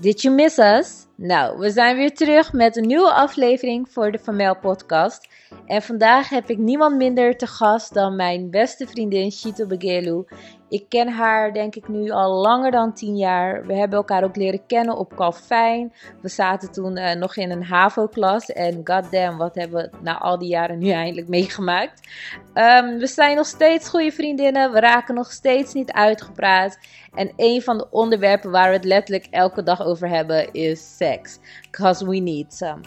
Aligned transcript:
Did 0.00 0.22
you 0.22 0.34
miss 0.34 0.58
us? 0.58 1.06
Nou, 1.16 1.58
we 1.58 1.70
zijn 1.70 1.96
weer 1.96 2.14
terug 2.14 2.52
met 2.52 2.76
een 2.76 2.86
nieuwe 2.86 3.12
aflevering 3.12 3.88
voor 3.90 4.12
de 4.12 4.18
Vermel 4.18 4.56
podcast. 4.56 5.28
En 5.66 5.82
vandaag 5.82 6.28
heb 6.28 6.50
ik 6.50 6.58
niemand 6.58 6.96
minder 6.96 7.36
te 7.36 7.46
gast 7.46 7.94
dan 7.94 8.16
mijn 8.16 8.50
beste 8.50 8.86
vriendin 8.86 9.32
Shito 9.32 9.66
Begelu. 9.66 10.24
Ik 10.68 10.84
ken 10.88 11.08
haar 11.08 11.52
denk 11.52 11.74
ik 11.74 11.88
nu 11.88 12.10
al 12.10 12.40
langer 12.40 12.70
dan 12.70 12.94
10 12.94 13.16
jaar. 13.16 13.66
We 13.66 13.74
hebben 13.74 13.98
elkaar 13.98 14.24
ook 14.24 14.36
leren 14.36 14.66
kennen 14.66 14.96
op 14.96 15.16
Calfijn. 15.16 15.92
We 16.22 16.28
zaten 16.28 16.72
toen 16.72 16.96
eh, 16.96 17.16
nog 17.16 17.36
in 17.36 17.50
een 17.50 17.64
HAVO-klas. 17.64 18.52
En 18.52 18.80
goddamn, 18.84 19.38
wat 19.38 19.54
hebben 19.54 19.82
we 19.82 19.96
na 20.02 20.18
al 20.18 20.38
die 20.38 20.48
jaren 20.48 20.78
nu 20.78 20.90
eindelijk 20.90 21.28
meegemaakt. 21.28 22.08
Ehm, 22.54 22.98
we 22.98 23.06
zijn 23.06 23.36
nog 23.36 23.46
steeds 23.46 23.88
goede 23.88 24.12
vriendinnen. 24.12 24.72
We 24.72 24.80
raken 24.80 25.14
nog 25.14 25.32
steeds 25.32 25.72
niet 25.72 25.92
uitgepraat. 25.92 26.78
En 27.18 27.32
een 27.36 27.62
van 27.62 27.78
de 27.78 27.90
onderwerpen 27.90 28.50
waar 28.50 28.68
we 28.68 28.76
het 28.76 28.84
letterlijk 28.84 29.26
elke 29.30 29.62
dag 29.62 29.82
over 29.82 30.08
hebben 30.08 30.52
is 30.52 30.96
seks. 30.96 31.38
Because 31.70 32.06
we 32.06 32.16
need 32.18 32.54
some. 32.54 32.80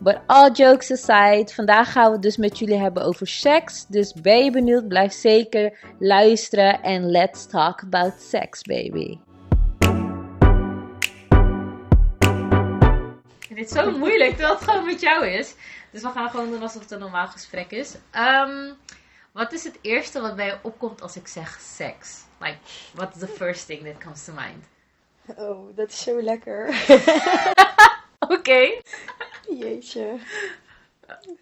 But 0.00 0.18
all 0.26 0.50
jokes 0.50 0.90
aside, 0.90 1.54
vandaag 1.54 1.92
gaan 1.92 2.06
we 2.06 2.12
het 2.12 2.22
dus 2.22 2.36
met 2.36 2.58
jullie 2.58 2.78
hebben 2.78 3.02
over 3.02 3.26
seks. 3.26 3.86
Dus 3.86 4.12
ben 4.12 4.44
je 4.44 4.50
benieuwd, 4.50 4.88
blijf 4.88 5.12
zeker 5.12 5.78
luisteren 5.98 6.82
en 6.82 7.10
let's 7.10 7.46
talk 7.46 7.82
about 7.82 8.20
sex, 8.20 8.62
baby. 8.62 9.18
Het 13.48 13.58
is 13.58 13.68
zo 13.68 13.98
moeilijk 13.98 14.30
terwijl 14.30 14.54
het 14.54 14.64
gewoon 14.64 14.84
met 14.84 15.00
jou 15.00 15.26
is. 15.26 15.54
Dus 15.90 16.02
we 16.02 16.08
gaan 16.08 16.30
gewoon 16.30 16.50
doen 16.50 16.62
alsof 16.62 16.82
het 16.82 16.90
een 16.90 16.98
normaal 16.98 17.26
gesprek 17.26 17.70
is. 17.70 17.94
Ehm, 18.10 18.72
wat 19.32 19.52
is 19.52 19.64
het 19.64 19.78
eerste 19.80 20.20
wat 20.20 20.36
bij 20.36 20.46
je 20.46 20.58
opkomt 20.62 21.02
als 21.02 21.16
ik 21.16 21.28
zeg 21.28 21.58
seks? 21.60 22.26
Like, 22.40 22.58
what 22.94 23.14
is 23.14 23.20
the 23.20 23.26
first 23.26 23.66
thing 23.66 23.84
that 23.84 23.98
comes 23.98 24.24
to 24.24 24.32
mind? 24.32 24.64
Oh, 25.36 25.76
dat 25.76 25.88
is 25.88 26.02
zo 26.02 26.22
lekker. 26.22 26.68
Oké. 28.34 28.80
Jeetje. 29.48 30.18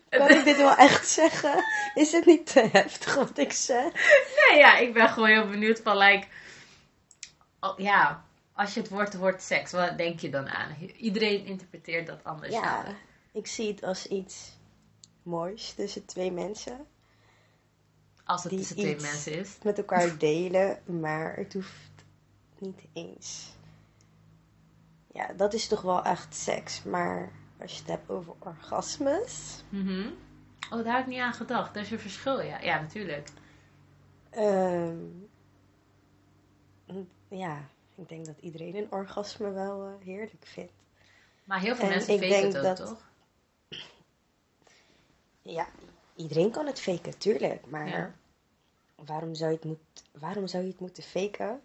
Kan 0.08 0.30
ik 0.30 0.44
dit 0.44 0.56
wel 0.56 0.76
echt 0.76 1.08
zeggen? 1.08 1.64
Is 1.94 2.12
het 2.12 2.26
niet 2.26 2.52
te 2.52 2.68
heftig 2.72 3.14
wat 3.14 3.38
ik 3.38 3.52
zeg? 3.52 3.92
Nee, 4.36 4.58
ja, 4.58 4.76
ik 4.76 4.92
ben 4.92 5.08
gewoon 5.08 5.28
heel 5.28 5.48
benieuwd 5.48 5.80
van, 5.80 5.96
like... 5.96 6.26
oh, 7.60 7.78
ja, 7.78 8.24
als 8.52 8.74
je 8.74 8.80
het 8.80 8.88
woord 8.88 9.14
woord 9.14 9.42
seks, 9.42 9.72
wat 9.72 9.98
denk 9.98 10.20
je 10.20 10.30
dan 10.30 10.48
aan? 10.48 10.76
Iedereen 10.96 11.44
interpreteert 11.44 12.06
dat 12.06 12.24
anders. 12.24 12.54
Ja, 12.54 12.84
ik 13.32 13.46
zie 13.46 13.70
het 13.70 13.82
als 13.82 14.06
iets 14.06 14.52
moois 15.22 15.72
tussen 15.72 16.06
twee 16.06 16.32
mensen. 16.32 16.86
Als 18.26 18.42
het 18.44 18.52
tussen 18.52 18.76
twee 18.76 19.00
mensen 19.00 19.38
is. 19.38 19.58
Met 19.64 19.78
elkaar 19.78 20.18
delen, 20.18 20.82
maar 21.00 21.36
het 21.36 21.52
hoeft 21.52 21.90
niet 22.58 22.86
eens. 22.92 23.54
Ja, 25.12 25.32
dat 25.32 25.54
is 25.54 25.66
toch 25.68 25.82
wel 25.82 26.04
echt 26.04 26.34
seks. 26.34 26.82
Maar 26.82 27.32
als 27.60 27.72
je 27.72 27.78
het 27.78 27.88
hebt 27.88 28.10
over 28.10 28.34
orgasmes... 28.38 29.62
Mhm. 29.68 30.08
Oh, 30.70 30.84
daar 30.84 30.94
heb 30.96 31.02
ik 31.04 31.06
niet 31.12 31.20
aan 31.20 31.32
gedacht. 31.32 31.76
Er 31.76 31.82
is 31.82 31.90
een 31.90 31.98
verschil, 32.00 32.40
ja. 32.40 32.60
Ja, 32.60 32.80
natuurlijk. 32.80 33.28
ehm, 34.30 35.04
ja, 37.28 37.68
ik 37.94 38.08
denk 38.08 38.26
dat 38.26 38.38
iedereen 38.40 38.76
een 38.76 38.92
orgasme 38.92 39.50
wel 39.50 39.86
eh, 39.86 40.04
heerlijk 40.04 40.46
vindt. 40.46 40.72
Maar 41.44 41.60
heel 41.60 41.74
veel 41.74 41.84
En 41.84 41.90
mensen 41.90 42.18
denk 42.20 42.44
het 42.44 42.56
ook, 42.56 42.62
dat- 42.62 42.76
toch? 42.76 43.10
Ja, 45.42 45.66
iedereen 46.16 46.50
kan 46.50 46.66
het 46.66 46.80
faken, 46.80 47.18
tuurlijk. 47.18 47.66
Maar 47.66 47.88
Ja. 47.88 48.14
waarom, 48.94 49.34
zou 49.34 49.50
je 49.50 49.56
het 49.56 49.64
moet, 49.64 49.78
waarom 50.18 50.46
zou 50.46 50.62
je 50.62 50.68
het 50.70 50.80
moeten 50.80 51.02
faken? 51.02 51.60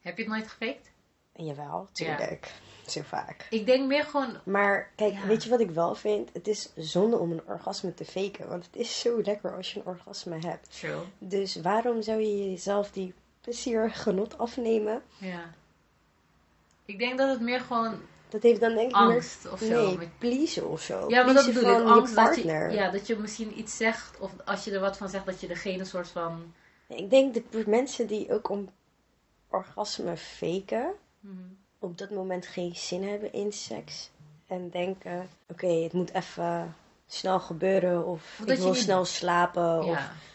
Heb 0.00 0.16
je 0.16 0.22
het 0.22 0.32
nooit 0.32 0.48
gefaked? 0.48 0.90
Jawel, 1.32 1.88
tuurlijk. 1.92 2.52
Zo 2.86 3.02
vaak. 3.02 3.46
Ik 3.50 3.66
denk 3.66 3.86
meer 3.86 4.04
gewoon... 4.04 4.36
Maar 4.44 4.90
kijk, 4.96 5.12
Ja. 5.12 5.26
weet 5.26 5.44
je 5.44 5.50
wat 5.50 5.60
ik 5.60 5.70
wel 5.70 5.94
vind? 5.94 6.30
Het 6.32 6.48
is 6.48 6.70
zonde 6.76 7.18
om 7.18 7.30
een 7.32 7.42
orgasme 7.46 7.94
te 7.94 8.04
faken. 8.04 8.48
Want 8.48 8.64
het 8.66 8.76
is 8.76 9.00
zo 9.00 9.22
lekker 9.22 9.56
als 9.56 9.72
je 9.72 9.80
een 9.80 9.86
orgasme 9.86 10.38
hebt. 10.38 10.78
True. 10.80 11.02
Dus 11.18 11.56
waarom 11.56 12.02
zou 12.02 12.20
je 12.20 12.50
jezelf 12.50 12.90
die 12.90 13.14
plezier 13.40 13.90
genot 13.90 14.38
afnemen? 14.38 15.02
Ja. 15.18 15.50
Ik 16.84 16.98
denk 16.98 17.18
dat 17.18 17.28
het 17.30 17.40
meer 17.40 17.60
gewoon 17.60 18.00
Dat 18.34 18.42
heeft 18.42 18.60
dan 18.60 18.74
denk 18.74 18.88
ik 18.90 18.96
angst 18.96 19.50
of 19.52 19.58
zo. 19.58 19.86
Nee, 19.86 19.98
met- 19.98 20.18
pleasen 20.18 20.68
of 20.68 20.82
zo. 20.82 21.04
Ja, 21.08 21.24
maar 21.24 21.34
dat 21.34 21.46
bedoel 21.46 21.80
ik. 21.80 21.86
Angst 21.86 22.14
dat 22.14 22.36
je, 22.36 22.68
ja, 22.70 22.90
dat 22.90 23.06
je 23.06 23.16
misschien 23.16 23.58
iets 23.58 23.76
zegt. 23.76 24.18
Of 24.20 24.30
als 24.44 24.64
je 24.64 24.70
er 24.70 24.80
wat 24.80 24.96
van 24.96 25.08
zegt, 25.08 25.26
dat 25.26 25.40
je 25.40 25.46
degene 25.46 25.84
soort 25.84 26.08
van... 26.08 26.54
Ik 26.88 27.10
denk 27.10 27.34
de 27.34 27.64
mensen 27.66 28.06
die 28.06 28.32
ook 28.32 28.48
om 28.48 28.70
orgasme 29.50 30.16
faken... 30.16 30.92
Mhm. 31.20 31.34
op 31.78 31.98
dat 31.98 32.10
moment 32.10 32.46
geen 32.46 32.74
zin 32.76 33.08
hebben 33.08 33.32
in 33.32 33.52
seks. 33.52 34.10
En 34.46 34.70
denken, 34.70 35.28
oké, 35.48 35.66
het 35.66 35.92
moet 35.92 36.12
even 36.12 36.74
snel 37.06 37.40
gebeuren. 37.40 38.06
Of, 38.06 38.38
Of 38.40 38.46
ik 38.48 38.58
wil 38.58 38.70
niet- 38.72 38.76
snel 38.82 39.04
slapen. 39.04 39.78
Of, 39.78 39.86
Ja. 39.86 40.00
ze 40.00 40.33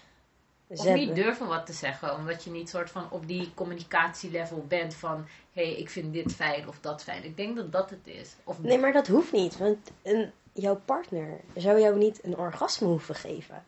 Of 0.70 0.94
niet 0.94 1.16
durven 1.16 1.48
wat 1.48 1.66
te 1.66 1.74
zeggen. 1.74 2.16
Omdat 2.16 2.44
je 2.44 2.50
niet 2.50 2.70
soort 2.70 2.90
van 2.90 3.12
op 3.12 3.28
die 3.28 3.54
communicatielevel 3.54 4.66
bent 4.68 4.94
van... 4.94 5.26
Hé, 5.52 5.64
hey, 5.64 5.76
ik 5.76 5.90
vind 5.90 6.14
dit 6.14 6.34
fijn 6.34 6.68
of 6.68 6.80
dat 6.80 7.04
fijn. 7.04 7.24
Ik 7.24 7.38
denk 7.38 7.56
dat 7.56 7.72
dat 7.72 7.90
het 7.90 8.08
is. 8.08 8.36
Of 8.44 8.62
Nee, 8.62 8.78
maar 8.78 8.94
dat 8.94 9.08
hoeft 9.08 9.32
niet. 9.32 9.58
Want 9.58 9.92
een, 10.04 10.32
jouw 10.54 10.82
partner 10.86 11.40
zou 11.56 11.80
jou 11.80 11.98
niet 11.98 12.24
een 12.24 12.38
orgasme 12.38 12.88
hoeven 12.88 13.16
geven. 13.16 13.66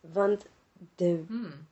Want, 0.00 0.46
de, 0.96 1.24
Hmm. 1.28 1.66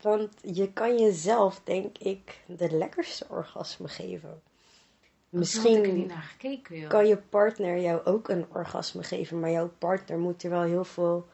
want 0.00 0.32
je 0.42 0.72
kan 0.72 0.98
jezelf, 0.98 1.60
denk 1.64 1.98
ik, 1.98 2.42
de 2.46 2.70
lekkerste 2.70 3.26
orgasme 3.28 3.88
geven. 3.88 4.42
Misschien 5.28 5.72
niet 5.72 5.80
Misschien 5.82 6.06
naar 6.06 6.22
gekeken, 6.38 6.88
kan 6.88 7.06
je 7.06 7.16
partner 7.16 7.80
jou 7.80 8.04
ook 8.04 8.28
een 8.28 8.46
orgasme 8.52 9.02
geven, 9.02 9.40
maar 9.40 9.50
jouw 9.50 9.70
partner 9.78 10.18
moet 10.18 10.42
er 10.42 10.50
wel 10.50 10.62
heel 10.62 10.84
veel 10.84 11.28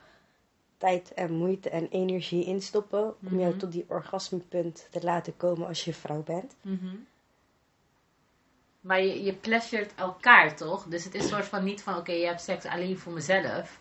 tijd 0.83 1.15
en 1.15 1.33
moeite 1.33 1.71
en 1.71 1.89
energie 1.89 2.45
in 2.45 2.63
stoppen 2.63 3.15
om 3.27 3.39
jou 3.39 3.51
Mhm. 3.51 3.59
tot 3.59 3.73
die 3.73 3.85
orgasmepunt 3.89 4.87
te 4.91 5.03
laten 5.03 5.37
komen 5.37 5.67
als 5.67 5.85
je 5.85 5.95
vrouw 5.95 6.23
bent. 6.23 6.55
Mhm. 6.61 6.95
Maar 8.81 9.01
je, 9.03 9.23
je 9.23 9.35
pleasuret 9.35 9.95
elkaar, 9.95 10.57
toch? 10.57 10.85
Dus 10.85 11.05
het 11.05 11.15
is 11.15 11.29
soort 11.29 11.45
van 11.45 11.65
niet 11.65 11.83
van... 11.83 11.97
Oké, 11.97 12.13
je 12.13 12.27
hebt 12.27 12.41
seks 12.41 12.65
alleen 12.65 12.99
voor 12.99 13.13
mezelf. 13.13 13.81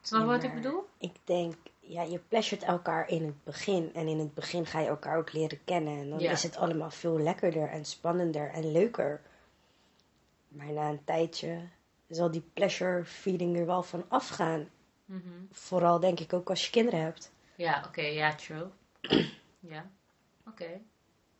Snap 0.00 0.20
je 0.20 0.26
wat 0.26 0.42
ik 0.42 0.54
bedoel? 0.54 0.84
Ik 0.98 1.16
denk, 1.24 1.54
ja, 1.80 2.02
je 2.02 2.18
pleasuret 2.28 2.62
elkaar 2.62 3.08
in 3.08 3.24
het 3.24 3.44
begin 3.44 3.90
en 3.94 4.06
in 4.08 4.18
het 4.18 4.34
begin 4.34 4.66
ga 4.66 4.80
je 4.80 4.88
elkaar 4.88 5.18
ook 5.18 5.32
leren 5.32 5.64
kennen 5.64 5.98
en 5.98 6.10
dan 6.10 6.20
is 6.20 6.42
het 6.42 6.56
allemaal 6.56 6.90
veel 6.90 7.18
lekkerder 7.18 7.68
en 7.68 7.84
spannender 7.84 8.50
en 8.50 8.72
leuker. 8.72 9.20
Maar 10.48 10.72
na 10.72 10.88
een 10.88 11.04
tijdje 11.04 11.60
zal 12.08 12.30
die 12.30 12.44
pleasure 12.54 13.04
feeling 13.04 13.56
er 13.58 13.66
wel 13.66 13.82
van 13.82 14.04
afgaan. 14.08 14.68
Mhm. 15.04 15.28
Vooral 15.50 16.00
denk 16.00 16.20
ik 16.20 16.32
ook 16.32 16.50
als 16.50 16.64
je 16.64 16.70
kinderen 16.70 17.00
hebt. 17.00 17.32
Ja, 17.54 17.84
oké, 17.86 18.00
ja, 18.02 18.34
true. 18.34 18.66
ja, 19.74 19.90
oké. 20.46 20.80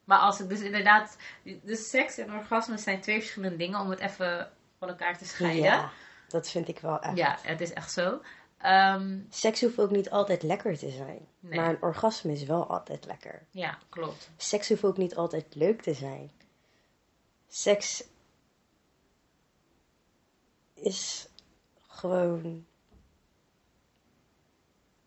Maar 0.05 0.19
als 0.19 0.39
het 0.39 0.49
dus 0.49 0.61
inderdaad... 0.61 1.17
Dus 1.63 1.91
seks 1.91 2.19
en 2.19 2.33
orgasme 2.35 2.79
zijn 2.79 3.01
twee 3.01 3.19
verschillende 3.21 3.57
dingen 3.57 3.81
om 3.81 3.91
het 3.91 3.99
even 4.01 4.51
van 4.79 4.89
elkaar 4.89 5.19
te 5.19 5.25
scheiden. 5.25 5.63
Ja, 5.63 5.75
Ja, 5.75 5.91
dat 6.29 6.51
vind 6.51 6.69
ik 6.69 6.79
wel 6.79 7.01
echt. 7.01 7.17
het 7.43 7.61
is 7.61 7.73
echt 7.73 7.93
zo. 7.93 8.21
Ehm, 8.59 9.19
Seks 9.31 9.61
hoeft 9.61 9.79
ook 9.81 9.91
niet 9.91 10.11
altijd 10.11 10.43
lekker 10.43 10.79
te 10.79 10.91
zijn. 10.91 11.29
Nee. 11.41 11.61
Maar 11.61 11.69
een 11.69 11.83
orgasme 11.83 12.33
is 12.33 12.45
wel 12.45 12.67
altijd 12.69 13.05
lekker. 13.07 13.47
ja, 13.51 13.79
klopt. 13.89 14.31
Seks 14.37 14.69
hoeft 14.69 14.85
ook 14.85 14.97
niet 14.97 15.17
altijd 15.17 15.55
leuk 15.55 15.83
te 15.83 15.95
zijn. 15.95 16.31
Seks 17.49 18.05
is 20.75 21.29
gewoon. 21.87 22.67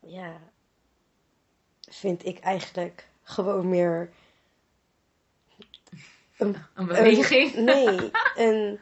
Ja. 0.07 0.33
Vind 1.89 2.25
ik 2.25 2.39
eigenlijk 2.39 3.07
gewoon 3.23 3.69
meer. 3.69 4.09
Een, 6.37 6.55
Een 6.73 6.85
beweging. 6.85 7.55
een- 7.55 7.63
nee, 7.73 8.11
een. 8.35 8.79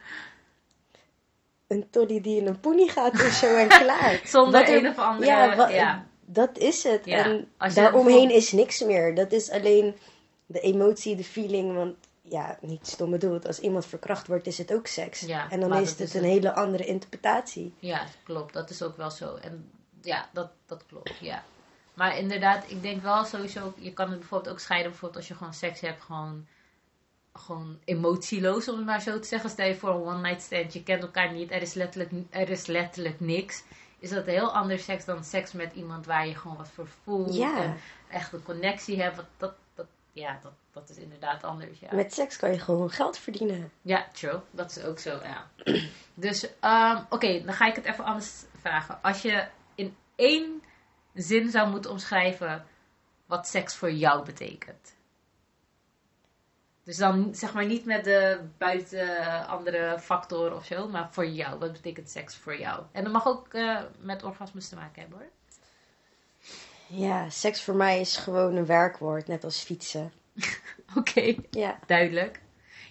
Een 1.67 1.89
toddy 1.89 2.21
die 2.21 2.39
in 2.39 2.47
een 2.47 2.59
poenie 2.59 2.89
gaat 2.89 3.13
of 3.13 3.31
zo 3.31 3.55
en 3.55 3.67
klaar. 3.67 4.21
Zonder 4.25 4.59
Wat 4.59 4.69
er- 4.69 4.77
een 4.77 4.87
of 4.87 4.97
andere... 4.97 5.25
ja, 5.31 5.69
Ja, 5.69 6.05
dat 6.25 6.57
is 6.57 6.83
het. 6.83 7.05
Ja, 7.05 7.25
En 7.25 7.73
daaromheen 7.73 8.29
is 8.31 8.51
niks 8.51 8.81
meer. 8.83 9.15
Dat 9.15 9.31
is 9.31 9.49
alleen 9.51 9.95
de 10.45 10.59
emotie, 10.59 11.15
de 11.15 11.23
feeling. 11.23 11.75
Want 11.75 11.95
ja, 12.21 12.57
niet 12.61 12.87
stom 12.87 13.11
bedoeld. 13.11 13.47
Als 13.47 13.59
iemand 13.59 13.85
verkracht 13.85 14.27
wordt, 14.27 14.47
is 14.47 14.57
het 14.57 14.73
ook 14.73 14.87
seks. 14.87 15.19
Ja, 15.19 15.49
en 15.49 15.59
dan 15.59 15.73
is 15.73 15.89
het 15.89 15.99
is 15.99 16.13
een 16.13 16.21
het. 16.23 16.29
hele 16.31 16.53
andere 16.53 16.85
interpretatie. 16.85 17.73
Ja, 17.79 18.05
klopt. 18.23 18.53
Dat 18.53 18.69
is 18.69 18.81
ook 18.81 18.97
wel 18.97 19.11
zo. 19.11 19.35
En 19.35 19.69
ja, 20.05 20.29
dat, 20.33 20.51
dat 20.65 20.85
klopt, 20.85 21.17
ja. 21.19 21.43
Maar 21.93 22.17
inderdaad, 22.17 22.69
ik 22.71 22.81
denk 22.81 23.01
wel 23.01 23.25
sowieso, 23.25 23.73
je 23.77 23.93
kan 23.93 24.09
het 24.09 24.19
bijvoorbeeld 24.19 24.51
ook 24.53 24.59
scheiden, 24.59 24.89
bijvoorbeeld 24.91 25.19
als 25.19 25.27
je 25.29 25.35
gewoon 25.35 25.53
seks 25.53 25.81
hebt, 25.81 26.01
gewoon, 26.01 26.47
gewoon 27.33 27.79
emotieloos, 27.85 28.69
om 28.69 28.75
het 28.75 28.85
maar 28.85 29.01
zo 29.01 29.19
te 29.19 29.27
zeggen. 29.27 29.49
Stel 29.49 29.67
je 29.67 29.75
voor 29.75 29.89
een 29.89 30.01
one 30.01 30.21
night 30.21 30.41
stand, 30.41 30.73
je 30.73 30.83
kent 30.83 31.01
elkaar 31.01 31.31
niet, 31.31 31.51
er 31.51 31.61
is 31.61 31.73
letterlijk, 31.73 32.11
er 32.29 32.49
is 32.49 32.65
letterlijk 32.65 33.19
niks. 33.19 33.63
Is 33.99 34.09
dat 34.09 34.25
heel 34.25 34.53
anders 34.53 34.83
seks 34.83 35.05
dan 35.05 35.23
seks 35.23 35.51
met 35.51 35.73
iemand 35.73 36.05
waar 36.05 36.27
je 36.27 36.35
gewoon 36.35 36.57
wat 36.57 36.69
voor 36.69 36.87
voelt 37.03 37.35
Ja. 37.35 37.61
en 37.61 37.77
echt 38.09 38.33
een 38.33 38.43
connectie 38.43 39.01
hebt. 39.01 39.15
Dat, 39.15 39.25
dat 39.37 39.53
ja, 40.15 40.39
dat, 40.43 40.51
dat 40.71 40.89
is 40.89 40.97
inderdaad 40.97 41.43
anders. 41.43 41.79
Ja. 41.79 41.87
Met 41.95 42.13
seks 42.13 42.37
kan 42.37 42.51
je 42.51 42.59
gewoon 42.59 42.89
geld 42.89 43.17
verdienen. 43.17 43.71
Ja, 43.81 44.07
true. 44.13 44.39
Dat 44.51 44.75
is 44.75 44.83
ook 44.83 44.99
zo, 44.99 45.19
ja. 45.23 45.47
Dus, 46.13 46.49
ehm, 46.59 47.01
oké, 47.09 47.43
dan 47.45 47.53
ga 47.53 47.65
ik 47.67 47.75
het 47.75 47.85
even 47.85 48.03
anders 48.03 48.43
vragen. 48.61 49.01
Als 49.01 49.21
je 49.21 49.47
één 50.15 50.61
zin 51.13 51.49
zou 51.49 51.69
moeten 51.69 51.91
omschrijven 51.91 52.65
wat 53.25 53.47
seks 53.47 53.75
voor 53.75 53.91
jou 53.91 54.25
betekent. 54.25 54.95
Dus 56.83 56.97
dan 56.97 57.35
zeg 57.35 57.53
maar 57.53 57.65
niet 57.65 57.85
met 57.85 58.03
de 58.03 58.39
buiten 58.57 59.47
andere 59.47 59.99
factor 59.99 60.55
of 60.55 60.65
zo, 60.65 60.87
maar 60.87 61.07
voor 61.11 61.27
jou. 61.27 61.59
Wat 61.59 61.71
betekent 61.71 62.09
seks 62.09 62.35
voor 62.35 62.59
jou? 62.59 62.83
En 62.91 63.03
dat 63.03 63.13
mag 63.13 63.27
ook 63.27 63.53
eh, 63.53 63.81
met 63.99 64.23
orgasmes 64.23 64.69
te 64.69 64.75
maken 64.75 65.01
hebben 65.01 65.19
hoor. 65.19 65.29
Ja, 66.87 67.29
seks 67.29 67.61
voor 67.63 67.75
mij 67.75 67.99
is 67.99 68.17
gewoon 68.17 68.55
een 68.55 68.65
werkwoord, 68.65 69.27
net 69.27 69.43
als 69.43 69.63
fietsen. 69.63 70.11
Oké, 70.97 71.35
Ja, 71.49 71.79
duidelijk. 71.85 72.41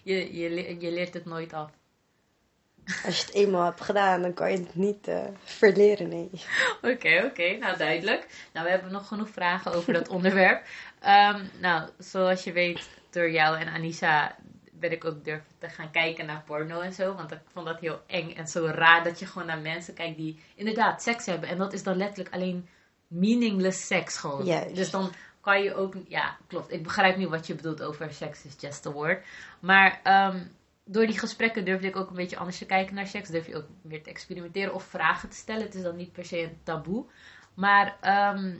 Je, 0.03 0.37
je, 0.37 0.81
je 0.81 0.91
leert 0.91 1.15
het 1.15 1.25
nooit 1.25 1.53
af. 1.53 1.71
Als 3.05 3.19
je 3.19 3.25
het 3.25 3.35
eenmaal 3.35 3.65
hebt 3.65 3.81
gedaan, 3.81 4.23
dan 4.23 4.35
kan 4.35 4.51
je 4.51 4.59
het 4.59 4.75
niet 4.75 5.09
eh, 5.09 5.25
verleren, 5.45 6.09
nee. 6.09 6.31
Oké, 6.83 7.23
oké. 7.25 7.57
Nou, 7.57 7.77
duidelijk. 7.77 8.27
Nou, 8.53 8.67
we 8.67 8.73
hebben 8.73 8.93
nog 8.93 9.09
genoeg 9.09 9.29
vragen 9.29 9.73
over 9.73 9.93
dat 9.93 10.09
onderwerp. 10.17 10.63
Ehm, 11.01 11.45
nou, 11.61 11.89
zoals 11.99 12.45
je 12.45 12.53
weet, 12.53 12.89
door 13.11 13.31
jou 13.31 13.59
en 13.59 13.69
Anissa 13.69 14.37
ben 14.73 14.93
ik 14.93 15.05
ook 15.05 15.25
durven 15.25 15.47
te 15.59 15.69
gaan 15.69 15.91
kijken 15.91 16.27
naar 16.27 16.43
porno 16.47 16.81
en 16.81 16.93
zo. 16.93 17.15
Want 17.15 17.33
ik 17.33 17.39
vond 17.53 17.67
dat 17.67 17.81
heel 17.81 18.01
eng 18.07 18.31
en 18.31 18.49
zo 18.49 18.67
raar 18.67 19.05
dat 19.05 19.19
je 19.19 19.27
gewoon 19.27 19.47
naar 19.47 19.59
mensen 19.59 19.95
kijkt 19.95 20.17
die 20.17 20.43
inderdaad 20.55 21.03
seks 21.03 21.27
hebben. 21.27 21.49
En 21.49 21.59
dat 21.59 21.73
is 21.73 21.83
dan 21.83 21.97
letterlijk 21.97 22.35
alleen 22.35 22.69
meaningless 23.07 23.87
seks 23.87 24.17
gewoon. 24.17 24.45
Juist. 24.45 24.75
Dus 24.75 24.91
dan 24.91 25.13
kan 25.41 25.63
je 25.63 25.75
ook... 25.75 25.95
Ja, 26.09 26.37
klopt. 26.47 26.73
Ik 26.73 26.83
begrijp 26.83 27.17
nu 27.17 27.29
wat 27.29 27.47
je 27.47 27.55
bedoelt 27.55 27.83
over 27.83 28.13
seks 28.13 28.45
is 28.45 28.55
just 28.61 28.87
a 28.87 28.91
word. 28.91 29.25
Maar 29.61 30.01
ehm, 30.03 30.39
door 30.85 31.07
die 31.07 31.19
gesprekken 31.19 31.65
durfde 31.65 31.87
ik 31.87 31.97
ook 31.97 32.09
een 32.09 32.17
beetje 32.17 32.37
anders 32.37 32.59
te 32.59 32.67
kijken 32.67 32.95
naar 32.95 33.07
seks. 33.07 33.29
Durf 33.29 33.47
je 33.47 33.57
ook 33.57 33.67
meer 33.83 34.03
te 34.03 34.11
experimenteren 34.11 34.75
of 34.75 34.85
vragen 34.85 35.29
te 35.29 35.37
stellen. 35.37 35.63
Het 35.63 35.75
is 35.75 35.83
dan 35.83 35.97
niet 35.97 36.13
per 36.13 36.25
se 36.25 36.43
een 36.43 36.59
taboe. 36.63 37.05
Maar 37.55 37.97
ehm, 38.01 38.55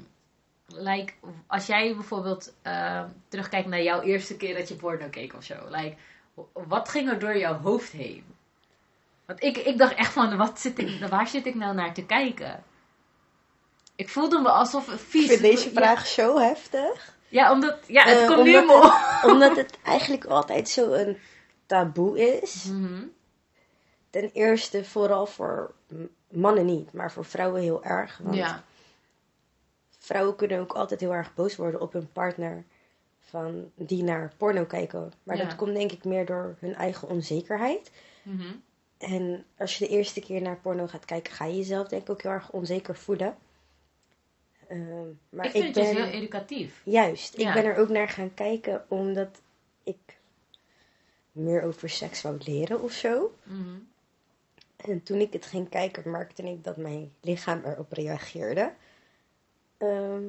like, 0.67 1.13
als 1.47 1.67
jij 1.67 1.95
bijvoorbeeld 1.95 2.55
ehm, 2.63 3.09
terugkijkt 3.29 3.69
naar 3.69 3.83
jouw 3.83 4.01
eerste 4.01 4.37
keer 4.37 4.55
dat 4.57 4.69
je 4.69 4.75
porno 4.75 5.09
keek 5.09 5.35
of 5.35 5.45
zo. 5.45 5.55
Like, 5.69 5.97
wat 6.53 6.89
ging 6.89 7.11
er 7.11 7.19
door 7.19 7.37
jouw 7.39 7.59
hoofd 7.61 7.93
heen? 7.93 8.25
Want 9.27 9.43
ik, 9.43 9.57
ik 9.57 9.79
dacht 9.79 9.95
echt 9.95 10.13
van, 10.13 10.37
wat 10.37 10.61
zit 10.61 10.79
ik, 10.79 11.07
waar 11.09 11.29
zit 11.29 11.47
ik 11.47 11.55
nou 11.55 11.75
naar 11.75 11.95
te 11.95 12.07
kijken? 12.07 12.63
Ik 13.97 14.09
voelde 14.09 14.39
me 14.41 14.49
alsof 14.49 14.89
Ik 14.93 14.99
vies. 14.99 15.27
vind 15.29 15.41
deze 15.41 15.69
Ja, 15.69 15.75
vraag 15.75 16.07
zo 16.07 16.39
heftig. 16.39 17.13
Ja, 17.29 17.53
omdat, 17.53 17.77
ja, 17.87 18.05
het 18.05 18.19
Eh, 18.19 18.27
komt 18.27 18.43
nu 18.45 18.59
omdat, 18.59 18.93
omdat 19.23 19.57
het 19.57 19.79
eigenlijk 19.85 20.25
altijd 20.25 20.69
zo 20.69 20.93
een 20.93 21.19
taboe 21.67 22.41
is. 22.43 22.65
Mhm. 22.65 23.03
Ten 24.11 24.31
eerste 24.33 24.85
vooral 24.85 25.27
voor 25.27 25.75
mannen 26.29 26.67
niet, 26.67 26.93
maar 26.93 27.13
voor 27.13 27.25
vrouwen 27.25 27.61
heel 27.63 27.85
erg. 27.85 28.19
Want 28.23 28.37
Ja, 28.37 28.65
vrouwen 29.99 30.37
kunnen 30.37 30.61
ook 30.61 30.73
altijd 30.73 31.01
heel 31.01 31.15
erg 31.15 31.35
boos 31.35 31.57
worden 31.57 31.81
op 31.81 31.93
hun 31.93 32.13
partner 32.13 32.65
van 33.21 33.71
die 33.75 34.03
naar 34.03 34.33
porno 34.37 34.65
kijken. 34.65 35.13
Maar 35.23 35.37
Ja. 35.37 35.45
dat 35.45 35.57
komt 35.57 35.75
denk 35.75 35.93
ik 35.93 36.05
meer 36.05 36.27
door 36.27 36.57
hun 36.59 36.75
eigen 36.75 37.09
onzekerheid. 37.09 37.91
Mhm. 38.23 38.53
En 38.99 39.45
als 39.59 39.79
je 39.79 39.85
de 39.87 39.91
eerste 39.91 40.21
keer 40.21 40.43
naar 40.43 40.57
porno 40.57 40.87
gaat 40.87 41.05
kijken, 41.05 41.33
ga 41.33 41.45
je 41.45 41.57
jezelf 41.57 41.89
denk 41.89 42.03
ik 42.03 42.11
ook 42.11 42.23
heel 42.23 42.31
erg 42.31 42.51
onzeker 42.51 42.97
voelen. 42.97 43.37
Ehm, 44.69 45.09
maar 45.29 45.45
ik 45.45 45.51
vind 45.51 45.65
ik 45.65 45.75
het 45.75 45.85
ben 45.85 45.95
dus 45.95 46.05
heel 46.05 46.13
educatief. 46.21 46.81
juist, 46.85 47.37
Ja. 47.39 47.49
ik 47.49 47.63
ben 47.63 47.65
er 47.73 47.77
ook 47.79 47.89
naar 47.89 48.09
gaan 48.09 48.35
kijken 48.35 48.85
omdat 48.89 49.41
ik 49.83 50.19
meer 51.35 51.63
over 51.63 51.89
seks 51.91 52.23
wou 52.23 52.37
leren 52.45 52.83
of 52.83 52.93
zo. 52.93 53.35
Mhm. 53.43 53.77
En 54.77 55.03
toen 55.03 55.19
ik 55.21 55.33
het 55.33 55.47
ging 55.47 55.69
kijken, 55.69 56.11
merkte 56.11 56.43
ik 56.43 56.65
dat 56.65 56.77
mijn 56.77 57.13
lichaam 57.21 57.63
erop 57.65 57.93
reageerde. 57.93 58.73
Ehm, 59.79 60.23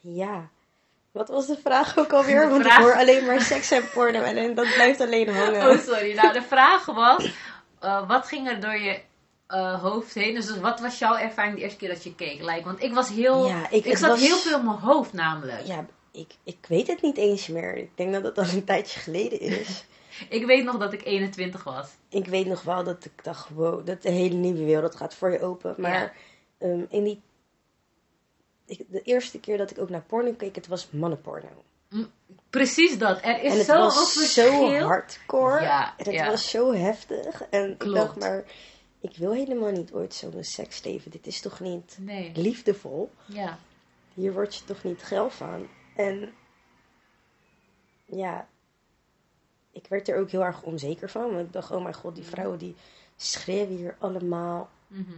ja, 0.00 0.48
wat 1.12 1.28
was 1.28 1.46
de 1.46 1.56
vraag 1.62 1.98
ook 1.98 2.12
alweer? 2.12 2.48
Want 2.50 2.62
vraag- 2.62 2.76
ik 2.78 2.82
hoor 2.84 2.94
alleen 2.96 3.24
maar 3.24 3.40
seks 3.40 3.70
en 3.70 3.88
porno 3.90 4.22
en, 4.22 4.54
dat 4.54 4.74
blijft 4.74 5.00
alleen 5.00 5.28
hangen. 5.38 5.70
Oh, 5.70 5.78
sorry. 5.78 6.14
Nou, 6.14 6.32
de 6.32 6.42
vraag 6.42 6.84
was, 6.86 7.32
eh, 7.80 8.08
wat 8.08 8.26
ging 8.26 8.48
er 8.48 8.60
door 8.60 8.76
je 8.78 9.00
eh, 9.46 9.80
hoofd 9.82 10.14
heen? 10.14 10.34
Dus 10.34 10.58
wat 10.58 10.80
was 10.80 10.98
jouw 10.98 11.16
ervaring 11.16 11.54
de 11.54 11.60
eerste 11.60 11.78
keer 11.78 11.88
dat 11.88 12.04
je 12.04 12.14
keek? 12.14 12.40
Like, 12.40 12.62
want 12.64 12.82
ik 12.82 12.92
was 12.94 13.08
heel, 13.08 13.46
Ja, 13.48 13.70
ik, 13.70 13.96
zat 13.96 14.10
was- 14.10 14.20
heel 14.20 14.36
veel 14.38 14.58
in 14.58 14.64
mijn 14.64 14.78
hoofd 14.78 15.12
namelijk. 15.12 15.66
Ja, 15.66 15.86
ik, 16.10 16.34
ik 16.44 16.58
weet 16.68 16.86
het 16.86 17.02
niet 17.02 17.16
eens 17.16 17.46
meer. 17.48 17.76
Ik 17.76 17.90
denk 17.94 18.12
dat 18.12 18.22
het 18.22 18.38
al 18.38 18.44
een 18.44 18.64
tijdje 18.64 19.00
geleden 19.00 19.40
is. 19.40 19.84
Ik 20.28 20.46
weet 20.46 20.64
nog 20.64 20.78
dat 20.78 20.92
ik 20.92 21.04
21 21.04 21.64
was. 21.64 21.88
ik 22.08 22.26
weet 22.26 22.46
nog 22.46 22.62
wel 22.62 22.84
dat 22.84 23.04
ik 23.04 23.24
dacht, 23.24 23.48
wow, 23.48 23.86
dat 23.86 24.02
de 24.02 24.10
hele 24.10 24.34
nieuwe 24.34 24.64
wereld 24.64 24.96
gaat 24.96 25.14
voor 25.14 25.30
je 25.32 25.40
open. 25.42 25.74
Maar 25.78 25.92
Ja. 25.92 26.12
ehm, 26.68 26.84
in 26.88 27.04
die... 27.04 27.20
Ik, 28.66 28.84
de 28.88 29.02
eerste 29.02 29.40
keer 29.40 29.58
dat 29.58 29.70
ik 29.70 29.78
ook 29.78 29.88
naar 29.90 30.02
porno 30.02 30.32
keek, 30.32 30.54
het 30.54 30.66
was 30.66 30.90
mannenporno. 30.90 31.48
Precies 32.50 32.98
dat. 32.98 33.18
Er 33.22 33.42
is 33.42 33.52
En 33.52 33.56
het 33.58 33.66
zo'n 33.66 33.76
was 33.78 34.12
verschil. 34.12 34.50
zo 34.52 34.72
hardcore. 34.86 35.60
Ja, 35.62 35.94
en 35.96 36.04
het 36.04 36.14
ja. 36.14 36.26
was 36.26 36.50
zo 36.50 36.72
heftig. 36.74 37.42
En 37.50 37.76
Klopt. 37.76 37.82
ik 37.82 37.92
dacht 38.06 38.18
maar, 38.18 38.44
ik 39.00 39.16
wil 39.16 39.32
helemaal 39.32 39.70
niet 39.72 39.92
ooit 39.92 40.14
zo'n 40.14 40.34
seksleven. 40.44 41.10
Dit 41.10 41.26
is 41.26 41.40
toch 41.40 41.60
niet 41.60 41.96
Nee, 42.00 42.32
liefdevol? 42.34 43.10
ja. 43.26 43.58
Hier 44.14 44.32
word 44.32 44.54
je 44.56 44.64
toch 44.64 44.82
niet 44.84 45.02
geil 45.02 45.30
van? 45.30 45.68
En 45.96 46.32
ja, 48.04 48.48
ik 49.72 49.86
werd 49.88 50.08
er 50.08 50.18
ook 50.18 50.30
heel 50.30 50.44
erg 50.44 50.62
onzeker 50.62 51.10
van. 51.10 51.32
Want 51.34 51.46
ik 51.46 51.52
dacht, 51.52 51.70
oh 51.70 51.82
mijn 51.82 51.94
god, 51.94 52.14
die 52.14 52.24
vrouwen 52.24 52.58
die 52.58 52.74
schreeuwen 53.16 53.76
hier 53.76 53.96
allemaal. 53.98 54.68
Mhm. 54.86 55.12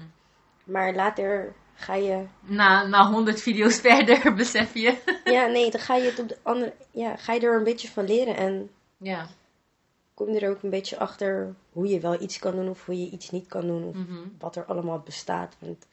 Maar 0.65 0.95
later 0.95 1.55
ga 1.75 1.95
je... 1.95 2.25
Na, 2.41 2.87
na 2.87 3.11
100 3.11 3.41
video's 3.41 3.81
verder 3.87 4.35
besef 4.35 4.75
je. 4.75 5.21
Ja, 5.25 5.47
nee, 5.47 5.71
dan 5.71 5.81
ga 5.81 5.97
je 5.97 6.05
het 6.11 6.19
op 6.19 6.29
de 6.29 6.39
andere... 6.43 6.75
Ja, 6.91 7.17
ga 7.17 7.33
je 7.33 7.41
er 7.41 7.57
een 7.57 7.65
beetje 7.65 7.89
van 7.89 8.05
leren. 8.05 8.37
En 8.37 8.71
ja. 8.97 9.27
kom 10.15 10.31
je 10.33 10.41
er 10.41 10.51
ook 10.51 10.63
een 10.63 10.71
beetje 10.71 10.99
achter 10.99 11.55
hoe 11.73 11.87
je 11.87 12.01
wel 12.01 12.21
iets 12.23 12.39
kan 12.39 12.53
doen 12.57 12.69
of 12.69 12.87
hoe 12.87 13.01
je 13.01 13.11
iets 13.11 13.31
niet 13.31 13.47
kan 13.47 13.67
doen. 13.67 13.85
Of 13.85 13.95
Mhm. 13.97 14.19
wat 14.39 14.57
er 14.57 14.65
allemaal 14.65 14.99
bestaat. 14.99 15.57
Want 15.59 15.87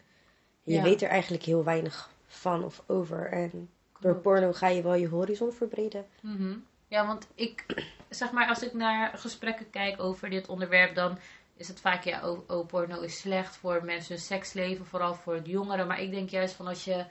je 0.63 0.73
Ja. 0.73 0.81
weet 0.83 1.01
er 1.01 1.09
eigenlijk 1.09 1.43
heel 1.43 1.63
weinig 1.63 2.09
van 2.27 2.63
of 2.63 2.83
over. 2.87 3.25
En 3.31 3.69
door 3.99 4.15
porno 4.15 4.53
ga 4.53 4.67
je 4.67 4.81
wel 4.81 4.95
je 4.95 5.07
horizon 5.07 5.51
verbreden. 5.51 6.05
Mhm. 6.21 6.57
Ja, 6.87 7.07
want 7.07 7.27
ik, 7.35 7.65
zeg 8.09 8.31
maar, 8.31 8.47
als 8.47 8.63
ik 8.63 8.73
naar 8.73 9.17
gesprekken 9.17 9.69
kijk 9.69 10.01
over 10.01 10.29
dit 10.29 10.47
onderwerp, 10.47 10.95
dan 10.95 11.17
is 11.57 11.67
het 11.67 11.79
vaak, 11.79 12.03
ja, 12.03 12.29
oh, 12.29 12.49
oh, 12.49 12.67
porno 12.67 13.01
is 13.01 13.19
slecht 13.19 13.57
voor 13.57 13.85
mensen 13.85 14.13
hun 14.13 14.23
seksleven, 14.23 14.85
vooral 14.85 15.15
voor 15.15 15.43
de 15.43 15.49
jongeren. 15.49 15.87
Maar 15.87 16.01
ik 16.01 16.11
denk 16.11 16.29
juist 16.29 16.53
van 16.53 16.67
als 16.67 16.83
je 16.83 17.05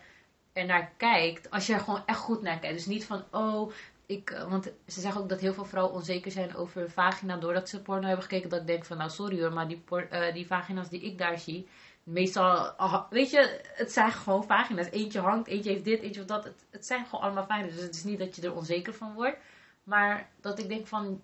er 0.53 0.67
naar 0.67 0.93
kijkt, 0.97 1.51
als 1.51 1.67
je 1.67 1.73
er 1.73 1.81
gewoon 1.81 2.03
echt 2.07 2.19
goed 2.19 2.43
naar 2.43 2.59
kijkt. 2.59 2.77
Dus 2.77 2.87
niet 2.87 3.05
van, 3.05 3.25
oh, 3.31 3.73
ik, 4.09 4.31
eh, 4.31 4.51
want 4.51 4.65
ze 4.87 5.01
zeggen 5.01 5.21
ook 5.21 5.29
dat 5.29 5.41
heel 5.41 5.53
veel 5.55 5.65
vrouwen 5.65 5.95
onzeker 5.95 6.31
zijn 6.31 6.57
over 6.57 6.81
hun 6.81 6.91
vagina 6.91 7.37
doordat 7.37 7.69
ze 7.69 7.83
porno 7.83 8.07
hebben 8.07 8.23
gekeken. 8.25 8.51
Dat 8.51 8.61
ik 8.61 8.67
denk 8.67 8.85
van, 8.85 8.97
nou 8.97 9.11
sorry 9.11 9.41
hoor, 9.41 9.53
maar 9.53 9.69
die, 9.69 9.79
por- 9.79 10.09
eh, 10.09 10.35
die 10.35 10.47
vagina's 10.47 10.89
die 10.89 11.01
ik 11.01 11.19
daar 11.19 11.39
zie, 11.39 11.69
meestal, 12.03 12.69
ah, 12.69 13.11
weet 13.11 13.31
je, 13.31 13.61
het 13.75 13.93
zijn 13.93 14.13
gewoon 14.13 14.45
vagina's. 14.45 14.91
Eentje 14.91 15.21
hangt, 15.21 15.47
eentje 15.49 15.71
heeft 15.71 15.85
dit, 15.85 16.01
eentje 16.01 16.17
heeft 16.17 16.29
dat. 16.29 16.45
Het, 16.45 16.65
het 16.71 16.87
zijn 16.87 17.05
gewoon 17.05 17.21
allemaal 17.21 17.47
vagina's. 17.47 17.75
Dus 17.75 17.83
het 17.83 17.95
is 17.95 18.05
niet 18.05 18.19
dat 18.19 18.37
je 18.37 18.43
er 18.43 18.55
onzeker 18.55 18.95
van 18.95 19.15
wordt. 19.15 19.37
Maar 19.83 20.29
dat 20.41 20.59
ik 20.59 20.69
denk 20.69 20.87
van, 20.87 21.23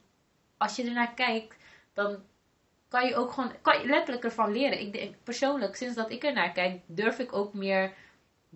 als 0.56 0.76
je 0.76 0.84
ernaar 0.84 1.14
kijkt, 1.14 1.56
dan 1.92 2.22
kan 2.88 3.06
je 3.06 3.16
ook 3.16 3.32
gewoon, 3.32 3.52
kan 3.62 3.80
je 3.80 3.86
letterlijk 3.86 4.24
ervan 4.24 4.52
leren. 4.52 4.80
Ik 4.80 4.92
denk 4.92 5.14
persoonlijk, 5.22 5.76
sinds 5.76 5.94
dat 5.94 6.10
ik 6.10 6.24
ernaar 6.24 6.52
kijk, 6.52 6.80
durf 6.86 7.18
ik 7.18 7.32
ook 7.32 7.54
meer 7.54 7.92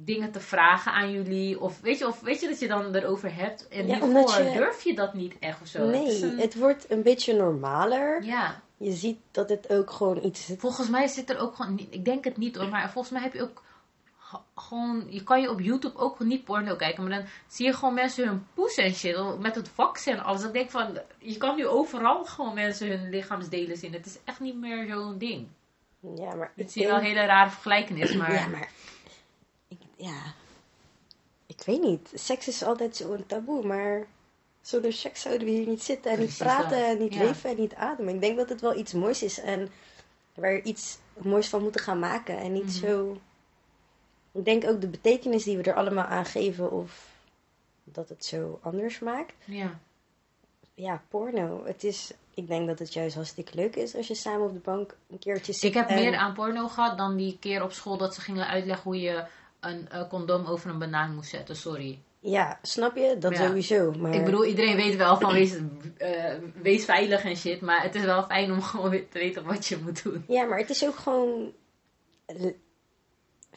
dingen 0.04 0.30
te 0.32 0.40
vragen 0.40 0.92
aan 0.92 1.12
jullie. 1.12 1.60
Of 1.60 1.80
weet 1.80 1.98
je, 1.98 2.06
of 2.06 2.20
weet 2.20 2.40
je 2.40 2.48
dat 2.48 2.58
je 2.58 2.68
dan 2.68 2.94
erover 2.94 3.34
hebt. 3.34 3.68
En 3.68 3.86
Ja, 3.86 3.94
hiervoor 3.94 4.42
je- 4.42 4.52
durf 4.52 4.82
je 4.84 4.94
dat 4.94 5.14
niet 5.14 5.34
echt 5.40 5.60
of 5.60 5.66
zo. 5.66 5.86
Het 5.86 6.06
is 6.08 6.20
Nee, 6.20 6.30
een- 6.30 6.38
het 6.38 6.54
wordt 6.58 6.90
een 6.90 7.02
beetje 7.02 7.34
normaler. 7.34 8.22
ja, 8.24 8.60
Je 8.76 8.92
ziet 8.92 9.18
dat 9.30 9.48
het 9.48 9.70
ook 9.70 9.90
gewoon 9.90 10.24
iets 10.24 10.50
is. 10.50 10.56
volgens 10.58 10.88
mij 10.88 11.06
zit 11.06 11.30
er 11.30 11.38
ook 11.38 11.54
gewoon, 11.54 11.74
niet- 11.74 11.94
ik 11.94 12.04
denk 12.04 12.24
het 12.24 12.36
niet 12.36 12.56
hoor, 12.56 12.68
maar 12.68 12.90
volgens 12.90 13.12
mij 13.12 13.22
heb 13.22 13.32
je 13.34 13.42
ook 13.42 13.62
gewoon, 14.54 15.06
je 15.08 15.22
kan 15.22 15.40
je 15.40 15.50
op 15.50 15.60
YouTube 15.60 15.98
ook 15.98 16.18
niet 16.20 16.44
porno 16.44 16.76
kijken, 16.76 17.02
maar 17.08 17.18
dan 17.18 17.26
zie 17.46 17.66
je 17.66 17.72
gewoon 17.72 17.94
mensen 17.94 18.26
hun 18.28 18.46
poes 18.54 18.74
en 18.74 18.94
shit, 18.94 19.38
met 19.40 19.54
het 19.54 19.74
wax 19.74 20.06
en 20.06 20.24
alles. 20.24 20.44
Ik 20.44 20.52
denk 20.52 20.70
van, 20.70 20.98
je 21.18 21.36
kan 21.36 21.56
nu 21.56 21.66
overal 21.66 22.24
gewoon 22.24 22.54
mensen 22.54 22.88
hun 23.00 23.10
lichaamsdelen 23.10 23.76
zien. 23.76 23.92
Het 23.92 24.06
is 24.06 24.18
echt 24.24 24.40
niet 24.40 24.56
meer 24.56 24.86
zo'n 24.88 25.18
ding. 25.18 25.46
Ja, 26.16 26.34
maar 26.34 26.52
Ik 26.56 26.64
ik 26.64 26.70
zie 26.70 26.86
wel 26.86 26.96
een 26.96 27.02
hele 27.04 27.24
rare 27.24 27.50
vergelijkenis, 27.50 28.14
maar... 28.14 28.32
Ja, 28.40 28.46
maar... 28.46 28.70
Ja... 29.98 30.22
Ik 31.46 31.62
weet 31.66 31.82
niet. 31.82 32.10
Seks 32.14 32.48
is 32.48 32.62
altijd 32.62 32.96
zo'n 32.96 33.26
taboe, 33.26 33.66
maar... 33.66 34.06
Zonder 34.60 34.92
seks 34.92 35.20
zouden 35.20 35.46
we 35.46 35.52
hier 35.52 35.66
niet 35.66 35.82
zitten 35.82 36.10
en 36.12 36.18
niet 36.18 36.36
praten 36.38 36.78
dat, 36.78 36.88
en 36.88 36.98
niet 36.98 37.14
ja. 37.14 37.22
leven 37.24 37.50
en 37.50 37.56
niet 37.56 37.74
ademen. 37.74 38.14
Ik 38.14 38.20
denk 38.20 38.36
dat 38.36 38.48
het 38.48 38.60
wel 38.60 38.76
iets 38.78 38.92
moois 38.92 39.22
is 39.22 39.40
en 39.40 39.70
waar 40.34 40.52
we 40.52 40.62
iets 40.62 40.98
moois 41.16 41.48
van 41.48 41.62
moeten 41.62 41.80
gaan 41.80 41.98
maken. 41.98 42.38
En 42.38 42.52
niet 42.52 42.64
Mhm. 42.64 42.72
zo... 42.86 43.20
Ik 44.32 44.44
denk 44.44 44.64
ook 44.64 44.80
de 44.80 44.88
betekenis 44.88 45.44
die 45.44 45.56
we 45.56 45.62
er 45.62 45.74
allemaal 45.74 46.04
aan 46.04 46.24
geven 46.24 46.70
of 46.72 47.08
dat 47.84 48.08
het 48.08 48.24
zo 48.24 48.58
anders 48.62 48.98
maakt. 48.98 49.34
Ja. 49.44 49.78
Ja, 50.74 51.02
porno. 51.08 51.62
Het 51.64 51.84
is, 51.84 52.10
ik 52.34 52.46
denk 52.48 52.66
dat 52.66 52.78
het 52.78 52.92
juist 52.92 53.14
hartstikke 53.14 53.54
leuk 53.54 53.76
is 53.76 53.94
als 53.96 54.06
je 54.06 54.14
samen 54.14 54.46
op 54.46 54.52
de 54.52 54.58
bank 54.58 54.96
een 55.10 55.18
keertje 55.18 55.52
zit. 55.52 55.62
Ik 55.62 55.74
heb 55.74 55.88
en- 55.88 55.94
meer 55.94 56.16
aan 56.16 56.34
porno 56.34 56.68
gehad 56.68 56.98
dan 56.98 57.16
die 57.16 57.36
keer 57.40 57.62
op 57.62 57.72
school 57.72 57.96
dat 57.96 58.14
ze 58.14 58.20
gingen 58.20 58.46
uitleggen 58.46 58.84
hoe 58.84 59.00
je 59.00 59.24
een 59.68 59.88
eh, 59.88 60.08
condoom 60.08 60.46
over 60.46 60.70
een 60.70 60.78
banaan 60.78 61.14
moest 61.14 61.30
zetten. 61.30 61.56
Sorry. 61.56 61.98
Ja, 62.20 62.58
snap 62.62 62.96
je? 62.96 63.16
Dat 63.18 63.32
Ja. 63.32 63.46
sowieso. 63.46 63.92
Maar 63.92 64.14
Ik 64.14 64.24
bedoel, 64.24 64.44
iedereen 64.44 64.76
weet 64.76 64.96
wel 64.96 65.16
van 65.18 65.32
wees, 65.32 65.56
eh, 65.96 66.34
wees 66.62 66.84
veilig 66.84 67.24
en 67.24 67.36
shit. 67.36 67.60
Maar 67.60 67.82
het 67.82 67.94
is 67.94 68.04
wel 68.04 68.22
fijn 68.22 68.52
om 68.52 68.62
gewoon 68.70 68.90
te 68.90 69.18
weten 69.18 69.44
wat 69.44 69.66
je 69.66 69.78
moet 69.82 70.02
doen. 70.02 70.24
Ja, 70.28 70.44
maar 70.44 70.58
het 70.58 70.70
is 70.70 70.86
ook 70.86 70.96
gewoon 70.96 71.52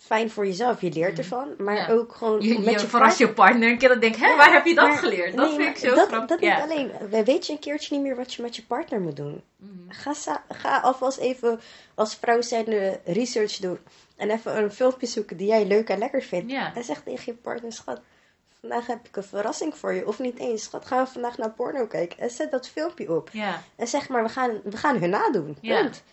fijn 0.05 0.31
voor 0.31 0.45
jezelf. 0.45 0.81
Je 0.81 0.91
leert 0.91 1.17
ervan. 1.17 1.47
Maar. 1.57 1.75
Ja. 1.75 1.87
ook 1.87 2.15
gewoon 2.15 2.41
Je, 2.41 2.59
met 2.59 2.73
je 2.73 2.79
je 2.79 2.87
verrast 2.87 3.17
je 3.17 3.33
partner 3.33 3.69
een 3.69 3.77
keer 3.77 3.89
dat 3.89 4.01
denkt, 4.01 4.17
hè, 4.19 4.35
waar 4.35 4.53
heb 4.53 4.65
je 4.65 4.75
dat 4.75 4.87
maar- 4.87 4.97
geleerd? 4.97 5.35
Dat 5.35 5.47
nee, 5.47 5.55
vind 5.55 5.77
ik 5.77 5.89
zo 5.89 5.95
dat, 5.95 6.07
grappig. 6.07 6.29
Dat 6.29 6.39
ja. 6.39 6.55
niet 6.55 6.71
alleen. 6.71 7.23
Weet 7.25 7.45
je 7.45 7.53
een 7.53 7.59
keertje 7.59 7.95
niet 7.95 8.03
meer 8.03 8.15
wat 8.15 8.33
je 8.33 8.41
met 8.41 8.55
je 8.55 8.63
partner 8.63 9.01
moet 9.01 9.15
doen. 9.15 9.43
Mhm. 9.57 9.71
Ga, 9.87 10.43
ga 10.49 10.79
alvast 10.79 11.17
even 11.17 11.59
als 11.95 12.15
vrouw 12.15 12.41
zijnde 12.41 12.99
research 13.05 13.57
doen. 13.57 13.79
En 14.15 14.29
even 14.29 14.57
een 14.57 14.71
filmpje 14.71 15.07
zoeken 15.07 15.37
die 15.37 15.47
jij 15.47 15.65
leuk 15.65 15.89
en 15.89 15.97
lekker 15.97 16.21
vindt. 16.21 16.51
Ja. 16.51 16.75
En 16.75 16.83
zeg 16.83 17.01
tegen 17.03 17.23
je 17.25 17.33
partner, 17.33 17.73
schat, 17.73 18.01
vandaag 18.59 18.87
heb 18.87 19.07
ik 19.07 19.15
een 19.15 19.23
verrassing 19.23 19.75
voor 19.77 19.93
je. 19.93 20.07
Of 20.07 20.19
niet 20.19 20.39
eens, 20.39 20.63
schat, 20.63 20.85
gaan 20.85 21.03
we 21.03 21.11
vandaag 21.11 21.37
naar 21.37 21.51
porno 21.51 21.85
kijken. 21.85 22.19
En 22.19 22.29
zet 22.29 22.51
dat 22.51 22.69
filmpje 22.69 23.11
op. 23.15 23.29
En 23.75 23.87
zeg 23.87 24.09
maar, 24.09 24.23
we 24.23 24.29
gaan, 24.29 24.61
we 24.63 24.77
gaan 24.77 24.97
hun 24.97 25.09
nadoen. 25.09 25.57
Punt. 25.61 26.03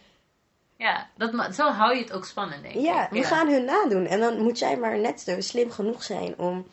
Ja 0.78 1.08
dat, 1.16 1.54
zo 1.54 1.70
hou 1.70 1.94
je 1.94 2.02
het 2.02 2.12
ook 2.12 2.24
spannend, 2.24 2.62
denk 2.62 2.74
ik. 2.74 2.80
Ja, 2.80 3.08
we 3.10 3.22
gaan 3.22 3.48
hun 3.48 3.64
nadoen. 3.64 4.06
En 4.06 4.20
dan 4.20 4.40
moet 4.40 4.58
jij 4.58 4.76
maar 4.76 4.98
net 4.98 5.20
zo 5.20 5.40
slim 5.40 5.70
genoeg 5.70 6.02
zijn 6.02 6.38
om 6.38 6.66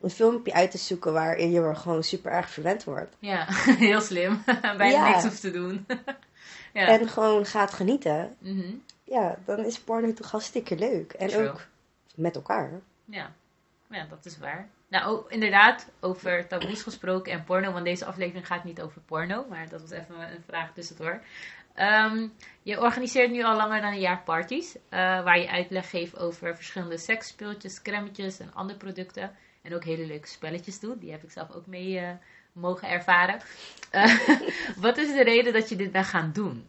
een 0.00 0.10
filmpje 0.10 0.52
uit 0.52 0.70
te 0.70 0.78
zoeken 0.78 1.12
waarin 1.12 1.50
je 1.50 1.60
er 1.60 1.76
gewoon 1.76 2.02
super 2.02 2.32
erg 2.32 2.50
verwend 2.50 2.84
wordt. 2.84 3.16
Ja, 3.18 3.44
heel 3.88 4.00
slim. 4.00 4.42
Bijna 4.60 4.86
Ja. 4.88 5.08
niks 5.08 5.22
hoeft 5.22 5.40
te 5.40 5.50
doen. 5.50 5.86
ja. 6.72 6.86
En 6.86 7.08
gewoon 7.08 7.46
gaat 7.46 7.72
genieten. 7.72 8.36
Mhm. 8.38 8.74
Ja, 9.04 9.38
dan 9.44 9.64
is 9.64 9.80
porno 9.80 10.12
toch 10.12 10.30
hartstikke 10.30 10.76
leuk. 10.76 11.12
En 11.12 11.28
True. 11.28 11.48
ook 11.48 11.60
met 12.14 12.34
elkaar. 12.34 12.70
Ja. 13.04 13.32
ja, 13.90 14.06
dat 14.10 14.24
is 14.24 14.38
waar. 14.38 14.68
Nou, 14.88 15.22
inderdaad, 15.28 15.86
over 16.00 16.46
taboes 16.46 16.82
gesproken 16.82 17.32
en 17.32 17.44
porno. 17.44 17.72
Want 17.72 17.84
deze 17.84 18.04
aflevering 18.04 18.46
gaat 18.46 18.64
niet 18.64 18.80
over 18.80 19.00
porno. 19.00 19.44
Maar 19.48 19.68
dat 19.68 19.80
was 19.80 19.90
even 19.90 20.20
een 20.20 20.42
vraag 20.46 20.72
tussendoor. 20.72 21.20
Ehm, 21.74 22.28
je 22.62 22.80
organiseert 22.80 23.30
nu 23.30 23.44
al 23.44 23.56
langer 23.56 23.80
dan 23.80 23.92
een 23.92 24.00
jaar 24.00 24.22
parties. 24.22 24.76
eh, 24.88 24.98
waar 25.24 25.38
je 25.38 25.48
uitleg 25.50 25.90
geeft 25.90 26.18
over 26.18 26.56
verschillende 26.56 26.98
seksspeeltjes, 26.98 27.82
crèmetjes 27.82 28.40
en 28.40 28.54
andere 28.54 28.78
producten. 28.78 29.36
En 29.62 29.74
ook 29.74 29.84
hele 29.84 30.06
leuke 30.06 30.28
spelletjes 30.28 30.80
doet. 30.80 31.00
Die 31.00 31.10
heb 31.10 31.22
ik 31.22 31.30
zelf 31.30 31.50
ook 31.50 31.66
mee 31.66 31.98
eh, 31.98 32.10
mogen 32.52 32.88
ervaren. 32.88 33.40
Eh, 33.90 34.28
wat 34.76 34.96
is 34.96 35.12
de 35.12 35.22
reden 35.22 35.52
dat 35.52 35.68
je 35.68 35.76
dit 35.76 35.92
bent 35.92 36.06
gaan 36.06 36.32
doen? 36.32 36.66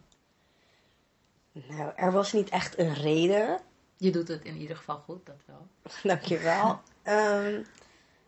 Nou, 1.51 1.91
er 1.95 2.11
was 2.11 2.33
niet 2.33 2.49
echt 2.49 2.77
een 2.79 2.93
reden. 2.93 3.59
Je 3.97 4.11
doet 4.11 4.27
het 4.27 4.43
in 4.43 4.55
ieder 4.55 4.75
geval 4.75 4.97
goed, 4.97 5.25
dat 5.25 5.41
wel. 5.45 5.67
Dankjewel. 6.13 6.81
Ehm 7.03 7.61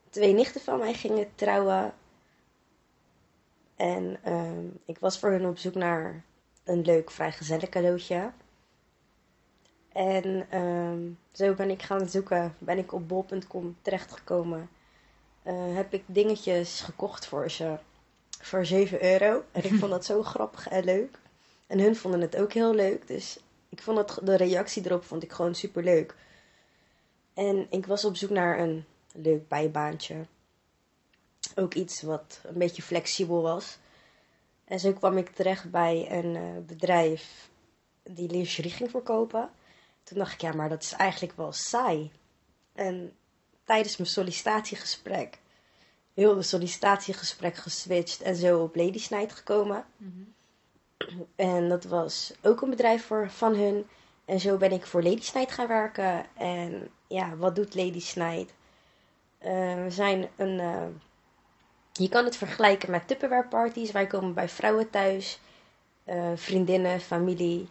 twee 0.09 0.33
nichten 0.33 0.61
van 0.61 0.79
mij 0.79 0.93
gingen 0.93 1.35
trouwen. 1.35 1.93
En 3.75 4.19
ehm, 4.23 4.65
ik 4.85 4.99
was 4.99 5.19
voor 5.19 5.29
hun 5.29 5.47
op 5.47 5.57
zoek 5.57 5.75
naar 5.75 6.23
een 6.67 6.81
leuk 6.81 7.11
vrijgezellig 7.11 7.69
cadeautje. 7.69 8.31
En 9.91 10.47
ehm, 10.49 10.99
zo 11.31 11.53
ben 11.53 11.69
ik 11.69 11.81
gaan 11.81 12.09
zoeken. 12.09 12.55
Ben 12.59 12.77
ik 12.77 12.93
op 12.93 13.07
bol.com 13.07 13.75
terechtgekomen. 13.81 14.69
Eh, 15.43 15.75
heb 15.75 15.93
ik 15.93 16.03
dingetjes 16.05 16.81
gekocht 16.81 17.25
voor 17.25 17.51
ze. 17.51 17.77
Voor 18.41 18.65
7 18.65 19.03
euro. 19.03 19.43
En 19.51 19.63
ik 19.63 19.73
vond 19.73 19.91
dat 19.91 20.05
zo 20.05 20.23
grappig 20.33 20.67
en 20.67 20.83
leuk. 20.83 21.19
En 21.67 21.79
hun 21.79 21.95
vonden 21.95 22.21
het 22.21 22.35
ook 22.35 22.53
heel 22.53 22.73
leuk. 22.73 23.07
Dus 23.07 23.39
ik 23.69 23.81
vond 23.81 23.97
het, 23.97 24.19
de 24.25 24.35
reactie 24.35 24.85
erop 24.85 25.03
vond 25.03 25.23
ik 25.23 25.31
gewoon 25.31 25.55
super 25.55 25.83
leuk. 25.83 26.15
En 27.33 27.67
ik 27.69 27.85
was 27.85 28.05
op 28.05 28.15
zoek 28.15 28.29
naar 28.29 28.59
een 28.59 28.85
leuk 29.13 29.47
bijbaantje. 29.47 30.25
Ook 31.55 31.73
iets 31.73 32.01
wat 32.01 32.39
een 32.43 32.57
beetje 32.57 32.81
flexibel 32.81 33.41
was. 33.41 33.77
En 34.67 34.79
zo 34.79 34.93
kwam 34.93 35.17
ik 35.17 35.29
terecht 35.29 35.71
bij 35.71 36.07
een 36.11 36.35
eh, 36.35 36.43
bedrijf 36.65 37.49
die 38.03 38.29
lingerie 38.29 38.71
ging 38.71 38.89
verkopen. 38.89 39.49
Toen 40.03 40.17
dacht 40.17 40.33
ik, 40.33 40.41
ja, 40.41 40.51
maar 40.53 40.69
dat 40.69 40.83
is 40.83 40.91
eigenlijk 40.91 41.37
wel 41.37 41.51
saai. 41.51 42.11
En 42.73 43.15
tijdens 43.63 43.97
mijn 43.97 44.09
sollicitatiegesprek, 44.09 45.39
heel 46.13 46.35
de 46.35 46.41
sollicitatiegesprek 46.41 47.55
geswitcht 47.55 48.21
en 48.21 48.35
zo 48.35 48.61
op 48.63 48.75
Ladies 48.75 49.09
Night 49.09 49.33
gekomen. 49.33 49.85
En 51.35 51.69
dat 51.69 51.83
was 51.83 52.33
ook 52.41 52.61
een 52.61 52.69
bedrijf 52.69 53.05
voor, 53.05 53.29
van 53.31 53.55
hun. 53.55 53.87
En 54.25 54.39
zo 54.39 54.57
ben 54.57 54.71
ik 54.71 54.85
voor 54.85 55.03
Ladies 55.03 55.33
Night 55.33 55.51
gaan 55.51 55.67
werken. 55.67 56.25
En 56.35 56.89
ja, 57.07 57.35
wat 57.35 57.55
doet 57.55 57.75
Ladies 57.75 58.13
Night? 58.13 58.53
Eh, 59.37 59.83
we 59.83 59.89
zijn 59.89 60.29
een... 60.35 60.59
eh, 60.59 60.85
je 61.97 62.09
kan 62.09 62.25
het 62.25 62.35
vergelijken 62.35 62.91
met 62.91 63.07
Tupperware 63.07 63.47
parties. 63.47 63.91
Wij 63.91 64.07
komen 64.07 64.33
bij 64.33 64.49
vrouwen 64.49 64.89
thuis. 64.89 65.39
eh, 66.03 66.31
vriendinnen, 66.35 66.99
familie. 67.01 67.67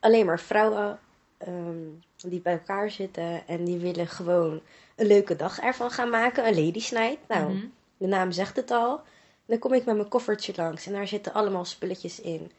Alleen 0.00 0.26
maar 0.26 0.40
vrouwen. 0.40 0.98
ehm, 1.38 1.76
die 2.16 2.40
bij 2.40 2.52
elkaar 2.52 2.90
zitten. 2.90 3.46
En 3.46 3.64
die 3.64 3.78
willen 3.78 4.06
gewoon 4.08 4.60
een 4.96 5.06
leuke 5.06 5.36
dag 5.36 5.58
ervan 5.60 5.90
gaan 5.90 6.10
maken. 6.10 6.46
Een 6.46 6.64
Ladies 6.64 6.90
Night. 6.90 7.18
Nou, 7.28 7.52
Mhm. 7.52 7.64
de 7.96 8.06
naam 8.06 8.32
zegt 8.32 8.56
het 8.56 8.70
al. 8.70 9.00
Dan 9.46 9.58
kom 9.58 9.72
ik 9.74 9.84
met 9.84 9.96
mijn 9.96 10.08
koffertje 10.08 10.52
langs 10.56 10.86
en 10.86 10.92
daar 10.92 11.06
zitten 11.08 11.32
allemaal 11.32 11.64
spulletjes 11.64 12.20
in. 12.20 12.50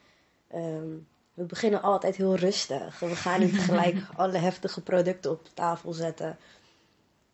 Ehm, 0.52 0.88
we 1.34 1.44
beginnen 1.44 1.82
altijd 1.82 2.16
heel 2.16 2.36
rustig. 2.36 3.00
We 3.00 3.16
gaan 3.16 3.40
niet 3.40 3.60
gelijk 3.60 3.96
alle 4.16 4.38
heftige 4.38 4.82
producten 4.82 5.32
op 5.32 5.48
tafel 5.54 5.94
zetten. 5.94 6.38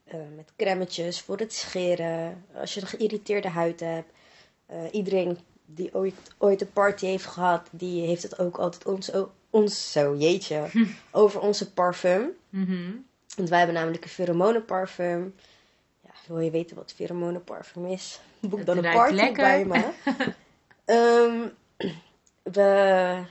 Eh, 0.09 0.19
met 0.35 0.51
crèmetjes 0.55 1.21
voor 1.21 1.37
het 1.37 1.53
scheren. 1.53 2.45
Als 2.53 2.73
je 2.73 2.81
een 2.81 2.87
geïrriteerde 2.87 3.47
huid 3.47 3.79
hebt. 3.79 4.11
Eh, 4.65 4.77
iedereen 4.91 5.37
die 5.65 5.93
ooit, 5.93 6.15
ooit 6.37 6.61
een 6.61 6.71
party 6.73 7.05
heeft 7.05 7.25
gehad, 7.25 7.67
die 7.71 8.07
heeft 8.07 8.23
het 8.23 8.39
ook 8.39 8.57
altijd 8.57 8.85
ons, 8.85 9.11
ons 9.49 9.91
zo, 9.91 10.15
jeetje, 10.15 10.69
over 11.11 11.41
onze 11.41 11.71
parfum. 11.71 12.29
Mhm. 12.49 12.91
Want 13.35 13.49
wij 13.49 13.57
hebben 13.57 13.75
namelijk 13.75 14.03
een 14.03 14.09
pheromonenparfum. 14.09 15.35
Ja, 16.01 16.09
wil 16.27 16.39
je 16.39 16.51
weten 16.51 16.75
wat 16.75 16.93
pheromonenparfum 16.95 17.85
is? 17.85 18.19
Boek 18.39 18.65
dan 18.65 18.77
een 18.77 18.93
party 18.93 19.13
lekker. 19.13 19.43
bij 19.43 19.65
me. 19.65 19.91
Ehm, 20.85 21.47
we 22.43 22.61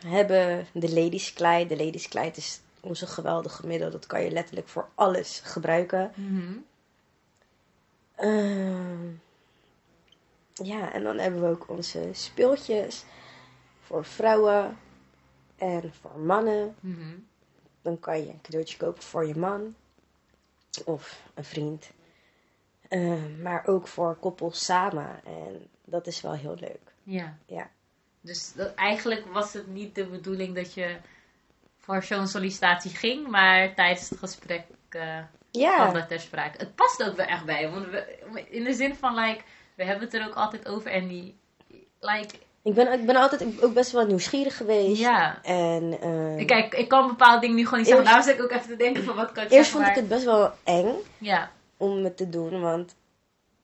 hebben 0.06 0.66
de 0.72 0.92
Ladies 0.92 1.32
Kleid. 1.32 1.68
De 1.68 1.76
Ladies 1.76 2.08
Kleid 2.08 2.36
is 2.36 2.60
onze 2.80 3.06
geweldige 3.06 3.66
middel. 3.66 3.90
Dat 3.90 4.06
kan 4.06 4.22
je 4.22 4.30
letterlijk 4.30 4.68
voor 4.68 4.88
alles 4.94 5.40
gebruiken. 5.44 6.12
Mhm. 6.14 6.52
Ehm, 8.18 9.08
ja, 10.54 10.92
en 10.92 11.02
dan 11.02 11.18
hebben 11.18 11.40
we 11.40 11.48
ook 11.48 11.68
onze 11.68 12.08
speeltjes 12.12 13.04
voor 13.80 14.04
vrouwen 14.04 14.78
en 15.56 15.92
voor 16.00 16.18
mannen. 16.18 16.76
Mhm. 16.80 17.16
Dan 17.82 18.00
kan 18.00 18.18
je 18.18 18.28
een 18.28 18.40
cadeautje 18.40 18.76
kopen 18.76 19.02
voor 19.02 19.26
je 19.26 19.36
man 19.36 19.74
of 20.84 21.22
een 21.34 21.44
vriend. 21.44 21.90
Eh, 22.88 23.24
maar 23.42 23.66
ook 23.66 23.88
voor 23.88 24.16
koppels 24.16 24.64
samen. 24.64 25.24
En 25.24 25.68
dat 25.84 26.06
is 26.06 26.20
wel 26.20 26.34
heel 26.34 26.56
leuk. 26.60 26.92
Ja. 27.02 27.38
Ja. 27.46 27.70
Dus 28.20 28.52
dat, 28.52 28.74
eigenlijk 28.74 29.26
was 29.26 29.52
het 29.52 29.66
niet 29.66 29.94
de 29.94 30.06
bedoeling 30.06 30.54
dat 30.54 30.74
je 30.74 30.96
voor 31.76 32.02
zo'n 32.02 32.26
sollicitatie 32.26 32.90
ging, 32.90 33.28
maar 33.28 33.74
tijdens 33.74 34.10
het 34.10 34.18
gesprek 34.18 34.64
kwam 35.66 35.86
Ja, 35.86 35.92
dat 35.92 36.08
ter 36.08 36.20
sprake. 36.20 36.58
Het 36.58 36.74
past 36.74 37.02
ook 37.04 37.16
wel 37.16 37.26
echt 37.26 37.44
bij, 37.44 37.70
want 37.70 37.86
we, 37.86 38.46
in 38.50 38.64
de 38.64 38.72
zin 38.72 38.94
van, 38.94 39.14
like, 39.14 39.40
we 39.74 39.84
hebben 39.84 40.04
het 40.04 40.14
er 40.14 40.26
ook 40.26 40.34
altijd 40.34 40.68
over 40.68 40.90
en 40.90 41.08
die, 41.08 41.36
like, 42.00 42.34
ik 42.62 42.74
ben, 42.74 42.92
ik 42.92 43.06
ben 43.06 43.16
altijd 43.16 43.62
ook 43.62 43.74
best 43.74 43.92
wel 43.92 44.06
nieuwsgierig 44.06 44.56
geweest. 44.56 45.00
ja. 45.00 45.42
En 45.42 46.00
eh, 46.36 46.46
Kijk, 46.46 46.74
ik 46.74 46.88
kan 46.88 47.06
bepaalde 47.06 47.40
dingen 47.40 47.56
nu 47.56 47.64
gewoon 47.64 47.78
niet 47.78 47.88
zeggen, 47.88 48.04
daarom 48.04 48.24
zit 48.24 48.34
ik 48.34 48.42
ook 48.42 48.50
even 48.50 48.68
te 48.68 48.76
denken 48.76 49.04
van 49.04 49.14
wat 49.16 49.32
kan 49.32 49.44
ik 49.44 49.50
eerst 49.50 49.70
vond 49.70 49.86
ik 49.86 49.94
het 49.94 50.08
best 50.08 50.24
wel 50.24 50.52
eng 50.64 50.94
Ja, 51.18 51.50
om 51.76 52.04
het 52.04 52.16
te 52.16 52.28
doen. 52.28 52.60
Want 52.60 52.94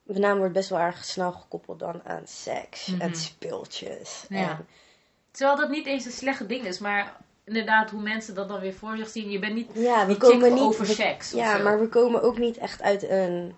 mijn 0.02 0.20
naam 0.20 0.38
wordt 0.38 0.52
best 0.52 0.68
wel 0.68 0.78
erg 0.78 1.04
snel 1.04 1.32
gekoppeld 1.32 1.78
dan 1.78 2.00
aan 2.04 2.22
seks 2.26 2.86
Mhm. 2.86 3.00
en 3.00 3.14
speeltjes. 3.14 4.24
Ja. 4.28 4.38
En, 4.38 4.66
terwijl 5.30 5.56
dat 5.58 5.68
niet 5.68 5.86
eens 5.86 6.04
een 6.04 6.10
slecht 6.12 6.48
ding 6.48 6.64
is, 6.66 6.78
maar 6.78 7.16
inderdaad 7.44 7.90
hoe 7.90 8.02
mensen 8.02 8.34
dat 8.34 8.48
dan 8.48 8.60
weer 8.60 8.74
voor 8.74 8.96
zich 8.96 9.08
zien. 9.08 9.30
Je 9.30 9.38
bent 9.38 9.54
niet 9.54 9.70
ja, 9.74 10.06
we 10.06 10.16
komen 10.16 10.54
niet... 10.54 10.62
over 10.62 10.86
we- 10.86 10.92
seks 10.92 11.30
Ja, 11.30 11.58
maar 11.58 11.80
we 11.80 11.88
komen 11.88 12.22
ook 12.22 12.38
niet 12.38 12.56
echt 12.56 12.82
uit 12.82 13.02
een, 13.08 13.54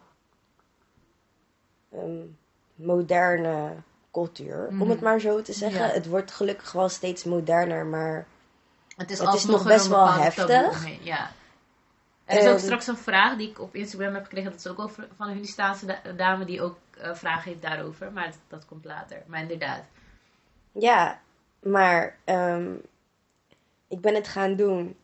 een 1.91 2.37
moderne 2.75 3.73
cultuur, 4.13 4.67
om 4.69 4.77
Mhm. 4.77 4.91
het 4.91 5.01
maar 5.01 5.21
zo 5.21 5.43
te 5.43 5.53
zeggen. 5.53 5.81
Ja. 5.87 5.93
Het 5.93 6.07
wordt 6.07 6.31
gelukkig 6.33 6.73
wel 6.73 6.89
steeds 6.89 7.25
moderner, 7.25 7.87
maar 7.87 8.27
Het 8.97 9.11
is, 9.11 9.19
Het 9.19 9.35
is 9.35 9.45
nog 9.45 9.65
best 9.65 9.87
wel 9.89 10.13
heftig. 10.13 11.05
Ja. 11.05 11.31
Er 12.25 12.39
is 12.39 12.47
ook 12.47 12.55
En- 12.55 12.61
straks 12.61 12.87
een 12.87 12.97
vraag 12.97 13.37
die 13.37 13.49
ik 13.51 13.61
op 13.61 13.75
Instagram 13.75 14.15
heb 14.15 14.23
gekregen. 14.25 14.51
Dat 14.51 14.61
is 14.61 14.67
ook 14.67 14.79
over, 14.79 15.09
van 15.17 15.27
een 15.27 15.33
Hindustaanse 15.33 15.87
da- 15.87 16.13
dame 16.17 16.45
die 16.45 16.63
ook 16.63 16.77
eh 17.01 17.15
vragen 17.15 17.51
heeft 17.51 17.63
daarover. 17.63 18.13
Maar 18.13 18.25
dat, 18.27 18.39
dat 18.49 18.67
komt 18.67 18.85
later. 18.85 19.23
Maar 19.27 19.41
inderdaad. 19.41 19.83
Ja, 20.73 21.21
maar 21.63 22.17
ehm, 22.25 22.71
ik 23.89 24.01
ben 24.01 24.15
het 24.15 24.29
gaan 24.29 24.55
doen. 24.57 24.97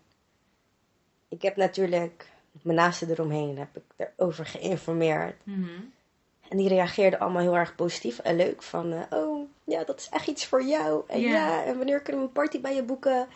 Ik 1.29 1.43
heb 1.43 1.57
natuurlijk 1.57 2.31
mijn 2.63 2.77
naasten 2.77 3.11
eromheen 3.11 3.59
heb 3.59 3.69
ik 3.77 4.09
erover 4.17 4.47
geïnformeerd. 4.47 5.35
Mhm. 5.43 5.69
En 6.49 6.57
die 6.59 6.69
reageerden 6.69 7.19
allemaal 7.19 7.43
heel 7.43 7.57
erg 7.57 7.75
positief 7.75 8.19
en 8.19 8.37
leuk. 8.37 8.63
Van, 8.63 8.93
eh, 8.93 9.19
oh, 9.19 9.49
ja, 9.65 9.85
dat 9.85 10.01
is 10.01 10.09
echt 10.09 10.27
iets 10.27 10.47
voor 10.47 10.63
jou. 10.65 11.03
En 11.09 11.21
Ja. 11.21 11.31
ja. 11.31 11.65
en 11.65 11.77
wanneer 11.77 12.01
kunnen 12.01 12.23
we 12.23 12.27
een 12.29 12.35
party 12.35 12.61
bij 12.61 12.75
je 12.75 12.83
boeken? 12.83 13.27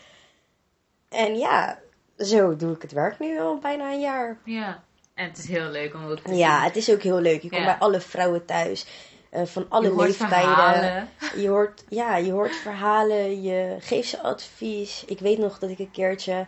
En 1.08 1.36
ja, 1.38 1.78
zo 2.18 2.56
doe 2.56 2.74
ik 2.74 2.82
het 2.82 2.92
werk 2.92 3.18
nu 3.18 3.40
al 3.40 3.58
bijna 3.58 3.92
een 3.92 4.00
jaar. 4.00 4.38
Ja. 4.44 4.84
En 5.14 5.28
het 5.28 5.38
is 5.38 5.48
heel 5.48 5.68
leuk 5.68 5.94
om 5.94 6.06
ook 6.06 6.18
te 6.18 6.34
Ja, 6.34 6.54
zien. 6.56 6.64
het 6.66 6.76
is 6.76 6.90
ook 6.90 7.02
heel 7.02 7.20
leuk. 7.20 7.42
Je 7.42 7.48
komt 7.48 7.60
Ja. 7.62 7.66
bij 7.66 7.76
alle 7.78 8.00
vrouwen 8.00 8.44
thuis. 8.44 8.86
Eh, 9.30 9.44
van 9.46 9.66
alle 9.68 9.88
Je 9.88 9.96
leeftijden. 9.96 11.08
Je 11.36 11.48
hoort, 11.48 11.84
ja, 11.88 12.16
je 12.16 12.32
hoort 12.32 12.56
verhalen, 12.56 13.42
je 13.42 13.76
geeft 13.80 14.08
ze 14.08 14.20
advies. 14.22 15.04
Ik 15.06 15.18
weet 15.18 15.38
nog 15.38 15.58
dat 15.58 15.70
ik 15.70 15.78
een 15.78 15.90
keertje 15.90 16.46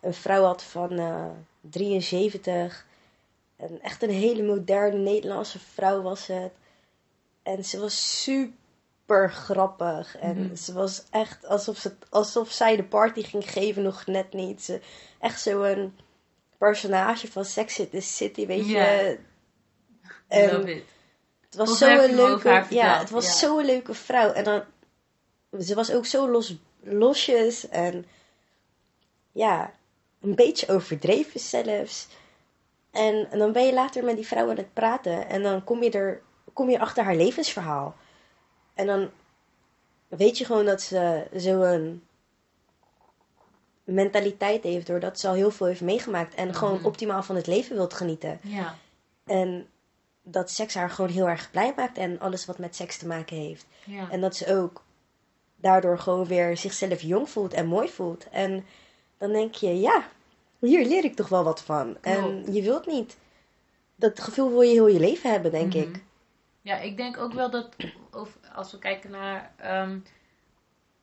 een 0.00 0.14
vrouw 0.14 0.42
had 0.44 0.62
van 0.62 0.98
eh 0.98 1.24
73. 1.60 2.86
En 3.56 3.80
echt 3.82 4.02
een 4.02 4.10
hele 4.10 4.42
moderne 4.42 4.98
Nederlandse 4.98 5.58
vrouw 5.58 6.02
was 6.02 6.26
het. 6.26 6.52
En 7.42 7.64
ze 7.64 7.80
was 7.80 8.22
super 8.22 9.30
grappig. 9.30 10.16
En 10.18 10.44
Mhm. 10.46 10.54
ze 10.56 10.72
was 10.72 11.02
echt 11.10 11.46
alsof, 11.46 11.76
ze, 11.78 11.92
alsof 12.10 12.50
zij 12.50 12.76
de 12.76 12.84
party 12.84 13.22
ging 13.22 13.50
geven, 13.50 13.82
nog 13.82 14.06
net 14.06 14.32
niet. 14.32 14.62
Ze, 14.62 14.80
echt 15.20 15.40
zo'n 15.40 15.94
personage 16.58 17.30
van 17.32 17.44
Sex 17.44 17.78
in 17.78 17.88
the 17.90 18.00
City, 18.00 18.46
weet 18.46 18.66
Ja. 18.68 18.90
je. 18.90 19.18
I 20.02 20.08
En- 20.28 20.52
love 20.56 20.74
it. 20.74 20.84
Het 21.52 21.68
was 21.68 21.78
zo'n 21.78 22.14
leuke, 22.14 22.48
ja, 22.48 22.64
verteld, 22.64 22.98
het 22.98 23.10
was 23.10 23.24
ja. 23.24 23.32
zo'n 23.32 23.64
leuke 23.64 23.94
vrouw. 23.94 24.32
En 24.32 24.44
dan, 24.44 24.62
ze 25.60 25.74
was 25.74 25.92
ook 25.92 26.06
zo 26.06 26.30
los, 26.30 26.54
losjes 26.80 27.68
en 27.68 28.06
ja, 29.32 29.72
een 30.20 30.34
beetje 30.34 30.68
overdreven 30.68 31.40
zelfs. 31.40 32.08
En, 32.90 33.30
en 33.30 33.38
dan 33.38 33.52
ben 33.52 33.66
je 33.66 33.72
later 33.74 34.04
met 34.04 34.16
die 34.16 34.26
vrouw 34.26 34.50
aan 34.50 34.56
het 34.56 34.72
praten 34.72 35.28
en 35.28 35.42
dan 35.42 35.64
kom 35.64 35.82
je 35.82 35.90
er, 35.90 36.22
kom 36.52 36.70
je 36.70 36.78
achter 36.78 37.04
haar 37.04 37.16
levensverhaal. 37.16 37.94
En 38.74 38.86
dan 38.86 39.10
weet 40.08 40.38
je 40.38 40.44
gewoon 40.44 40.64
dat 40.64 40.82
ze 40.82 41.26
zo'n 41.34 42.02
mentaliteit 43.84 44.62
heeft, 44.62 44.86
doordat 44.86 45.20
ze 45.20 45.28
al 45.28 45.34
heel 45.34 45.50
veel 45.50 45.66
heeft 45.66 45.80
meegemaakt 45.80 46.34
en 46.34 46.54
gewoon 46.54 46.76
Mhm. 46.76 46.86
optimaal 46.86 47.22
van 47.22 47.36
het 47.36 47.46
leven 47.46 47.76
wilt 47.76 47.94
genieten. 47.94 48.40
Ja. 48.42 48.74
En 49.26 49.66
dat 50.22 50.50
seks 50.50 50.74
haar 50.74 50.90
gewoon 50.90 51.10
heel 51.10 51.28
erg 51.28 51.50
blij 51.50 51.72
maakt 51.76 51.98
en 51.98 52.20
alles 52.20 52.46
wat 52.46 52.58
met 52.58 52.76
seks 52.76 52.98
te 52.98 53.06
maken 53.06 53.36
heeft. 53.36 53.66
Ja. 53.84 54.10
En 54.10 54.20
dat 54.20 54.36
ze 54.36 54.56
ook 54.56 54.82
daardoor 55.56 55.98
gewoon 55.98 56.26
weer 56.26 56.56
zichzelf 56.56 57.00
jong 57.00 57.30
voelt 57.30 57.52
en 57.52 57.66
mooi 57.66 57.88
voelt. 57.88 58.28
En 58.28 58.64
dan 59.18 59.32
denk 59.32 59.54
je, 59.54 59.80
ja, 59.80 60.04
hier 60.58 60.86
leer 60.86 61.04
ik 61.04 61.16
toch 61.16 61.28
wel 61.28 61.44
wat 61.44 61.62
van. 61.62 61.96
En 62.00 62.52
je 62.52 62.62
wilt 62.62 62.86
niet. 62.86 63.16
Dat 63.96 64.20
gevoel 64.20 64.48
wil 64.50 64.60
je 64.60 64.72
heel 64.72 64.88
je 64.88 65.00
leven 65.00 65.30
hebben, 65.30 65.50
denk 65.50 65.74
Mhm. 65.74 65.82
ik. 65.82 66.02
Ja, 66.62 66.76
ik 66.78 66.96
denk 66.96 67.18
ook 67.18 67.32
wel 67.32 67.50
dat 67.50 67.68
of, 68.12 68.38
als 68.54 68.72
we 68.72 68.78
kijken 68.78 69.10
naar 69.10 69.52
ehm, 69.56 69.98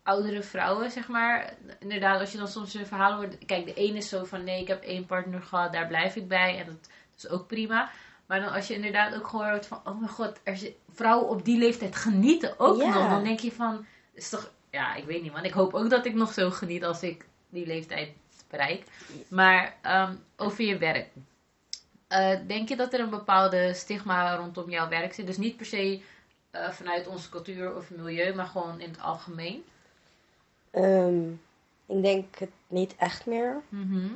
oudere 0.03 0.43
vrouwen, 0.43 0.91
zeg 0.91 1.07
maar. 1.07 1.53
Inderdaad, 1.79 2.19
als 2.19 2.31
je 2.31 2.37
dan 2.37 2.47
soms 2.47 2.73
een 2.73 2.85
verhalen 2.85 3.17
hoort. 3.17 3.45
Kijk, 3.45 3.65
de 3.65 3.73
ene 3.73 3.97
is 3.97 4.09
zo 4.09 4.23
van 4.23 4.43
nee, 4.43 4.61
ik 4.61 4.67
heb 4.67 4.83
één 4.83 5.05
partner 5.05 5.41
gehad, 5.41 5.73
daar 5.73 5.87
blijf 5.87 6.15
ik 6.15 6.27
bij. 6.27 6.57
En 6.59 6.65
dat, 6.65 6.89
is 7.17 7.29
ook 7.29 7.47
prima. 7.47 7.89
Maar 8.29 8.39
dan 8.39 8.51
als 8.51 8.67
je 8.67 8.73
inderdaad 8.73 9.15
ook 9.15 9.27
hoort 9.27 9.65
van, 9.65 9.81
oh 9.83 9.99
mijn 9.99 10.11
god, 10.11 10.39
er 10.43 10.71
vrouwen 10.93 11.29
op 11.29 11.45
die 11.45 11.57
leeftijd 11.57 11.95
genieten 11.95 12.59
ook 12.59 12.77
nog. 12.77 13.09
Dan 13.09 13.23
denk 13.23 13.39
je 13.39 13.51
van, 13.51 13.85
is 14.13 14.29
toch, 14.29 14.51
ja, 14.69 14.95
ik 14.95 15.03
weet 15.03 15.21
niet 15.21 15.31
man. 15.31 15.43
Ik 15.43 15.51
hoop 15.51 15.73
ook 15.73 15.89
dat 15.89 16.05
ik 16.05 16.13
nog 16.13 16.33
zo 16.33 16.49
geniet 16.49 16.83
als 16.83 17.03
ik 17.03 17.25
die 17.49 17.65
leeftijd 17.65 18.09
bereik. 18.49 18.83
Maar 19.27 19.75
ehm, 19.81 20.15
over 20.37 20.63
je 20.63 20.77
werk. 20.77 21.07
Eh, 22.07 22.39
denk 22.47 22.69
je 22.69 22.75
dat 22.75 22.93
er 22.93 22.99
een 22.99 23.09
bepaalde 23.09 23.73
stigma 23.73 24.35
rondom 24.35 24.69
jouw 24.69 24.89
werk 24.89 25.13
zit? 25.13 25.25
Dus 25.25 25.37
niet 25.37 25.57
per 25.57 25.65
se 25.65 26.01
eh, 26.51 26.69
vanuit 26.69 27.07
onze 27.07 27.29
cultuur 27.29 27.75
of 27.75 27.89
milieu, 27.89 28.35
maar 28.35 28.47
gewoon 28.47 28.79
in 28.79 28.89
het 28.89 29.01
algemeen. 29.01 29.63
Ehm, 30.71 31.29
ik 31.85 32.01
denk 32.03 32.35
het 32.37 32.51
niet 32.67 32.95
echt 32.95 33.25
meer. 33.25 33.61
Mhm. 33.69 34.07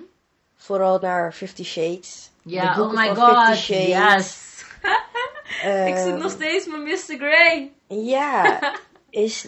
Vooral 0.57 0.99
naar 0.99 1.33
Fifty 1.33 1.63
Shades. 1.63 2.31
Ja, 2.41 2.81
oh 2.81 2.93
my 2.93 3.15
god, 3.15 3.45
Fifty 3.45 3.61
Shades. 3.61 3.87
yes. 3.87 4.65
ik 5.87 5.97
zit 5.97 6.07
Ehm, 6.07 6.17
nog 6.17 6.31
steeds 6.31 6.67
met 6.67 6.79
Mr. 6.81 7.15
Grey. 7.17 7.71
Ja, 7.87 8.59
is, 9.09 9.47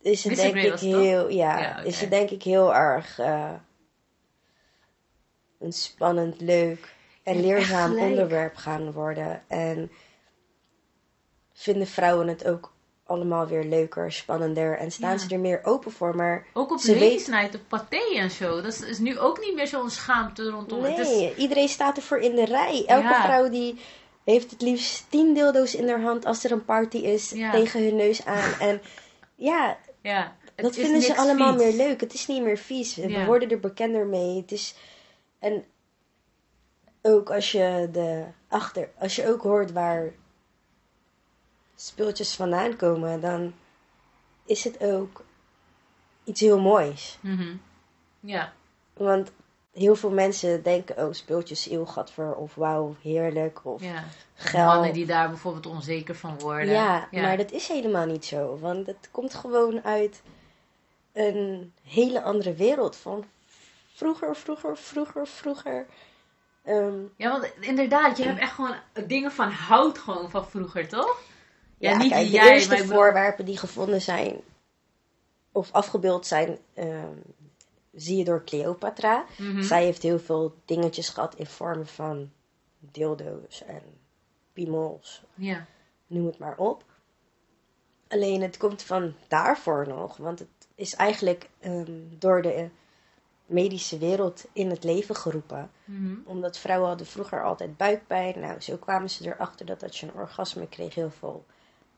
is 0.00 0.24
het 0.24 0.36
denk 0.36 0.56
ik 0.56 0.78
heel, 0.78 1.28
ja, 1.28 1.78
is 1.78 2.00
het 2.00 2.10
denk 2.10 2.30
ik 2.30 2.42
heel 2.42 2.74
erg 2.74 3.18
eh, 3.18 3.52
een 5.58 5.72
spannend, 5.72 6.40
leuk 6.40 6.92
en 7.22 7.40
leerzaam 7.40 7.98
onderwerp 7.98 8.56
gaan 8.56 8.92
worden. 8.92 9.42
En 9.48 9.90
vinden 11.52 11.86
vrouwen 11.86 12.28
het 12.28 12.46
ook 12.46 12.73
allemaal 13.06 13.46
weer 13.46 13.64
leuker, 13.64 14.12
spannender 14.12 14.78
en 14.78 14.92
staan 14.92 15.10
Ja. 15.12 15.18
ze 15.18 15.28
er 15.34 15.40
meer 15.40 15.60
open 15.64 15.92
voor. 15.92 16.16
Maar 16.16 16.46
Ook 16.52 16.70
op 16.72 16.78
Ze 16.78 16.92
Ladies 16.92 17.26
Night, 17.26 17.54
op 17.54 17.60
Pathé 17.68 18.14
en 18.16 18.30
zo. 18.30 18.60
Dat 18.60 18.82
is, 18.82 18.98
nu 18.98 19.18
ook 19.18 19.40
niet 19.40 19.54
meer 19.54 19.66
zo'n 19.66 19.90
schaamte 19.90 20.50
rondom. 20.50 20.82
Het 20.84 20.98
is, 20.98 21.08
nee, 21.08 21.34
iedereen 21.34 21.68
staat 21.68 21.96
ervoor 21.96 22.18
in 22.18 22.34
de 22.34 22.44
rij. 22.44 22.84
Elke 22.86 23.02
Ja. 23.08 23.22
vrouw 23.24 23.48
die 23.50 23.80
heeft 24.24 24.50
het 24.50 24.62
liefst 24.62 25.04
tien 25.10 25.34
dildo's 25.34 25.74
in 25.74 25.88
haar 25.88 26.00
hand 26.02 26.24
als 26.24 26.44
er 26.44 26.52
een 26.52 26.64
party 26.64 26.96
is 26.96 27.30
Ja. 27.30 27.50
tegen 27.50 27.82
hun 27.84 27.96
neus 27.96 28.24
aan. 28.24 28.52
En 28.60 28.80
ja, 29.34 29.78
ja, 30.02 30.36
Dat 30.54 30.74
vinden 30.74 31.02
ze 31.02 31.16
allemaal 31.16 31.58
vies. 31.58 31.62
meer 31.62 31.86
leuk. 31.86 32.00
Het 32.00 32.14
is 32.14 32.26
niet 32.26 32.42
meer 32.42 32.58
vies. 32.58 32.94
We 32.96 33.24
worden 33.24 33.50
er 33.50 33.60
bekender 33.60 34.06
mee. 34.06 34.36
Het 34.36 34.52
is... 34.52 34.74
En 35.38 35.64
ook 37.02 37.30
als 37.30 37.52
je 37.52 37.88
de 37.92 38.24
achter... 38.48 38.88
Als 38.98 39.16
je 39.16 39.28
ook 39.28 39.42
hoort 39.42 39.72
waar 39.72 40.12
speeltjes 41.76 42.34
vandaan 42.34 42.76
komen, 42.76 43.20
dan 43.20 43.54
is 44.46 44.64
het 44.64 44.82
ook 44.82 45.24
iets 46.24 46.40
heel 46.40 46.60
moois. 46.60 47.18
Mhm. 47.20 47.56
Ja, 48.20 48.52
Want 48.92 49.32
heel 49.72 49.94
veel 49.96 50.10
mensen 50.10 50.62
denken, 50.62 51.06
oh, 51.06 51.12
speeltjes 51.12 51.68
eeuwgadver 51.68 52.34
of 52.34 52.54
wauw, 52.54 52.96
heerlijk 53.02 53.64
of 53.64 53.82
ja. 53.82 54.04
geil. 54.34 54.66
Mannen 54.66 54.92
die 54.92 55.06
daar 55.06 55.28
bijvoorbeeld 55.28 55.66
onzeker 55.66 56.14
van 56.14 56.38
worden. 56.38 56.68
Ja, 56.68 57.08
maar 57.10 57.36
dat 57.36 57.52
is 57.52 57.68
helemaal 57.68 58.06
niet 58.06 58.24
zo. 58.24 58.58
Want 58.58 58.86
het 58.86 59.08
komt 59.10 59.34
gewoon 59.34 59.82
uit 59.84 60.22
een 61.12 61.72
hele 61.82 62.22
andere 62.22 62.54
wereld. 62.54 62.96
Van 62.96 63.24
vroeger, 63.94 64.36
vroeger, 64.36 64.76
vroeger, 64.76 65.26
vroeger. 65.26 65.86
Ehm, 66.64 66.98
Ja, 67.16 67.30
want 67.30 67.52
inderdaad, 67.60 68.16
je 68.16 68.24
hebt 68.24 68.38
echt 68.38 68.52
gewoon 68.52 68.74
dingen 69.06 69.32
van 69.32 69.50
hout 69.50 69.98
gewoon 69.98 70.30
van 70.30 70.46
vroeger, 70.46 70.88
toch? 70.88 71.22
Ja, 71.84 71.90
ja, 71.90 71.96
niet 71.96 72.10
kijk, 72.10 72.22
die 72.22 72.30
de 72.30 72.36
jij, 72.36 72.52
eerste 72.52 72.68
maar 72.68 72.84
voorwerpen 72.84 73.44
die 73.44 73.58
gevonden 73.58 74.02
zijn 74.02 74.40
of 75.52 75.72
afgebeeld 75.72 76.26
zijn, 76.26 76.58
ehm, 76.74 77.16
zie 77.92 78.16
je 78.16 78.24
door 78.24 78.44
Cleopatra. 78.44 79.24
Mhm. 79.38 79.62
Zij 79.62 79.84
heeft 79.84 80.02
heel 80.02 80.18
veel 80.18 80.54
dingetjes 80.64 81.08
gehad 81.08 81.34
in 81.34 81.46
vormen 81.46 81.86
van 81.86 82.30
dildo's 82.78 83.62
en 83.66 83.82
piemels 84.52 85.22
Ja. 85.34 85.66
noem 86.06 86.26
het 86.26 86.38
maar 86.38 86.56
op. 86.56 86.84
Alleen 88.08 88.42
het 88.42 88.56
komt 88.56 88.82
van 88.82 89.14
daarvoor 89.28 89.88
nog, 89.88 90.16
want 90.16 90.38
het 90.38 90.48
is 90.74 90.94
eigenlijk 90.94 91.48
ehm, 91.60 91.92
door 92.18 92.42
de 92.42 92.68
medische 93.46 93.98
wereld 93.98 94.44
in 94.52 94.70
het 94.70 94.84
leven 94.84 95.16
geroepen. 95.16 95.70
Mhm. 95.84 96.14
Omdat 96.24 96.58
vrouwen 96.58 96.88
hadden 96.88 97.06
vroeger 97.06 97.44
altijd 97.44 97.76
buikpijn. 97.76 98.40
Nou, 98.40 98.60
zo 98.60 98.76
kwamen 98.76 99.10
ze 99.10 99.34
erachter 99.34 99.66
dat 99.66 99.82
als 99.82 100.00
je 100.00 100.06
een 100.06 100.14
orgasme 100.14 100.68
kreeg, 100.68 100.94
heel 100.94 101.10
veel 101.10 101.44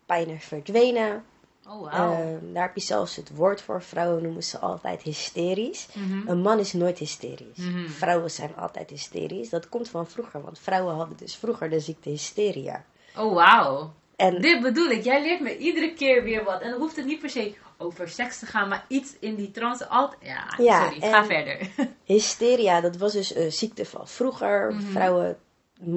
pijnen 0.07 0.41
verdwenen. 0.41 1.25
Oh, 1.69 1.93
wauw. 1.93 2.13
Ehm, 2.13 2.53
daar 2.53 2.63
heb 2.63 2.75
je 2.75 2.81
zelfs 2.81 3.17
het 3.17 3.37
woord 3.37 3.61
voor. 3.63 3.83
Vrouwen 3.83 4.23
noemen 4.23 4.43
ze 4.43 4.59
altijd 4.59 5.03
hysterisch. 5.03 5.89
Mhm. 5.93 6.29
Een 6.29 6.41
man 6.41 6.59
is 6.59 6.73
nooit 6.73 6.99
hysterisch. 6.99 7.57
Mhm. 7.57 7.89
Vrouwen 7.89 8.31
zijn 8.31 8.57
altijd 8.57 8.91
hysterisch. 8.91 9.49
Dat 9.49 9.69
komt 9.69 9.89
van 9.89 10.07
vroeger, 10.07 10.43
want 10.43 10.59
vrouwen 10.59 10.95
hadden 10.95 11.17
dus 11.17 11.37
vroeger 11.37 11.71
de 11.71 11.81
ziekte 11.81 12.09
hysteria. 12.09 12.85
Oh, 13.17 13.35
wauw. 13.35 13.93
En 14.17 14.41
Dit 14.41 14.61
bedoel 14.61 14.89
ik. 14.91 15.05
Jij 15.05 15.23
leert 15.23 15.41
me 15.41 15.59
iedere 15.59 15.95
keer 15.95 16.23
weer 16.23 16.45
wat. 16.45 16.61
En 16.61 16.71
dan 16.71 16.81
hoeft 16.81 16.97
het 16.97 17.05
niet 17.07 17.21
per 17.21 17.31
se 17.31 17.55
over 17.79 18.09
seks 18.09 18.39
te 18.39 18.47
gaan, 18.47 18.69
maar 18.69 18.85
iets 18.89 19.17
in 19.21 19.35
die 19.35 19.51
trance. 19.51 19.87
Altijd... 19.87 20.21
Ja, 20.23 20.55
Ja, 20.57 20.85
sorry. 20.85 21.01
Ga 21.01 21.25
verder. 21.25 21.71
Hysteria, 22.05 22.81
dat 22.81 22.97
was 22.97 23.13
dus 23.13 23.35
een 23.35 23.53
ziekte 23.53 23.85
van 23.85 24.09
vroeger. 24.09 24.73
Mhm. 24.75 24.83
Vrouwen, 24.83 25.37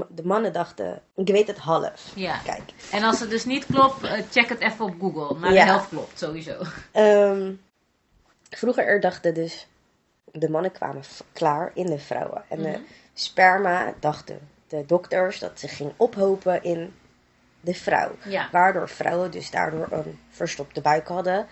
de 0.09 0.23
mannen 0.23 0.53
dachten, 0.53 1.01
ik 1.15 1.27
weet 1.27 1.47
het 1.47 1.57
half. 1.57 2.11
ja. 2.15 2.37
Kijk, 2.43 2.61
En 2.91 3.03
als 3.03 3.19
het 3.19 3.29
dus 3.29 3.45
niet 3.45 3.65
klopt, 3.65 4.03
eh, 4.03 4.21
check 4.31 4.49
het 4.49 4.59
even 4.59 4.85
op 4.85 4.95
Google. 4.99 5.39
Maar 5.39 5.53
Ja. 5.53 5.63
de 5.65 5.69
helft 5.71 5.89
klopt, 5.89 6.19
sowieso. 6.19 6.61
ehm, 6.91 7.53
vroeger 8.49 8.85
er 8.85 8.99
dachten 8.99 9.33
dus, 9.33 9.67
de 10.31 10.49
mannen 10.49 10.71
kwamen 10.71 11.01
klaar 11.33 11.71
in 11.73 11.85
de 11.85 11.99
vrouwen. 11.99 12.43
En 12.47 12.61
de 12.61 12.67
Mhm. 12.69 12.79
sperma, 13.13 13.93
dachten 13.99 14.39
de 14.67 14.83
dokters, 14.85 15.39
dat 15.39 15.59
ze 15.59 15.67
ging 15.67 15.91
ophopen 15.97 16.63
in 16.63 16.93
de 17.61 17.73
vrouw. 17.73 18.11
Ja, 18.23 18.49
Waardoor 18.51 18.89
vrouwen 18.89 19.31
dus 19.31 19.51
daardoor 19.51 19.87
een 19.91 20.19
verstopte 20.29 20.81
buik 20.81 21.07
hadden. 21.07 21.47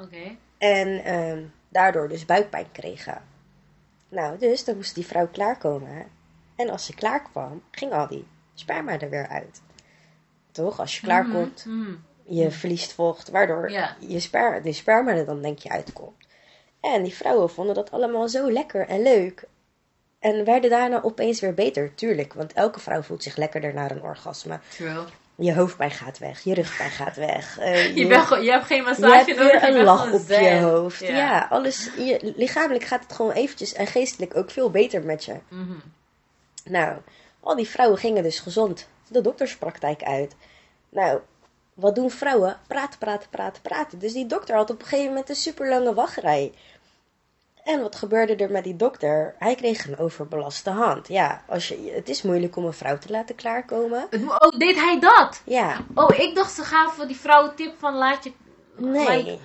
oké. 0.00 0.36
En 0.58 1.04
ehm, 1.04 1.42
daardoor 1.68 2.08
dus 2.08 2.24
buikpijn 2.24 2.72
kregen. 2.72 3.22
Nou, 4.08 4.38
dus 4.38 4.64
dan 4.64 4.76
moest 4.76 4.94
die 4.94 5.06
vrouw 5.06 5.26
klaarkomen. 5.28 6.06
En 6.62 6.70
als 6.70 6.84
ze 6.86 6.94
klaarkwam, 6.94 7.62
ging 7.70 7.92
al 7.92 8.06
die 8.08 8.26
sperma 8.54 8.98
er 9.00 9.10
weer 9.10 9.28
uit. 9.28 9.62
Toch? 10.52 10.80
Als 10.80 11.00
je 11.00 11.06
Mhm, 11.06 11.48
mhm. 11.64 11.94
je 12.24 12.50
verliest 12.50 12.92
vocht, 12.92 13.30
waardoor 13.30 13.70
je 13.98 14.20
sper 14.20 14.62
de 14.62 14.72
sperma 14.72 15.10
er 15.12 15.26
dan 15.26 15.42
denk 15.42 15.58
je 15.58 15.68
uitkomt. 15.68 16.26
En 16.80 17.02
die 17.02 17.14
vrouwen 17.14 17.50
vonden 17.50 17.74
dat 17.74 17.90
allemaal 17.90 18.28
zo 18.28 18.50
lekker 18.50 18.88
en 18.88 19.02
leuk. 19.02 19.44
En 20.18 20.44
werden 20.44 20.70
daarna 20.70 21.02
opeens 21.02 21.40
weer 21.40 21.54
beter, 21.54 21.94
tuurlijk. 21.94 22.32
Want 22.34 22.52
elke 22.52 22.80
vrouw 22.80 23.02
voelt 23.02 23.22
zich 23.22 23.36
lekkerder 23.36 23.74
na 23.74 23.90
een 23.90 24.02
orgasme. 24.02 24.60
True. 24.68 25.04
Je 25.34 25.54
hoofdpijn 25.54 25.90
gaat 25.90 26.18
weg, 26.18 26.40
je 26.40 26.54
rugpijn 26.54 26.90
gaat 26.90 27.16
weg. 27.16 27.58
eh, 27.58 27.96
Je, 27.96 28.06
bent 28.06 28.28
je 28.28 28.50
hebt 28.50 28.64
geen 28.66 28.76
je 28.76 28.82
massage 28.82 29.14
hebt 29.24 29.38
nodig. 29.38 29.60
je 29.60 29.66
een 29.66 29.72
bent 29.72 29.84
lach 29.84 30.12
op 30.12 30.28
je 30.28 30.60
hoofd. 30.60 31.00
Ja, 31.00 31.46
alles. 31.50 31.90
Je, 31.96 32.32
lichamelijk 32.36 32.84
gaat 32.84 33.02
het 33.02 33.12
gewoon 33.12 33.32
eventjes 33.32 33.72
en 33.72 33.86
geestelijk 33.86 34.36
ook 34.36 34.50
veel 34.50 34.70
beter 34.70 35.02
met 35.02 35.24
je. 35.24 35.34
Mhm. 35.48 35.72
Nou, 36.64 36.96
al 37.40 37.56
die 37.56 37.68
vrouwen 37.68 37.98
gingen 37.98 38.22
dus 38.22 38.40
gezond 38.40 38.88
de 39.08 39.20
dokterspraktijk 39.20 40.02
uit. 40.02 40.34
Nou, 40.88 41.20
wat 41.74 41.94
doen 41.94 42.10
vrouwen? 42.10 42.58
Praten, 42.66 42.98
praten, 42.98 43.28
praten, 43.28 43.62
praten. 43.62 43.98
Dus 43.98 44.12
die 44.12 44.26
dokter 44.26 44.54
had 44.54 44.70
op 44.70 44.80
een 44.80 44.86
gegeven 44.86 45.08
moment 45.08 45.28
een 45.28 45.34
super 45.34 45.68
lange 45.68 45.94
wachtrij. 45.94 46.52
En 47.64 47.82
wat 47.82 47.96
gebeurde 47.96 48.36
er 48.36 48.50
met 48.50 48.64
die 48.64 48.76
dokter? 48.76 49.34
Hij 49.38 49.54
kreeg 49.54 49.86
een 49.86 49.98
overbelaste 49.98 50.70
hand. 50.70 51.08
Ja, 51.08 51.42
als 51.46 51.68
je, 51.68 51.92
het 51.94 52.08
is 52.08 52.22
moeilijk 52.22 52.56
om 52.56 52.64
een 52.64 52.72
vrouw 52.72 52.98
te 52.98 53.10
laten 53.10 53.34
klaarkomen. 53.34 54.08
Oh, 54.12 54.58
deed 54.58 54.74
hij 54.74 55.00
dat? 55.00 55.42
Ja, 55.44 55.80
Oh, 55.94 56.18
ik 56.18 56.34
dacht 56.34 56.52
ze 56.52 56.62
gaven 56.62 57.06
die 57.08 57.16
vrouw 57.16 57.54
tip 57.54 57.78
van 57.78 57.94
laat 57.94 58.24
je... 58.24 58.32
nee. 58.76 59.40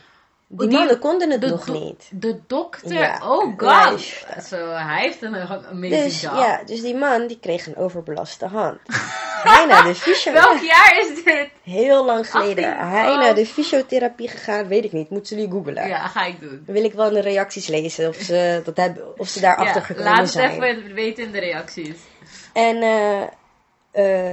Die 0.50 0.68
die- 0.68 0.78
mannen 0.78 1.00
konden 1.00 1.32
het 1.32 1.42
de 1.42 1.48
nog 1.48 1.68
niet. 1.68 2.10
De 2.12 2.40
dokter? 2.48 2.94
Ja, 2.94 3.20
oh 3.24 3.54
god. 3.58 4.02
Zo, 4.48 4.70
hij 4.70 5.02
heeft 5.02 5.22
een 5.22 5.36
amazing 5.36 6.04
Dus 6.04 6.22
job. 6.22 6.36
ja, 6.36 6.62
dus 6.66 6.82
die 6.82 6.96
man 6.96 7.28
die 7.28 7.40
kreeg 7.40 7.68
een 7.68 7.76
overbelaste 7.76 8.46
hand. 8.46 8.80
Hij 9.44 9.66
naar 9.66 9.84
de 9.84 9.96
fysio... 9.96 10.32
Welk 10.34 10.62
jaar 10.62 11.00
is 11.00 11.24
dit? 11.24 11.50
Heel 11.64 12.06
lang 12.06 12.30
geleden. 12.32 12.78
18, 12.78 12.90
Hij 12.90 13.10
oh. 13.12 13.20
naar 13.20 13.36
de 13.36 13.46
fysiotherapie 13.46 14.28
gegaan, 14.28 14.68
weet 14.68 14.84
ik 14.84 14.92
niet. 14.92 15.10
Moeten 15.10 15.36
jullie 15.36 15.52
googlen. 15.52 15.88
Ja, 15.88 16.08
ga 16.08 16.26
ik 16.26 16.40
doen. 16.40 16.64
Dan 16.66 16.76
wil 16.76 16.84
ik 16.84 16.94
wel 16.94 17.08
in 17.08 17.14
de 17.14 17.20
reacties 17.20 17.68
lezen 17.68 18.08
of 18.08 18.16
ze, 18.16 18.62
dat 18.66 18.78
hebben, 18.78 19.20
of 19.20 19.28
ze 19.28 19.40
daarachter 19.40 19.82
Ja, 19.82 19.88
gekomen 19.88 20.12
laat 20.12 20.20
het 20.20 20.30
zijn. 20.30 20.62
even 20.64 20.94
weten 20.94 21.24
in 21.24 21.32
de 21.32 21.40
reacties. 21.40 21.98
En 22.54 22.82
eh, 22.82 23.22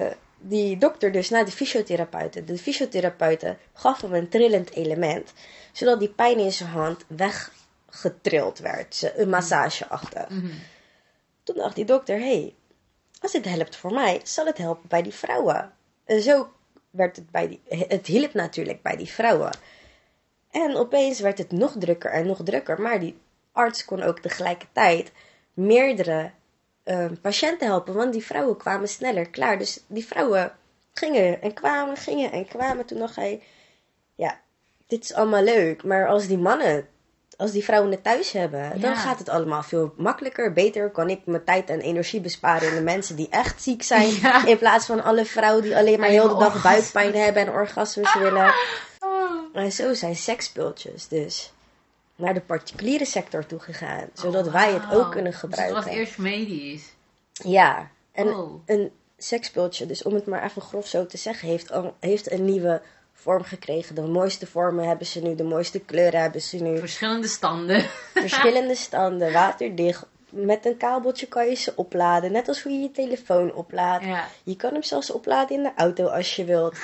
eh, 0.04 0.12
die 0.38 0.76
dokter 0.78 1.12
dus 1.12 1.30
naar 1.30 1.44
de 1.44 1.50
fysiotherapeuten. 1.50 2.46
De 2.46 2.58
fysiotherapeuten 2.58 3.58
gaf 3.74 4.00
hem 4.00 4.14
een 4.14 4.28
trillend 4.28 4.72
element. 4.72 5.32
Zodat 5.74 5.98
die 5.98 6.08
pijn 6.08 6.38
in 6.38 6.52
zijn 6.52 6.68
hand 6.68 7.04
weggetrild 7.06 8.58
werd. 8.58 8.94
Ze- 8.94 9.18
Een 9.20 9.28
massage 9.28 9.88
achter. 9.88 10.26
Mhm. 10.28 10.52
Toen 11.42 11.56
dacht 11.56 11.74
die 11.74 11.84
dokter, 11.84 12.16
hé, 12.18 12.24
hey, 12.24 12.54
als 13.20 13.32
dit 13.32 13.44
helpt 13.44 13.76
voor 13.76 13.92
mij, 13.92 14.20
zal 14.22 14.46
het 14.46 14.58
helpen 14.58 14.88
bij 14.88 15.02
die 15.02 15.14
vrouwen. 15.14 15.72
En 16.04 16.22
zo 16.22 16.52
werd 16.90 17.16
het 17.16 17.30
bij 17.30 17.48
die, 17.48 17.60
het 17.88 18.06
hielp 18.06 18.32
natuurlijk 18.34 18.82
bij 18.82 18.96
die 18.96 19.08
vrouwen. 19.08 19.50
En 20.50 20.76
opeens 20.76 21.20
werd 21.20 21.38
het 21.38 21.52
nog 21.52 21.74
drukker 21.78 22.10
en 22.10 22.26
nog 22.26 22.40
drukker. 22.44 22.80
Maar 22.80 23.00
die 23.00 23.18
arts 23.52 23.84
kon 23.84 24.02
ook 24.02 24.18
tegelijkertijd 24.18 25.12
meerdere 25.54 26.30
eh, 26.82 27.06
patiënten 27.20 27.66
helpen. 27.66 27.94
Want 27.94 28.12
die 28.12 28.24
vrouwen 28.24 28.56
kwamen 28.56 28.88
sneller 28.88 29.30
klaar. 29.30 29.58
Dus 29.58 29.80
die 29.86 30.06
vrouwen 30.06 30.56
gingen 30.92 31.42
en 31.42 31.52
kwamen, 31.54 31.96
gingen 31.96 32.32
en 32.32 32.46
kwamen. 32.46 32.84
Toen 32.84 32.98
dacht 32.98 33.16
hij, 33.16 33.42
ja, 34.14 34.40
dit 34.94 35.04
is 35.04 35.14
allemaal 35.14 35.42
leuk. 35.42 35.84
Maar 35.84 36.08
als 36.08 36.26
die 36.26 36.38
mannen, 36.38 36.86
als 37.36 37.50
die 37.50 37.64
vrouwen 37.64 37.90
het 37.90 38.02
thuis 38.02 38.32
hebben, 38.32 38.80
dan 38.80 38.96
gaat 38.96 39.18
het 39.18 39.28
allemaal 39.28 39.62
veel 39.62 39.94
makkelijker, 39.96 40.52
beter. 40.52 40.90
Kan 40.90 41.10
ik 41.10 41.20
mijn 41.24 41.44
tijd 41.44 41.70
en 41.70 41.80
energie 41.80 42.20
besparen 42.20 42.68
in 42.68 42.74
de 42.74 42.80
mensen 42.82 43.16
die 43.16 43.28
echt 43.30 43.62
ziek 43.62 43.82
zijn. 43.82 44.08
Ja. 44.20 44.46
In 44.46 44.58
plaats 44.58 44.86
van 44.86 45.02
alle 45.04 45.24
vrouwen 45.24 45.62
die 45.62 45.76
alleen 45.76 46.00
maar 46.00 46.08
heel 46.08 46.28
de 46.28 46.38
dag 46.38 46.62
buikpijn 46.62 47.14
hebben 47.14 47.42
en 47.46 47.52
orgasmes 47.52 48.14
willen. 48.14 48.54
Oh. 49.00 49.56
En 49.56 49.72
zo 49.72 49.94
zijn 49.94 50.16
seksspeeltjes 50.16 51.08
dus 51.08 51.52
naar 52.16 52.34
de 52.34 52.40
particuliere 52.40 53.04
sector 53.04 53.46
toe 53.46 53.58
gegaan. 53.60 54.08
Zodat 54.12 54.46
Oh, 54.46 54.52
wij 54.52 54.72
het 54.72 54.92
ook 54.92 55.10
kunnen 55.12 55.30
Dus 55.30 55.40
gebruiken. 55.40 55.76
het 55.76 55.84
was 55.84 55.94
eerst 55.94 56.18
medisch. 56.18 56.94
Ja, 57.32 57.90
en 58.12 58.28
Oh. 58.28 58.62
een 58.66 58.90
seksspeeltje, 59.18 59.86
dus 59.86 60.02
om 60.02 60.14
het 60.14 60.26
maar 60.26 60.44
even 60.44 60.62
grof 60.62 60.86
zo 60.86 61.06
te 61.06 61.16
zeggen, 61.16 61.48
heeft, 61.48 61.72
al, 61.72 61.94
heeft 62.00 62.32
een 62.32 62.44
nieuwe 62.44 62.82
vorm 63.14 63.42
gekregen. 63.42 63.94
De 63.94 64.02
mooiste 64.02 64.46
vormen 64.46 64.88
hebben 64.88 65.06
ze 65.06 65.20
nu, 65.20 65.34
de 65.34 65.42
mooiste 65.42 65.80
kleuren 65.80 66.20
hebben 66.20 66.40
ze 66.40 66.56
nu. 66.56 66.78
Verschillende 66.78 67.28
standen. 67.28 67.82
Verschillende 68.14 68.74
standen, 68.74 69.32
waterdicht. 69.32 70.06
Met 70.30 70.66
een 70.66 70.76
kabeltje 70.76 71.26
kan 71.26 71.48
je 71.48 71.54
ze 71.54 71.72
opladen, 71.76 72.32
net 72.32 72.48
als 72.48 72.62
hoe 72.62 72.72
je 72.72 72.78
je 72.78 72.90
telefoon 72.90 73.54
oplaadt. 73.54 74.04
Ja. 74.04 74.28
Je 74.42 74.56
kan 74.56 74.72
hem 74.72 74.82
zelfs 74.82 75.10
opladen 75.10 75.56
in 75.56 75.62
de 75.62 75.72
auto 75.76 76.06
als 76.06 76.36
je 76.36 76.44
wilt. 76.44 76.76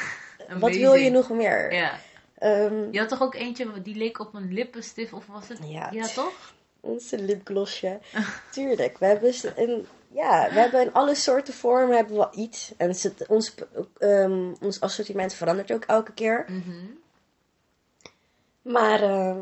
Wat 0.58 0.76
wil 0.76 0.94
je 0.94 1.10
nog 1.10 1.30
meer? 1.30 1.72
Ja. 1.72 1.98
Ehm, 2.38 2.90
Je 2.90 2.98
had 2.98 3.08
toch 3.08 3.22
ook 3.22 3.34
eentje 3.34 3.82
die 3.82 3.96
leek 3.96 4.18
op 4.18 4.34
een 4.34 4.52
lippenstift 4.52 5.12
of 5.12 5.26
was 5.26 5.48
het? 5.48 5.58
Ja. 5.64 5.88
ja 5.92 6.06
toch? 6.06 6.54
Onze 6.80 7.18
lipglossje. 7.18 7.98
Tuurlijk. 8.50 8.98
We 8.98 9.06
hebben, 9.06 9.34
een, 9.56 9.86
ja, 10.12 10.48
we 10.48 10.58
hebben 10.58 10.80
in 10.80 10.92
alle 10.92 11.14
soorten 11.14 11.54
vormen 11.54 11.96
hebben 11.96 12.16
we 12.16 12.28
iets. 12.32 12.72
En 12.76 12.94
ons, 13.28 13.54
ehm, 13.98 14.52
ons 14.60 14.80
assortiment 14.80 15.34
verandert 15.34 15.72
ook 15.72 15.84
elke 15.84 16.12
keer. 16.12 16.44
Mhm. 16.48 16.86
Maar 18.62 19.02
eh, 19.02 19.36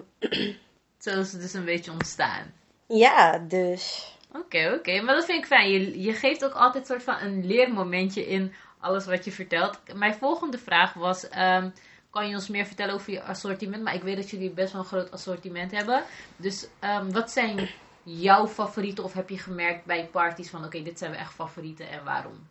Zo 0.98 1.20
is 1.20 1.32
het 1.32 1.40
dus 1.40 1.52
een 1.52 1.64
beetje 1.64 1.90
ontstaan. 1.92 2.52
ja, 2.86 3.38
dus... 3.38 4.12
Oké, 4.32 4.74
oké. 4.78 5.00
Maar 5.00 5.14
dat 5.14 5.24
vind 5.24 5.38
ik 5.38 5.46
fijn. 5.46 5.70
Je, 5.70 6.00
je 6.02 6.12
geeft 6.12 6.44
ook 6.44 6.52
altijd 6.52 6.86
soort 6.86 7.02
van 7.02 7.16
een 7.20 7.46
leermomentje 7.46 8.26
in 8.26 8.52
alles 8.78 9.06
wat 9.06 9.24
je 9.24 9.32
vertelt. 9.32 9.80
Mijn 9.94 10.14
volgende 10.14 10.58
vraag 10.58 10.94
was... 10.94 11.28
ehm, 11.28 11.70
kan 12.10 12.28
je 12.28 12.34
ons 12.34 12.48
meer 12.48 12.66
vertellen 12.66 12.94
over 12.94 13.12
je 13.12 13.22
assortiment? 13.22 13.82
Maar 13.82 13.94
ik 13.94 14.02
weet 14.02 14.16
dat 14.16 14.30
jullie 14.30 14.50
best 14.50 14.72
wel 14.72 14.80
een 14.82 14.88
groot 14.88 15.10
assortiment 15.10 15.70
hebben. 15.70 16.02
Dus 16.36 16.66
ehm, 16.78 17.10
wat 17.10 17.30
zijn 17.30 17.68
jouw 18.16 18.46
favorieten? 18.46 19.04
Of 19.04 19.12
heb 19.12 19.28
je 19.28 19.38
gemerkt 19.38 19.84
bij 19.84 20.06
parties 20.06 20.50
van... 20.50 20.64
Oké, 20.64 20.82
dit 20.82 20.98
zijn 20.98 21.10
we 21.10 21.16
echt 21.16 21.32
favorieten 21.32 21.88
en 21.88 22.04
waarom? 22.04 22.48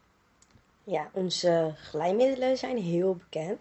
Ja, 0.84 1.10
onze 1.12 1.76
glijmiddelen 1.78 2.58
zijn 2.58 2.78
heel 2.78 3.15
bekend. 3.15 3.60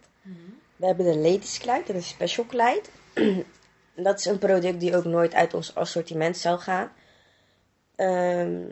We 0.77 0.87
hebben 0.87 1.07
de 1.07 1.17
Ladies 1.17 1.59
Kleid 1.59 1.89
en 1.89 1.95
de 1.95 2.01
Special 2.01 2.47
Kleid. 2.47 2.91
dat 3.95 4.19
is 4.19 4.25
een 4.25 4.39
product 4.39 4.81
die 4.81 4.97
ook 4.97 5.05
nooit 5.05 5.35
uit 5.35 5.55
ons 5.55 5.75
assortiment 5.75 6.37
zou 6.37 6.59
gaan. 6.59 6.93
Ehm, 7.95 8.63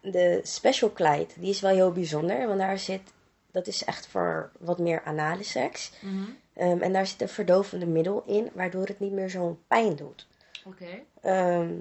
de 0.00 0.40
Special 0.42 0.90
Kleid, 0.90 1.34
die 1.38 1.50
is 1.50 1.60
wel 1.60 1.74
heel 1.74 1.92
bijzonder, 1.92 2.46
want 2.46 2.58
daar 2.58 2.78
zit, 2.78 3.12
dat 3.50 3.66
is 3.66 3.84
echt 3.84 4.06
voor 4.06 4.50
wat 4.58 4.78
meer 4.78 5.02
anale 5.02 5.42
seks. 5.42 5.92
Mhm. 6.00 6.24
Ehm, 6.52 6.80
en 6.80 6.92
daar 6.92 7.06
zit 7.06 7.20
een 7.20 7.28
verdovende 7.28 7.86
middel 7.86 8.22
in, 8.26 8.50
waardoor 8.54 8.86
het 8.86 9.00
niet 9.00 9.12
meer 9.12 9.30
zo'n 9.30 9.58
pijn 9.66 9.96
doet. 9.96 10.26
Oké. 10.66 11.02
Ehm, 11.20 11.74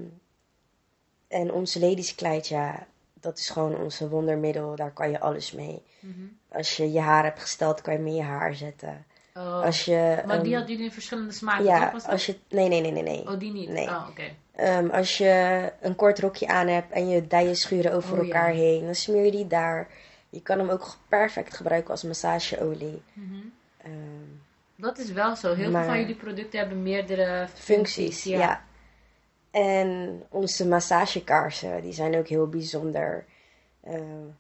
en 1.28 1.52
onze 1.52 1.80
Ladies 1.80 2.16
Kleid, 2.16 2.48
ja, 2.48 2.88
dat 3.14 3.38
is 3.38 3.50
gewoon 3.50 3.76
onze 3.76 4.10
wondermiddel, 4.10 4.76
daar 4.76 4.92
kan 4.92 5.12
je 5.12 5.20
alles 5.20 5.52
mee. 5.52 5.82
Mhm. 6.00 6.26
Als 6.50 6.78
je 6.78 6.92
je 6.92 7.00
haar 7.00 7.24
hebt 7.24 7.40
gesteld, 7.42 7.82
kan 7.82 7.94
je 7.94 8.00
in 8.00 8.16
je 8.16 8.22
haar 8.22 8.56
zetten. 8.56 9.06
Oh. 9.34 9.62
Als 9.62 9.86
je, 9.86 10.22
maar 10.26 10.44
die 10.44 10.52
ehm, 10.52 10.56
hadden 10.56 10.72
jullie 10.72 10.84
in 10.84 10.92
verschillende 10.92 11.32
smaken, 11.32 11.66
ja, 11.66 11.92
toch? 11.92 12.08
Als 12.08 12.26
je, 12.26 12.38
nee, 12.50 12.68
nee, 12.68 12.82
nee, 12.82 12.92
nee, 12.92 13.04
nee. 13.04 13.28
Oh, 13.28 13.40
die 13.40 13.52
niet? 13.52 13.70
Nee. 13.70 13.88
Oh, 13.88 14.08
oké. 14.10 14.24
Ehm, 14.52 14.90
als 14.90 15.18
je 15.18 15.72
een 15.82 15.96
kort 15.96 16.20
rokje 16.20 16.48
aan 16.48 16.68
hebt 16.68 16.92
en 16.92 17.08
je 17.10 17.28
dijen 17.28 17.56
schuren 17.56 17.94
over 17.94 18.12
Oh, 18.12 18.18
ja. 18.18 18.24
elkaar 18.34 18.54
heen, 18.54 18.86
dan 18.86 18.96
smeer 18.96 19.26
je 19.26 19.32
die 19.32 19.48
daar. 19.48 19.88
Je 20.30 20.42
kan 20.42 20.60
hem 20.60 20.70
ook 20.70 20.98
perfect 21.08 21.56
gebruiken 21.56 21.92
als 21.92 22.04
massageolie. 22.04 23.02
Mhm. 23.14 23.36
Dat 24.76 24.98
is 24.98 25.12
wel 25.12 25.36
zo. 25.36 25.54
Heel 25.54 25.72
veel 25.72 25.84
van 25.84 26.00
jullie 26.00 26.16
producten 26.16 26.60
hebben 26.60 26.84
meerdere 26.84 27.48
functies, 27.54 28.24
ja. 28.24 28.64
En 29.62 30.24
onze 30.30 30.68
massagekaarsen, 30.68 31.82
die 31.82 31.94
zijn 31.94 32.18
ook 32.18 32.28
heel 32.28 32.48
bijzonder. 32.48 33.26
Eh, 33.84 33.94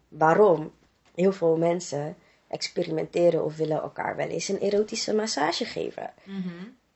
waarom? 0.07 0.71
Heel 1.15 1.31
veel 1.31 1.57
mensen 1.57 2.15
experimenteren 2.47 3.43
of 3.43 3.55
willen 3.55 3.81
elkaar 3.81 4.15
wel 4.15 4.27
eens 4.27 4.47
een 4.47 4.59
erotische 4.59 5.13
massage 5.15 5.65
geven. 5.65 6.13
Mhm. 6.23 6.47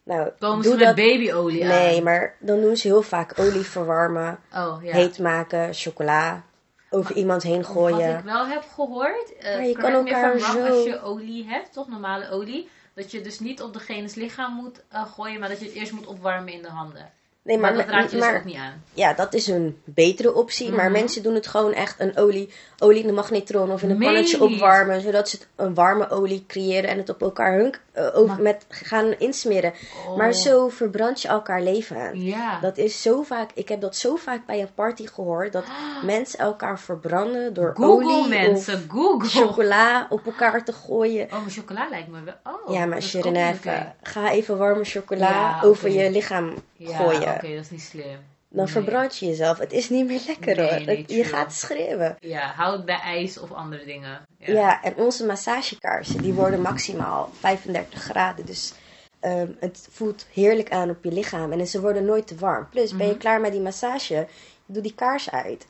Nou, 0.03 0.29
Komen 0.39 0.63
doe 0.63 0.71
ze 0.71 0.77
met 0.77 0.87
dat. 0.87 0.95
babyolie 0.95 1.63
aan? 1.63 1.69
Nee, 1.69 2.01
maar 2.01 2.35
dan 2.39 2.61
doen 2.61 2.77
ze 2.77 2.87
heel 2.87 3.01
vaak 3.01 3.39
olie 3.39 3.61
verwarmen, 3.63 4.39
Oh, 4.55 4.83
ja. 4.83 4.93
heet 4.93 5.19
maken, 5.19 5.73
chocola 5.73 6.43
over 6.89 7.15
iemand 7.15 7.43
heen 7.43 7.61
Wat 7.61 7.71
gooien. 7.71 8.17
ik 8.17 8.23
wel 8.23 8.47
heb 8.47 8.63
gehoord, 8.73 9.37
eh 9.37 9.55
Maar 9.55 9.65
je 9.65 9.73
kan 9.77 9.91
elkaar 9.93 10.39
zo- 10.39 10.65
als 10.65 10.83
je 10.83 11.01
olie 11.01 11.45
hebt, 11.47 11.73
toch 11.73 11.87
normale 11.89 12.29
olie, 12.29 12.69
dat 12.93 13.11
je 13.11 13.21
dus 13.21 13.39
niet 13.39 13.61
op 13.61 13.73
degene's 13.73 14.15
lichaam 14.15 14.53
moet 14.53 14.81
eh, 14.89 15.05
gooien, 15.13 15.39
maar 15.39 15.49
dat 15.49 15.59
je 15.59 15.65
het 15.65 15.73
eerst 15.75 15.91
moet 15.91 16.07
opwarmen 16.07 16.53
in 16.53 16.61
de 16.61 16.67
handen. 16.69 17.11
Nee, 17.49 17.57
maar, 17.57 17.75
maar, 17.75 17.85
dat 17.85 17.93
raad 17.95 18.11
je 18.11 18.17
dus 18.17 18.25
maar 18.25 18.35
ook 18.35 18.43
niet 18.43 18.55
aan. 18.55 18.83
ja, 18.93 19.13
dat 19.13 19.33
is 19.33 19.47
een 19.47 19.81
betere 19.85 20.33
optie. 20.33 20.71
Maar 20.71 20.83
Mhm. 20.89 20.93
mensen 20.99 21.23
doen 21.23 21.33
het 21.33 21.47
gewoon 21.47 21.73
echt 21.73 21.95
een 21.99 22.17
olie, 22.17 22.49
olie 22.79 23.01
in 23.01 23.07
de 23.07 23.13
magnetron 23.13 23.71
of 23.71 23.81
in 23.83 23.89
een 23.89 23.97
Meen 23.97 24.07
pannetje 24.07 24.43
opwarmen. 24.43 25.01
Zodat 25.01 25.29
ze 25.29 25.39
een 25.55 25.73
warme 25.73 26.09
olie 26.09 26.43
creëren 26.47 26.89
en 26.89 26.97
het 26.97 27.09
op 27.09 27.21
elkaar 27.21 27.53
hunk, 27.57 27.81
eh, 27.91 28.07
over, 28.13 28.41
met 28.41 28.65
gaan 28.69 29.13
insmeren. 29.17 29.73
Oh. 30.07 30.17
Maar 30.17 30.33
zo 30.33 30.67
verbrand 30.69 31.21
je 31.21 31.27
elkaar 31.27 31.61
leven. 31.61 32.21
Ja. 32.23 32.59
Dat 32.59 32.77
is 32.77 33.01
zo 33.01 33.21
vaak, 33.23 33.49
ik 33.53 33.69
heb 33.69 33.81
dat 33.81 33.95
zo 33.95 34.15
vaak 34.15 34.45
bij 34.45 34.61
een 34.61 34.73
party 34.75 35.07
gehoord. 35.07 35.53
Dat 35.53 35.63
mensen 36.03 36.39
elkaar 36.39 36.79
verbranden 36.79 37.53
door 37.53 37.73
Google 37.75 38.13
olie 38.13 38.27
mensen, 38.27 38.73
of 38.73 38.81
Google. 38.87 39.29
chocola 39.29 40.07
op 40.09 40.25
elkaar 40.25 40.63
te 40.63 40.73
gooien. 40.73 41.25
Oh, 41.25 41.31
maar 41.31 41.49
chocola 41.51 41.87
lijkt 41.89 42.07
me 42.07 42.17
wel. 42.23 42.53
Oh, 42.53 42.73
ja, 42.73 42.85
maar 42.85 43.01
Shirin 43.01 43.35
even, 43.35 43.95
ga 44.03 44.31
even 44.31 44.57
warme 44.57 44.83
chocola 44.83 45.29
Ja, 45.29 45.59
over 45.63 45.89
je 45.91 46.11
lichaam 46.11 46.53
Ja, 46.87 46.97
gooien. 46.97 47.21
oké, 47.33 47.47
dat 47.55 47.63
is 47.63 47.69
niet 47.69 47.81
slim. 47.81 48.19
Dan 48.51 48.63
Nee. 48.63 48.73
verbrand 48.73 49.17
je 49.17 49.25
jezelf. 49.25 49.57
Het 49.57 49.71
is 49.71 49.89
niet 49.89 50.05
meer 50.05 50.21
lekker 50.27 50.55
Nee, 50.55 50.69
hoor. 50.85 50.95
Het- 50.95 51.11
je 51.11 51.23
gaat 51.23 51.53
schreeuwen. 51.53 52.15
Ja, 52.19 52.51
houd 52.55 52.73
het 52.75 52.85
bij 52.85 52.99
ijs 52.99 53.37
of 53.39 53.51
andere 53.51 53.85
dingen. 53.85 54.21
Ja. 54.37 54.53
Ja. 54.53 54.83
en 54.83 54.95
onze 54.95 55.25
massagekaarsen 55.25 56.21
die 56.21 56.33
worden 56.33 56.61
maximaal 56.61 57.29
35 57.39 58.01
graden. 58.03 58.45
Dus 58.45 58.73
ehm, 59.19 59.47
het 59.59 59.87
voelt 59.91 60.25
heerlijk 60.33 60.71
aan 60.71 60.89
op 60.89 61.03
je 61.03 61.11
lichaam. 61.11 61.51
En 61.51 61.67
ze 61.67 61.81
worden 61.81 62.05
nooit 62.05 62.27
te 62.27 62.35
warm. 62.35 62.67
Plus, 62.69 62.95
ben 62.95 63.05
je 63.05 63.11
Mhm. 63.11 63.21
klaar 63.21 63.41
met 63.41 63.51
die 63.51 63.61
massage, 63.61 64.27
doe 64.65 64.81
die 64.81 64.95
kaars 64.95 65.31
uit. 65.31 65.67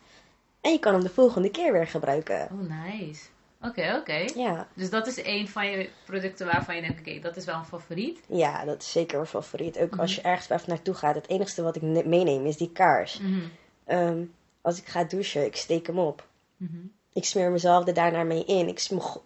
En 0.61 0.71
je 0.71 0.79
kan 0.79 0.93
hem 0.93 1.03
de 1.03 1.09
volgende 1.09 1.49
keer 1.51 1.71
weer 1.73 1.87
gebruiken. 1.87 2.47
Oh, 2.51 2.85
nice. 2.85 3.21
Oké, 3.61 3.95
oké. 3.99 4.25
Ja, 4.35 4.67
Dus 4.73 4.89
dat 4.89 5.07
is 5.07 5.23
een 5.25 5.47
van 5.47 5.69
je 5.69 5.89
producten 6.05 6.45
waarvan 6.45 6.75
je 6.75 6.81
denkt, 6.81 6.99
oké, 6.99 7.19
dat 7.19 7.35
is 7.37 7.45
wel 7.45 7.55
een 7.55 7.65
favoriet. 7.65 8.19
ja, 8.27 8.65
dat 8.65 8.81
is 8.81 8.91
zeker 8.91 9.15
mijn 9.17 9.27
favoriet. 9.29 9.77
Ook 9.79 9.95
als 9.97 10.11
Mhm. 10.15 10.19
je 10.21 10.27
ergens 10.27 10.49
even 10.49 10.69
naartoe 10.69 10.93
gaat. 10.93 11.15
Het 11.15 11.27
enige 11.29 11.61
wat 11.61 11.75
ik 11.75 11.81
ne- 11.81 12.03
meeneem 12.05 12.45
is 12.45 12.57
die 12.57 12.71
kaars. 12.71 13.19
Mhm. 13.19 13.39
Ehm, 13.85 14.17
als 14.61 14.77
ik 14.79 14.87
ga 14.87 15.03
douchen, 15.03 15.45
ik 15.45 15.55
steek 15.55 15.87
hem 15.87 15.99
op. 15.99 16.27
Mhm. 16.57 16.77
Ik 17.13 17.25
smeer 17.25 17.51
mezelf 17.51 17.87
er 17.87 17.93
daarna 17.93 18.23
mee 18.23 18.45
in. 18.45 18.67
Ik 18.67 18.79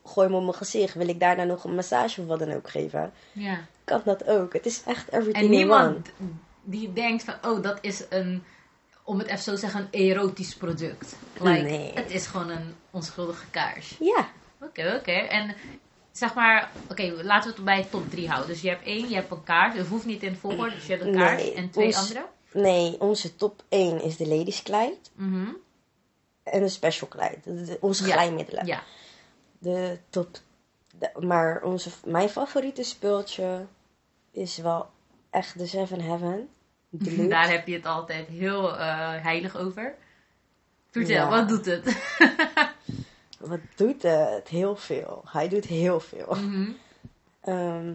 gooi 0.04 0.28
hem 0.28 0.36
op 0.36 0.42
mijn 0.44 0.54
gezicht. 0.54 0.94
Wil 0.94 1.08
ik 1.08 1.20
daarna 1.20 1.44
nog 1.44 1.64
een 1.64 1.76
massage 1.76 2.22
of 2.22 2.28
wat 2.28 2.40
dan 2.40 2.52
ook 2.54 2.70
geven? 2.70 3.12
Ja. 3.32 3.60
Kan 3.84 4.02
dat 4.06 4.28
ook. 4.28 4.54
Het 4.54 4.66
is 4.66 4.84
echt 4.86 5.08
everything 5.12 5.44
En 5.46 5.50
niemand 5.50 6.10
die 6.64 6.94
denkt 6.94 7.24
van, 7.24 7.34
oh, 7.46 7.64
dat 7.64 7.78
is 7.82 8.04
een, 8.10 8.44
om 9.04 9.18
het 9.18 9.28
even 9.28 9.40
zo 9.44 9.52
te 9.52 9.58
zeggen, 9.58 9.80
een 9.92 10.00
erotisch 10.10 10.56
product. 10.56 11.16
Like, 11.42 11.62
Nee. 11.62 11.92
Het 11.94 12.12
is 12.12 12.28
gewoon 12.28 12.50
een 12.50 12.76
onschuldige 12.94 13.46
kaars. 13.50 13.96
Ja, 14.00 14.28
Oké, 14.62 14.96
oké. 15.00 15.12
En 15.12 15.56
zeg 16.12 16.34
maar, 16.34 16.72
oké, 16.90 17.04
laten 17.24 17.50
we 17.50 17.56
het 17.56 17.66
bij 17.66 17.84
top 17.92 18.10
3 18.10 18.28
houden. 18.28 18.50
Dus 18.50 18.62
je 18.62 18.70
hebt 18.70 18.84
één, 18.86 19.10
je 19.10 19.16
hebt 19.16 19.32
een 19.32 19.44
kaars. 19.44 19.78
Het 19.78 19.88
hoeft 19.88 20.06
niet 20.06 20.24
in 20.24 20.30
het 20.32 20.40
volgorde, 20.40 20.76
dus 20.76 20.86
je 20.86 20.92
hebt 20.94 21.04
een 21.06 21.16
kaars 21.18 21.42
Nee, 21.42 21.54
en 21.54 21.70
twee 21.70 21.86
ons- 21.86 21.98
andere. 21.98 22.26
nee, 22.54 23.00
onze 23.02 23.36
top 23.36 23.64
1 23.70 24.02
is 24.04 24.18
de 24.18 24.28
ladies 24.28 24.64
kleid 24.64 25.12
Mhm. 25.16 25.48
en 26.44 26.62
de 26.62 26.70
special 26.70 27.08
kleid. 27.10 27.44
De- 27.44 27.64
de- 27.64 27.78
onze 27.82 28.08
Ja. 28.08 28.14
glijmiddelen. 28.14 28.66
Ja. 28.66 28.84
De 29.60 30.00
top. 30.10 30.38
de- 31.00 31.12
maar 31.26 31.62
onze, 31.64 31.90
mijn 32.06 32.30
favoriete 32.30 32.84
speeltje 32.84 33.66
is 34.32 34.58
wel 34.58 34.90
echt 35.30 35.58
de 35.58 35.68
Seven 35.68 36.02
Heaven. 36.02 36.50
Deluxe. 36.90 37.28
Daar 37.38 37.50
heb 37.50 37.68
je 37.68 37.74
het 37.74 37.86
altijd 37.86 38.28
heel 38.28 38.78
eh, 38.78 39.10
heilig 39.24 39.58
over. 39.58 39.96
Vertel, 40.92 41.16
Ja. 41.16 41.30
wat 41.30 41.48
doet 41.50 41.66
het? 41.66 41.86
Wat 43.48 43.60
doet 43.76 44.02
het? 44.02 44.48
Heel 44.48 44.76
veel. 44.76 45.22
Hij 45.26 45.48
doet 45.50 45.66
heel 45.66 46.00
veel. 46.00 46.36
Mhm. 46.36 46.72
Ehm, 47.42 47.94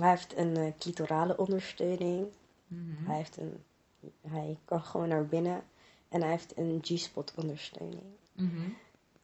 hij 0.00 0.10
heeft 0.10 0.36
een 0.36 0.56
eh, 0.56 0.72
clitorale 0.78 1.36
ondersteuning. 1.36 2.26
Mhm. 2.66 3.06
Hij, 3.06 3.16
heeft 3.16 3.36
een, 3.36 3.62
hij 4.28 4.56
kan 4.64 4.82
gewoon 4.82 5.08
naar 5.08 5.26
binnen. 5.26 5.62
En 6.08 6.20
hij 6.20 6.30
heeft 6.30 6.56
een 6.56 6.78
G-spot 6.82 7.32
ondersteuning. 7.36 8.02
Mhm. 8.32 8.60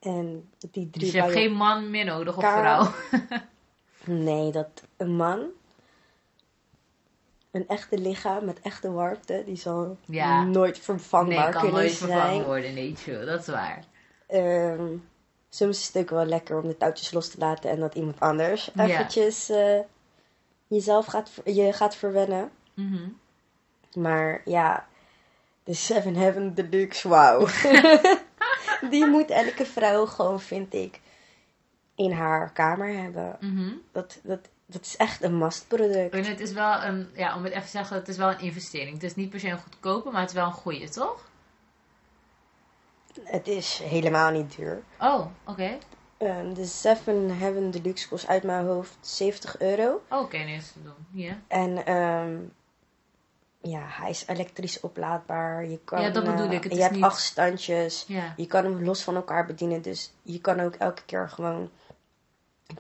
En 0.01 0.51
die 0.59 0.71
drie 0.71 1.05
Dus 1.05 1.13
je 1.13 1.21
hebt 1.21 1.33
geen 1.33 1.53
man 1.53 1.91
meer 1.91 2.05
nodig 2.05 2.37
of 2.37 2.43
vrouw. 2.43 2.91
Nee, 4.05 4.53
dat 4.53 4.83
een 4.97 5.17
man... 5.17 5.47
Een 7.51 7.69
echte 7.69 7.99
lichaam 7.99 8.45
met 8.45 8.61
echte 8.61 8.91
warmte, 8.93 9.43
die 9.47 9.57
zal 9.57 9.97
Ja. 10.05 10.45
nooit 10.45 10.79
vervangbaar 10.79 11.43
Nee, 11.45 11.53
kan 11.53 11.61
kunnen 11.61 11.81
nooit 11.81 11.93
zijn. 11.93 12.11
vervangen 12.11 12.45
worden. 12.45 12.75
Nee, 12.75 12.93
true. 12.93 13.25
Dat 13.25 13.41
is 13.41 13.47
waar. 13.47 13.85
Ehm, 14.33 14.97
soms 15.49 15.79
is 15.79 15.87
het 15.87 15.97
ook 15.97 16.11
wel 16.11 16.25
lekker 16.25 16.59
om 16.59 16.69
de 16.69 16.77
touwtjes 16.77 17.13
los 17.13 17.29
te 17.29 17.39
laten 17.39 17.71
en 17.71 17.81
dat 17.81 17.95
iemand 17.95 18.21
anders 18.21 18.71
eventjes 18.77 19.49
eh, 19.49 19.79
jezelf 20.67 21.07
gaat, 21.07 21.31
je 21.45 21.73
gaat 21.73 21.97
verwennen. 21.97 22.51
Mhm. 22.75 23.09
Maar 23.95 24.43
ja, 24.45 24.87
de 25.65 25.75
Seven 25.75 26.15
Heaven 26.15 26.55
Deluxe, 26.55 27.09
wauw. 27.09 27.47
Die 28.91 29.07
moet 29.07 29.31
elke 29.31 29.67
vrouw 29.67 30.07
gewoon, 30.07 30.41
vind 30.41 30.75
ik, 30.75 31.01
in 31.95 32.13
haar 32.13 32.53
kamer 32.53 32.89
hebben. 32.89 33.37
Mhm. 33.41 33.73
Dat, 33.93 34.21
dat, 34.23 34.49
dat 34.67 34.85
is 34.85 34.97
echt 34.97 35.23
een 35.23 35.39
must-product. 35.39 36.15
En 36.15 36.25
het 36.25 36.41
is 36.41 36.53
wel 36.53 36.83
een, 36.83 37.09
ja, 37.15 37.37
om 37.37 37.45
het 37.45 37.53
even 37.53 37.65
te 37.65 37.71
zeggen, 37.71 37.97
het 37.97 38.09
is 38.09 38.17
wel 38.17 38.31
een 38.31 38.41
investering. 38.41 38.95
Het 38.95 39.03
is 39.03 39.15
niet 39.15 39.31
per 39.31 39.41
se 39.41 39.49
een 39.49 39.59
goedkope, 39.59 40.11
maar 40.11 40.21
het 40.21 40.31
is 40.31 40.37
wel 40.37 40.47
een 40.47 40.53
goede, 40.53 40.89
toch? 40.89 41.31
Het 43.23 43.49
is 43.49 43.81
helemaal 43.85 44.31
niet 44.31 44.57
duur. 44.57 44.83
Oh, 45.01 45.27
oké. 45.47 45.79
Ehm, 46.17 46.55
de 46.55 46.65
Seven 46.67 47.39
Heaven 47.39 47.71
Deluxe 47.71 48.09
kost 48.09 48.27
uit 48.29 48.43
mijn 48.43 48.67
hoofd 48.67 48.97
70 49.01 49.59
euro. 49.61 50.03
Oh, 50.11 50.21
oké, 50.21 50.37
nee, 50.37 50.57
is 50.57 50.73
te 50.73 50.83
doen. 50.83 50.95
Ja. 51.11 51.39
En 51.49 51.87
ehm, 51.87 52.37
ja, 53.61 53.81
hij 53.87 54.11
is 54.11 54.27
elektrisch 54.27 54.81
oplaadbaar. 54.81 55.67
Je 55.67 55.79
kan, 55.85 56.03
Ja, 56.03 56.11
dat 56.11 56.25
bedoel 56.25 56.47
eh, 56.47 56.53
ik. 56.53 56.63
Het 56.63 56.73
je 56.73 56.79
is 56.79 56.85
hebt 56.85 56.95
niet- 56.95 57.05
acht 57.05 57.21
standjes. 57.21 58.05
Ja. 58.09 58.35
Je 58.37 58.47
kan 58.47 58.65
hem 58.65 58.85
los 58.85 59.03
van 59.03 59.15
elkaar 59.17 59.47
bedienen. 59.47 59.83
Dus 59.83 60.13
je 60.23 60.41
kan 60.41 60.61
ook 60.61 60.75
elke 60.75 61.03
keer 61.05 61.29
gewoon 61.29 61.71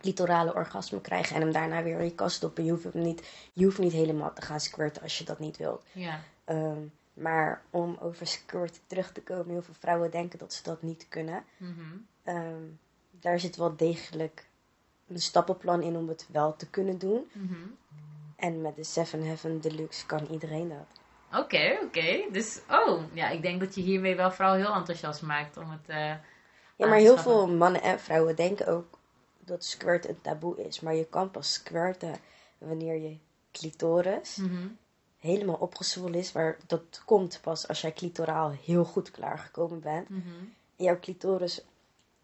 clitorale 0.00 0.54
orgasme 0.54 1.00
krijgen. 1.00 1.36
En 1.36 1.42
hem 1.42 1.52
daarna 1.52 1.82
weer 1.82 1.98
in 1.98 2.04
je 2.04 2.14
kast 2.14 2.36
stoppen. 2.36 2.64
Je 2.64 2.70
hoeft, 2.70 2.84
hem 2.84 3.02
niet, 3.02 3.28
je 3.52 3.64
hoeft 3.64 3.78
niet 3.78 3.92
helemaal 3.92 4.32
te 4.32 4.42
gaan 4.42 4.60
squirten 4.60 5.02
als 5.02 5.18
je 5.18 5.24
dat 5.24 5.38
niet 5.38 5.56
wilt. 5.56 5.82
Ja. 5.92 6.20
Ehm, 6.44 6.78
maar 7.14 7.62
om 7.70 7.96
over 8.01 8.27
squirt 8.27 8.81
terug 8.87 9.12
te 9.12 9.22
komen. 9.22 9.48
Heel 9.48 9.62
veel 9.62 9.75
vrouwen 9.79 10.11
denken 10.11 10.38
dat 10.38 10.53
ze 10.53 10.62
dat 10.62 10.83
niet 10.83 11.07
kunnen. 11.09 11.44
Mhm. 11.57 11.81
Ehm, 12.22 12.62
daar 13.11 13.40
zit 13.40 13.57
wel 13.57 13.77
degelijk 13.77 14.46
een 15.09 15.20
stappenplan 15.20 15.83
in 15.83 15.96
om 15.96 16.09
het 16.09 16.27
wel 16.33 16.57
te 16.57 16.70
kunnen 16.70 16.98
doen. 16.98 17.31
Mhm. 17.33 17.55
En 18.37 18.61
met 18.61 18.77
de 18.77 18.85
Seven 18.85 19.27
Heaven 19.27 19.61
Deluxe 19.61 20.07
kan 20.07 20.27
iedereen 20.31 20.68
dat. 20.68 21.01
Oké, 21.40 21.79
oké. 21.83 22.25
Dus, 22.33 22.61
oh, 22.70 23.03
ja, 23.12 23.29
ik 23.29 23.42
denk 23.42 23.61
dat 23.61 23.75
je 23.75 23.81
hiermee 23.81 24.16
wel 24.16 24.31
vrouw 24.33 24.55
heel 24.55 24.75
enthousiast 24.75 25.22
maakt 25.22 25.57
om 25.57 25.70
het... 25.70 25.88
eh, 25.88 26.14
Ja, 26.77 26.87
maar 26.88 26.98
heel 26.98 27.18
veel 27.18 27.48
mannen 27.48 27.83
en 27.83 28.01
vrouwen 28.01 28.37
denken 28.37 28.66
ook 28.66 28.98
dat 29.38 29.64
squirt 29.64 30.09
een 30.09 30.20
taboe 30.20 30.64
is. 30.64 30.81
Maar 30.81 30.94
je 30.94 31.07
kan 31.07 31.31
pas 31.31 31.53
squirten 31.53 32.14
wanneer 32.59 32.94
je 32.94 33.16
clitoris 33.53 34.37
mhm. 34.37 34.66
Helemaal 35.22 35.56
opgezwollen 35.56 36.18
is. 36.18 36.32
Maar 36.32 36.56
dat 36.66 37.02
komt 37.04 37.38
pas 37.42 37.68
als 37.68 37.80
jij 37.80 37.92
clitoraal 37.92 38.50
heel 38.64 38.85
goed 38.85 39.11
klaargekomen 39.11 39.80
bent. 39.80 40.08
Mhm. 40.08 40.28
En 40.76 40.85
jouw 40.85 40.98
clitoris 40.98 41.64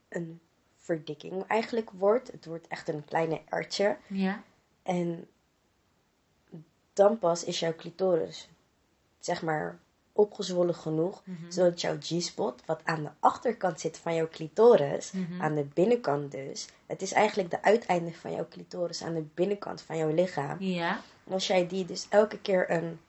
een 0.09 0.41
verdikking 0.77 1.45
eigenlijk 1.47 1.91
wordt. 1.91 2.33
Het 2.33 2.45
wordt 2.47 2.67
echt 2.69 2.89
een 2.89 3.05
kleine 3.05 3.41
ertje. 3.49 3.97
Ja. 4.07 4.43
En 4.83 5.27
dan 6.93 7.19
pas 7.19 7.45
is 7.45 7.59
jouw 7.61 7.75
clitoris, 7.77 8.49
zeg 9.21 9.43
maar, 9.43 9.79
opgezwollen 10.13 10.75
genoeg. 10.75 11.23
Mhm. 11.25 11.51
Zodat 11.51 11.81
jouw 11.81 11.97
G-spot, 12.01 12.63
wat 12.67 12.81
aan 12.85 13.03
de 13.03 13.11
achterkant 13.21 13.81
zit 13.81 13.99
van 13.99 14.15
jouw 14.15 14.29
clitoris, 14.29 15.13
Mhm. 15.13 15.43
aan 15.43 15.55
de 15.55 15.65
binnenkant 15.75 16.31
dus. 16.33 16.69
Het 16.87 17.03
is 17.03 17.13
eigenlijk 17.13 17.51
de 17.51 17.63
uiteinde 17.63 18.13
van 18.15 18.33
jouw 18.33 18.47
clitoris 18.49 19.03
aan 19.03 19.15
de 19.15 19.25
binnenkant 19.35 19.83
van 19.83 19.97
jouw 19.97 20.11
lichaam. 20.15 20.57
Ja. 20.61 21.01
En 21.29 21.35
als 21.35 21.47
jij 21.47 21.67
die 21.67 21.85
dus 21.85 22.07
elke 22.09 22.39
keer 22.39 22.71
een 22.71 23.01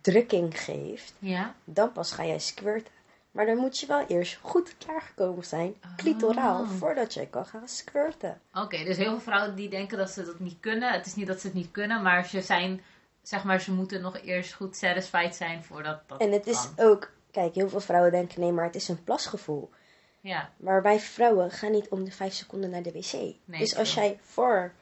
drukking 0.00 0.60
geeft, 0.60 1.14
Ja. 1.18 1.54
dan 1.64 1.92
pas 1.92 2.12
ga 2.12 2.24
jij 2.26 2.38
squirten. 2.38 2.92
Maar 3.30 3.46
dan 3.46 3.56
moet 3.56 3.78
je 3.78 3.86
wel 3.86 4.06
eerst 4.06 4.38
goed 4.42 4.74
klaargekomen 4.78 5.44
zijn, 5.44 5.74
clitoraal, 5.96 6.60
Oh. 6.60 6.70
voordat 6.70 7.14
jij 7.14 7.26
kan 7.26 7.46
gaan 7.46 7.68
squirten. 7.68 8.40
Oké, 8.54 8.84
dus 8.84 8.96
heel 8.96 9.10
veel 9.10 9.20
vrouwen 9.20 9.54
die 9.54 9.68
denken 9.68 9.98
dat 9.98 10.10
ze 10.10 10.24
dat 10.24 10.38
niet 10.38 10.56
kunnen. 10.60 10.92
Het 10.92 11.06
is 11.06 11.14
niet 11.14 11.26
dat 11.26 11.40
ze 11.40 11.46
het 11.46 11.56
niet 11.56 11.70
kunnen, 11.70 12.02
maar 12.02 12.26
ze 12.26 12.40
zijn, 12.40 12.82
zeg 13.22 13.44
maar, 13.44 13.60
ze 13.60 13.72
moeten 13.72 14.00
nog 14.00 14.18
eerst 14.20 14.52
goed 14.52 14.76
satisfied 14.76 15.34
zijn 15.34 15.64
voordat 15.64 16.00
dat 16.06 16.20
En 16.20 16.32
het 16.32 16.46
is 16.46 16.68
ook, 16.76 17.10
kijk, 17.30 17.54
heel 17.54 17.68
veel 17.68 17.80
vrouwen 17.80 18.10
denken, 18.12 18.40
nee, 18.40 18.52
maar 18.52 18.64
het 18.64 18.74
is 18.74 18.88
een 18.88 19.04
plasgevoel. 19.04 19.70
Ja. 20.20 20.50
Maar 20.56 20.82
wij 20.82 21.00
vrouwen 21.00 21.50
gaan 21.50 21.70
niet 21.72 21.88
om 21.88 22.04
de 22.04 22.10
vijf 22.12 22.32
seconden 22.32 22.70
naar 22.70 22.82
de 22.82 22.92
wc. 22.92 23.34
dus 23.58 23.76
als 23.76 23.94
jij 23.94 24.18
voor 24.22 24.72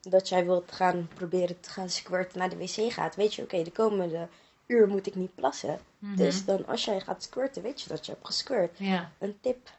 dat 0.00 0.28
jij 0.28 0.44
wilt 0.44 0.72
gaan 0.72 1.08
proberen 1.14 1.60
te 1.60 1.70
gaan 1.70 1.88
squirten 1.90 2.38
naar 2.38 2.48
de 2.48 2.56
wc 2.56 2.92
gaat, 2.92 3.16
weet 3.16 3.34
je, 3.34 3.42
oké, 3.42 3.62
de 3.62 3.72
komende 3.72 4.28
uur 4.66 4.88
moet 4.88 5.06
ik 5.06 5.14
niet 5.14 5.34
plassen. 5.34 5.78
Mhm. 5.98 6.16
Dus 6.16 6.44
dan 6.44 6.66
als 6.66 6.84
jij 6.84 7.00
gaat 7.00 7.22
squirten, 7.22 7.62
weet 7.62 7.82
je 7.82 7.88
dat 7.88 8.06
je 8.06 8.12
hebt 8.12 8.26
gesquirt. 8.26 8.78
Ja. 8.78 9.10
Een 9.18 9.38
tip, 9.40 9.70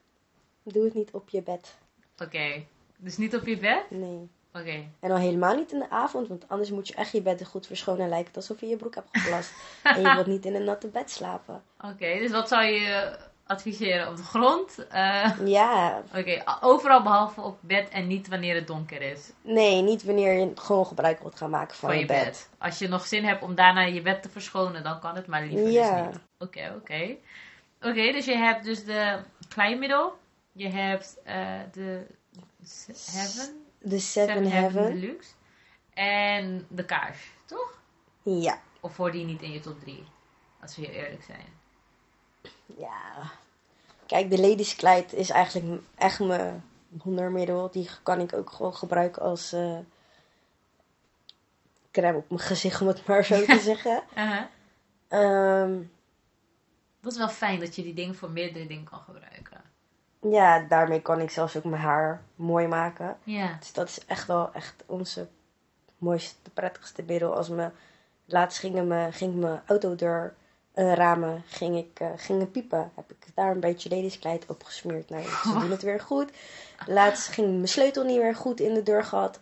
doe 0.63 0.83
het 0.83 0.93
niet 0.93 1.11
op 1.11 1.29
je 1.29 1.41
bed. 1.41 1.75
Oké. 2.17 2.63
Dus 2.97 3.17
niet 3.17 3.35
op 3.35 3.47
je 3.47 3.57
bed? 3.57 3.83
Nee. 3.89 4.29
Oké. 4.53 4.83
En 4.99 5.09
dan 5.09 5.17
helemaal 5.17 5.55
niet 5.55 5.71
in 5.71 5.79
de 5.79 5.89
avond, 5.89 6.27
want 6.27 6.47
anders 6.47 6.71
moet 6.71 6.87
je 6.87 6.95
echt 6.95 7.11
je 7.11 7.21
bed 7.21 7.39
er 7.39 7.45
goed 7.45 7.67
verschonen 7.67 8.03
en 8.03 8.09
lijkt 8.09 8.35
alsof 8.35 8.59
je 8.59 8.67
je 8.67 8.75
broek 8.75 8.95
hebt 8.95 9.09
geplast. 9.17 9.51
en 9.83 10.01
je 10.01 10.13
wilt 10.13 10.27
niet 10.27 10.45
in 10.45 10.55
een 10.55 10.63
natte 10.63 10.87
bed 10.87 11.11
slapen. 11.11 11.63
Oké, 11.79 12.19
dus 12.19 12.31
wat 12.31 12.47
zou 12.47 12.63
je 12.63 13.17
adviseren? 13.51 14.07
Op 14.09 14.15
de 14.15 14.23
grond? 14.23 14.87
Eh, 14.87 15.31
Ja, 15.45 16.01
Oké, 16.15 16.43
overal 16.61 17.01
behalve 17.03 17.41
op 17.41 17.57
bed 17.61 17.89
en 17.89 18.07
niet 18.07 18.27
wanneer 18.27 18.55
het 18.55 18.67
donker 18.67 19.01
is 19.01 19.31
nee, 19.41 19.81
niet 19.81 20.03
wanneer 20.03 20.33
je 20.39 20.51
gewoon 20.55 20.85
gebruik 20.85 21.19
wilt 21.19 21.37
gaan 21.37 21.49
maken 21.49 21.75
van, 21.75 21.89
van 21.89 21.99
je 21.99 22.05
bed. 22.05 22.49
Als 22.57 22.79
je 22.79 22.87
nog 22.87 23.07
zin 23.07 23.23
hebt 23.25 23.41
om 23.43 23.55
daarna 23.55 23.81
je 23.81 24.01
bed 24.01 24.21
te 24.21 24.29
verschonen, 24.29 24.83
dan 24.83 24.99
kan 24.99 25.15
het, 25.15 25.27
maar 25.27 25.41
liever 25.45 25.69
Ja. 25.71 26.01
dus 26.03 26.11
niet. 26.13 26.21
Oké, 26.37 26.73
oké. 26.77 27.15
Oké, 27.81 28.11
dus 28.11 28.25
je 28.25 28.37
hebt 28.37 28.63
dus 28.63 28.83
de 28.85 29.19
kleinmiddel. 29.49 30.17
Je 30.51 30.67
hebt 30.69 31.17
eh, 31.23 31.35
de 31.71 32.05
Heaven. 33.11 33.63
De 33.79 33.99
Seven, 33.99 34.33
Seven 34.35 34.51
Heaven. 34.51 34.99
Deluxe. 34.99 35.29
En 35.93 36.65
de 36.69 36.85
kaars, 36.85 37.31
toch? 37.45 37.79
Ja, 38.23 38.59
Of 38.79 38.93
voor 38.95 39.11
die 39.11 39.25
niet 39.25 39.41
in 39.41 39.51
je 39.51 39.59
top 39.59 39.79
3? 39.79 40.03
Als 40.61 40.75
we 40.75 40.85
heel 40.85 40.93
eerlijk 41.03 41.23
zijn. 41.23 41.45
Ja. 42.77 43.31
Kijk, 44.05 44.29
de 44.29 44.39
Ladies 44.41 44.75
Kleid 44.75 45.13
is 45.13 45.29
eigenlijk 45.29 45.81
echt 45.95 46.19
mijn 46.19 46.63
wondermiddel. 46.87 47.71
Die 47.71 47.89
kan 48.03 48.19
ik 48.19 48.33
ook 48.33 48.49
gewoon 48.51 48.75
gebruiken 48.75 49.21
als 49.21 49.53
eh, 49.53 49.77
crème 51.91 52.17
op 52.17 52.29
mijn 52.29 52.41
gezicht, 52.41 52.81
om 52.81 52.87
het 52.87 53.07
maar 53.07 53.25
zo 53.25 53.45
te 53.45 53.59
zeggen. 53.69 54.03
Uh-huh. 54.17 54.41
Ehm, 55.07 55.81
Dat 57.01 57.11
is 57.11 57.17
wel 57.17 57.29
fijn 57.29 57.59
dat 57.59 57.75
je 57.75 57.83
die 57.83 57.93
dingen 57.93 58.15
voor 58.15 58.29
meerdere 58.31 58.67
dingen 58.67 58.83
kan 58.89 58.99
gebruiken. 58.99 59.61
ja, 60.21 60.59
daarmee 60.59 61.01
kan 61.01 61.19
ik 61.19 61.29
zelfs 61.31 61.57
ook 61.57 61.63
mijn 61.63 61.81
haar 61.81 62.23
mooi 62.35 62.67
maken. 62.67 63.17
Ja. 63.23 63.55
Dus 63.59 63.73
dat 63.73 63.87
is 63.87 64.05
echt 64.05 64.27
wel 64.27 64.53
echt 64.53 64.83
onze 64.85 65.27
mooiste, 65.97 66.49
prettigste 66.53 67.03
middel. 67.07 67.35
Als 67.35 67.49
me, 67.49 67.69
laatst 68.25 68.59
gingen 68.59 68.87
me, 68.87 69.07
ging 69.11 69.35
mijn 69.35 69.61
autodeur 69.65 70.35
eh, 70.73 70.93
ramen 70.93 71.43
ging 71.47 71.77
ik, 71.77 71.99
eh, 71.99 72.07
gingen 72.17 72.51
piepen. 72.51 72.91
Heb 72.95 73.11
ik 73.11 73.25
daar 73.35 73.51
een 73.51 73.59
beetje 73.59 73.89
ladieskleid 73.89 74.45
op 74.47 74.63
gesmeerd. 74.63 75.09
Nou, 75.09 75.23
ze 75.23 75.53
doen 75.59 75.71
het 75.71 75.81
weer 75.81 75.99
goed. 75.99 76.31
Laatst 76.87 77.27
ging 77.27 77.53
mijn 77.53 77.67
sleutel 77.67 78.03
niet 78.03 78.17
weer 78.17 78.35
goed 78.35 78.59
in 78.59 78.73
de 78.73 78.83
deur 78.83 79.03
gehad. 79.03 79.39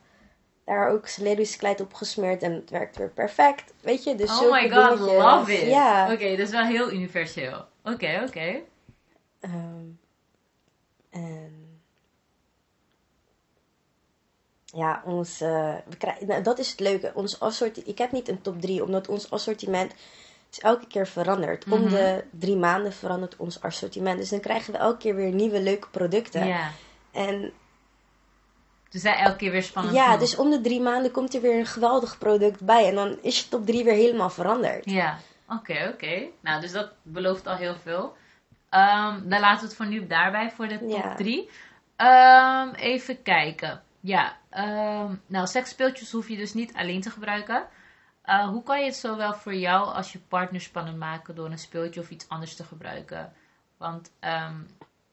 Daar 0.63 0.89
ook 0.89 1.18
ladieskleid 1.18 1.82
op 1.82 1.94
gesmeerd 1.94 2.44
en 2.44 2.54
het 2.54 2.70
werkt 2.70 2.98
weer 2.98 3.10
perfect. 3.10 3.74
Weet 3.82 4.04
je, 4.04 4.15
dus 4.15 4.30
oh 4.30 4.52
my 4.52 4.70
god, 4.70 4.98
dingetjes. 4.98 5.24
love 5.24 5.54
it. 5.54 5.68
Ja. 5.68 6.12
Oké, 6.13 6.30
dat 6.30 6.48
is 6.48 6.52
wel 6.52 6.65
heel 6.65 6.92
universeel. 6.92 7.65
Oké, 7.84 8.24
oké. 8.28 8.62
Ehm, 9.39 9.86
en 11.10 11.82
ja, 14.65 15.02
ons, 15.06 15.42
eh, 15.42 15.76
we 15.89 15.98
krijgen, 15.98 16.28
nou, 16.28 16.44
dat 16.44 16.60
is 16.60 16.70
het 16.70 16.80
leuke. 16.80 17.12
Ons 17.13 17.39
assortiment, 17.39 17.92
ik 17.92 17.98
heb 17.98 18.12
niet 18.12 18.28
een 18.28 18.42
top 18.42 18.62
3, 18.62 18.84
omdat 18.84 19.08
ons 19.08 19.32
assortiment 19.32 19.94
is 20.52 20.60
elke 20.60 20.88
keer 20.88 21.08
veranderd. 21.08 21.66
Om 21.70 21.82
Mhm. 21.82 21.90
de 21.90 22.24
drie 22.32 22.56
maanden 22.58 22.94
verandert 22.94 23.36
ons 23.38 23.62
assortiment. 23.62 24.18
Dus 24.20 24.30
dan 24.30 24.40
krijgen 24.40 24.74
we 24.74 24.80
elke 24.80 24.98
keer 24.98 25.16
weer 25.16 25.32
nieuwe 25.32 25.62
leuke 25.62 25.88
producten. 25.90 26.48
Ja. 26.48 26.70
En 27.12 27.52
Dus 28.90 29.02
zij 29.02 29.16
elke 29.16 29.36
keer 29.38 29.52
weer 29.52 29.64
spannend 29.64 29.96
ja, 29.96 30.04
genoeg. 30.06 30.20
dus 30.20 30.36
om 30.36 30.50
de 30.50 30.62
drie 30.62 30.82
maanden 30.82 31.12
komt 31.12 31.34
er 31.36 31.42
weer 31.42 31.60
een 31.60 31.66
geweldig 31.66 32.18
product 32.18 32.62
bij. 32.66 32.88
En 32.88 32.96
dan 32.96 33.18
is 33.22 33.40
je 33.40 33.48
top 33.50 33.66
3 33.66 33.84
weer 33.84 33.94
helemaal 33.94 34.30
veranderd. 34.30 34.90
Ja, 34.90 35.18
oké, 35.50 35.90
oké. 35.94 36.24
Nou, 36.42 36.62
dus 36.62 36.72
dat 36.72 36.92
belooft 37.04 37.48
al 37.48 37.56
heel 37.56 37.76
veel. 37.84 38.16
Ehm, 38.70 39.30
dan 39.30 39.40
laten 39.40 39.60
we 39.62 39.66
het 39.66 39.76
voor 39.76 39.86
nu 39.88 40.08
daarbij, 40.08 40.52
voor 40.52 40.68
de 40.68 40.80
top 40.80 40.90
Ja. 40.90 41.16
3. 41.16 41.50
Ehm, 41.96 42.70
even 42.76 43.22
kijken. 43.22 43.82
Ja, 44.00 44.38
ehm, 44.50 45.14
nou, 45.26 45.48
seksspeeltjes 45.48 46.12
hoef 46.12 46.28
je 46.30 46.38
dus 46.38 46.54
niet 46.54 46.74
alleen 46.74 47.02
te 47.02 47.10
gebruiken. 47.10 47.64
Eh, 48.30 48.48
hoe 48.48 48.63
kan 48.63 48.80
je 48.80 48.86
het 48.86 48.96
zowel 48.96 49.34
voor 49.34 49.56
jou 49.56 49.94
als 49.94 50.12
je 50.12 50.20
partner 50.20 50.62
spannend 50.62 50.98
maken 50.98 51.36
door 51.36 51.52
een 51.52 51.60
speeltje 51.60 52.00
of 52.00 52.10
iets 52.10 52.30
anders 52.30 52.56
te 52.56 52.63
gebruiken? 52.63 53.34
Want 53.78 54.12
ehm, 54.20 54.56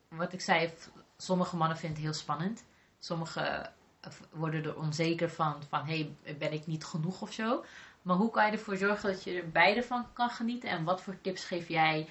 wat 0.09 0.33
ik 0.33 0.41
zei, 0.41 0.73
sommige 1.17 1.57
mannen 1.57 1.77
vinden 1.77 1.99
het 1.99 2.07
heel 2.07 2.21
spannend. 2.21 2.65
Sommige 2.99 3.41
eh, 3.41 4.11
worden 4.31 4.65
er 4.65 4.79
onzeker 4.79 5.31
van, 5.31 5.63
van 5.69 5.85
hey, 5.85 6.17
ben 6.39 6.53
ik 6.53 6.67
niet 6.67 6.85
genoeg 6.85 7.23
of 7.23 7.33
zo. 7.33 7.65
Maar 8.03 8.17
hoe 8.17 8.31
kan 8.31 8.47
je 8.47 8.53
ervoor 8.53 8.77
zorgen 8.77 9.13
dat 9.13 9.25
je 9.25 9.41
er 9.41 9.51
beide 9.51 9.83
van 9.83 10.13
kan 10.13 10.31
genieten? 10.31 10.69
En 10.71 10.85
wat 10.85 11.03
voor 11.03 11.21
tips 11.21 11.45
geef 11.45 11.69
jij 11.69 12.09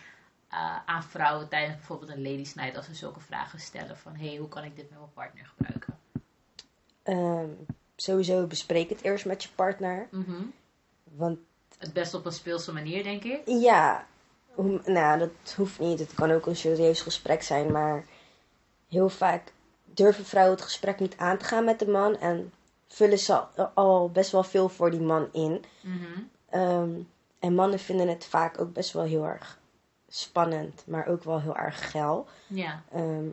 eh, 0.49 0.77
aan 0.85 1.03
vrouwen 1.03 1.49
tijdens 1.49 1.75
bijvoorbeeld 1.75 2.11
een 2.11 2.21
ladies 2.21 2.55
night 2.55 2.77
als 2.77 2.85
ze 2.85 2.95
zulke 2.95 3.19
vragen 3.19 3.59
stellen 3.59 3.97
van 3.97 4.15
hey, 4.15 4.35
hoe 4.35 4.49
kan 4.49 4.63
ik 4.63 4.75
dit 4.75 4.89
met 4.89 4.99
mijn 4.99 5.13
partner 5.13 5.45
gebruiken? 5.55 5.99
Ehm, 7.03 7.49
sowieso 7.95 8.47
bespreek 8.47 8.89
het 8.89 9.01
eerst 9.01 9.25
met 9.25 9.43
je 9.43 9.49
partner. 9.55 10.07
Mhm. 10.11 10.41
Want 11.15 11.39
Het 11.77 11.93
best 11.93 12.13
op 12.13 12.25
een 12.25 12.31
speelse 12.31 12.73
manier, 12.73 13.03
denk 13.03 13.23
ik. 13.23 13.41
Ja, 13.45 14.05
hoe- 14.53 14.81
nou, 14.85 15.19
dat 15.19 15.53
hoeft 15.55 15.79
niet. 15.79 15.99
Het 15.99 16.13
kan 16.13 16.31
ook 16.31 16.45
een 16.45 16.55
serieus 16.55 17.01
gesprek 17.01 17.41
zijn, 17.43 17.71
maar 17.71 18.05
heel 18.89 19.09
vaak 19.09 19.53
durven 19.85 20.25
vrouwen 20.25 20.55
het 20.55 20.63
gesprek 20.65 20.99
niet 20.99 21.17
aan 21.17 21.37
te 21.37 21.45
gaan 21.45 21.63
met 21.63 21.79
de 21.79 21.87
man 21.87 22.17
en 22.17 22.51
vullen 22.87 23.19
ze 23.19 23.33
al, 23.39 23.71
al 23.73 24.09
best 24.11 24.31
wel 24.31 24.43
veel 24.43 24.69
voor 24.69 24.91
die 24.91 25.01
man 25.01 25.27
in. 25.31 25.63
Mhm. 25.81 26.21
Ehm, 26.49 26.89
en 27.39 27.53
mannen 27.55 27.79
vinden 27.79 28.07
het 28.07 28.25
vaak 28.25 28.59
ook 28.59 28.73
best 28.73 28.91
wel 28.93 29.03
heel 29.03 29.23
erg 29.25 29.59
spannend, 30.07 30.83
maar 30.87 31.07
ook 31.07 31.23
wel 31.23 31.41
heel 31.41 31.55
erg 31.55 31.91
geil. 31.91 32.27
Ja. 32.47 32.83
Ehm, 32.91 33.27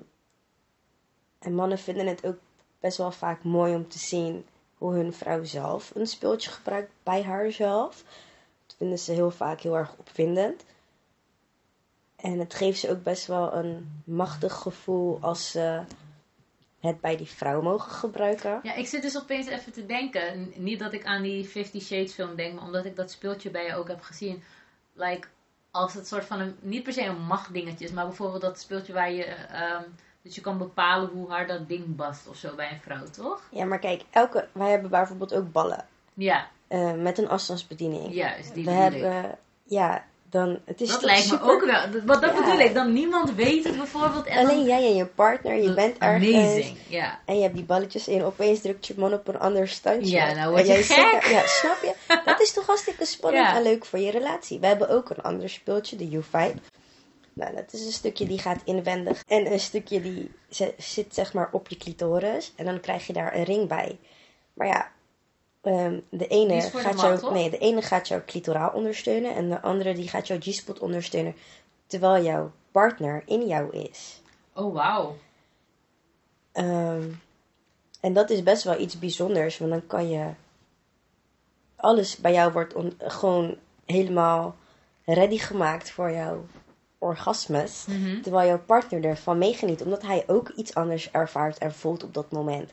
en 1.39 1.55
mannen 1.55 1.79
vinden 1.79 2.07
het 2.07 2.27
ook 2.27 2.39
best 2.81 2.97
wel 2.99 3.11
vaak 3.13 3.43
mooi 3.45 3.75
om 3.75 3.89
te 3.89 3.99
zien 3.99 4.47
hoe 4.83 4.95
hun 4.95 5.13
vrouw 5.13 5.45
zelf 5.45 5.95
een 5.95 6.07
speeltje 6.07 6.51
gebruikt 6.51 6.93
bij 7.03 7.23
haarzelf. 7.23 8.05
Dat 8.67 8.77
vinden 8.77 8.99
ze 8.99 9.13
heel 9.13 9.31
vaak 9.31 9.61
heel 9.61 9.77
erg 9.77 9.95
opwindend. 9.99 10.65
En 12.17 12.39
het 12.39 12.55
geeft 12.55 12.79
ze 12.79 12.91
ook 12.91 13.03
best 13.03 13.27
wel 13.27 13.55
een 13.55 14.03
machtig 14.05 14.55
gevoel 14.55 15.19
als 15.21 15.51
ze 15.51 15.83
het 16.81 17.01
bij 17.01 17.17
die 17.17 17.27
vrouw 17.27 17.63
mogen 17.63 17.93
gebruiken. 17.93 18.61
Ja, 18.63 18.75
ik 18.75 18.87
zit 18.87 19.03
dus 19.03 19.19
opeens 19.19 19.47
even 19.47 19.73
te 19.73 19.87
denken. 19.87 20.53
Niet 20.57 20.79
dat 20.79 20.93
ik 20.93 21.05
aan 21.05 21.23
die 21.23 21.45
Fifty 21.45 21.81
Shades 21.81 22.13
film 22.13 22.37
denk, 22.37 22.55
maar 22.55 22.65
omdat 22.65 22.85
ik 22.85 22.97
dat 22.97 23.11
speeltje 23.11 23.51
bij 23.51 23.67
je 23.67 23.75
ook 23.75 23.89
heb 23.89 24.01
gezien. 24.01 24.43
Like, 24.93 25.29
als 25.71 25.95
het 25.95 26.07
soort 26.07 26.25
van 26.25 26.41
een, 26.41 26.57
niet 26.61 26.83
per 26.83 26.93
se 26.93 27.05
een 27.05 27.23
machtdingetje 27.23 27.85
is, 27.85 27.93
maar 27.93 28.07
bijvoorbeeld 28.07 28.43
dat 28.43 28.61
speeltje 28.61 28.93
waar 28.93 29.13
je, 29.13 29.25
ehm, 29.25 29.83
dat 30.23 30.35
je 30.35 30.41
kan 30.41 30.59
bepalen 30.59 31.09
hoe 31.13 31.29
hard 31.31 31.49
dat 31.49 31.69
ding 31.69 31.97
bast 31.97 32.29
of 32.29 32.37
zo 32.37 32.55
bij 32.55 32.71
een 32.71 32.81
vrouw, 32.81 33.05
toch? 33.11 33.41
Ja, 33.51 33.65
maar 33.65 33.79
kijk, 33.79 34.03
elke, 34.11 34.49
wij 34.53 34.71
hebben 34.71 34.91
bijvoorbeeld 34.91 35.35
ook 35.35 35.53
ballen 35.53 35.87
Ja, 36.15 36.49
eh, 36.69 36.93
met 36.93 37.19
een 37.19 37.29
afstandsbediening. 37.29 38.15
juist, 38.15 38.55
die 38.55 38.65
We 38.65 38.71
hebben, 38.71 39.39
ja, 39.65 40.05
dan, 40.31 40.59
het 40.65 40.81
is 40.81 40.89
Dat 40.89 41.03
lijkt 41.03 41.31
me 41.31 41.41
ook 41.41 41.65
wel, 41.65 41.81
want 42.05 42.21
dat 42.23 42.35
Ja. 42.35 42.41
bedoel 42.41 42.59
ik, 42.59 42.75
dan 42.75 42.93
niemand 42.93 43.35
weet 43.35 43.65
het 43.65 43.77
bijvoorbeeld. 43.77 44.27
En 44.27 44.39
Alleen 44.39 44.57
dan, 44.57 44.65
jij 44.67 44.87
en 44.87 44.95
je 44.95 45.07
partner, 45.07 45.55
je 45.63 45.75
bent 45.75 45.99
ergens. 45.99 46.27
Amazing, 46.37 46.77
ja. 46.89 47.19
En 47.25 47.37
je 47.37 47.43
hebt 47.43 47.55
die 47.55 47.65
balletjes 47.65 48.09
in, 48.09 48.23
opeens 48.25 48.61
drukt 48.61 48.87
je 48.87 48.95
man 48.97 49.13
op 49.13 49.29
een 49.29 49.39
ander 49.39 49.69
standje. 49.69 50.17
Ja, 50.17 50.33
nou 50.35 50.51
word 50.51 50.67
je 50.67 50.73
jij 50.73 50.83
gek. 50.83 51.25
ja, 51.25 51.47
snap 51.47 51.83
je? 51.83 51.95
Dat 52.25 52.41
is 52.41 52.53
toch 52.53 52.67
hartstikke 52.67 53.05
spannend 53.05 53.47
Ja. 53.47 53.57
en 53.57 53.63
leuk 53.63 53.85
voor 53.85 53.99
je 53.99 54.11
relatie. 54.11 54.59
We 54.61 54.67
hebben 54.67 54.89
ook 54.89 55.11
een 55.11 55.23
ander 55.23 55.49
speeltje, 55.51 55.97
de 55.97 56.21
U5. 56.23 56.55
Nou, 57.35 57.55
dat 57.55 57.73
is 57.73 57.87
een 57.87 57.93
stukje 57.93 58.27
die 58.27 58.39
gaat 58.39 58.61
inwendig. 58.65 59.23
En 59.27 59.53
een 59.53 59.61
stukje 59.61 60.03
die 60.03 60.31
zit 60.79 61.15
zeg 61.15 61.33
maar 61.33 61.49
op 61.53 61.69
je 61.69 61.77
clitoris. 61.77 62.53
En 62.57 62.65
dan 62.65 62.81
krijg 62.81 63.07
je 63.07 63.13
daar 63.13 63.35
een 63.37 63.45
ring 63.45 63.69
bij. 63.69 63.99
Maar 64.55 64.67
ja, 64.67 64.91
ehm, 65.63 66.01
de, 66.09 66.27
ene 66.27 66.61
gaat 66.61 67.01
jou, 67.01 67.33
nee, 67.33 67.51
de 67.51 67.59
ene 67.59 67.83
gaat 67.83 68.09
jou 68.09 68.23
clitoraal 68.27 68.71
ondersteunen. 68.71 69.35
En 69.35 69.49
de 69.49 69.61
andere 69.63 69.95
die 69.95 70.09
gaat 70.09 70.27
jouw 70.27 70.39
G-spot 70.41 70.79
ondersteunen. 70.79 71.35
Terwijl 71.87 72.25
jouw 72.25 72.53
partner 72.71 73.23
in 73.27 73.47
jou 73.47 73.77
is. 73.77 74.21
Oh, 74.55 74.75
wauw. 74.75 75.17
Ehm, 76.53 77.11
en 78.01 78.13
dat 78.13 78.31
is 78.31 78.43
best 78.43 78.63
wel 78.63 78.81
iets 78.81 78.99
bijzonders, 78.99 79.59
want 79.59 79.71
dan 79.71 79.87
kan 79.87 80.09
je. 80.09 80.31
Alles 81.77 82.17
bij 82.17 82.33
jou 82.33 82.53
wordt 82.53 82.75
on- 82.75 82.95
gewoon 82.99 83.57
helemaal 83.85 84.57
ready 85.05 85.39
gemaakt 85.39 85.91
voor 85.91 86.11
jouw 86.11 86.45
orgasmes. 87.03 87.85
Mhm. 87.89 88.21
Terwijl 88.23 88.49
jouw 88.49 88.61
partner 88.67 89.05
ervan 89.05 89.39
meegeniet, 89.39 89.83
omdat 89.83 90.03
hij 90.03 90.25
ook 90.27 90.49
iets 90.57 90.75
anders 90.75 91.11
ervaart 91.11 91.59
en 91.59 91.75
voelt 91.75 92.05
op 92.05 92.15
dat 92.15 92.31
moment. 92.33 92.71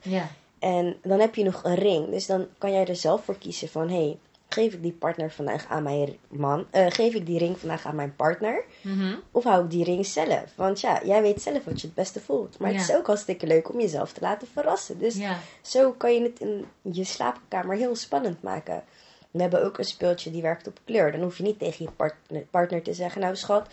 En 0.59 0.95
dan 1.03 1.19
heb 1.19 1.35
je 1.35 1.43
nog 1.43 1.63
een 1.63 1.75
ring, 1.75 2.09
dus 2.09 2.25
dan 2.25 2.47
kan 2.57 2.71
jij 2.71 2.85
er 2.87 2.95
zelf 2.95 3.23
voor 3.23 3.37
kiezen 3.37 3.69
van: 3.69 3.89
hé, 3.89 3.95
hey, 3.95 4.17
geef 4.49 4.73
ik 4.73 4.81
die 4.81 4.91
partner 4.91 5.31
vandaag 5.31 5.67
aan 5.69 5.83
mijn 5.83 6.17
man? 6.27 6.65
eh, 6.71 6.85
geef 6.89 7.13
ik 7.13 7.25
die 7.25 7.37
ring 7.39 7.57
vandaag 7.59 7.85
aan 7.85 7.95
mijn 7.95 8.15
partner? 8.15 8.63
Mhm. 8.81 9.15
Of 9.31 9.43
hou 9.43 9.63
ik 9.63 9.69
die 9.69 9.83
ring 9.83 10.05
zelf? 10.05 10.43
Want 10.55 10.79
ja, 10.81 11.01
jij 11.05 11.21
weet 11.21 11.41
zelf 11.41 11.63
wat 11.63 11.81
je 11.81 11.87
het 11.87 11.95
beste 11.95 12.19
voelt. 12.19 12.59
Maar 12.59 12.71
het 12.71 12.89
is 12.89 12.95
ook 12.95 13.07
hartstikke 13.07 13.47
leuk 13.47 13.73
om 13.73 13.79
jezelf 13.79 14.11
te 14.13 14.21
laten 14.21 14.47
verrassen. 14.53 14.99
Dus 14.99 15.15
zo 15.61 15.91
kan 15.91 16.13
je 16.13 16.21
het 16.21 16.39
in 16.39 16.65
je 16.81 17.03
slaapkamer 17.03 17.75
heel 17.75 17.95
spannend 17.95 18.41
maken. 18.41 18.83
We 19.31 19.41
hebben 19.41 19.63
ook 19.65 19.77
een 19.77 19.83
speeltje 19.85 20.31
die 20.31 20.41
werkt 20.41 20.67
op 20.67 20.79
kleur. 20.85 21.11
Dan 21.11 21.21
hoef 21.21 21.37
je 21.37 21.43
niet 21.43 21.59
tegen 21.59 21.85
je 21.85 21.91
partner, 21.91 22.41
partner 22.41 22.81
te 22.81 22.93
zeggen: 22.93 23.21
Nou, 23.21 23.35
schat, 23.35 23.67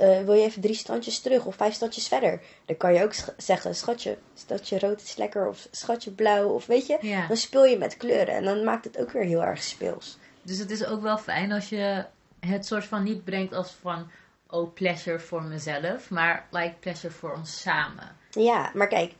eh, 0.00 0.22
wil 0.24 0.34
je 0.34 0.44
even 0.44 0.62
drie 0.62 0.74
standjes 0.74 1.20
terug 1.20 1.44
of 1.44 1.54
vijf 1.54 1.74
standjes 1.74 2.08
verder? 2.08 2.40
Dan 2.64 2.76
kan 2.76 2.94
je 2.94 3.02
ook 3.02 3.12
sch- 3.12 3.28
zeggen, 3.36 3.74
schatje, 3.74 4.18
stadje 4.34 4.78
rood 4.78 5.02
is 5.02 5.16
lekker 5.16 5.48
of 5.48 5.68
schatje 5.70 6.10
blauw 6.10 6.48
of 6.48 6.66
weet 6.66 6.86
je. 6.86 6.98
Ja. 7.00 7.26
Dan 7.26 7.36
speel 7.36 7.64
je 7.64 7.78
met 7.78 7.96
kleuren 7.96 8.34
en 8.34 8.44
dan 8.44 8.64
maakt 8.64 8.84
het 8.84 8.98
ook 8.98 9.10
weer 9.10 9.22
heel 9.24 9.42
erg 9.44 9.62
speels. 9.62 10.18
Dus 10.42 10.58
het 10.58 10.70
is 10.70 10.84
ook 10.86 11.02
wel 11.02 11.18
fijn 11.18 11.52
als 11.52 11.68
je 11.68 12.04
het 12.40 12.66
soort 12.66 12.84
van 12.84 13.02
niet 13.02 13.24
brengt 13.24 13.54
als 13.54 13.76
van, 13.80 14.10
oh, 14.50 14.74
pleasure 14.74 15.18
voor 15.20 15.42
mezelf, 15.42 16.10
maar 16.10 16.46
like 16.50 16.74
pleasure 16.80 17.12
voor 17.12 17.34
ons 17.34 17.60
samen. 17.60 18.16
Ja, 18.30 18.70
maar 18.74 18.88
kijk, 18.88 19.12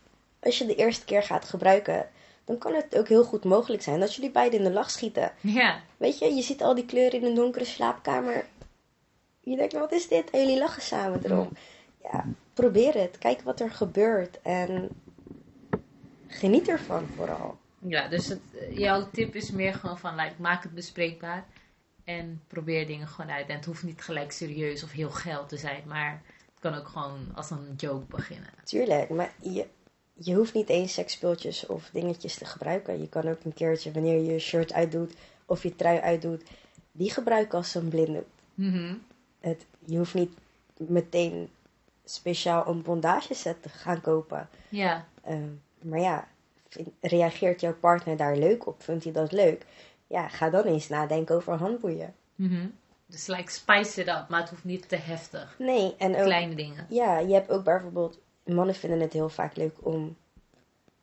als 0.42 0.58
je 0.58 0.66
de 0.66 0.74
eerste 0.74 1.04
keer 1.04 1.22
gaat 1.22 1.44
gebruiken, 1.44 2.08
dan 2.44 2.58
kan 2.58 2.74
het 2.74 2.98
ook 2.98 3.08
heel 3.08 3.24
goed 3.24 3.44
mogelijk 3.44 3.82
zijn 3.82 4.00
dat 4.00 4.14
jullie 4.14 4.30
beiden 4.30 4.58
in 4.58 4.64
de 4.64 4.72
lach 4.72 4.90
schieten. 4.90 5.32
Ja, 5.40 5.80
Weet 5.96 6.18
je, 6.18 6.34
je 6.34 6.42
ziet 6.42 6.62
al 6.62 6.74
die 6.74 6.86
kleuren 6.86 7.20
in 7.20 7.26
een 7.26 7.34
donkere 7.34 7.64
slaapkamer. 7.64 8.44
Je 9.40 9.56
denkt, 9.56 9.72
wat 9.72 9.92
is 9.92 10.08
dit? 10.08 10.30
En 10.30 10.40
jullie 10.40 10.58
lachen 10.58 10.82
samen 10.82 11.24
erom. 11.24 11.48
Ja, 12.02 12.24
probeer 12.54 12.94
het. 12.94 13.18
Kijk 13.18 13.42
wat 13.42 13.60
er 13.60 13.70
gebeurt. 13.70 14.42
En 14.42 14.88
geniet 16.26 16.68
ervan 16.68 17.06
vooral. 17.16 17.58
ja 17.78 18.08
dus 18.08 18.26
het, 18.26 18.40
jouw 18.70 19.08
tip 19.12 19.34
is 19.34 19.50
meer 19.50 19.74
gewoon 19.74 19.98
van, 19.98 20.14
like, 20.14 20.34
maak 20.38 20.62
het 20.62 20.74
bespreekbaar 20.74 21.46
en 22.04 22.42
probeer 22.46 22.86
dingen 22.86 23.08
gewoon 23.08 23.30
uit. 23.30 23.48
En 23.48 23.56
het 23.56 23.64
hoeft 23.64 23.82
niet 23.82 24.02
gelijk 24.02 24.32
serieus 24.32 24.82
of 24.82 24.92
heel 24.92 25.10
geil 25.10 25.46
te 25.46 25.56
zijn, 25.56 25.82
maar 25.86 26.22
het 26.50 26.60
kan 26.60 26.74
ook 26.74 26.88
gewoon 26.88 27.28
als 27.34 27.50
een 27.50 27.74
joke 27.76 28.04
beginnen. 28.08 28.50
Tuurlijk, 28.64 29.08
maar 29.08 29.34
je, 29.40 29.66
je 30.14 30.34
hoeft 30.34 30.54
niet 30.54 30.68
eens 30.68 30.92
seksspeeltjes 30.92 31.66
of 31.66 31.90
dingetjes 31.92 32.34
te 32.34 32.44
gebruiken. 32.44 33.00
Je 33.00 33.08
kan 33.08 33.28
ook 33.28 33.44
een 33.44 33.54
keertje, 33.54 33.92
wanneer 33.92 34.22
je 34.22 34.32
je 34.32 34.38
shirt 34.38 34.72
uitdoet 34.72 35.14
of 35.46 35.62
je 35.62 35.76
trui 35.76 35.98
uitdoet, 35.98 36.42
die 36.92 37.10
gebruiken 37.10 37.58
als 37.58 37.74
een 37.74 37.88
blinde. 37.88 38.24
Mhm. 38.54 38.94
Het, 39.40 39.66
je 39.84 39.96
hoeft 39.96 40.14
niet 40.14 40.32
meteen 40.76 41.50
speciaal 42.04 42.66
een 42.66 42.82
bondageset 42.82 43.62
te 43.62 43.68
gaan 43.68 44.00
kopen. 44.00 44.48
Ja, 44.68 45.06
Ehm, 45.22 45.48
maar 45.82 46.00
ja, 46.00 46.28
vind- 46.68 46.88
reageert 47.00 47.60
jouw 47.60 47.74
partner 47.74 48.16
daar 48.16 48.36
leuk 48.36 48.66
op? 48.66 48.82
Vindt 48.82 49.04
hij 49.04 49.12
dat 49.12 49.32
leuk? 49.32 49.66
Ja, 50.06 50.28
ga 50.28 50.50
dan 50.50 50.64
eens 50.64 50.88
nadenken 50.88 51.34
over 51.36 51.52
handboeien. 51.54 52.14
Mhm. 52.34 52.66
dus 53.06 53.26
like 53.26 53.50
spice 53.50 54.00
it 54.00 54.08
up, 54.08 54.24
maar 54.28 54.40
het 54.40 54.50
hoeft 54.50 54.64
niet 54.64 54.88
te 54.88 54.96
heftig. 54.96 55.54
Nee, 55.58 55.94
en 55.98 56.16
ook, 56.16 56.22
Kleine 56.24 56.54
dingen. 56.54 56.86
ja, 56.88 57.18
je 57.18 57.32
hebt 57.34 57.50
ook 57.50 57.64
bijvoorbeeld, 57.64 58.18
mannen 58.44 58.74
vinden 58.74 59.00
het 59.00 59.12
heel 59.12 59.28
vaak 59.28 59.56
leuk 59.56 59.74
om 59.80 60.16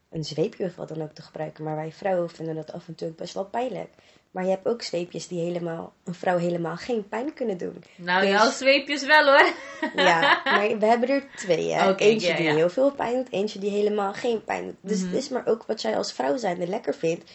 een 0.10 0.24
zweepje 0.26 0.66
of 0.66 0.76
wat 0.76 0.88
dan 0.88 1.02
ook 1.02 1.12
te 1.12 1.22
gebruiken, 1.22 1.64
maar 1.64 1.76
wij 1.76 1.92
vrouwen 1.92 2.30
vinden 2.30 2.56
dat 2.56 2.72
af 2.72 2.88
en 2.88 2.96
toe 2.96 3.10
best 3.10 3.34
wel 3.34 3.46
pijnlijk. 3.46 3.90
Maar 4.32 4.43
je 4.43 4.49
hebt 4.49 4.67
ook 4.67 4.82
zweepjes 4.82 5.28
die 5.28 5.39
helemaal, 5.39 5.93
een 6.03 6.13
vrouw 6.13 6.38
helemaal 6.38 6.75
geen 6.75 7.07
pijn 7.07 7.34
kunnen 7.34 7.57
doen. 7.57 7.84
Nou, 7.95 8.21
Dus- 8.21 8.30
jouw 8.30 8.49
zweepjes 8.51 9.05
wel 9.05 9.25
hoor. 9.25 9.53
Ja, 9.95 10.19
maar 10.45 10.78
we 10.80 10.86
hebben 10.86 11.09
er 11.09 11.23
twee. 11.36 11.71
Hè? 11.73 11.95
Eentje 11.95 12.34
die 12.36 12.49
heel 12.49 12.69
veel 12.69 12.91
pijn 12.91 13.15
doet, 13.15 13.32
eentje 13.32 13.59
die 13.59 13.69
helemaal 13.69 14.13
geen 14.13 14.43
pijn 14.43 14.65
doet. 14.65 14.75
Dus 14.82 14.97
Mhm. 14.99 15.07
het 15.09 15.17
is 15.17 15.30
maar 15.30 15.47
ook 15.47 15.65
wat 15.65 15.82
jij 15.82 15.97
als 15.97 16.13
vrouw 16.13 16.38
zijnde 16.38 16.67
lekker 16.67 16.93
vindt. 16.95 17.32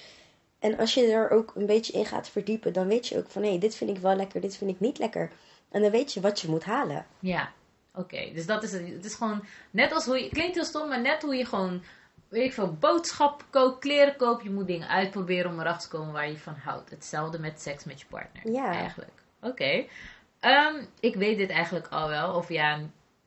En 0.58 0.78
als 0.78 0.94
je 0.94 1.06
er 1.06 1.30
ook 1.30 1.52
een 1.56 1.66
beetje 1.66 1.92
in 1.92 2.06
gaat 2.06 2.28
verdiepen, 2.28 2.72
dan 2.72 2.86
weet 2.88 3.08
je 3.08 3.18
ook 3.18 3.30
van 3.30 3.42
hé, 3.42 3.58
dit 3.58 3.74
vind 3.74 3.90
ik 3.90 3.98
wel 3.98 4.16
lekker, 4.16 4.40
dit 4.40 4.56
vind 4.56 4.70
ik 4.70 4.80
niet 4.80 4.98
lekker. 4.98 5.30
En 5.70 5.82
dan 5.82 5.90
weet 5.90 6.12
je 6.12 6.20
wat 6.20 6.40
je 6.40 6.48
moet 6.48 6.64
halen. 6.64 7.06
Ja, 7.18 7.52
oké. 7.94 8.30
Dus 8.34 8.46
dat 8.46 8.62
is 8.62 8.72
het. 8.72 8.88
Het 8.88 9.04
is 9.04 9.14
gewoon 9.14 9.44
net 9.70 9.92
als 9.92 10.04
hoe 10.04 10.22
je. 10.22 10.28
Klinkt 10.28 10.54
heel 10.54 10.64
stom, 10.64 10.88
maar 10.88 11.00
net 11.00 11.22
hoe 11.22 11.34
je 11.34 11.44
gewoon. 11.44 11.82
Weet 12.32 12.44
ik 12.44 12.52
veel, 12.52 12.72
boodschappen 12.72 13.46
koopt, 13.50 13.78
kleren 13.78 14.16
koopt. 14.16 14.42
Je 14.42 14.50
moet 14.50 14.66
dingen 14.66 14.88
uitproberen 14.88 15.50
om 15.50 15.60
erachter 15.60 15.90
te 15.90 15.96
komen 15.96 16.12
waar 16.12 16.28
je 16.28 16.38
van 16.38 16.54
houdt. 16.54 16.90
Hetzelfde 16.90 17.38
met 17.38 17.60
seks 17.60 17.84
met 17.84 18.00
je 18.00 18.06
partner. 18.06 18.52
Ja. 18.52 18.72
Eigenlijk. 18.72 19.22
Oké. 19.40 19.84
Ehm, 20.40 20.84
ik 21.00 21.14
weet 21.14 21.38
dit 21.38 21.50
eigenlijk 21.50 21.88
al 21.88 22.08
wel. 22.08 22.34
Of 22.34 22.48
ja, 22.48 22.80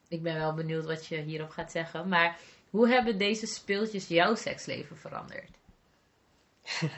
ik 0.08 0.22
ben 0.22 0.34
wel 0.34 0.54
benieuwd 0.54 0.84
wat 0.84 1.06
je 1.06 1.16
hierop 1.16 1.50
gaat 1.50 1.70
zeggen. 1.70 2.08
Maar 2.08 2.38
hoe 2.70 2.88
hebben 2.88 3.18
deze 3.18 3.46
speeltjes 3.46 4.08
jouw 4.08 4.34
seksleven 4.34 4.96
veranderd? 4.96 5.50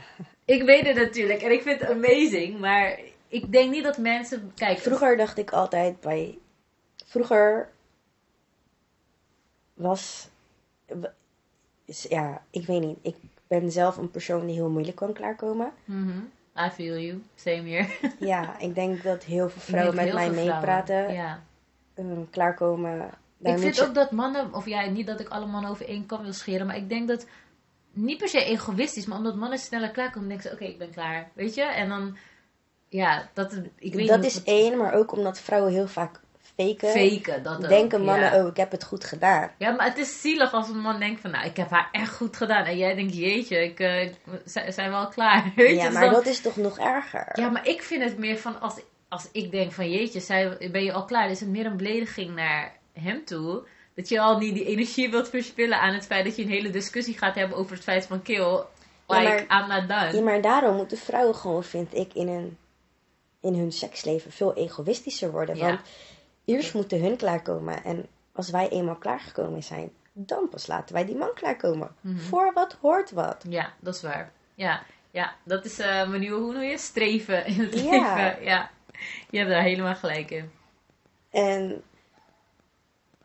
ik 0.44 0.62
weet 0.62 0.86
het 0.86 0.96
natuurlijk 0.96 1.42
en 1.42 1.52
ik 1.52 1.62
vind 1.62 1.80
het 1.80 1.90
amazing. 1.90 2.58
Maar 2.58 2.98
ik 3.28 3.52
denk 3.52 3.70
niet 3.70 3.84
dat 3.84 3.98
mensen. 3.98 4.52
Kijk, 4.54 4.78
Vroeger 4.78 5.16
dacht 5.16 5.38
ik 5.38 5.50
altijd 5.50 6.00
bij. 6.00 6.38
Vroeger 7.04 7.70
was. 9.74 10.28
Is- 11.88 12.06
Ja, 12.08 12.42
ik 12.50 12.66
weet 12.66 12.80
niet. 12.80 12.98
Ik 13.02 13.16
ben 13.46 13.70
zelf 13.72 13.96
een 13.96 14.10
persoon 14.10 14.46
die 14.46 14.54
heel 14.54 14.68
moeilijk 14.70 14.96
kan 14.96 15.12
klaarkomen. 15.12 15.72
Mhm. 15.84 16.18
I 16.66 16.70
feel 16.70 16.96
you. 16.98 17.22
Same 17.34 17.68
here. 17.68 17.86
Ja, 18.32 18.58
ik 18.58 18.74
denk 18.74 19.02
dat 19.02 19.24
heel 19.24 19.48
veel 19.48 19.60
vrouwen 19.60 19.94
met 19.94 20.12
mij 20.12 20.30
meepraten. 20.30 21.12
Ja. 21.12 21.42
ehm, 21.94 22.20
klaarkomen. 22.30 23.10
Daar 23.38 23.52
Ik 23.54 23.58
vind 23.58 23.76
je- 23.76 23.84
ook 23.86 23.94
dat 23.94 24.10
mannen, 24.10 24.54
of 24.54 24.66
ja, 24.66 24.86
niet 24.90 25.06
dat 25.06 25.20
ik 25.20 25.28
alle 25.28 25.46
mannen 25.46 25.70
over 25.70 25.88
één 25.88 26.06
kam 26.06 26.22
wil 26.22 26.32
scheren, 26.32 26.66
maar 26.66 26.76
ik 26.76 26.88
denk 26.88 27.08
dat 27.08 27.26
niet 27.92 28.18
per 28.18 28.28
se 28.28 28.44
egoïstisch, 28.44 29.06
maar 29.06 29.18
omdat 29.18 29.36
mannen 29.36 29.58
sneller 29.58 29.90
klaarkomen, 29.90 30.28
denken 30.28 30.48
ze: 30.48 30.54
oké, 30.54 30.64
ik 30.64 30.78
ben 30.78 30.90
klaar. 30.90 31.30
Weet 31.34 31.54
je? 31.54 31.62
En 31.62 31.88
dan, 31.88 32.16
ja, 32.88 33.28
dat, 33.34 33.60
ik 33.78 33.94
weet 33.94 34.08
dat 34.08 34.16
niet 34.20 34.26
is 34.26 34.42
één, 34.42 34.78
maar 34.78 34.94
ook 34.94 35.12
omdat 35.12 35.38
vrouwen 35.40 35.72
heel 35.72 35.88
vaak 35.88 36.20
faken. 36.58 37.10
faken. 37.10 37.42
Dat 37.42 37.56
ook, 37.62 37.68
denken 37.68 38.04
mannen, 38.04 38.32
ja. 38.32 38.42
oh, 38.42 38.48
ik 38.48 38.56
heb 38.56 38.70
het 38.70 38.84
goed 38.84 39.04
gedaan. 39.04 39.50
Ja, 39.58 39.70
maar 39.70 39.86
het 39.86 39.98
is 39.98 40.20
zielig 40.20 40.52
als 40.52 40.68
een 40.68 40.80
man 40.80 40.98
denkt 40.98 41.20
van, 41.20 41.30
nou, 41.30 41.46
ik 41.46 41.56
heb 41.56 41.70
haar 41.70 41.88
echt 41.92 42.14
goed 42.16 42.36
gedaan. 42.36 42.64
En 42.64 42.76
jij 42.76 42.94
denkt, 42.94 43.16
jeetje, 43.16 43.64
ik, 43.64 43.80
eh, 43.80 44.08
zijn 44.68 44.90
wel 44.90 45.08
klaar. 45.08 45.52
Weet 45.56 45.68
je? 45.68 45.74
Ja, 45.74 45.90
maar 45.90 46.04
dan- 46.04 46.12
dat 46.12 46.26
is 46.26 46.40
toch 46.40 46.56
nog 46.56 46.78
erger? 46.78 47.28
Ja, 47.40 47.48
maar 47.48 47.68
ik 47.68 47.82
vind 47.82 48.04
het 48.04 48.18
meer 48.18 48.38
van, 48.38 48.60
als, 48.60 48.74
als 49.08 49.28
ik 49.32 49.50
denk 49.50 49.72
van, 49.72 49.90
jeetje, 49.90 50.20
zij, 50.20 50.70
ben 50.72 50.84
je 50.84 50.92
al 50.92 51.04
klaar? 51.04 51.30
is 51.30 51.40
het 51.40 51.48
meer 51.48 51.66
een 51.66 51.76
belediging 51.76 52.34
naar 52.34 52.72
hem 52.92 53.24
toe. 53.24 53.62
Dat 53.94 54.08
je 54.08 54.20
al 54.20 54.38
niet 54.38 54.54
die 54.54 54.64
energie 54.64 55.10
wilt 55.10 55.28
verspillen 55.28 55.80
aan 55.80 55.94
het 55.94 56.06
feit 56.06 56.24
dat 56.24 56.36
je 56.36 56.42
een 56.42 56.48
hele 56.48 56.70
discussie 56.70 57.18
gaat 57.18 57.34
hebben 57.34 57.56
over 57.56 57.72
het 57.74 57.82
feit 57.84 58.06
van, 58.06 58.22
kill, 58.22 58.62
like, 59.06 59.44
Ja, 59.48 59.60
I'm 59.60 59.68
not 59.68 59.88
done. 59.88 60.16
Ja, 60.16 60.22
maar 60.22 60.40
daarom 60.40 60.76
moeten 60.76 60.98
vrouwen 60.98 61.34
gewoon, 61.34 61.64
vind 61.64 61.94
ik, 61.94 62.14
in 62.14 62.28
hun, 62.28 62.58
in 63.40 63.54
hun 63.54 63.72
seksleven 63.72 64.32
veel 64.32 64.54
egoïstischer 64.54 65.30
worden. 65.30 65.56
Ja. 65.56 65.66
Want 65.66 65.80
eerst 66.48 66.74
moeten 66.74 67.00
hun 67.00 67.16
klaarkomen. 67.16 67.84
En 67.84 68.06
als 68.32 68.50
wij 68.50 68.68
eenmaal 68.68 68.96
klaargekomen 68.96 69.62
zijn, 69.62 69.90
dan 70.12 70.48
pas 70.48 70.66
laten 70.66 70.94
wij 70.94 71.04
die 71.04 71.16
man 71.16 71.34
klaarkomen. 71.34 71.94
Mhm. 72.00 72.18
Voor 72.18 72.52
wat 72.54 72.76
hoort 72.80 73.10
wat. 73.10 73.44
Ja, 73.48 73.72
dat 73.80 73.94
is 73.94 74.02
waar. 74.02 74.32
Ja, 74.54 74.82
ja 75.10 75.34
dat 75.44 75.64
is 75.64 75.78
eh 75.78 76.08
mijn 76.08 76.20
nieuwe, 76.20 76.40
hoe 76.40 76.52
noem 76.52 76.62
je, 76.62 76.78
streven 76.78 77.46
in 77.46 77.60
het 77.60 77.80
Ja. 77.80 77.90
leven. 78.14 78.44
Ja, 78.44 78.70
je 79.30 79.38
hebt 79.38 79.50
daar 79.50 79.62
helemaal 79.62 79.94
gelijk 79.94 80.30
in. 80.30 80.50
En 81.30 81.82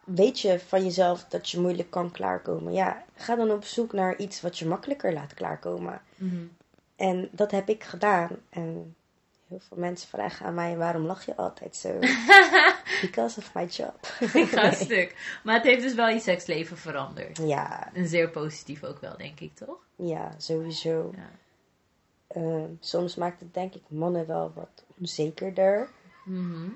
weet 0.04 0.40
je 0.40 0.60
van 0.60 0.84
jezelf 0.84 1.26
dat 1.26 1.50
je 1.50 1.60
moeilijk 1.60 1.90
kan 1.90 2.12
klaarkomen? 2.12 2.74
Ja, 2.74 3.04
ga 3.16 3.36
dan 3.36 3.52
op 3.52 3.64
zoek 3.64 3.94
naar 3.94 4.18
iets 4.18 4.42
wat 4.42 4.60
je 4.60 4.66
makkelijker 4.66 5.14
laat 5.14 5.34
klaarkomen. 5.34 6.02
Mhm. 6.16 6.44
En 6.96 7.30
dat 7.32 7.52
heb 7.52 7.70
ik 7.70 7.84
gedaan. 7.84 8.30
En 8.50 8.96
heel 9.54 9.68
veel 9.68 9.78
mensen 9.78 10.10
vragen 10.10 10.46
aan 10.46 10.54
mij, 10.54 10.78
waarom 10.78 11.06
lach 11.06 11.26
je 11.26 11.36
altijd 11.36 11.76
zo? 11.76 12.00
Because 13.02 13.40
of 13.40 13.54
my 13.54 13.66
job. 13.66 14.08
Ik 14.34 14.50
ga 14.50 14.64
een 14.66 14.74
stuk. 14.74 15.40
Maar 15.44 15.56
het 15.56 15.64
heeft 15.64 15.82
dus 15.82 15.94
wel 15.94 16.08
je 16.08 16.20
seksleven 16.20 16.78
veranderd. 16.78 17.38
Ja, 17.38 17.94
En 17.94 18.08
zeer 18.08 18.30
positief 18.30 18.84
ook 18.84 19.00
wel, 19.00 19.18
denk 19.18 19.40
ik, 19.40 19.56
toch? 19.56 19.78
ja, 19.96 20.32
sowieso. 20.38 21.14
Ja. 21.16 21.30
Ehm, 22.28 22.70
soms 22.80 23.16
maakt 23.16 23.40
het 23.40 23.54
denk 23.54 23.74
ik 23.74 23.82
mannen 23.88 24.28
wel 24.28 24.52
wat 24.56 24.84
onzekerder. 25.00 25.90
Mhm. 26.26 26.70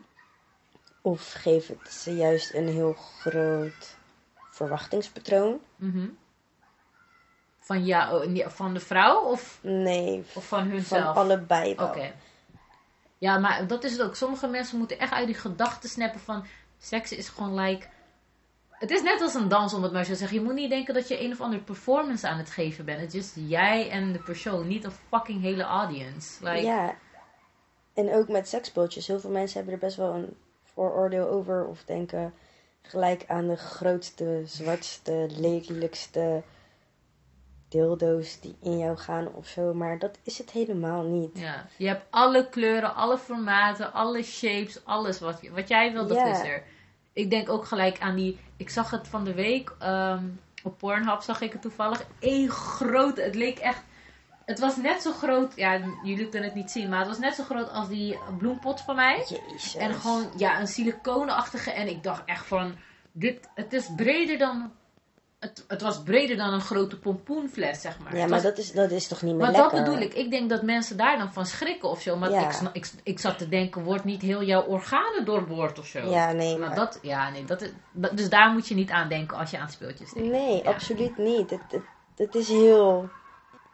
Of 1.02 1.32
geeft 1.34 1.68
het 1.68 1.94
ze 1.94 2.16
juist 2.16 2.54
een 2.54 2.68
heel 2.68 2.94
groot 2.94 3.96
verwachtingspatroon. 4.52 5.60
Mhm. 5.76 6.08
Van 7.60 7.86
jou, 7.86 8.30
nee, 8.30 8.48
van 8.48 8.74
de 8.74 8.80
vrouw 8.80 9.22
of, 9.22 9.60
Nee, 9.62 10.18
of 10.34 10.48
van 10.48 10.60
van 10.60 10.70
hunzelf? 10.70 11.16
allebei 11.16 11.76
wel. 11.76 11.88
Oké. 11.88 12.12
Ja, 13.18 13.38
maar 13.38 13.68
dat 13.68 13.84
is 13.84 13.92
het 13.92 14.02
ook. 14.02 14.16
Sommige 14.16 14.48
mensen 14.48 14.78
moeten 14.78 15.00
echt 15.00 15.12
uit 15.12 15.26
die 15.26 15.36
gedachten 15.36 15.90
snappen 15.90 16.20
van 16.20 16.46
seks 16.78 17.12
is 17.12 17.30
gewoon 17.30 17.60
like. 17.60 17.88
Het 18.70 18.92
is 18.92 19.02
net 19.02 19.22
als 19.22 19.34
een 19.34 19.48
dans, 19.48 19.74
om 19.74 19.84
het 19.84 19.92
maar 19.92 20.06
zo 20.06 20.14
zeggen. 20.14 20.38
Je 20.38 20.44
moet 20.44 20.54
niet 20.54 20.70
denken 20.70 20.94
dat 20.94 21.08
je 21.08 21.24
een 21.24 21.32
of 21.32 21.42
andere 21.42 21.62
performance 21.62 22.28
aan 22.28 22.38
het 22.38 22.50
geven 22.50 22.86
bent. 22.86 23.00
Het 23.00 23.14
is 23.14 23.34
jij 23.36 23.90
en 23.90 24.12
de 24.12 24.20
persoon, 24.20 24.68
niet 24.68 24.84
een 24.84 24.92
fucking 24.92 25.42
hele 25.42 25.64
audience. 25.64 26.44
Like, 26.44 26.66
Ja, 26.66 26.96
en 27.94 28.14
ook 28.14 28.28
met 28.28 28.48
seksspeeltjes. 28.48 29.08
Heel 29.08 29.20
veel 29.20 29.30
mensen 29.30 29.58
hebben 29.58 29.74
er 29.74 29.86
best 29.86 29.98
wel 29.98 30.14
een 30.14 30.38
vooroordeel 30.64 31.28
over. 31.28 31.66
Of 31.66 31.84
denken 31.84 32.34
gelijk 32.82 33.24
aan 33.28 33.48
de 33.48 33.56
grootste, 33.56 34.42
zwartste, 34.46 35.28
lelijkste 35.38 36.44
dildo's 37.68 38.40
die 38.40 38.56
in 38.62 38.78
jou 38.78 38.98
gaan 38.98 39.28
of 39.34 39.48
zo. 39.48 39.74
Maar 39.74 40.00
dat 40.00 40.18
is 40.24 40.38
het 40.38 40.52
helemaal 40.52 41.04
niet. 41.04 41.40
Ja, 41.40 41.66
je 41.78 41.88
hebt 41.88 42.06
alle 42.10 42.50
kleuren, 42.50 42.96
alle 42.96 43.18
formaten, 43.18 43.94
alle 43.94 44.24
shapes, 44.24 44.86
alles 44.86 45.20
wat, 45.20 45.38
je- 45.42 45.52
wat 45.52 45.68
jij 45.68 45.92
wil, 45.92 46.08
dat 46.08 46.18
Ja. 46.18 46.26
is 46.32 46.40
er. 46.50 46.64
Ik 47.14 47.30
denk 47.30 47.50
ook 47.50 47.66
gelijk 47.66 48.00
aan 48.00 48.16
die, 48.16 48.40
ik 48.58 48.70
zag 48.70 48.90
het 48.92 49.08
van 49.08 49.24
de 49.24 49.34
week, 49.34 49.76
ehm, 49.80 50.24
op 50.64 50.78
Pornhub 50.78 51.22
zag 51.22 51.42
ik 51.42 51.52
het 51.52 51.62
toevallig, 51.62 52.06
één 52.20 52.50
grote, 52.50 53.22
het 53.22 53.36
leek 53.36 53.58
echt, 53.60 53.84
Het 54.46 54.60
was 54.60 54.76
net 54.78 55.02
zo 55.02 55.12
groot, 55.12 55.56
ja, 55.56 55.80
jullie 56.04 56.30
kunnen 56.30 56.50
het 56.50 56.58
niet 56.58 56.72
zien, 56.72 56.90
maar 56.90 57.00
het 57.00 57.08
was 57.08 57.20
net 57.20 57.36
zo 57.36 57.44
groot 57.44 57.70
als 57.70 57.88
die 57.88 58.18
bloempot 58.38 58.82
van 58.82 58.96
mij. 58.96 59.18
Jezus. 59.18 59.76
En 59.76 59.94
gewoon, 59.94 60.30
ja, 60.38 60.60
een 60.60 60.68
siliconenachtige. 60.68 61.72
En 61.72 61.88
ik 61.88 62.04
dacht 62.04 62.26
echt 62.26 62.46
van, 62.46 62.76
dit, 63.12 63.50
het 63.56 63.74
is 63.74 63.90
breder 63.96 64.38
dan, 64.38 64.72
het, 65.40 65.66
het 65.68 65.82
was 65.82 66.04
breder 66.04 66.38
dan 66.38 66.54
een 66.54 66.62
grote 66.62 67.00
pompoenfles, 67.00 67.82
zeg 67.82 68.00
maar. 68.00 68.14
Ja, 68.16 68.20
maar 68.20 68.30
was- 68.30 68.42
dat 68.44 68.58
is, 68.58 68.72
dat 68.72 68.92
is 68.92 69.08
toch 69.08 69.22
niet 69.22 69.36
meer 69.36 69.42
maar 69.42 69.52
lekker? 69.52 69.72
dat 69.76 69.86
bedoel 69.86 70.00
ik. 70.02 70.14
Ik 70.14 70.30
denk 70.32 70.50
dat 70.50 70.62
mensen 70.62 70.98
daar 70.98 71.18
dan 71.18 71.34
van 71.34 71.46
schrikken 71.46 71.90
of 71.90 72.02
zo. 72.02 72.16
Maar 72.18 72.32
Ja. 72.32 72.50
ik, 72.50 72.70
ik, 72.74 72.92
ik 73.04 73.20
zat 73.20 73.38
te 73.38 73.50
denken, 73.50 73.84
wordt 73.84 74.04
niet 74.04 74.22
heel 74.22 74.44
jouw 74.44 74.64
organen 74.64 75.26
doorboord 75.26 75.80
of 75.80 75.86
zo? 75.86 76.00
Ja, 76.10 76.32
nee, 76.32 76.58
Maar 76.58 76.68
maar... 76.68 76.78
dat, 76.78 77.00
ja, 77.02 77.30
nee, 77.30 77.46
dat, 77.46 77.62
is- 77.62 77.72
dat, 77.92 78.18
dus 78.18 78.30
daar 78.30 78.52
moet 78.52 78.68
je 78.68 78.76
niet 78.76 78.90
aan 78.92 79.10
denken 79.10 79.38
als 79.38 79.52
je 79.52 79.58
aan 79.60 79.70
speeltjes 79.70 80.12
denkt. 80.14 80.30
Nee, 80.32 80.64
Ja. 80.64 80.70
absoluut 80.70 81.18
niet. 81.18 81.50
Het, 81.50 81.62
het, 81.70 81.82
het 82.16 82.36
is 82.36 82.48
heel... 82.48 83.10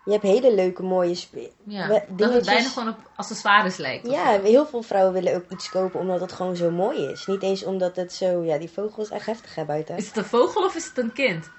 Je 0.05 0.11
hebt 0.11 0.23
hele 0.23 0.53
leuke, 0.53 0.83
mooie. 0.83 1.17
Ja, 1.63 1.87
dat 2.09 2.33
het 2.33 2.45
bijna 2.45 2.69
gewoon 2.69 2.89
op 2.89 3.09
accessoires 3.15 3.77
lijkt. 3.77 4.07
Ja, 4.07 4.35
zo. 4.35 4.41
heel 4.41 4.65
veel 4.65 4.81
vrouwen 4.81 5.13
willen 5.13 5.35
ook 5.35 5.49
iets 5.49 5.69
kopen 5.69 5.99
omdat 5.99 6.21
het 6.21 6.31
gewoon 6.31 6.55
zo 6.55 6.71
mooi 6.71 6.97
is. 6.97 7.25
Niet 7.25 7.41
eens 7.41 7.63
omdat 7.63 7.95
het 7.95 8.13
zo... 8.13 8.43
Ja, 8.43 8.57
die 8.57 8.69
vogel 8.69 9.03
is 9.03 9.09
echt 9.09 9.25
heftig 9.25 9.55
hè, 9.55 9.65
buiten. 9.65 9.97
Is 9.97 10.07
het 10.07 10.17
een 10.17 10.25
vogel 10.25 10.63
of 10.65 10.75
is 10.75 10.85
het 10.85 10.97
een 10.97 11.13
kind? 11.13 11.49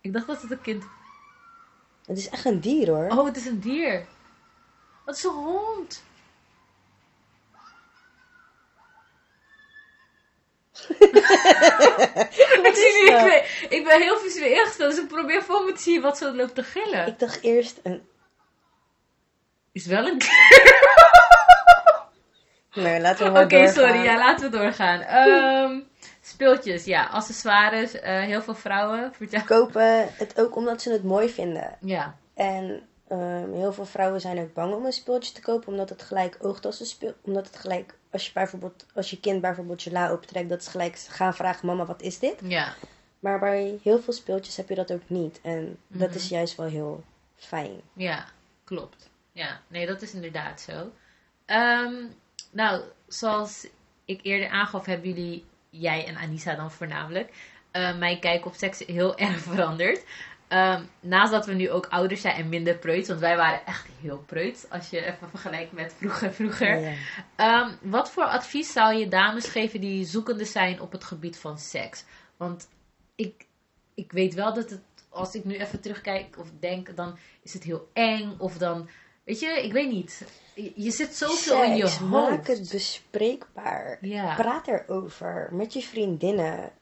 Ik 0.00 0.12
dacht 0.12 0.26
dat 0.26 0.42
het 0.42 0.50
een 0.50 0.60
kind... 0.60 0.84
Het 2.06 2.18
is 2.18 2.28
echt 2.28 2.44
een 2.44 2.60
dier 2.60 2.88
hoor. 2.88 3.06
Oh, 3.18 3.24
het 3.24 3.36
is 3.36 3.46
een 3.46 3.60
dier. 3.60 4.06
Wat 5.04 5.16
is 5.16 5.24
een 5.24 5.30
hond? 5.30 6.02
ik, 12.68 12.74
zie 12.74 13.02
nu, 13.02 13.16
ik, 13.16 13.24
ben, 13.24 13.42
ik 13.78 13.84
ben 13.84 14.00
heel 14.00 14.18
visueel 14.18 14.52
ingesteld, 14.52 14.90
dus 14.90 15.00
ik 15.02 15.08
probeer 15.08 15.42
voor 15.42 15.64
me 15.64 15.72
te 15.72 15.82
zien 15.82 16.00
wat 16.00 16.18
zo 16.18 16.34
loopt 16.34 16.54
te 16.54 16.62
gillen. 16.62 17.06
Ik 17.06 17.18
dacht 17.18 17.42
eerst 17.42 17.80
een... 17.82 18.08
Is 19.72 19.86
wel 19.86 20.06
een 20.06 20.20
Nee, 22.74 23.00
laten 23.00 23.24
we 23.24 23.30
Oké, 23.30 23.38
maar 23.40 23.48
doorgaan. 23.48 23.72
sorry, 23.74 24.02
ja, 24.04 24.16
laten 24.18 24.50
we 24.50 24.58
doorgaan. 24.58 25.00
Ehm, 25.00 25.80
speeltjes, 26.20 26.84
ja, 26.84 27.06
accessoires, 27.06 28.00
eh, 28.00 28.20
heel 28.20 28.42
veel 28.42 28.54
vrouwen. 28.54 29.12
Vertel. 29.14 29.42
Kopen 29.44 30.08
het 30.16 30.40
ook 30.40 30.56
omdat 30.56 30.82
ze 30.82 30.92
het 30.92 31.04
mooi 31.04 31.28
vinden. 31.28 31.76
Ja, 31.80 32.14
En 32.34 32.82
ehm, 33.08 33.52
heel 33.52 33.72
veel 33.72 33.86
vrouwen 33.86 34.20
zijn 34.20 34.38
ook 34.38 34.52
bang 34.54 34.74
om 34.74 34.84
een 34.84 34.92
speeltje 34.92 35.32
te 35.32 35.40
kopen, 35.40 35.68
omdat 35.68 35.88
het 35.88 36.02
gelijk 36.02 36.36
oogt 36.40 36.66
als 36.66 36.80
een 36.80 36.86
speel. 36.86 37.14
Omdat 37.22 37.46
het 37.46 37.56
gelijk, 37.56 37.94
als 38.10 38.26
je, 38.26 38.32
bijvoorbeeld, 38.32 38.86
als 38.94 39.10
je 39.10 39.20
kind 39.20 39.40
bijvoorbeeld 39.40 39.82
je 39.82 39.92
la 39.92 40.12
optrekt, 40.12 40.48
dat 40.48 40.64
ze 40.64 40.70
gelijk 40.70 40.98
gaan 40.98 41.34
vragen: 41.34 41.66
Mama, 41.66 41.84
wat 41.86 42.02
is 42.02 42.18
dit? 42.18 42.40
ja, 42.44 42.74
Maar 43.20 43.38
bij 43.38 43.78
heel 43.82 43.98
veel 44.00 44.12
speeltjes 44.12 44.56
heb 44.56 44.68
je 44.68 44.74
dat 44.74 44.92
ook 44.92 45.02
niet. 45.06 45.40
En 45.42 45.78
dat 45.86 46.08
Mhm. 46.08 46.18
is 46.18 46.28
juist 46.28 46.56
wel 46.56 46.66
heel 46.66 47.04
fijn. 47.36 47.80
ja, 47.92 48.24
klopt. 48.64 49.08
Ja, 49.32 49.60
nee, 49.68 49.86
dat 49.86 50.02
is 50.02 50.14
inderdaad 50.14 50.60
zo. 50.60 50.90
Ehm, 51.46 51.94
nou, 52.50 52.82
zoals 53.08 53.66
ik 54.04 54.20
eerder 54.22 54.48
aangaf, 54.48 54.84
hebben 54.86 55.08
jullie, 55.08 55.44
jij 55.70 56.06
en 56.06 56.16
Anissa 56.16 56.54
dan 56.54 56.70
voornamelijk, 56.70 57.32
eh, 57.70 57.98
mijn 57.98 58.20
kijk 58.20 58.46
op 58.46 58.54
seks 58.54 58.78
heel 58.78 59.16
erg 59.26 59.38
veranderd. 59.38 60.04
Ehm, 60.50 60.82
naast 61.00 61.32
dat 61.32 61.46
we 61.46 61.52
nu 61.52 61.70
ook 61.70 61.86
ouder 61.86 62.16
zijn 62.16 62.34
en 62.34 62.48
minder 62.48 62.76
preuts, 62.76 63.08
want 63.08 63.20
wij 63.20 63.36
waren 63.36 63.66
echt 63.66 63.86
heel 64.00 64.22
preuts, 64.26 64.70
als 64.70 64.90
je 64.90 65.04
even 65.04 65.28
vergelijkt 65.30 65.72
met 65.72 65.94
vroeger 65.98 66.32
vroeger. 66.32 66.80
Ja, 66.80 66.88
ja. 66.88 66.94
Ehm, 67.36 67.70
wat 67.82 68.10
voor 68.10 68.24
advies 68.24 68.72
zou 68.72 68.94
je 68.94 69.08
dames 69.08 69.46
geven 69.46 69.80
die 69.80 70.04
zoekende 70.04 70.44
zijn 70.44 70.80
op 70.80 70.92
het 70.92 71.04
gebied 71.04 71.38
van 71.38 71.58
seks? 71.58 72.04
Want 72.36 72.68
ik, 73.14 73.46
ik 73.94 74.12
weet 74.12 74.34
wel 74.34 74.54
dat 74.54 74.70
het, 74.70 74.80
als 75.08 75.34
ik 75.34 75.44
nu 75.44 75.56
even 75.56 75.80
terugkijk 75.80 76.38
of 76.38 76.50
denk, 76.60 76.96
dan 76.96 77.18
is 77.42 77.52
het 77.52 77.62
heel 77.62 77.88
eng. 77.92 78.34
Of 78.38 78.58
dan, 78.58 78.88
weet 79.24 79.40
je, 79.40 79.62
ik 79.64 79.72
weet 79.72 79.90
niet. 79.90 80.24
Je, 80.54 80.72
je 80.74 80.90
zit 80.90 81.14
zoveel 81.14 81.62
in 81.62 81.76
je 81.76 81.86
Seks, 81.86 82.00
maak 82.00 82.46
hoofd. 82.46 82.46
het 82.46 82.68
bespreekbaar. 82.70 83.98
Ja. 84.00 84.34
Praat 84.34 84.68
erover 84.68 85.48
met 85.52 85.72
je 85.72 85.80
vriendinnen. 85.80 86.72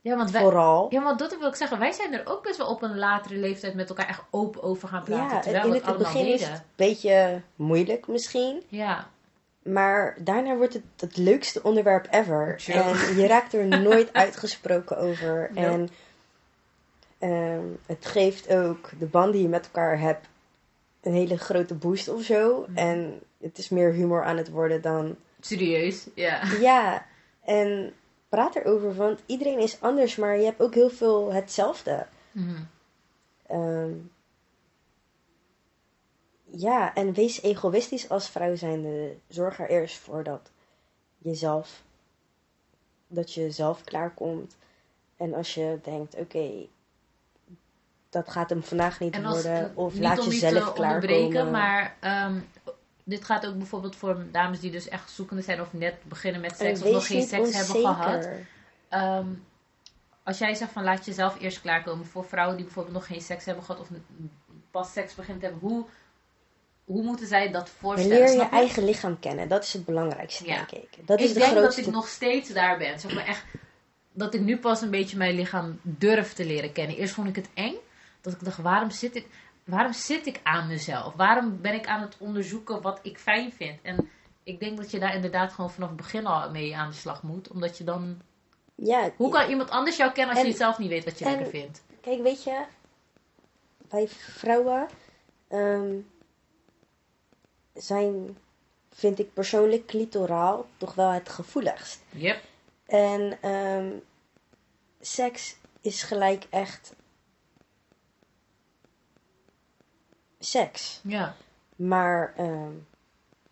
Ja, 0.00 0.16
want 0.16 0.30
wij, 0.30 0.42
Vooral. 0.42 0.86
ja, 0.90 1.02
want 1.02 1.18
dat 1.18 1.38
wil 1.38 1.48
ik 1.48 1.54
zeggen. 1.54 1.78
Wij 1.78 1.92
zijn 1.92 2.12
er 2.12 2.22
ook 2.24 2.42
best 2.42 2.56
wel 2.56 2.66
op 2.66 2.82
een 2.82 2.98
latere 2.98 3.36
leeftijd 3.36 3.74
met 3.74 3.88
elkaar 3.88 4.08
echt 4.08 4.22
open 4.30 4.62
over 4.62 4.88
gaan 4.88 5.02
praten. 5.02 5.36
Ja, 5.36 5.40
terwijl 5.40 5.66
in 5.66 5.72
het, 5.72 5.86
het 5.86 5.98
begin 5.98 6.26
is 6.26 6.42
het 6.42 6.50
een 6.50 6.62
beetje 6.76 7.42
moeilijk 7.56 8.06
misschien. 8.06 8.62
Ja, 8.68 9.08
Maar 9.62 10.16
daarna 10.18 10.56
wordt 10.56 10.74
het 10.74 10.82
het 10.96 11.16
leukste 11.16 11.62
onderwerp 11.62 12.06
ever. 12.10 12.62
En 12.66 13.16
je 13.16 13.26
raakt 13.26 13.54
er 13.54 13.66
nooit 13.90 14.12
uitgesproken 14.12 14.98
over. 14.98 15.50
Nope. 15.54 15.66
En 15.66 15.88
ehm, 17.18 17.66
het 17.86 18.06
geeft 18.06 18.50
ook 18.50 18.90
de 18.98 19.06
band 19.06 19.32
die 19.32 19.42
je 19.42 19.48
met 19.48 19.64
elkaar 19.64 20.00
hebt 20.00 20.26
een 21.02 21.12
hele 21.12 21.38
grote 21.38 21.74
boost 21.74 22.08
of 22.08 22.22
zo. 22.22 22.64
Mhm. 22.68 22.78
En 22.78 23.20
het 23.40 23.58
is 23.58 23.68
meer 23.68 23.92
humor 23.92 24.24
aan 24.24 24.36
het 24.36 24.50
worden 24.50 24.82
dan... 24.82 25.16
serieus. 25.40 26.06
Ja. 26.14 26.40
Ja, 26.60 27.06
en 27.44 27.92
praat 28.28 28.56
erover, 28.56 28.94
want 28.94 29.20
iedereen 29.26 29.58
is 29.58 29.80
anders, 29.80 30.16
maar 30.16 30.36
je 30.36 30.44
hebt 30.44 30.60
ook 30.60 30.74
heel 30.74 30.90
veel 30.90 31.32
hetzelfde. 31.32 32.06
Mhm. 32.32 32.62
Ehm, 33.46 33.92
ja, 36.44 36.94
en 36.94 37.12
wees 37.12 37.42
egoïstisch 37.42 38.08
als 38.08 38.28
vrouw 38.28 38.56
zijnde. 38.56 39.16
Zorg 39.28 39.58
er 39.60 39.68
eerst 39.70 39.98
voor 39.98 40.22
dat 40.24 40.50
jezelf, 41.18 41.82
dat 43.06 43.34
je 43.34 43.50
zelf 43.50 43.84
klaarkomt. 43.84 44.56
En 45.16 45.34
als 45.34 45.54
je 45.54 45.78
denkt, 45.82 46.14
oké, 46.14 46.66
dat 48.10 48.28
gaat 48.28 48.50
hem 48.50 48.62
vandaag 48.62 49.00
niet 49.00 49.24
als, 49.24 49.42
worden. 49.42 49.72
Of 49.74 49.98
laat 49.98 50.24
jezelf 50.24 50.52
niet 50.52 50.74
te 50.74 50.82
onderbreken, 50.82 51.30
klaarkomen. 51.30 51.52
maar 51.52 51.96
ehm, 52.00 52.38
dit 53.08 53.24
gaat 53.24 53.46
ook 53.46 53.56
bijvoorbeeld 53.56 53.96
voor 53.96 54.26
dames 54.32 54.60
die 54.60 54.70
dus 54.70 54.88
echt 54.88 55.10
zoekende 55.10 55.42
zijn 55.42 55.60
of 55.60 55.72
net 55.72 55.94
beginnen 56.04 56.40
met 56.40 56.50
En 56.50 56.56
seks 56.56 56.78
of 56.78 56.84
wees 56.84 56.92
nog 56.92 57.06
geen 57.06 57.26
seks 57.26 57.54
hebben 57.54 57.94
gehad. 57.94 58.28
Ehm, 58.88 59.26
als 60.22 60.38
jij 60.38 60.54
zegt 60.54 60.72
van 60.72 60.84
laat 60.84 61.04
jezelf 61.04 61.40
eerst 61.40 61.60
klaarkomen 61.60 62.06
voor 62.06 62.24
vrouwen 62.24 62.56
die 62.56 62.64
bijvoorbeeld 62.64 62.94
nog 62.94 63.06
geen 63.06 63.20
seks 63.20 63.44
hebben 63.44 63.64
gehad 63.64 63.80
of 63.80 63.88
pas 64.70 64.92
seks 64.92 65.14
begint 65.14 65.40
te 65.40 65.46
hebben, 65.46 65.68
hoe, 65.68 65.84
hoe 66.84 67.02
moeten 67.02 67.26
zij 67.26 67.50
dat 67.50 67.68
En 67.68 67.74
voorstellen? 67.78 68.16
leer 68.16 68.26
je 68.26 68.32
snap 68.32 68.52
eigen 68.52 68.84
lichaam 68.84 69.18
kennen. 69.18 69.48
Dat 69.48 69.62
is 69.64 69.72
het 69.72 69.84
belangrijkste, 69.84 70.46
Ja. 70.46 70.54
denk 70.56 70.70
ik. 70.70 71.06
Dat 71.06 71.18
is 71.18 71.28
ik 71.28 71.32
de 71.34 71.38
denk 71.38 71.52
grootste... 71.52 71.80
dat 71.80 71.88
ik 71.88 71.94
nog 71.94 72.08
steeds 72.08 72.52
daar 72.52 72.78
ben. 72.78 73.00
Zeg 73.00 73.14
maar 73.14 73.26
echt, 73.26 73.44
dat 74.12 74.34
ik 74.34 74.40
nu 74.40 74.58
pas 74.58 74.82
een 74.82 74.90
beetje 74.90 75.16
mijn 75.16 75.34
lichaam 75.34 75.80
durf 75.82 76.32
te 76.32 76.44
leren 76.44 76.72
kennen. 76.72 76.96
Eerst 76.96 77.14
vond 77.14 77.28
ik 77.28 77.36
het 77.36 77.48
eng. 77.54 77.74
Dat 78.20 78.32
ik 78.32 78.44
dacht, 78.44 78.58
waarom 78.58 78.90
zit 78.90 79.16
ik, 79.16 79.26
waarom 79.68 79.92
zit 79.92 80.26
ik 80.26 80.40
aan 80.42 80.66
mezelf? 80.68 81.14
Waarom 81.14 81.60
ben 81.60 81.74
ik 81.74 81.86
aan 81.86 82.00
het 82.00 82.16
onderzoeken 82.18 82.82
wat 82.82 82.98
ik 83.02 83.18
fijn 83.18 83.52
vind? 83.52 83.82
En 83.82 84.08
ik 84.42 84.60
denk 84.60 84.76
dat 84.76 84.90
je 84.90 84.98
daar 84.98 85.14
inderdaad 85.14 85.52
gewoon 85.52 85.70
vanaf 85.70 85.88
het 85.88 85.96
begin 85.96 86.26
al 86.26 86.50
mee 86.50 86.76
aan 86.76 86.88
de 86.90 86.96
slag 86.96 87.22
moet. 87.22 87.48
Omdat 87.50 87.78
je 87.78 87.84
dan... 87.84 88.20
Ja, 88.74 89.10
Hoe 89.16 89.30
kan 89.30 89.48
iemand 89.50 89.70
anders 89.70 89.96
jou 89.96 90.12
kennen 90.12 90.34
als 90.34 90.44
En- 90.44 90.50
je 90.50 90.56
zelf 90.56 90.78
niet 90.78 90.88
weet 90.88 91.04
wat 91.04 91.18
je 91.18 91.24
en- 91.24 91.30
lekker 91.30 91.50
vindt? 91.50 91.82
Kijk, 92.00 92.22
weet 92.22 92.42
je, 92.44 92.64
wij 93.88 94.08
vrouwen 94.08 94.88
ehm, 95.48 95.96
zijn, 97.74 98.38
vind 98.90 99.18
ik 99.18 99.32
persoonlijk, 99.32 99.86
clitoraal 99.86 100.66
toch 100.76 100.94
wel 100.94 101.10
het 101.10 101.28
gevoeligst. 101.28 102.02
Yep. 102.10 102.42
En 102.86 103.38
ehm, 103.40 103.90
seks 105.00 105.56
is 105.80 106.02
gelijk 106.02 106.46
echt 106.50 106.94
seks. 110.38 111.00
Ja. 111.02 111.34
Maar 111.76 112.34
ehm, 112.36 112.72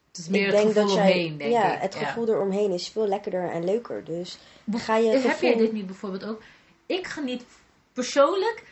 Het 0.08 0.18
is 0.18 0.28
meer 0.28 0.40
ik 0.40 0.46
het 0.46 0.54
denk 0.56 0.66
gevoel 0.66 0.86
dat 0.86 0.94
jij, 0.94 1.12
omheen, 1.12 1.36
denk 1.36 1.52
ja, 1.52 1.74
ik. 1.74 1.80
het 1.80 1.94
Ja. 1.94 2.06
gevoel 2.06 2.28
eromheen 2.28 2.72
is 2.72 2.88
veel 2.88 3.06
lekkerder 3.06 3.50
en 3.50 3.64
leuker. 3.64 4.04
Dus 4.04 4.38
ga 4.70 4.96
je 4.96 5.10
Heb 5.10 5.20
gevoel... 5.20 5.48
jij 5.48 5.58
dit 5.58 5.72
niet 5.72 5.86
bijvoorbeeld 5.86 6.24
ook? 6.24 6.42
Ik 6.86 7.06
geniet 7.06 7.44
persoonlijk 7.92 8.64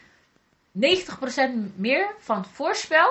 90% 0.72 1.74
meer 1.74 2.14
van 2.18 2.36
het 2.36 2.46
voorspel 2.46 3.10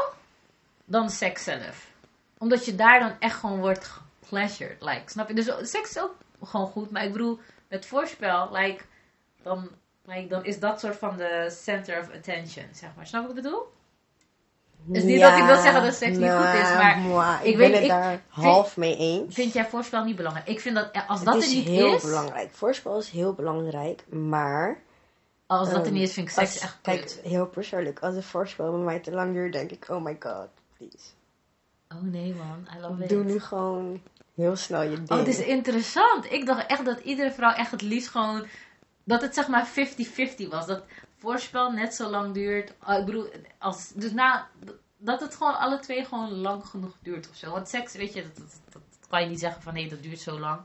dan 0.86 1.10
seks 1.10 1.44
zelf. 1.44 1.92
Omdat 2.38 2.66
je 2.66 2.76
daar 2.76 3.00
dan 3.00 3.16
echt 3.20 3.36
gewoon 3.40 3.60
wordt 3.60 3.88
gepleasured. 4.20 4.82
Like, 4.82 5.02
snap 5.06 5.28
je? 5.28 5.34
Dus 5.34 5.46
seks 5.46 5.90
is 5.90 6.00
ook 6.00 6.16
gewoon 6.44 6.68
goed. 6.68 6.92
Maar 6.92 7.04
ik 7.04 7.12
bedoel, 7.12 7.40
het 7.68 7.86
voorspel, 7.86 8.50
like, 8.52 8.84
dan, 9.42 9.70
like, 10.06 10.28
dan 10.28 10.46
is 10.46 10.60
dat 10.60 10.80
soort 10.80 10.96
van 10.96 11.18
de 11.18 11.48
center 11.50 12.00
of 12.00 12.14
attention, 12.14 12.66
zeg 12.74 12.90
maar. 12.96 13.08
Snap 13.08 13.22
je 13.22 13.28
wat 13.28 13.38
ik 13.38 13.44
bedoel? 13.44 13.72
Is 14.92 15.04
niet 15.04 15.20
dat 15.22 15.38
ik 15.38 15.44
wil 15.44 15.62
zeggen 15.62 15.84
dat 15.84 15.94
seks 15.94 16.18
niet 16.18 16.32
goed 16.32 16.54
is, 16.54 16.74
maar 16.74 16.98
moi, 16.98 17.36
ik 17.42 17.44
ik 17.44 17.58
weet- 17.58 17.72
ben 17.72 17.74
het 17.74 17.82
ik 17.84 17.90
daar 17.90 18.10
vind- 18.30 18.46
half 18.46 18.78
mee 18.78 18.98
eens. 18.98 19.36
Vind 19.36 19.54
jij 19.54 19.66
voorspel 19.66 20.04
niet 20.04 20.16
belangrijk? 20.16 20.48
Ik 20.48 20.60
vind 20.60 20.76
dat 20.76 20.90
als 21.08 21.20
het 21.20 21.28
dat 21.28 21.36
is 21.44 21.50
er 21.50 21.56
niet 21.56 21.68
heel 21.68 21.94
is, 21.96 22.02
belangrijk. 22.04 22.50
Voorspel 22.52 22.98
is 22.98 23.10
heel 23.10 23.34
belangrijk, 23.34 24.04
maar... 24.10 24.82
als 25.48 25.70
dat 25.70 25.78
er 25.80 25.84
ehm, 25.86 25.94
niet 25.94 26.02
is, 26.08 26.14
vind 26.14 26.28
ik 26.28 26.34
seks 26.34 26.52
als- 26.54 26.62
echt 26.62 26.78
Kijk, 26.82 27.02
kut. 27.02 27.20
heel 27.24 27.48
persoonlijk. 27.48 28.00
Als 28.00 28.16
een 28.16 28.24
voorspel 28.24 28.72
bij 28.72 28.80
mij 28.80 29.00
te 29.00 29.12
lang 29.12 29.34
duurt, 29.34 29.54
denk 29.54 29.72
ik, 29.72 29.86
oh 29.90 30.04
my 30.04 30.16
god, 30.20 30.48
please. 30.78 30.98
Oh 31.96 32.02
nee 32.02 32.34
man, 32.36 32.68
I 32.78 32.82
love 32.82 33.04
it. 33.04 33.10
Doe 33.10 33.24
nu 33.24 33.40
gewoon 33.40 34.02
heel 34.36 34.56
snel 34.56 34.82
je 34.82 34.90
ding. 34.96 35.10
Oh, 35.12 35.18
dit 35.18 35.28
is 35.28 35.40
interessant. 35.46 36.32
Ik 36.32 36.46
dacht 36.46 36.66
echt 36.68 36.86
dat 36.86 37.00
iedere 37.00 37.32
vrouw 37.32 37.52
echt 37.54 37.72
het 37.72 37.82
liefst 37.82 38.10
gewoon... 38.10 38.46
Dat 39.06 39.22
het 39.22 39.34
zeg 39.34 39.48
maar 39.48 39.68
50-50 39.68 40.48
was. 40.50 40.66
Dat 40.66 40.84
voorspel 41.24 41.72
net 41.72 41.94
zo 41.94 42.10
lang 42.10 42.34
duurt. 42.34 42.74
Oh, 42.88 42.98
ik 43.00 43.06
bedoel, 43.06 43.30
als, 43.60 43.92
dus 43.96 44.12
na, 44.12 44.48
dat 44.98 45.20
het 45.22 45.36
gewoon 45.36 45.58
alle 45.58 45.80
twee 45.80 46.06
gewoon 46.06 46.32
lang 46.34 46.66
genoeg 46.66 46.96
duurt 47.02 47.30
of 47.30 47.36
zo. 47.36 47.52
Want 47.52 47.68
seks, 47.70 47.94
weet 47.94 48.14
je, 48.14 48.22
dat, 48.22 48.36
dat, 48.36 48.60
dat 48.70 49.08
kan 49.10 49.22
je 49.24 49.30
niet 49.30 49.40
zeggen 49.40 49.62
van 49.62 49.74
nee, 49.74 49.90
dat 49.90 50.04
duurt 50.04 50.20
zo 50.20 50.40
lang. 50.40 50.60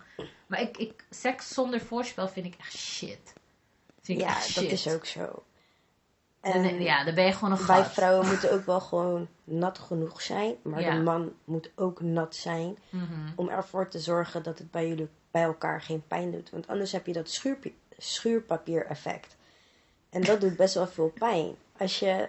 Maar 0.47 0.61
ik, 0.61 0.77
ik, 0.77 1.05
seks 1.11 1.49
zonder 1.55 1.81
voorspel 1.81 2.29
vind 2.29 2.47
ik 2.47 2.55
echt 2.59 2.73
shit. 2.77 3.33
Vind 4.01 4.19
ik 4.21 4.25
Ja, 4.27 4.37
echt 4.37 4.55
dat 4.55 4.65
shit. 4.65 4.73
is 4.73 4.89
ook 4.89 5.05
zo. 5.07 5.43
En 6.41 6.81
ja, 6.83 7.05
dan 7.05 7.15
ben 7.15 7.25
je 7.25 7.33
gewoon 7.33 7.53
een 7.59 7.67
wij 7.67 7.83
gast. 7.83 7.93
vrouwen 7.95 8.27
moeten 8.31 8.53
ook 8.53 8.67
wel 8.67 8.81
gewoon 8.81 9.29
nat 9.45 9.79
genoeg 9.79 10.23
zijn. 10.23 10.55
Maar 10.63 10.81
Ja. 10.81 10.95
de 10.95 11.03
man 11.03 11.33
moet 11.45 11.71
ook 11.75 12.01
nat 12.01 12.35
zijn. 12.35 12.79
Mhm. 12.91 13.05
Om 13.37 13.49
ervoor 13.49 13.89
te 13.89 13.99
zorgen 13.99 14.43
dat 14.43 14.59
het 14.59 14.71
bij 14.71 14.89
jullie 14.89 15.09
bij 15.31 15.43
elkaar 15.43 15.83
geen 15.83 16.07
pijn 16.07 16.31
doet. 16.31 16.51
Want 16.51 16.67
anders 16.69 16.93
heb 16.93 17.07
je 17.07 17.13
dat 17.13 17.41
schuurpapier 17.99 18.87
effect. 18.87 19.37
En 20.11 20.23
dat 20.23 20.41
doet 20.41 20.57
best 20.57 20.75
wel 20.75 20.87
veel 20.87 21.13
pijn. 21.19 21.55
Als, 21.79 21.99
je, 21.99 22.29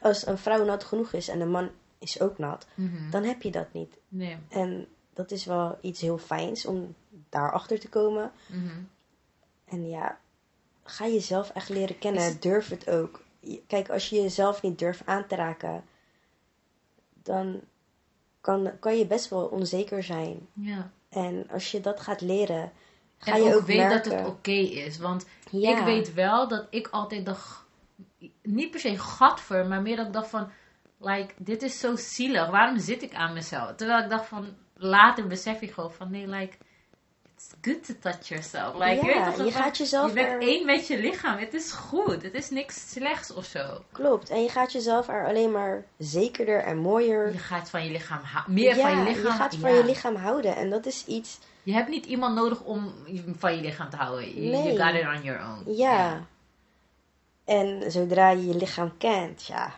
als 0.00 0.26
een 0.26 0.38
vrouw 0.38 0.64
nat 0.64 0.84
genoeg 0.84 1.12
is 1.12 1.28
en 1.28 1.38
de 1.38 1.44
man 1.44 1.70
is 1.98 2.20
ook 2.20 2.38
nat, 2.38 2.66
Mhm. 2.74 3.10
dan 3.10 3.22
heb 3.22 3.42
je 3.42 3.50
dat 3.50 3.72
niet. 3.72 3.94
Nee. 4.08 4.36
En 4.48 4.88
dat 5.12 5.30
is 5.30 5.44
wel 5.44 5.78
iets 5.80 6.00
heel 6.00 6.18
fijns 6.18 6.66
om 6.66 6.94
daarachter 7.28 7.78
te 7.80 7.88
komen. 7.88 8.32
Mhm. 8.46 8.80
En 9.64 9.88
ja, 9.88 10.18
ga 10.82 11.06
jezelf 11.06 11.50
echt 11.50 11.68
leren 11.68 11.98
kennen. 11.98 12.40
Durf 12.40 12.68
het 12.68 12.90
ook. 12.90 13.22
Kijk, 13.66 13.90
als 13.90 14.08
je 14.08 14.22
jezelf 14.22 14.62
niet 14.62 14.78
durft 14.78 15.06
aan 15.06 15.26
te 15.26 15.34
raken, 15.34 15.84
dan 17.22 17.60
kan, 18.40 18.70
kan 18.80 18.98
je 18.98 19.06
best 19.06 19.28
wel 19.28 19.46
onzeker 19.46 20.02
zijn. 20.02 20.48
Ja. 20.52 20.90
En 21.08 21.48
als 21.50 21.70
je 21.70 21.80
dat 21.80 22.00
gaat 22.00 22.20
leren, 22.20 22.72
ga 23.18 23.32
en 23.32 23.42
je 23.42 23.48
ook, 23.54 23.60
ook 23.60 23.66
weet 23.66 23.76
merken. 23.76 24.10
dat 24.10 24.18
het 24.18 24.26
oké 24.28 24.50
is. 24.52 24.98
Want 24.98 25.26
Ja. 25.50 25.78
ik 25.78 25.84
weet 25.84 26.14
wel 26.14 26.48
dat 26.48 26.66
ik 26.70 26.88
altijd 26.90 27.24
dacht, 27.26 27.64
niet 28.42 28.70
per 28.70 28.80
se 28.80 28.98
gadver, 28.98 29.66
maar 29.66 29.82
meer 29.82 29.96
dat 29.96 30.06
ik 30.06 30.12
dacht 30.12 30.28
van, 30.30 30.50
like, 31.00 31.34
dit 31.36 31.62
is 31.62 31.78
zo 31.78 31.96
zielig. 31.96 32.50
Waarom 32.50 32.78
zit 32.78 33.02
ik 33.02 33.14
aan 33.14 33.32
mezelf? 33.32 33.74
Terwijl 33.74 34.02
ik 34.02 34.10
dacht 34.10 34.26
van, 34.26 34.56
later 34.76 35.26
besef 35.26 35.60
ik 35.60 35.72
gewoon 35.72 35.92
van, 35.92 36.10
nee, 36.10 36.28
like, 36.28 36.56
it's 37.36 37.52
good 37.62 37.86
to 37.86 37.94
touch 38.00 38.28
yourself. 38.28 38.74
Like, 38.74 38.94
je, 38.94 39.06
weet 39.06 39.14
Ja, 39.14 39.24
toch, 39.24 39.36
dat 39.36 39.46
je 39.46 39.52
gaat 39.52 39.76
jezelf 39.76 40.08
je 40.08 40.14
bent 40.14 40.28
er- 40.28 40.40
één 40.40 40.66
met 40.66 40.86
je 40.86 40.98
lichaam. 40.98 41.38
Het 41.38 41.54
is 41.54 41.72
goed. 41.72 42.22
Het 42.22 42.34
is 42.34 42.50
niks 42.50 42.90
slechts 42.90 43.32
of 43.32 43.44
zo. 43.44 43.84
Klopt. 43.92 44.30
En 44.30 44.42
je 44.42 44.48
gaat 44.48 44.72
jezelf 44.72 45.08
er 45.08 45.26
alleen 45.26 45.50
maar 45.52 45.84
zekerder 45.98 46.60
en 46.62 46.78
mooier. 46.78 47.32
Je 47.32 47.38
gaat 47.38 47.70
van 47.70 47.84
je 47.84 47.90
lichaam 47.90 48.22
houden. 48.22 48.54
Meer 48.54 48.74
van 48.76 48.98
je 48.98 49.04
lichaam. 49.04 49.32
gaat 49.36 49.54
van 49.56 49.70
ja. 49.70 49.76
je 49.76 49.84
lichaam 49.84 50.16
houden. 50.16 50.56
En 50.56 50.70
dat 50.70 50.86
is 50.86 51.04
iets, 51.06 51.38
Je 51.64 51.72
hebt 51.72 51.88
niet 51.88 52.06
iemand 52.06 52.34
nodig 52.34 52.60
om 52.60 52.92
van 53.36 53.56
je 53.56 53.60
lichaam 53.62 53.90
te 53.90 53.96
houden. 53.96 54.28
You, 54.34 54.46
you 54.46 54.62
Nee. 54.62 54.78
got 54.78 54.94
it 54.94 55.06
on 55.18 55.22
your 55.22 55.44
own. 55.48 55.76
ja. 55.76 56.26
En 57.44 57.90
zodra 57.90 58.30
je 58.30 58.46
je 58.46 58.54
lichaam 58.54 58.96
kent, 58.96 59.46
ja, 59.46 59.74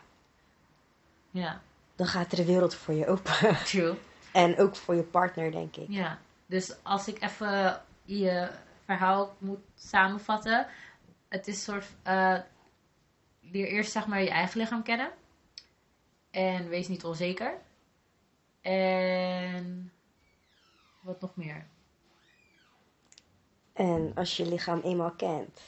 Ja, 1.30 1.60
dan 1.96 2.06
gaat 2.06 2.30
er 2.30 2.36
de 2.36 2.44
wereld 2.44 2.74
voor 2.74 2.94
je 2.94 3.06
open. 3.06 3.56
true. 3.64 3.94
en 4.32 4.58
ook 4.58 4.76
voor 4.76 4.94
je 4.94 5.02
partner, 5.02 5.50
denk 5.52 5.76
ik. 5.76 5.86
Ja, 5.88 6.18
dus 6.46 6.74
als 6.82 7.08
ik 7.08 7.22
even 7.22 7.82
je 8.04 8.50
verhaal 8.84 9.34
moet 9.38 9.60
samenvatten. 9.74 10.66
Het 11.28 11.46
is 11.46 11.54
een 11.56 11.62
soort, 11.74 11.86
eh 12.02 12.38
leer 13.40 13.66
eerst 13.66 13.92
zeg 13.92 14.06
maar 14.06 14.22
je 14.22 14.30
eigen 14.30 14.60
lichaam 14.60 14.82
kennen. 14.82 15.10
En 16.30 16.68
wees 16.68 16.88
niet 16.88 17.04
onzeker. 17.04 17.54
En 18.60 19.92
wat 21.00 21.20
nog 21.20 21.36
meer? 21.36 21.66
En 23.76 24.12
als 24.14 24.36
je 24.36 24.44
je 24.44 24.50
lichaam 24.50 24.80
eenmaal 24.84 25.10
kent, 25.10 25.60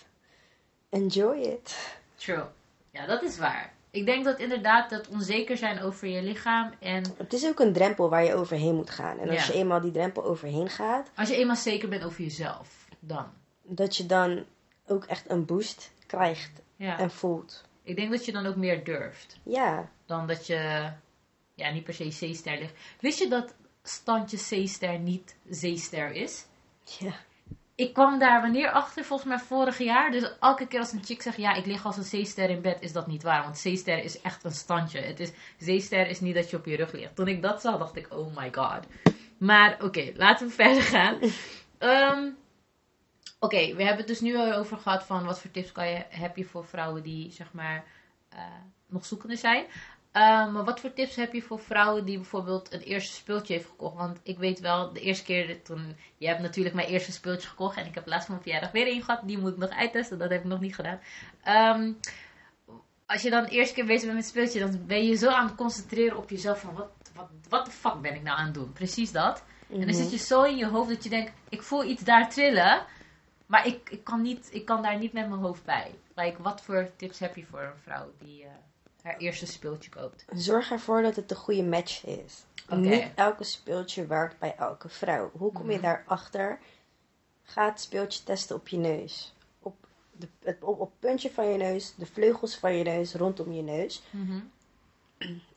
enjoy 0.88 1.36
it. 1.38 1.96
True. 2.14 2.44
Ja, 2.90 3.06
dat 3.06 3.22
is 3.22 3.38
waar. 3.38 3.72
Ik 3.90 4.06
denk 4.06 4.24
dat 4.24 4.38
inderdaad 4.38 4.90
dat 4.90 5.08
onzeker 5.08 5.56
zijn 5.56 5.80
over 5.82 6.08
je 6.08 6.22
lichaam 6.22 6.72
en 6.78 7.04
Het 7.16 7.32
is 7.32 7.46
ook 7.46 7.60
een 7.60 7.72
drempel 7.72 8.08
waar 8.08 8.24
je 8.24 8.34
overheen 8.34 8.74
moet 8.74 8.90
gaan. 8.90 9.18
En 9.18 9.28
als 9.28 9.46
Ja. 9.46 9.52
je 9.52 9.58
eenmaal 9.58 9.80
die 9.80 9.90
drempel 9.90 10.24
overheen 10.24 10.68
gaat, 10.68 11.10
als 11.16 11.28
je 11.28 11.36
eenmaal 11.36 11.56
zeker 11.56 11.88
bent 11.88 12.04
over 12.04 12.22
jezelf, 12.22 12.86
dan. 12.98 13.26
dat 13.62 13.96
je 13.96 14.06
dan 14.06 14.44
ook 14.86 15.04
echt 15.04 15.30
een 15.30 15.44
boost 15.44 15.90
krijgt 16.06 16.60
Ja. 16.76 16.98
en 16.98 17.10
voelt. 17.10 17.64
Ik 17.82 17.96
denk 17.96 18.10
dat 18.10 18.24
je 18.24 18.32
dan 18.32 18.46
ook 18.46 18.56
meer 18.56 18.84
durft. 18.84 19.36
Ja, 19.42 19.88
dan 20.06 20.26
dat 20.26 20.46
je 20.46 20.90
ja, 21.54 21.70
niet 21.70 21.84
per 21.84 21.94
se 21.94 22.08
C-ster 22.08 22.58
ligt. 22.58 22.74
Wist 23.00 23.18
je 23.18 23.28
dat 23.28 23.54
standje 23.82 24.36
C-ster 24.36 24.98
niet 24.98 25.36
zeester 25.48 26.12
is? 26.12 26.44
ja. 26.98 27.12
Ik 27.78 27.92
kwam 27.92 28.18
daar 28.18 28.40
wanneer 28.40 28.70
achter, 28.70 29.04
volgens 29.04 29.28
mij 29.28 29.38
vorig 29.38 29.78
jaar. 29.78 30.10
Dus 30.10 30.30
elke 30.40 30.66
keer 30.66 30.78
als 30.80 30.92
een 30.92 31.04
chick 31.04 31.22
zegt, 31.22 31.36
ja, 31.36 31.54
ik 31.54 31.66
lig 31.66 31.86
als 31.86 31.96
een 31.96 32.22
C-ster 32.22 32.50
in 32.50 32.60
bed, 32.60 32.80
is 32.80 32.92
dat 32.92 33.06
niet 33.06 33.22
waar. 33.22 33.42
Want 33.42 33.62
C-ster 33.62 34.04
is 34.04 34.20
echt 34.20 34.44
een 34.44 34.52
standje. 34.52 35.00
Het 35.00 35.20
is, 35.20 35.32
zeester 35.58 36.08
is 36.08 36.20
niet 36.20 36.34
dat 36.34 36.50
je 36.50 36.56
op 36.56 36.64
je 36.64 36.76
rug 36.76 36.92
ligt. 36.92 37.16
Toen 37.16 37.28
ik 37.28 37.42
dat 37.42 37.60
zag, 37.60 37.78
dacht 37.78 37.96
ik, 37.96 38.14
oh 38.14 38.36
my 38.36 38.52
god. 38.52 38.86
Maar 39.38 39.76
oké, 39.82 40.12
laten 40.14 40.46
we 40.46 40.52
verder 40.62 40.82
gaan. 40.82 41.18
Ehm, 41.78 42.28
oké, 43.40 43.74
we 43.74 43.82
hebben 43.82 43.96
het 43.96 44.06
dus 44.06 44.20
nu 44.20 44.36
al 44.36 44.52
over 44.52 44.76
gehad 44.76 45.04
van 45.04 45.24
wat 45.24 45.40
voor 45.40 45.50
tips 45.50 45.72
kan 45.72 45.88
je, 45.88 46.04
heb 46.08 46.36
je 46.36 46.44
voor 46.44 46.64
vrouwen 46.64 47.02
die, 47.02 47.32
zeg 47.32 47.52
maar, 47.52 47.84
eh, 48.28 48.40
nog 48.86 49.06
zoekende 49.06 49.36
zijn. 49.36 49.64
Ehm, 50.12 50.52
maar 50.52 50.64
wat 50.64 50.80
voor 50.80 50.92
tips 50.92 51.16
heb 51.16 51.32
je 51.32 51.42
voor 51.42 51.58
vrouwen 51.58 52.04
die 52.04 52.16
bijvoorbeeld 52.16 52.72
een 52.72 52.80
eerste 52.80 53.14
speeltje 53.14 53.54
heeft 53.54 53.68
gekocht? 53.68 53.96
Want 53.96 54.20
ik 54.22 54.38
weet 54.38 54.60
wel, 54.60 54.92
de 54.92 55.00
eerste 55.00 55.24
keer 55.24 55.62
toen... 55.62 55.96
Je 56.16 56.26
hebt 56.26 56.40
natuurlijk 56.40 56.74
mijn 56.74 56.88
eerste 56.88 57.12
speeltje 57.12 57.48
gekocht. 57.48 57.76
En 57.76 57.86
ik 57.86 57.94
heb 57.94 58.06
laatst 58.06 58.26
van 58.26 58.34
mijn 58.34 58.42
verjaardag 58.42 58.72
weer 58.72 58.94
een 58.94 59.02
gehad. 59.02 59.20
Die 59.24 59.38
moet 59.38 59.52
ik 59.52 59.58
nog 59.58 59.70
uittesten. 59.70 60.18
Dat 60.18 60.30
heb 60.30 60.40
ik 60.40 60.46
nog 60.46 60.60
niet 60.60 60.74
gedaan. 60.74 61.00
Ehm, 61.42 61.92
als 63.06 63.22
je 63.22 63.30
dan 63.30 63.44
de 63.44 63.50
eerste 63.50 63.74
keer 63.74 63.86
bezig 63.86 64.02
bent 64.02 64.14
met 64.14 64.24
het 64.24 64.32
speeltje... 64.34 64.60
Dan 64.60 64.86
ben 64.86 65.04
je 65.04 65.14
zo 65.14 65.28
aan 65.28 65.46
het 65.46 65.54
concentreren 65.56 66.16
op 66.16 66.30
jezelf. 66.30 66.60
Van 66.60 66.74
wat, 66.74 66.90
wat, 67.14 67.28
wat 67.48 67.64
de 67.64 67.70
fuck 67.70 68.00
ben 68.00 68.14
ik 68.14 68.22
nou 68.22 68.38
aan 68.38 68.44
het 68.44 68.54
doen? 68.54 68.72
Precies 68.72 69.12
dat. 69.12 69.44
En 69.72 69.80
dan 69.80 69.94
zit 69.94 70.10
je 70.10 70.18
zo 70.18 70.42
in 70.42 70.56
je 70.56 70.66
hoofd 70.66 70.88
dat 70.88 71.04
je 71.04 71.10
denkt... 71.10 71.32
Ik 71.48 71.62
voel 71.62 71.84
iets 71.84 72.04
daar 72.04 72.30
trillen. 72.30 72.86
Maar 73.46 73.66
ik, 73.66 73.90
ik, 73.90 74.04
kan, 74.04 74.22
niet, 74.22 74.48
ik 74.52 74.64
kan 74.64 74.82
daar 74.82 74.98
niet 74.98 75.12
met 75.12 75.28
mijn 75.28 75.40
hoofd 75.40 75.64
bij. 75.64 75.94
Like, 76.14 76.42
wat 76.42 76.62
voor 76.62 76.90
tips 76.96 77.18
heb 77.18 77.36
je 77.36 77.46
voor 77.46 77.62
een 77.62 77.82
vrouw 77.82 78.12
die 78.18 78.44
eh, 78.44 78.50
haar 79.08 79.16
eerste 79.18 79.46
speeltje 79.46 79.90
koopt? 79.90 80.24
Zorg 80.34 80.70
ervoor 80.70 81.02
dat 81.02 81.16
het 81.16 81.28
de 81.28 81.34
goede 81.34 81.62
match 81.62 82.04
is. 82.06 82.44
Niet 82.70 83.08
elke 83.14 83.44
speeltje 83.44 84.06
werkt 84.06 84.38
bij 84.38 84.54
elke 84.56 84.88
vrouw. 84.88 85.30
Hoe 85.36 85.52
kom 85.52 85.66
je 85.70 85.72
Mhm. 85.76 85.82
daarachter? 85.82 86.58
Ga 87.42 87.64
het 87.68 87.80
speeltje 87.80 88.22
testen 88.22 88.56
op 88.56 88.68
je 88.68 88.76
neus. 88.76 89.34
Op, 89.62 89.74
de, 90.12 90.28
het, 90.42 90.62
op, 90.62 90.80
op 90.80 90.90
het 90.90 90.98
puntje 91.00 91.30
van 91.30 91.46
je 91.46 91.56
neus, 91.56 91.94
de 91.94 92.06
vleugels 92.06 92.56
van 92.56 92.76
je 92.76 92.84
neus, 92.84 93.14
rondom 93.14 93.52
je 93.52 93.62
neus. 93.62 94.02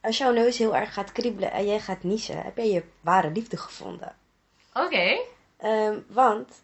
Als 0.01 0.17
jouw 0.17 0.31
neus 0.31 0.57
heel 0.57 0.75
erg 0.75 0.93
gaat 0.93 1.11
kriebelen 1.11 1.51
en 1.51 1.65
jij 1.65 1.79
gaat 1.79 2.03
niezen, 2.03 2.41
heb 2.41 2.57
je 2.57 2.71
je 2.71 2.83
ware 3.01 3.31
liefde 3.31 3.57
gevonden. 3.57 4.15
Oké. 4.73 5.19
Ehm, 5.57 5.99
want 6.07 6.61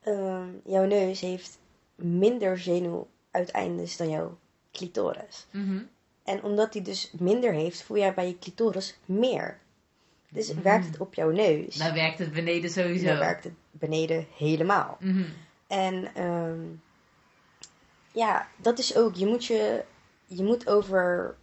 ehm, 0.00 0.48
jouw 0.64 0.84
neus 0.84 1.20
heeft 1.20 1.58
minder 1.94 2.58
zenuwuiteindes 2.58 3.96
dan 3.96 4.08
jouw 4.08 4.38
clitoris. 4.78 5.46
Mhm. 5.50 5.82
En 6.24 6.42
omdat 6.42 6.72
die 6.72 6.82
dus 6.82 7.10
minder 7.18 7.52
heeft, 7.52 7.82
voel 7.82 7.96
jij 7.96 8.14
bij 8.14 8.26
je 8.26 8.38
clitoris 8.38 8.98
meer. 9.04 9.58
Dus 10.30 10.54
werkt 10.54 10.86
het 10.86 10.98
op 10.98 11.14
jouw 11.14 11.30
neus, 11.30 11.74
Dan 11.74 11.92
werkt 11.94 12.18
het 12.18 12.32
beneden 12.32 12.70
sowieso. 12.70 13.06
dan 13.06 13.18
werkt 13.18 13.44
het 13.44 13.52
beneden 13.70 14.26
helemaal. 14.36 14.96
Mhm. 15.00 15.24
En 15.66 16.14
ehm, 16.14 16.60
ja, 18.12 18.48
dat 18.56 18.78
is 18.78 18.96
ook, 18.96 19.14
je 19.14 19.26
moet, 19.26 19.44
je, 19.44 19.84
je 20.26 20.42
moet 20.42 20.68
over 20.68 21.36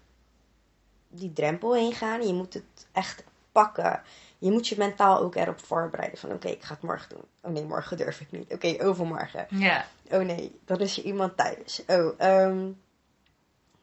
die 1.09 1.33
drempel 1.33 1.75
heen 1.75 1.93
gaan. 1.93 2.27
Je 2.27 2.33
moet 2.33 2.53
het 2.53 2.87
echt 2.91 3.23
pakken. 3.51 4.01
Je 4.37 4.51
moet 4.51 4.67
je 4.67 4.75
mentaal 4.77 5.19
ook 5.19 5.35
erop 5.35 5.59
voorbereiden. 5.59 6.17
Van 6.19 6.31
oké, 6.31 6.47
ik 6.47 6.63
ga 6.63 6.73
het 6.73 6.83
morgen 6.83 7.09
doen. 7.09 7.23
Oh 7.41 7.51
nee, 7.51 7.63
morgen 7.63 7.97
durf 7.97 8.21
ik 8.21 8.31
niet. 8.31 8.53
Oké, 8.53 8.75
overmorgen. 8.83 9.45
Ja. 9.49 9.85
Oh 10.11 10.21
nee, 10.25 10.59
dan 10.65 10.79
is 10.79 10.97
er 10.97 11.03
iemand 11.03 11.37
thuis. 11.37 11.83
Oh, 11.87 12.13
ehm, 12.17 12.67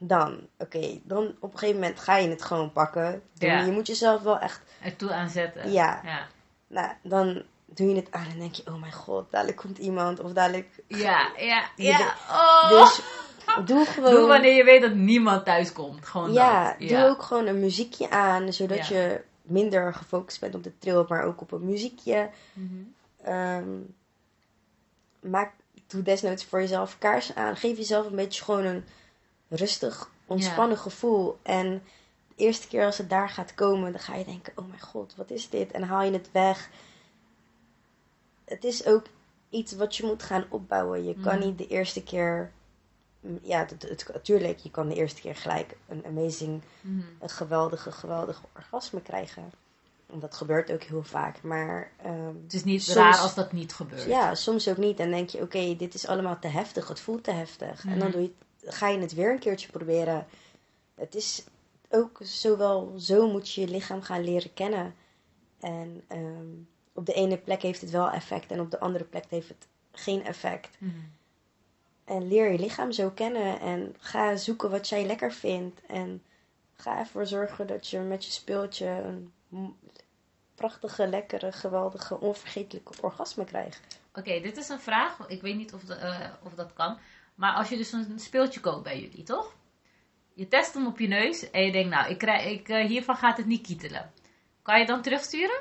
dan. 0.09 0.41
Oké, 0.59 1.01
dan 1.03 1.35
op 1.41 1.53
een 1.53 1.59
gegeven 1.59 1.81
moment 1.81 2.01
ga 2.01 2.17
je 2.17 2.29
het 2.29 2.43
gewoon 2.43 2.73
pakken. 2.73 3.23
Ja. 3.35 3.61
Je 3.61 3.73
moet 3.73 3.87
jezelf 3.87 4.23
wel 4.23 4.39
echt... 4.39 4.61
Ertoe 4.83 5.13
aanzetten. 5.13 5.73
Ja. 5.73 6.01
Ja. 6.05 6.27
Nou, 6.67 6.93
dan 7.03 7.43
doe 7.65 7.89
je 7.89 7.97
het 7.97 8.13
aan 8.13 8.27
en 8.33 8.39
denk 8.39 8.55
je... 8.55 8.63
Oh 8.67 8.81
mijn 8.81 8.93
god, 8.93 9.31
dadelijk 9.31 9.57
komt 9.57 9.79
iemand. 9.79 10.21
Of 10.21 10.33
dadelijk... 10.33 10.69
Ja, 10.87 11.31
ja, 11.37 11.65
ja. 11.77 12.15
Oh. 12.31 12.69
Dus 12.69 13.01
doe 13.65 13.87
gewoon... 13.95 14.11
Doe 14.11 14.27
wanneer 14.27 14.55
je 14.55 14.65
weet 14.65 14.83
dat 14.83 14.95
niemand 14.95 15.45
thuis 15.45 15.73
komt. 15.73 16.07
Gewoon 16.07 16.33
Ja, 16.33 16.77
dat. 16.79 16.89
doe 16.89 17.05
ook 17.05 17.23
gewoon 17.23 17.47
een 17.47 17.61
muziekje 17.61 18.11
aan. 18.11 18.53
Zodat 18.53 18.87
je 18.87 19.21
minder 19.43 19.95
gefocust 19.95 20.41
bent 20.41 20.55
op 20.55 20.65
de 20.65 20.79
trill, 20.79 21.05
maar 21.09 21.25
ook 21.25 21.41
op 21.41 21.53
een 21.53 21.65
muziekje. 21.65 22.31
Mhm. 22.53 22.75
Ehm, 23.23 23.69
maak, 25.21 25.53
doe 25.87 26.03
desnoods 26.03 26.45
voor 26.45 26.61
jezelf 26.61 26.99
kaarsen 26.99 27.37
aan. 27.37 27.57
Geef 27.57 27.77
jezelf 27.77 28.07
een 28.07 28.17
beetje 28.17 28.45
gewoon 28.45 28.65
een 28.65 28.85
rustig, 29.57 30.11
ontspannen 30.27 30.79
gevoel. 30.79 31.39
En 31.43 31.83
de 32.37 32.45
eerste 32.45 32.69
keer 32.69 32.85
als 32.85 32.99
het 32.99 33.11
daar 33.11 33.29
gaat 33.29 33.55
komen, 33.55 33.93
dan 33.93 34.01
ga 34.01 34.15
je 34.15 34.25
denken: 34.25 34.53
oh 34.57 34.69
mijn 34.69 34.81
god, 34.81 35.15
wat 35.17 35.31
is 35.31 35.49
dit? 35.49 35.71
En 35.71 35.83
haal 35.83 36.03
je 36.03 36.13
het 36.13 36.29
weg. 36.33 36.71
Het 38.45 38.65
is 38.65 38.87
ook 38.87 39.05
iets 39.51 39.73
wat 39.73 39.97
je 39.97 40.07
moet 40.07 40.23
gaan 40.23 40.45
opbouwen. 40.49 41.05
Je 41.05 41.15
kan 41.21 41.37
Mhm. 41.39 41.47
niet 41.47 41.59
de 41.59 41.67
eerste 41.67 42.03
keer 42.03 42.53
mm, 43.21 43.39
ja, 43.43 43.67
natuurlijk, 44.13 44.59
je 44.59 44.71
kan 44.71 44.89
de 44.89 44.95
eerste 44.95 45.21
keer 45.21 45.37
gelijk 45.37 45.77
een 45.89 46.05
amazing, 46.07 46.63
Mhm. 46.81 47.01
een 47.21 47.29
geweldige, 47.31 47.93
geweldige 47.93 48.43
orgasme 48.57 49.01
krijgen. 49.03 49.53
En 50.13 50.19
dat 50.21 50.35
gebeurt 50.35 50.73
ook 50.73 50.83
heel 50.83 51.03
vaak. 51.03 51.43
Maar 51.43 51.91
ehm, 52.03 52.35
Het 52.43 52.53
is 52.53 52.65
niet 52.65 52.83
Soms- 52.83 52.97
raar 52.97 53.17
als 53.19 53.35
dat 53.35 53.53
niet 53.53 53.75
gebeurt. 53.75 54.05
ja, 54.05 54.35
soms 54.35 54.69
ook 54.69 54.77
niet. 54.77 55.01
En 55.01 55.11
denk 55.11 55.29
je, 55.29 55.41
oké, 55.43 55.77
dit 55.77 55.95
is 55.95 56.07
allemaal 56.07 56.39
te 56.39 56.49
heftig. 56.49 56.89
Het 56.89 57.01
voelt 57.01 57.25
te 57.25 57.31
heftig. 57.31 57.85
En 57.85 57.99
dan 57.99 58.09
Mhm. 58.09 58.11
doe 58.11 58.21
je, 58.21 58.27
het- 58.27 58.47
ga 58.65 58.89
je 58.89 58.99
het 58.99 59.15
weer 59.15 59.31
een 59.31 59.39
keertje 59.39 59.71
proberen. 59.71 60.27
Het 60.95 61.15
is 61.15 61.45
ook 61.91 62.19
zowel 62.23 62.95
zo 62.99 63.31
moet 63.31 63.53
je 63.53 63.61
je 63.61 63.69
lichaam 63.69 64.03
gaan 64.03 64.25
leren 64.25 64.55
kennen. 64.55 64.95
En 65.61 66.05
ehm, 66.09 66.47
op 66.93 67.07
de 67.07 67.13
ene 67.13 67.39
plek 67.39 67.63
heeft 67.63 67.81
het 67.81 67.91
wel 67.91 68.11
effect 68.11 68.51
en 68.51 68.61
op 68.61 68.71
de 68.71 68.81
andere 68.81 69.05
plek 69.05 69.25
heeft 69.29 69.49
het 69.49 69.67
geen 69.93 70.25
effect. 70.25 70.77
Mhm. 70.79 70.93
En 72.05 72.29
leer 72.29 72.53
je 72.53 72.59
lichaam 72.59 72.93
zo 72.93 73.11
kennen 73.11 73.61
en 73.61 73.97
ga 73.99 74.37
zoeken 74.37 74.71
wat 74.71 74.89
jij 74.89 75.07
lekker 75.07 75.33
vindt. 75.33 75.81
En 75.87 76.23
ga 76.75 76.99
ervoor 76.99 77.27
zorgen 77.27 77.67
dat 77.67 77.89
je 77.89 77.99
met 77.99 78.25
je 78.25 78.31
speeltje 78.31 78.87
een 78.87 79.33
prachtige, 80.55 81.07
lekkere, 81.07 81.53
geweldige, 81.53 82.21
onvergetelijke 82.21 82.93
orgasme 83.01 83.45
krijgt. 83.45 83.81
Oké, 84.15 84.41
dit 84.41 84.57
is 84.57 84.69
een 84.69 84.81
vraag. 84.81 85.29
Ik 85.29 85.43
weet 85.43 85.57
niet 85.57 85.73
of, 85.75 85.83
de- 85.85 85.95
eh, 85.95 86.29
of 86.43 86.55
dat 86.55 86.73
kan. 86.73 86.99
Maar 87.35 87.55
als 87.55 87.69
je 87.69 87.77
dus 87.77 87.93
een 87.93 88.19
speeltje 88.19 88.61
koopt 88.61 88.83
bij 88.83 89.01
jullie, 89.01 89.23
toch? 89.23 89.55
Je 90.35 90.49
test 90.49 90.75
hem 90.75 90.87
op 90.87 90.99
je 90.99 91.09
neus 91.09 91.51
en 91.51 91.65
je 91.65 91.73
denkt, 91.73 91.91
nou, 91.91 92.11
ik 92.11 92.19
krijg, 92.19 92.45
ik, 92.45 92.69
eh, 92.69 92.87
hiervan 92.87 93.17
gaat 93.17 93.37
het 93.37 93.47
niet 93.47 93.67
kietelen. 93.67 94.13
Kan 94.63 94.81
je 94.81 94.87
dan 94.87 95.03
terugsturen? 95.03 95.61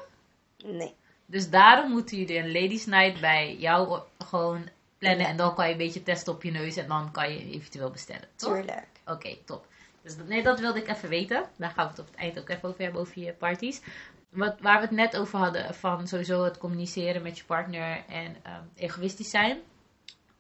Nee. 0.65 0.95
Dus 1.25 1.49
daarom 1.49 1.91
moeten 1.91 2.17
jullie 2.17 2.37
een 2.37 2.51
ladies 2.51 2.85
night 2.85 3.21
bij 3.21 3.55
jou 3.55 4.01
gewoon 4.17 4.69
plannen. 4.97 5.27
En 5.27 5.37
dan 5.37 5.55
kan 5.55 5.65
je 5.65 5.71
een 5.71 5.77
beetje 5.77 6.03
testen 6.03 6.33
op 6.33 6.43
je 6.43 6.51
neus 6.51 6.75
en 6.75 6.87
dan 6.87 7.11
kan 7.11 7.33
je 7.33 7.51
eventueel 7.51 7.91
bestellen, 7.91 8.27
toch? 8.35 8.53
Tuurlijk. 8.53 8.87
Oké, 9.05 9.37
top. 9.45 9.67
Dus 10.01 10.15
nee, 10.27 10.43
dat 10.43 10.59
wilde 10.59 10.79
ik 10.79 10.87
even 10.87 11.09
weten. 11.09 11.49
Daar 11.57 11.69
gaan 11.69 11.83
we 11.85 11.91
het 11.91 11.99
op 11.99 12.07
het 12.07 12.15
eind 12.15 12.39
ook 12.39 12.49
even 12.49 12.69
over 12.69 12.81
hebben, 12.81 13.01
over 13.01 13.19
je 13.19 13.33
parties. 13.33 13.81
Wat, 14.29 14.59
waar 14.59 14.75
we 14.75 14.85
het 14.85 14.95
net 14.95 15.17
over 15.17 15.39
hadden, 15.39 15.75
van 15.75 16.07
sowieso 16.07 16.43
het 16.43 16.57
communiceren 16.57 17.21
met 17.21 17.37
je 17.37 17.43
partner 17.43 18.03
en 18.07 18.35
ehm, 18.43 18.63
egoïstisch 18.75 19.29
zijn. 19.29 19.59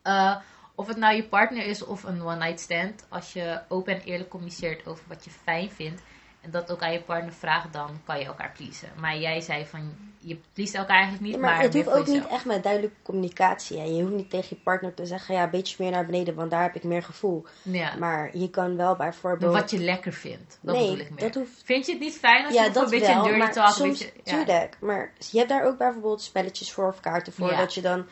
Eh, 0.01 0.35
of 0.81 0.87
het 0.87 0.97
nou 0.97 1.15
je 1.15 1.23
partner 1.23 1.65
is 1.65 1.83
of 1.83 2.03
een 2.03 2.21
one-night 2.21 2.59
stand, 2.59 3.05
als 3.09 3.33
je 3.33 3.61
open 3.67 3.93
en 3.93 4.01
eerlijk 4.01 4.29
communiceert 4.29 4.87
over 4.87 5.03
wat 5.07 5.23
je 5.23 5.29
fijn 5.29 5.69
vindt 5.69 6.01
en 6.41 6.51
dat 6.51 6.71
ook 6.71 6.81
aan 6.81 6.91
je 6.91 7.01
partner 7.01 7.33
vraagt, 7.33 7.73
dan 7.73 8.01
kan 8.03 8.19
je 8.19 8.25
elkaar 8.25 8.51
pleasen. 8.57 8.89
Maar 8.99 9.17
jij 9.17 9.41
zei 9.41 9.65
van, 9.65 9.95
je 10.17 10.37
pleest 10.53 10.75
elkaar 10.75 10.95
eigenlijk 10.95 11.23
niet, 11.23 11.33
Ja, 11.33 11.39
maar, 11.39 11.51
maar 11.51 11.61
het 11.61 11.73
hoeft 11.73 11.89
ook 11.89 12.07
niet 12.07 12.27
echt 12.27 12.45
met 12.45 12.63
duidelijke 12.63 12.95
communicatie. 13.03 13.77
Hè. 13.77 13.83
Je 13.83 14.01
hoeft 14.01 14.13
niet 14.13 14.29
tegen 14.29 14.47
je 14.49 14.63
partner 14.63 14.93
te 14.93 15.05
zeggen, 15.05 15.35
ja, 15.35 15.43
een 15.43 15.49
beetje 15.49 15.75
meer 15.79 15.91
naar 15.91 16.05
beneden, 16.05 16.35
want 16.35 16.51
daar 16.51 16.61
heb 16.61 16.75
ik 16.75 16.83
meer 16.83 17.03
gevoel. 17.03 17.45
Ja. 17.61 17.95
Maar 17.95 18.37
je 18.37 18.49
kan 18.49 18.75
wel 18.77 18.95
bijvoorbeeld... 18.95 19.53
Wat 19.53 19.71
je 19.71 19.79
lekker 19.79 20.13
vindt, 20.13 20.59
dat 20.61 20.75
nee, 20.75 20.83
bedoel 20.83 21.05
ik 21.05 21.09
meer. 21.09 21.19
dat 21.19 21.35
hoeft... 21.35 21.61
Vind 21.63 21.85
je 21.85 21.91
het 21.91 22.01
niet 22.01 22.17
fijn 22.17 22.45
als 22.45 22.53
je 22.53 22.59
Ja, 22.59 22.69
dat 22.69 22.83
een 22.83 22.89
beetje 22.89 23.13
wel, 23.13 23.27
een 23.27 23.33
dirty 23.33 23.51
talk, 23.51 23.67
een 23.67 23.73
soms, 23.73 23.99
beetje... 23.99 24.13
ja. 24.23 24.31
tuurlijk. 24.35 24.77
Maar 24.79 25.11
je 25.31 25.37
hebt 25.37 25.49
daar 25.49 25.65
ook 25.65 25.77
bijvoorbeeld 25.77 26.21
spelletjes 26.21 26.71
voor 26.71 26.87
of 26.87 26.99
kaarten 26.99 27.33
voor, 27.33 27.55
dat 27.55 27.73
je 27.73 27.81
dan 27.81 27.97
een 27.99 28.05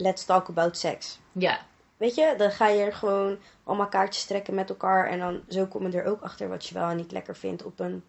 let's 0.00 0.24
talk 0.24 0.48
about 0.48 0.76
sex. 0.78 1.18
Ja, 1.32 1.58
Weet 1.96 2.14
je, 2.14 2.34
dan 2.36 2.50
ga 2.50 2.68
je 2.68 2.82
er 2.84 2.92
gewoon 2.94 3.38
allemaal 3.64 3.88
kaartjes 3.88 4.24
trekken 4.24 4.54
met 4.54 4.68
elkaar 4.68 5.06
en 5.08 5.18
dan 5.18 5.40
zo 5.48 5.66
kom 5.66 5.86
je 5.90 5.98
er 5.98 6.04
ook 6.04 6.22
achter 6.22 6.48
wat 6.48 6.66
je 6.66 6.74
wel 6.74 6.88
en 6.88 6.96
niet 6.96 7.12
lekker 7.12 7.36
vindt 7.36 7.62
op 7.64 7.80
een... 7.80 8.02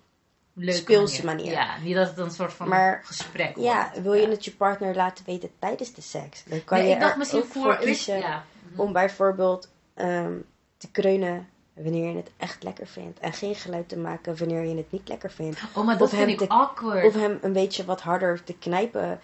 leuke 0.54 0.78
Speelse 0.80 1.26
manier. 1.26 1.52
Ja, 1.52 1.78
niet 1.84 1.96
dat 1.96 2.08
het 2.08 2.18
een 2.18 2.32
soort 2.32 2.54
van 2.54 2.68
Maar, 2.68 3.02
gesprek 3.04 3.56
Ja, 3.58 3.82
wordt. 3.89 4.02
wil 4.02 4.14
je 4.14 4.28
het 4.28 4.46
je 4.46 4.52
partner 4.52 4.96
laten 4.96 5.26
weten 5.26 5.50
tijdens 5.60 5.94
de 5.94 6.02
seks? 6.02 6.44
Dan 6.44 6.64
kan 6.64 6.78
Nee, 6.78 6.88
je 6.88 6.94
ik 6.94 7.00
dacht 7.00 7.12
er 7.12 7.18
misschien 7.18 7.42
ook 7.42 7.48
voor... 7.48 7.62
voor 7.64 7.78
kiezen 7.78 8.18
ja. 8.18 8.44
om 8.76 8.94
bijvoorbeeld 8.94 9.70
ehm, 9.94 10.34
te 10.78 10.92
kreunen 10.92 11.48
wanneer 11.74 12.10
je 12.10 12.16
het 12.18 12.32
echt 12.38 12.64
lekker 12.64 12.88
vindt. 12.88 13.20
En 13.20 13.34
geen 13.34 13.56
geluid 13.56 13.89
te 13.89 13.98
maken 13.98 14.38
wanneer 14.38 14.64
je 14.66 14.76
het 14.76 14.92
niet 14.92 15.08
lekker 15.08 15.32
vindt. 15.32 15.60
Oh, 15.76 15.86
maar 15.86 15.98
dat 15.98 16.12
Of 16.12 16.18
vind 16.18 16.30
ik 16.30 16.38
te- 16.38 16.48
awkward. 16.50 17.06
Of 17.06 17.14
hem 17.14 17.38
een 17.42 17.54
beetje 17.54 17.86
wat 17.86 18.02
harder 18.02 18.44
te 18.44 18.54
knijpen 18.54 19.20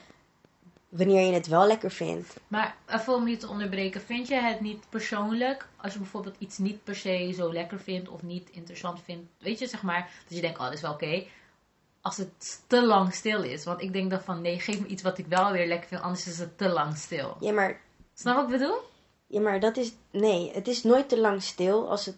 wanneer 0.97 1.25
je 1.27 1.33
het 1.33 1.47
wel 1.47 1.67
lekker 1.67 1.91
vindt. 1.91 2.35
Maar 2.47 2.75
even 2.87 3.13
om 3.13 3.27
je 3.27 3.37
te 3.37 3.47
onderbreken, 3.47 4.01
vind 4.01 4.27
je 4.27 4.35
het 4.35 4.61
niet 4.61 4.89
persoonlijk 4.89 5.67
als 5.77 5.93
je 5.93 5.99
bijvoorbeeld 5.99 6.35
iets 6.39 6.57
niet 6.57 6.83
per 6.83 6.95
se 6.95 7.33
zo 7.37 7.53
lekker 7.53 7.79
vindt 7.79 8.09
of 8.09 8.21
niet 8.23 8.49
interessant 8.51 8.99
vindt? 9.03 9.29
Weet 9.39 9.59
je, 9.59 9.67
zeg 9.67 9.81
maar, 9.83 10.09
dat 10.27 10.35
je 10.35 10.41
denkt, 10.41 10.57
oh, 10.57 10.63
dat 10.63 10.73
is 10.73 10.81
wel 10.81 10.91
oké. 10.93 11.23
Als 12.01 12.17
het 12.17 12.61
te 12.67 12.85
lang 12.85 13.13
stil 13.13 13.43
is. 13.43 13.63
Want 13.63 13.81
ik 13.81 13.93
denk 13.93 14.09
dan 14.09 14.21
van, 14.21 14.41
nee, 14.41 14.59
geef 14.59 14.79
me 14.79 14.87
iets 14.87 15.01
wat 15.03 15.17
ik 15.17 15.25
wel 15.27 15.51
weer 15.51 15.67
lekker 15.67 15.87
vind, 15.87 16.01
anders 16.01 16.27
is 16.27 16.39
het 16.39 16.57
te 16.57 16.69
lang 16.69 16.97
stil. 16.97 17.37
Ja, 17.39 17.51
maar, 17.51 17.79
Snap 18.13 18.35
wat 18.35 18.43
ik 18.45 18.51
bedoel? 18.59 18.77
ja, 19.27 19.41
maar 19.41 19.59
dat 19.59 19.77
is... 19.77 19.93
Nee, 20.11 20.51
het 20.53 20.67
is 20.67 20.83
nooit 20.83 21.09
te 21.09 21.19
lang 21.19 21.43
stil 21.43 21.89
als 21.89 22.05
het... 22.05 22.15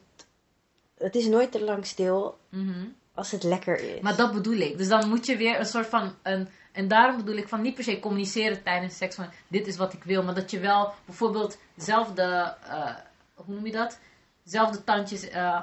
Het 0.98 1.16
is 1.16 1.26
nooit 1.28 1.52
te 1.52 1.64
lang 1.64 1.86
stil 1.86 2.38
Mhm. 2.50 2.86
als 3.14 3.32
het 3.32 3.44
lekker 3.44 3.80
is. 3.96 4.02
Maar 4.02 4.16
dat 4.16 4.34
bedoel 4.34 4.58
ik. 4.58 4.78
Dus 4.78 4.88
dan 4.88 5.10
moet 5.10 5.26
je 5.26 5.38
weer 5.38 5.60
een 5.60 5.66
soort 5.66 5.88
van 5.88 6.14
een. 6.24 6.48
En 6.80 6.88
daarom 6.88 7.18
bedoel 7.18 7.36
ik 7.36 7.48
van 7.48 7.62
niet 7.62 7.76
per 7.76 7.84
se 7.84 8.00
communiceren 8.00 8.64
tijdens 8.64 8.98
seks 8.98 9.16
van 9.16 9.26
dit 9.48 9.68
is 9.68 9.78
wat 9.78 9.94
ik 9.94 10.04
wil. 10.04 10.24
Maar 10.24 10.36
dat 10.36 10.52
je 10.52 10.60
wel 10.60 10.94
bijvoorbeeld 11.06 11.58
zelf 11.78 12.14
de. 12.14 12.54
eh, 12.70 12.96
hoe 13.34 13.56
noem 13.56 13.66
je 13.66 13.72
dat? 13.72 14.00
Zelf 14.44 14.72
de 14.72 14.84
tandjes. 14.84 15.30
eh, 15.30 15.62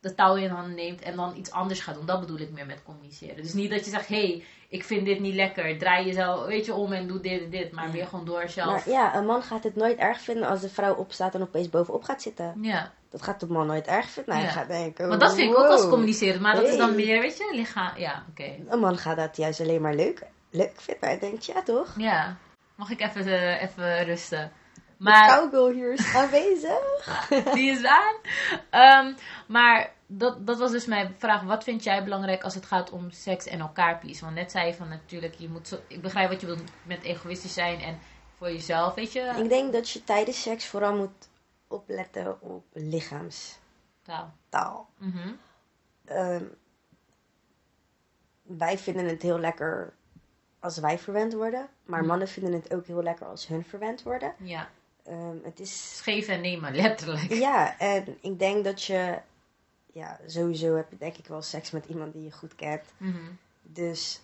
de 0.00 0.14
touw 0.14 0.34
in 0.36 0.50
handen 0.50 0.74
neemt 0.74 1.02
en 1.02 1.16
dan 1.16 1.36
iets 1.36 1.50
anders 1.50 1.80
gaat 1.80 1.94
doen. 1.94 2.06
Dat 2.06 2.20
bedoel 2.20 2.38
ik 2.38 2.50
meer 2.50 2.66
met 2.66 2.82
communiceren. 2.84 3.36
Dus 3.42 3.52
niet 3.52 3.70
dat 3.70 3.84
je 3.84 3.90
zegt, 3.90 4.08
hé, 4.08 4.16
hey, 4.26 4.44
ik 4.68 4.84
vind 4.84 5.04
dit 5.06 5.20
niet 5.20 5.34
lekker. 5.34 5.78
Draai 5.78 6.06
jezelf, 6.06 6.46
weet 6.46 6.64
je, 6.66 6.74
om 6.74 6.92
en 6.92 7.06
doe 7.06 7.20
dit 7.20 7.42
en 7.42 7.50
dit. 7.50 7.72
Maar 7.72 7.90
weer 7.90 8.06
gewoon 8.06 8.24
door 8.24 8.48
zelf. 8.48 8.86
Maar 8.86 8.94
ja, 8.94 9.16
een 9.16 9.26
man 9.26 9.42
gaat 9.42 9.64
het 9.64 9.76
nooit 9.76 9.98
erg 9.98 10.20
vinden 10.20 10.48
als 10.48 10.60
de 10.60 10.68
vrouw 10.68 10.94
opstaat 10.94 11.34
en 11.34 11.42
opeens 11.42 11.68
bovenop 11.68 12.02
gaat 12.02 12.22
zitten. 12.22 12.54
ja. 12.62 12.92
Dat 13.10 13.22
gaat 13.22 13.40
de 13.40 13.46
man 13.46 13.66
nooit 13.66 13.86
erg 13.86 14.08
vinden. 14.10 14.34
Hij 14.34 14.42
Ja. 14.44 14.50
gaat 14.50 14.68
denken, 14.68 15.08
Maar 15.08 15.18
dat 15.18 15.34
vind 15.34 15.50
ik 15.50 15.58
ook 15.58 15.66
als 15.66 15.88
communiceren. 15.88 16.40
Maar 16.42 16.54
dat 16.54 16.64
is 16.68 16.76
dan 16.76 16.94
meer, 16.94 17.20
weet 17.20 17.36
je, 17.36 17.50
lichaam. 17.54 17.98
Ja, 17.98 18.24
oké. 18.30 18.54
Een 18.68 18.78
man 18.78 18.98
gaat 18.98 19.16
dat 19.16 19.36
juist 19.36 19.60
alleen 19.60 19.80
maar 19.80 19.94
leuk, 19.94 20.22
leuk 20.54 20.80
vinden. 20.80 21.08
Hij 21.08 21.18
denkt, 21.18 21.44
ja 21.44 21.62
toch? 21.62 21.94
Ja. 21.96 22.36
Mag 22.74 22.90
ik 22.90 23.00
even, 23.00 23.26
eh, 23.26 23.62
even 23.62 24.04
rusten? 24.04 24.52
Maar... 24.96 25.26
Maar 25.26 25.40
cowgirl 25.40 25.68
hier 25.68 25.92
is 25.92 26.14
aanwezig. 26.16 27.28
die 27.52 27.70
is 27.70 27.84
aan. 27.84 28.14
Ehm, 28.70 29.14
maar 29.46 29.92
dat, 30.06 30.46
dat 30.46 30.58
was 30.58 30.70
dus 30.70 30.86
mijn 30.86 31.14
vraag. 31.18 31.42
Wat 31.42 31.64
vind 31.64 31.84
jij 31.84 32.04
belangrijk 32.04 32.42
als 32.42 32.54
het 32.54 32.66
gaat 32.66 32.90
om 32.90 33.10
seks 33.10 33.46
en 33.46 33.60
elkaar 33.60 33.98
pleasen? 33.98 34.24
Want 34.24 34.36
net 34.36 34.50
zei 34.50 34.66
je 34.66 34.74
van 34.74 34.88
natuurlijk, 34.88 35.34
je 35.34 35.48
moet 35.48 35.68
zo, 35.68 35.78
ik 35.88 36.02
begrijp 36.02 36.28
wat 36.28 36.40
je 36.40 36.46
wilt 36.46 36.62
met 36.82 37.02
egoïstisch 37.02 37.54
zijn 37.54 37.80
en 37.80 37.98
voor 38.36 38.50
jezelf, 38.50 38.94
weet 38.94 39.12
je. 39.12 39.32
Ik 39.36 39.48
denk 39.48 39.72
dat 39.72 39.90
je 39.90 40.04
tijdens 40.04 40.42
seks 40.42 40.66
vooral 40.66 40.96
moet 40.96 41.28
opletten 41.68 42.40
op 42.40 42.64
lichaamstaal. 42.72 44.34
Nou, 44.50 44.84
mhm. 44.98 45.32
Ehm, 46.04 46.44
wij 48.42 48.78
vinden 48.78 49.08
het 49.08 49.22
heel 49.22 49.38
lekker 49.38 49.94
als 50.64 50.78
wij 50.78 50.98
verwend 50.98 51.32
worden. 51.32 51.68
Maar 51.84 51.98
Mhm. 51.98 52.08
mannen 52.08 52.28
vinden 52.28 52.52
het 52.52 52.74
ook 52.74 52.86
heel 52.86 53.02
lekker 53.02 53.26
als 53.26 53.46
hun 53.46 53.64
verwend 53.64 54.02
worden. 54.02 54.34
Ja, 54.38 54.68
Ehm, 55.04 55.36
het 55.42 55.60
is... 55.60 56.00
geven 56.02 56.34
en 56.34 56.40
nemen, 56.40 56.74
letterlijk. 56.74 57.32
Ja, 57.32 57.78
en 57.78 58.18
ik 58.20 58.38
denk 58.38 58.64
dat 58.64 58.82
je... 58.84 59.18
Ja, 59.92 60.18
sowieso 60.26 60.76
heb 60.76 60.90
je 60.90 60.96
denk 60.96 61.16
ik 61.16 61.26
wel 61.26 61.42
seks 61.42 61.70
met 61.70 61.86
iemand 61.86 62.12
die 62.12 62.22
je 62.24 62.32
goed 62.32 62.54
kent. 62.54 62.82
Mhm. 62.96 63.16
Dus 63.62 64.20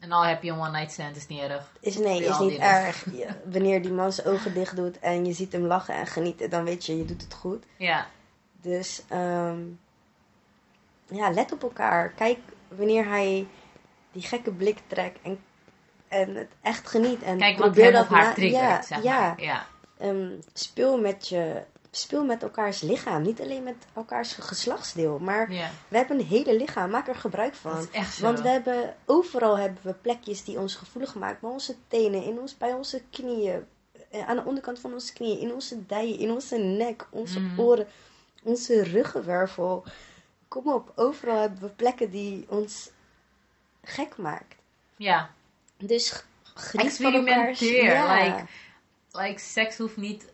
En 0.00 0.12
al 0.12 0.24
heb 0.24 0.42
je 0.42 0.50
een 0.50 0.58
one 0.58 0.70
night 0.70 0.92
stand, 0.92 1.16
is 1.16 1.26
niet 1.26 1.40
erg. 1.40 1.72
is 1.80 1.96
nee, 1.98 2.24
is 2.24 2.38
niet 2.38 2.58
erg. 2.58 3.04
Ja, 3.12 3.36
wanneer 3.44 3.82
die 3.82 3.92
man 3.92 4.12
zijn 4.12 4.26
ogen 4.26 4.54
dicht 4.54 4.76
doet 4.76 4.98
en 4.98 5.24
je 5.24 5.32
ziet 5.32 5.52
hem 5.52 5.64
lachen 5.64 5.94
en 5.94 6.06
genieten, 6.06 6.50
dan 6.50 6.64
weet 6.64 6.86
je, 6.86 6.96
je 6.96 7.04
doet 7.04 7.22
het 7.22 7.34
goed. 7.34 7.64
Ja, 7.76 8.06
Dus 8.60 9.02
ehm, 9.08 9.60
ja, 11.06 11.30
let 11.30 11.52
op 11.52 11.62
elkaar. 11.62 12.08
Kijk 12.08 12.38
wanneer 12.68 13.06
hij 13.08 13.46
die 14.12 14.22
gekke 14.22 14.52
blik 14.52 14.78
trekt 14.86 15.18
en, 15.22 15.38
en 16.10 16.34
het 16.34 16.48
echt 16.62 16.88
geniet. 16.88 17.22
En 17.22 17.38
kijk 17.38 17.58
wat 17.58 17.66
probeer 17.66 17.84
hem 17.84 17.92
dat 17.92 18.06
haar 18.06 18.24
na- 18.24 18.32
triggert, 18.32 18.62
ja, 18.62 18.82
zeg 18.82 19.02
ja. 19.02 19.20
maar. 19.20 19.42
Ja, 19.42 19.66
Ehm, 19.98 20.30
speel 20.52 20.98
met 21.00 21.28
je. 21.28 21.62
Speel 21.92 22.24
met 22.24 22.42
elkaars 22.42 22.80
lichaam. 22.80 23.22
Niet 23.22 23.40
alleen 23.40 23.62
met 23.62 23.74
elkaars 23.94 24.32
geslachtsdeel. 24.32 25.18
Maar 25.18 25.52
ja. 25.52 25.70
we 25.88 25.96
hebben 25.96 26.18
een 26.18 26.26
hele 26.26 26.56
lichaam. 26.56 26.90
Maak 26.90 27.08
er 27.08 27.14
gebruik 27.14 27.54
van. 27.54 27.74
Dat 27.74 27.82
is 27.82 27.90
echt 27.90 28.14
zo. 28.14 28.22
Want 28.22 28.40
we 28.40 28.48
hebben, 28.48 28.94
overal 29.06 29.58
hebben 29.58 29.78
we 29.82 29.92
plekjes 29.92 30.44
die 30.44 30.58
ons 30.58 30.74
gevoelig 30.74 31.14
maken. 31.14 31.38
Bij 31.40 31.50
onze 31.50 31.74
tenen, 31.88 32.24
in 32.24 32.38
ons, 32.40 32.56
bij 32.56 32.72
onze 32.72 33.02
knieën. 33.10 33.64
eh, 34.10 34.28
Aan 34.28 34.36
de 34.36 34.44
onderkant 34.44 34.78
van 34.78 34.92
onze 34.92 35.12
knieën. 35.12 35.38
In 35.40 35.52
onze 35.52 35.86
dijen, 35.86 36.18
in 36.18 36.30
onze 36.30 36.56
nek, 36.56 37.06
onze 37.10 37.40
Mhm. 37.40 37.60
oren. 37.60 37.86
Onze 38.42 38.82
ruggenwervel. 38.82 39.84
Kom 40.48 40.72
op, 40.72 40.92
overal 40.96 41.40
hebben 41.40 41.60
we 41.60 41.68
plekken 41.68 42.10
die 42.10 42.44
ons 42.48 42.90
gek 43.82 44.16
maakt. 44.16 44.54
Ja, 44.96 45.30
Dus 45.80 46.08
van 46.10 46.22
elkaars... 46.54 46.86
experimenteer. 46.86 47.84
Ja. 47.84 48.24
Like, 48.24 48.46
like, 49.12 49.40
seks 49.40 49.78
hoeft 49.78 49.96
niet 49.96 50.32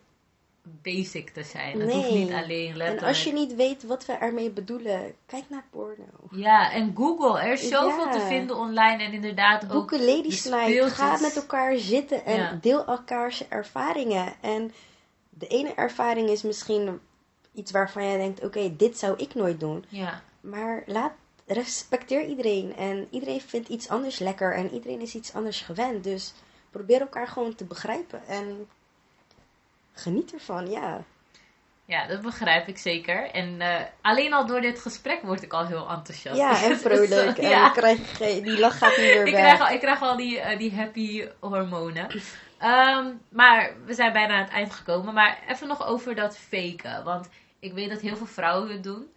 basic 0.83 1.31
te 1.31 1.43
zijn. 1.43 1.81
Het 1.81 1.93
hoeft 1.93 2.11
Nee. 2.11 2.25
niet 2.25 2.33
alleen 2.33 2.71
en 2.71 2.77
letterlijk. 2.77 3.07
als 3.07 3.25
je 3.25 3.33
niet 3.33 3.55
weet 3.55 3.83
wat 3.83 4.07
we 4.07 4.13
ermee 4.13 4.51
bedoelen, 4.51 5.15
kijk 5.27 5.45
naar 5.49 5.65
porno. 5.71 6.05
Ja, 6.31 6.73
en 6.73 6.93
Google. 6.97 7.41
Er 7.41 7.53
is 7.53 7.69
zoveel 7.69 8.05
Ja. 8.07 8.11
te 8.13 8.21
vinden 8.21 8.57
online. 8.57 9.03
En 9.03 9.13
inderdaad 9.13 9.65
ook... 9.65 9.71
Boeken 9.73 10.05
Ladies 10.05 10.45
Night. 10.45 10.93
Ga 10.93 11.19
met 11.21 11.37
elkaar 11.37 11.77
zitten 11.77 12.25
en 12.25 12.37
Ja. 12.37 12.59
deel 12.61 12.87
elkaars 12.87 13.49
ervaringen. 13.49 14.35
En 14.41 14.73
de 15.31 15.47
ene 15.47 15.75
ervaring 15.75 16.29
is 16.29 16.43
misschien 16.43 17.01
iets 17.55 17.71
waarvan 17.71 18.05
jij 18.05 18.17
denkt: 18.17 18.45
oké, 18.45 18.77
dit 18.77 18.99
zou 18.99 19.15
ik 19.17 19.35
nooit 19.35 19.61
doen. 19.61 19.85
Ja. 19.89 20.23
Maar 20.41 20.83
laat, 20.87 21.13
respecteer 21.47 22.25
iedereen. 22.25 22.77
En 22.77 23.09
iedereen 23.11 23.41
vindt 23.41 23.69
iets 23.69 23.89
anders 23.89 24.19
lekker. 24.19 24.55
En 24.55 24.71
iedereen 24.71 25.01
is 25.01 25.15
iets 25.15 25.35
anders 25.35 25.61
gewend. 25.61 26.05
Dus 26.05 26.33
probeer 26.71 27.01
elkaar 27.01 27.29
gewoon 27.29 27.55
te 27.55 27.65
begrijpen. 27.65 28.27
En 28.27 28.69
geniet 29.93 30.33
ervan, 30.33 30.71
ja. 30.71 31.05
Ja, 31.85 32.07
dat 32.07 32.21
begrijp 32.21 32.69
ik 32.69 32.79
zeker. 32.79 33.31
En 33.31 33.61
eh, 33.61 33.81
alleen 34.01 34.33
al 34.33 34.47
door 34.47 34.61
dit 34.61 34.79
gesprek 34.79 35.23
word 35.23 35.43
ik 35.43 35.53
al 35.53 35.67
heel 35.67 35.89
enthousiast. 35.89 36.37
Ja, 36.37 36.63
en 36.63 36.69
Dus, 36.73 36.81
vrolijk. 36.81 37.39
En 37.39 37.49
ja. 37.49 37.71
krijg 37.71 38.19
die 38.19 38.59
lach 38.59 38.79
gaat 38.79 38.97
niet 38.97 39.07
meer 39.07 39.27
ik, 39.27 39.35
krijg 39.35 39.61
al, 39.61 39.69
ik 39.69 39.81
krijg 39.81 40.03
al 40.03 40.17
die, 40.17 40.41
eh, 40.41 40.59
die 40.59 40.75
happy 40.75 41.29
hormonen. 41.41 42.09
Ehm, 42.59 43.13
maar 43.29 43.73
we 43.85 43.95
zijn 43.95 44.13
bijna 44.13 44.35
aan 44.35 44.45
het 44.45 44.53
eind 44.53 44.73
gekomen. 44.73 45.15
Maar 45.15 45.39
even 45.49 45.69
nog 45.69 45.87
over 45.87 46.15
dat 46.15 46.39
faken. 46.39 47.05
Want 47.05 47.29
ik 47.59 47.73
weet 47.73 47.91
dat 47.91 48.01
heel 48.01 48.17
veel 48.17 48.27
vrouwen 48.27 48.71
het 48.71 48.83
doen. 48.83 49.09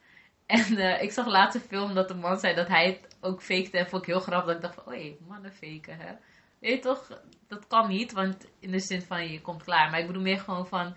En 0.49 0.77
eh, 0.77 1.01
ik 1.01 1.11
zag 1.11 1.27
laatst 1.27 1.61
film 1.67 1.93
dat 1.93 2.07
de 2.07 2.13
man 2.13 2.39
zei 2.39 2.55
dat 2.55 2.67
hij 2.67 2.85
het 2.85 3.17
ook 3.21 3.41
fakte. 3.41 3.77
En 3.77 3.89
vond 3.89 4.01
ik 4.01 4.07
heel 4.07 4.19
grappig. 4.19 4.45
Dat 4.45 4.55
ik 4.55 4.61
dacht 4.61 4.73
van, 4.73 4.87
oei, 4.87 5.17
mannen 5.27 5.51
faken, 5.51 5.97
hè. 5.97 6.13
Je 6.59 6.79
toch, 6.79 7.21
dat 7.47 7.67
kan 7.67 7.87
niet. 7.87 8.11
Want 8.11 8.45
in 8.59 8.71
de 8.71 8.79
zin 8.79 9.01
van, 9.01 9.31
je 9.31 9.41
komt 9.41 9.63
klaar. 9.63 9.89
Maar 9.89 9.99
ik 9.99 10.07
bedoel 10.07 10.21
meer 10.21 10.39
gewoon 10.39 10.67
van... 10.67 10.95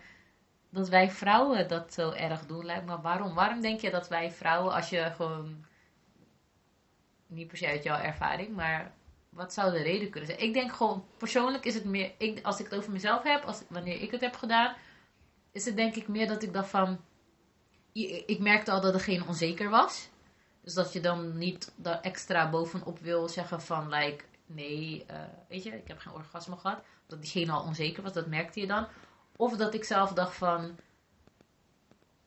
Dat 0.71 0.89
wij 0.89 1.11
vrouwen 1.11 1.69
dat 1.69 1.93
zo 1.93 2.11
erg 2.11 2.47
doen, 2.47 2.65
lijkt 2.65 2.87
me 2.87 3.01
waarom? 3.01 3.35
Waarom 3.35 3.61
denk 3.61 3.81
je 3.81 3.91
dat 3.91 4.09
wij 4.09 4.31
vrouwen, 4.31 4.73
als 4.73 4.89
je 4.89 5.13
gewoon... 5.17 5.65
Niet 7.27 7.49
per 7.49 7.57
se 7.57 7.67
uit 7.67 7.83
jouw 7.83 8.01
ervaring, 8.01 8.57
maar 8.57 8.93
wat 9.29 9.53
zou 9.53 9.73
de 9.73 9.83
reden 9.83 10.11
kunnen 10.11 10.31
zijn? 10.31 10.43
Ik 10.43 10.53
denk 10.53 10.73
gewoon, 10.73 11.05
persoonlijk 11.17 11.65
is 11.65 11.75
het 11.75 11.85
meer, 11.85 12.13
ik, 12.19 12.45
als 12.45 12.61
ik 12.61 12.65
het 12.65 12.75
over 12.75 12.93
mezelf 12.93 13.23
heb, 13.23 13.45
als, 13.45 13.63
wanneer 13.69 14.03
ik 14.03 14.11
het 14.11 14.21
heb 14.21 14.35
gedaan, 14.35 14.75
is 15.53 15.65
het 15.65 15.77
denk 15.77 15.95
ik 15.95 16.09
meer 16.09 16.29
dat 16.29 16.43
ik 16.43 16.53
dacht 16.53 16.69
van, 16.69 17.01
ik 18.27 18.39
merkte 18.39 18.71
al 18.71 18.81
dat 18.81 18.93
degene 18.93 19.27
onzeker 19.27 19.71
was. 19.71 20.09
Dus 20.63 20.75
dat 20.75 20.93
je 20.93 21.01
dan 21.01 21.39
niet 21.39 21.73
daar 21.77 22.01
extra 22.01 22.51
bovenop 22.51 22.99
wil 22.99 23.29
zeggen 23.29 23.61
van, 23.61 23.89
like, 23.89 24.25
nee, 24.47 25.05
eh, 25.07 25.21
weet 25.49 25.63
je, 25.63 25.71
ik 25.71 25.89
heb 25.89 25.99
geen 25.99 26.13
orgasme 26.13 26.57
gehad. 26.57 26.83
Dat 27.07 27.21
diegene 27.21 27.53
al 27.53 27.63
onzeker 27.63 28.03
was, 28.03 28.13
dat 28.13 28.27
merkte 28.27 28.61
je 28.61 28.67
dan. 28.67 28.87
Of 29.37 29.57
dat 29.57 29.75
ik 29.75 29.85
zelf 29.85 30.13
dacht 30.13 30.37
van, 30.37 30.79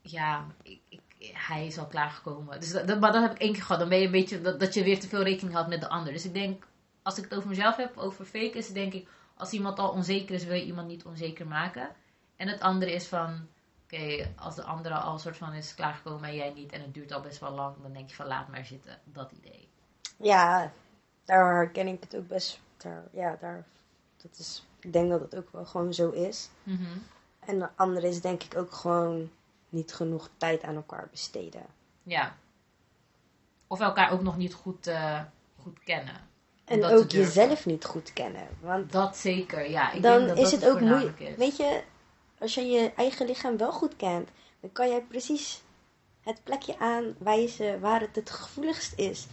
ja, 0.01 0.45
ik, 0.63 0.79
ik, 0.89 1.01
hij 1.33 1.65
is 1.65 1.77
al 1.77 1.87
klaargekomen. 1.87 2.59
Dus 2.59 2.71
dat, 2.71 2.99
maar 2.99 3.11
dat 3.11 3.21
heb 3.21 3.31
ik 3.31 3.39
één 3.39 3.53
keer 3.53 3.61
gehad. 3.61 3.79
Dan 3.79 3.89
ben 3.89 3.99
je 3.99 4.05
een 4.05 4.11
beetje, 4.11 4.41
dat, 4.41 4.59
dat 4.59 4.73
je 4.73 4.83
weer 4.83 4.99
te 4.99 5.07
veel 5.07 5.23
rekening 5.23 5.53
houdt 5.53 5.69
met 5.69 5.81
de 5.81 5.89
ander. 5.89 6.13
Dus 6.13 6.25
ik 6.25 6.33
denk, 6.33 6.65
als 7.03 7.17
ik 7.17 7.23
het 7.23 7.35
over 7.35 7.49
mezelf 7.49 7.75
heb, 7.75 7.97
over 7.97 8.25
fake, 8.25 8.57
is 8.57 8.71
denk 8.71 8.93
ik, 8.93 9.07
als 9.37 9.51
iemand 9.51 9.79
al 9.79 9.89
onzeker 9.89 10.35
is, 10.35 10.43
wil 10.43 10.55
je 10.55 10.65
iemand 10.65 10.87
niet 10.87 11.05
onzeker 11.05 11.47
maken. 11.47 11.89
En 12.35 12.47
het 12.47 12.59
andere 12.59 12.93
is 12.93 13.07
van, 13.07 13.47
oké, 13.85 14.31
als 14.35 14.55
de 14.55 14.63
andere 14.63 14.95
al 14.95 15.19
soort 15.19 15.37
van 15.37 15.53
is 15.53 15.75
klaargekomen 15.75 16.29
en 16.29 16.35
jij 16.35 16.53
niet, 16.53 16.71
en 16.71 16.81
het 16.81 16.93
duurt 16.93 17.11
al 17.11 17.21
best 17.21 17.39
wel 17.39 17.51
lang, 17.51 17.75
dan 17.81 17.93
denk 17.93 18.09
je 18.09 18.15
van, 18.15 18.27
laat 18.27 18.47
maar 18.47 18.65
zitten. 18.65 18.99
Dat 19.03 19.31
idee. 19.31 19.67
Ja, 20.17 20.71
daar 21.25 21.55
herken 21.55 21.87
ik 21.87 22.01
het 22.03 22.15
ook 22.15 22.27
best. 22.27 22.59
Daar, 22.77 23.03
ja, 23.11 23.37
daar, 23.39 23.65
dat 24.21 24.37
is, 24.37 24.65
ik 24.79 24.93
denk 24.93 25.09
dat 25.09 25.21
het 25.21 25.35
ook 25.35 25.51
wel 25.51 25.65
gewoon 25.65 25.93
zo 25.93 26.09
is. 26.09 26.49
En 27.39 27.59
de 27.59 27.69
andere 27.75 28.07
is 28.07 28.21
denk 28.21 28.43
ik 28.43 28.57
ook 28.57 28.73
gewoon 28.73 29.31
niet 29.69 29.93
genoeg 29.93 30.29
tijd 30.37 30.63
aan 30.63 30.75
elkaar 30.75 31.07
besteden. 31.11 31.65
Ja. 32.03 32.35
Of 33.67 33.79
elkaar 33.79 34.11
ook 34.11 34.21
nog 34.21 34.37
niet 34.37 34.53
goed, 34.53 34.87
eh, 34.87 35.21
goed 35.61 35.79
kennen. 35.83 36.15
En 36.65 36.83
ook 36.83 37.11
jezelf 37.11 37.65
niet 37.65 37.85
goed 37.85 38.13
kennen. 38.13 38.47
Want 38.59 38.91
Dat 38.91 39.17
zeker, 39.17 39.69
ja. 39.69 39.91
Ik 39.91 40.01
dan 40.01 40.17
denk 40.17 40.27
dat 40.27 40.37
is 40.37 40.51
dat 40.51 40.61
het 40.61 40.69
ook 40.69 40.79
moeilijk. 40.79 41.19
is. 41.19 41.35
Weet 41.35 41.57
je, 41.57 41.83
als 42.37 42.53
je 42.53 42.61
je 42.65 42.91
eigen 42.95 43.25
lichaam 43.25 43.57
wel 43.57 43.71
goed 43.71 43.95
kent, 43.95 44.29
dan 44.59 44.71
kan 44.71 44.89
jij 44.89 45.01
precies 45.01 45.61
het 46.21 46.43
plekje 46.43 46.79
aanwijzen 46.79 47.79
waar 47.79 48.01
het 48.01 48.15
het 48.15 48.29
gevoeligst 48.29 48.93
is. 48.99 49.27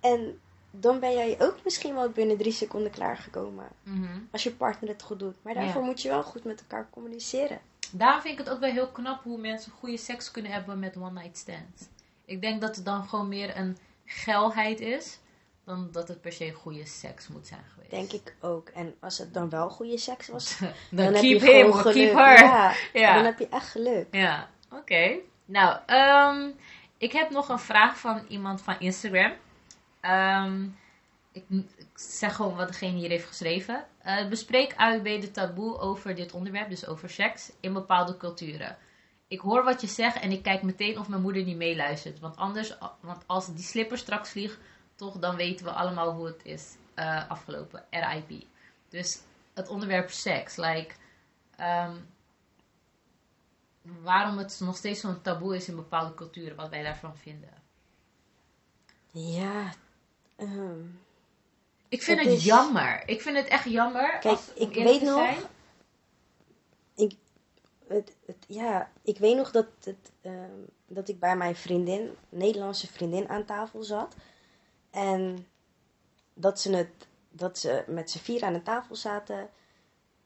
En 0.00 0.40
dan 0.70 1.00
ben 1.00 1.12
jij 1.12 1.36
ook 1.40 1.56
misschien 1.64 1.94
wel 1.94 2.08
binnen 2.10 2.36
drie 2.36 2.52
seconden 2.52 2.90
klaargekomen. 2.90 3.68
Mhm. 3.82 4.18
Als 4.30 4.42
je 4.42 4.52
partner 4.52 4.90
het 4.90 5.02
goed 5.02 5.18
doet. 5.18 5.36
Maar 5.42 5.54
daarvoor 5.54 5.80
Ja. 5.80 5.86
moet 5.86 6.02
je 6.02 6.08
wel 6.08 6.22
goed 6.22 6.44
met 6.44 6.60
elkaar 6.60 6.88
communiceren. 6.90 7.60
Daarom 7.92 8.20
vind 8.20 8.38
ik 8.38 8.44
het 8.44 8.54
ook 8.54 8.60
wel 8.60 8.70
heel 8.70 8.88
knap 8.88 9.22
hoe 9.22 9.38
mensen 9.38 9.72
goede 9.72 9.96
seks 9.96 10.30
kunnen 10.30 10.52
hebben 10.52 10.78
met 10.78 10.96
one 10.96 11.20
night 11.20 11.36
stands. 11.38 11.82
Ik 12.24 12.40
denk 12.40 12.60
dat 12.60 12.76
het 12.76 12.84
dan 12.84 13.08
gewoon 13.08 13.28
meer 13.28 13.56
een 13.56 13.76
geilheid 14.04 14.80
is, 14.80 15.18
dan 15.70 15.88
dat 15.92 16.08
het 16.08 16.20
per 16.20 16.32
se 16.32 16.52
goede 16.52 16.86
seks 16.86 17.28
moet 17.28 17.46
zijn 17.46 17.64
geweest. 17.74 17.90
Denk 17.90 18.12
ik 18.12 18.34
ook. 18.40 18.68
En 18.68 18.94
als 19.00 19.18
het 19.18 19.34
dan 19.34 19.48
wel 19.48 19.68
goede 19.70 19.98
seks 19.98 20.28
was, 20.28 20.58
Dan, 20.58 20.72
dan, 20.90 21.14
heb 21.14 21.22
je 21.22 21.28
him 21.28 21.40
gewoon 21.40 21.74
geluk. 21.74 22.12
Ja, 22.12 22.74
Ja. 22.92 23.14
dan 23.14 23.24
heb 23.24 23.38
je 23.38 23.48
echt 23.48 23.68
geluk. 23.68 24.06
Ja, 24.10 24.48
oké. 24.72 25.18
Nou, 25.44 25.78
ehm, 25.86 26.50
ik 26.98 27.12
heb 27.12 27.30
nog 27.30 27.48
een 27.48 27.58
vraag 27.58 27.98
van 27.98 28.24
iemand 28.28 28.62
van 28.62 28.76
Instagram. 28.78 29.32
Ehm, 30.00 30.64
ik, 31.32 31.44
ik 31.76 31.88
zeg 31.94 32.34
gewoon 32.36 32.56
wat 32.56 32.68
degene 32.68 32.98
hier 32.98 33.08
heeft 33.08 33.26
geschreven. 33.26 33.84
Eh, 34.02 34.28
bespreek 34.28 34.74
AUB 34.76 35.04
de 35.20 35.30
taboe 35.30 35.78
over 35.78 36.14
dit 36.14 36.32
onderwerp, 36.32 36.68
dus 36.68 36.86
over 36.86 37.10
seks, 37.10 37.52
in 37.60 37.72
bepaalde 37.72 38.16
culturen. 38.16 38.76
Ik 39.28 39.40
hoor 39.40 39.64
wat 39.64 39.80
je 39.80 39.86
zegt 39.86 40.20
en 40.20 40.32
ik 40.32 40.42
kijk 40.42 40.62
meteen 40.62 40.98
of 40.98 41.08
mijn 41.08 41.22
moeder 41.22 41.44
niet 41.44 41.56
meeluistert. 41.56 42.20
Want 42.20 42.36
anders, 42.36 42.78
want 43.00 43.22
als 43.26 43.54
die 43.54 43.64
slipper 43.64 43.98
straks 43.98 44.30
vliegt, 44.30 44.58
toch, 45.00 45.18
dan 45.18 45.36
weten 45.36 45.64
we 45.64 45.72
allemaal 45.72 46.12
hoe 46.12 46.26
het 46.26 46.40
is 46.44 46.76
eh, 46.94 47.30
afgelopen. 47.30 47.84
RIP. 47.90 48.44
Dus 48.88 49.20
het 49.54 49.68
onderwerp 49.68 50.10
seks, 50.10 50.56
like, 50.56 50.94
ehm, 51.56 51.96
waarom 53.82 54.38
het 54.38 54.60
nog 54.62 54.76
steeds 54.76 55.00
zo'n 55.00 55.22
taboe 55.22 55.56
is 55.56 55.68
in 55.68 55.76
bepaalde 55.76 56.14
culturen, 56.14 56.56
wat 56.56 56.68
wij 56.68 56.82
daarvan 56.82 57.16
vinden. 57.16 57.48
Ja. 59.12 59.72
ehm, 60.36 60.80
Ik 61.88 62.02
vind 62.02 62.18
Het 62.18 62.28
het, 62.28 62.36
is- 62.38 62.44
jammer. 62.44 63.02
Ik 63.08 63.20
vind 63.20 63.36
het 63.36 63.46
echt 63.46 63.64
jammer. 63.64 64.10
Kijk, 64.10 64.24
als- 64.24 64.52
ik 64.54 64.74
weet 64.74 65.02
nog- 65.02 65.18
zijn. 65.18 65.38
het, 67.86 68.16
het, 68.26 68.36
ja, 68.46 68.90
ik 69.02 69.18
weet 69.18 69.36
nog 69.36 69.50
dat, 69.50 69.66
het, 69.84 70.12
ehm, 70.20 70.50
dat 70.86 71.08
ik 71.08 71.18
bij 71.20 71.36
mijn 71.36 71.56
vriendin, 71.56 72.16
Nederlandse 72.28 72.86
vriendin, 72.86 73.28
aan 73.28 73.44
tafel 73.44 73.82
zat. 73.82 74.14
En 74.90 75.46
dat 76.34 76.60
ze, 76.60 76.76
het, 76.76 77.06
dat 77.28 77.58
ze 77.58 77.84
met 77.86 78.10
z'n 78.10 78.18
vier 78.18 78.42
aan 78.42 78.52
de 78.52 78.62
tafel 78.62 78.96
zaten. 78.96 79.48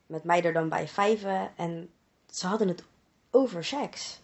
Met 0.06 0.24
mij 0.24 0.42
er 0.42 0.52
dan 0.52 0.68
bij 0.68 0.88
vijven. 0.88 1.56
En 1.56 1.90
ze 2.30 2.46
hadden 2.46 2.68
het 2.68 2.84
over 3.30 3.64
seks. 3.64 4.20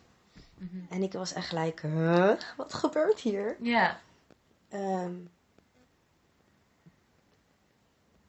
Mhm. 0.58 0.78
En 0.88 1.02
ik 1.02 1.12
was 1.12 1.32
echt 1.32 1.48
gelijk, 1.48 1.80
huh? 1.80 2.32
Wat 2.56 2.74
gebeurt 2.74 3.20
hier? 3.20 3.56
Ja, 3.60 4.00
Ehm, 4.70 5.14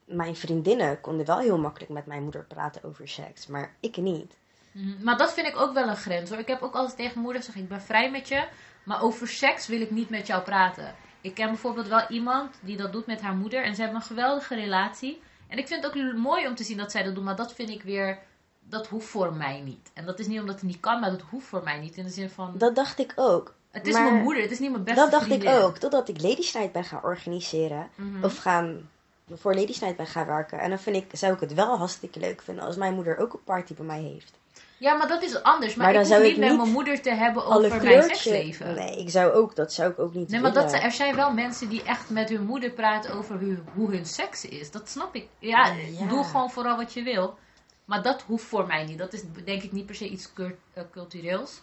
mijn 0.06 0.36
vriendinnen 0.36 1.02
konden 1.02 1.26
wel 1.26 1.40
heel 1.40 1.58
makkelijk 1.58 1.92
met 1.92 2.06
mijn 2.06 2.24
moeder 2.24 2.44
praten 2.44 2.84
over 2.84 3.08
seks. 3.08 3.48
Maar 3.48 3.76
ik 3.80 3.98
niet. 3.98 4.40
Mhm. 4.72 5.04
maar 5.04 5.18
dat 5.18 5.34
vind 5.34 5.48
ik 5.48 5.58
ook 5.58 5.74
wel 5.74 5.88
een 5.88 5.96
grens 5.96 6.30
hoor. 6.30 6.40
Ik 6.40 6.48
heb 6.48 6.62
ook 6.62 6.76
altijd 6.76 6.98
tegen 6.98 7.22
moeder 7.22 7.42
gezegd, 7.42 7.58
ik 7.58 7.70
ben 7.70 7.82
vrij 7.82 8.12
met 8.12 8.28
je, 8.28 8.48
maar 8.84 9.02
over 9.02 9.28
seks 9.28 9.68
wil 9.68 9.82
ik 9.82 9.92
niet 9.92 10.10
met 10.10 10.28
jou 10.28 10.44
praten. 10.44 10.96
Ik 11.22 11.34
ken 11.34 11.48
bijvoorbeeld 11.48 11.88
wel 11.88 12.08
iemand 12.10 12.56
die 12.62 12.78
dat 12.78 12.92
doet 12.92 13.06
met 13.06 13.22
haar 13.22 13.36
moeder 13.36 13.64
en 13.64 13.76
ze 13.76 13.82
hebben 13.82 14.00
een 14.00 14.06
geweldige 14.08 14.56
relatie. 14.56 15.22
En 15.48 15.58
ik 15.58 15.68
vind 15.68 15.84
het 15.84 15.96
ook 15.96 16.14
mooi 16.18 16.48
om 16.48 16.56
te 16.56 16.64
zien 16.64 16.78
dat 16.78 16.92
zij 16.92 17.04
dat 17.04 17.16
doen, 17.16 17.24
maar 17.24 17.36
dat 17.36 17.54
vind 17.54 17.70
ik 17.70 17.84
weer, 17.84 18.20
dat 18.60 18.88
hoeft 18.88 19.08
voor 19.08 19.34
mij 19.34 19.62
niet. 19.62 19.92
En 19.94 20.06
dat 20.06 20.20
is 20.20 20.28
niet 20.28 20.40
omdat 20.40 20.56
het 20.56 20.64
niet 20.64 20.80
kan, 20.80 21.00
maar 21.00 21.10
dat 21.12 21.22
hoeft 21.30 21.48
voor 21.48 21.64
mij 21.64 21.80
niet. 21.80 21.98
In 21.98 22.04
de 22.04 22.10
zin 22.10 22.30
van, 22.30 22.54
Dat 22.58 22.76
dacht 22.76 23.00
ik 23.00 23.14
ook. 23.16 23.54
het 23.72 23.88
is 23.88 23.94
maar 23.94 24.12
mijn 24.12 24.24
moeder, 24.24 24.42
het 24.44 24.52
is 24.52 24.60
niet 24.60 24.72
mijn 24.72 24.84
beste 24.84 25.00
Dat 25.02 25.12
dacht 25.12 25.24
vriendin. 25.26 25.50
ik 25.52 25.56
ook. 25.64 25.78
Totdat 25.78 26.10
ik 26.10 26.22
Ladies 26.22 26.54
Night 26.54 26.72
ben 26.72 26.84
gaan 26.84 27.04
organiseren. 27.04 27.90
Mhm. 27.96 28.24
Of 28.24 28.38
gaan, 28.38 28.90
voor 29.34 29.56
Ladies 29.56 29.80
Night 29.80 29.98
ben 29.98 30.08
gaan 30.08 30.26
werken. 30.26 30.60
En 30.60 30.70
dan 30.70 30.80
vind 30.80 30.96
ik, 30.96 31.06
zou 31.14 31.34
ik 31.34 31.40
het 31.40 31.54
wel 31.54 31.78
hartstikke 31.78 32.20
leuk 32.20 32.42
vinden 32.42 32.64
als 32.64 32.76
mijn 32.76 32.94
moeder 32.94 33.18
ook 33.18 33.34
een 33.34 33.44
party 33.44 33.74
bij 33.74 33.86
mij 33.86 34.02
heeft. 34.02 34.40
Ja, 34.82 34.94
maar 34.94 35.08
dat 35.08 35.22
is 35.22 35.44
anders. 35.44 35.76
Maar, 35.76 35.94
ik 35.94 36.00
hoef 36.08 36.18
niet 36.22 36.32
ik 36.32 36.38
met 36.38 36.58
mijn 36.58 36.70
moeder 36.72 37.02
te 37.02 37.10
hebben 37.14 37.46
over 37.46 37.84
mijn 37.84 38.04
seksleven. 38.04 38.76
Nee, 38.76 39.00
ik 39.00 39.10
zou 39.10 39.32
ook, 39.32 39.56
dat 39.56 39.74
zou 39.74 39.92
ik 39.92 40.00
ook 40.00 40.14
niet 40.14 40.30
Nee, 40.30 40.40
maar 40.40 40.54
dat, 40.54 40.74
er 40.74 40.92
zijn 40.92 41.16
wel 41.16 41.34
mensen 41.34 41.70
die 41.70 41.84
echt 41.84 42.10
met 42.10 42.30
hun 42.30 42.46
moeder 42.46 42.72
praten 42.72 43.14
over 43.14 43.40
hoe, 43.40 43.58
hoe 43.74 43.90
hun 43.92 44.06
seks 44.06 44.46
is. 44.46 44.72
Dat 44.72 44.90
snap 44.90 45.16
ik. 45.16 45.28
Ja, 45.40 45.74
Ja. 45.74 46.08
doe 46.08 46.24
gewoon 46.24 46.52
vooral 46.52 46.78
wat 46.78 46.94
je 46.94 47.04
wil. 47.04 47.38
Maar 47.86 48.02
dat 48.02 48.22
hoeft 48.22 48.44
voor 48.44 48.68
mij 48.68 48.86
niet. 48.86 48.98
Dat 48.98 49.14
is 49.14 49.22
denk 49.46 49.62
ik 49.64 49.72
niet 49.72 49.86
per 49.86 49.96
se 49.96 50.08
iets 50.10 50.32
eh, 50.74 50.84
cultureels. 50.92 51.62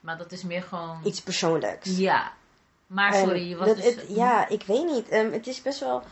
Maar 0.00 0.18
dat 0.18 0.32
is 0.32 0.42
meer 0.42 0.62
gewoon... 0.62 1.00
Iets 1.04 1.22
persoonlijks. 1.22 1.96
Ja. 1.98 2.32
Maar 2.86 3.14
sorry, 3.14 3.48
je 3.48 3.56
was 3.56 3.66
dat- 3.66 3.76
dus... 3.76 3.84
het- 3.84 4.04
ja, 4.08 4.48
ik 4.48 4.62
weet 4.62 4.86
niet. 4.86 5.08
Ehm, 5.08 5.32
het 5.32 5.46
is 5.46 5.62
best 5.62 5.80
wel... 5.80 6.02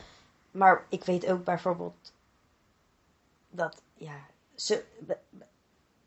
Maar 0.50 0.84
ik 0.88 1.04
weet 1.04 1.26
ook 1.26 1.44
bijvoorbeeld 1.44 2.12
dat, 3.50 3.82
ja, 3.94 4.16
ze, 4.54 4.84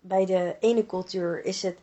bij 0.08 0.26
de 0.26 0.56
ene 0.60 0.86
cultuur 0.86 1.44
is 1.46 1.62
het 1.62 1.78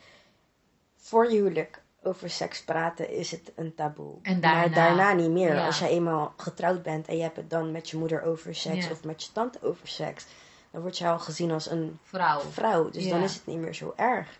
voor 0.96 1.30
je 1.30 1.36
huwelijk 1.36 1.82
over 2.02 2.30
seks 2.30 2.64
praten 2.64 3.10
is 3.10 3.30
het 3.30 3.52
een 3.56 3.74
taboe. 3.74 4.18
En 4.22 4.40
daarna- 4.40 4.60
maar 4.60 4.74
daarna 4.74 5.12
niet 5.12 5.30
meer. 5.30 5.54
ja. 5.54 5.66
Als 5.66 5.78
je 5.78 5.88
eenmaal 5.88 6.32
getrouwd 6.36 6.82
bent 6.82 7.06
en 7.08 7.16
je 7.16 7.22
hebt 7.22 7.36
het 7.36 7.50
dan 7.50 7.70
met 7.72 7.90
je 7.90 7.96
moeder 7.96 8.22
over 8.22 8.54
seks 8.54 8.84
Ja. 8.84 8.90
of 8.90 9.04
met 9.04 9.24
je 9.24 9.32
tante 9.32 9.58
over 9.62 9.88
seks, 9.88 10.26
dan 10.70 10.80
word 10.80 10.98
je 10.98 11.08
al 11.08 11.18
gezien 11.18 11.50
als 11.50 11.70
een 11.70 11.98
Vrouw. 12.02 12.40
vrouw. 12.40 12.90
Dus 12.90 13.08
dan 13.08 13.22
is 13.22 13.34
het 13.34 13.46
niet 13.46 13.58
meer 13.58 13.74
zo 13.74 13.92
erg. 13.96 14.38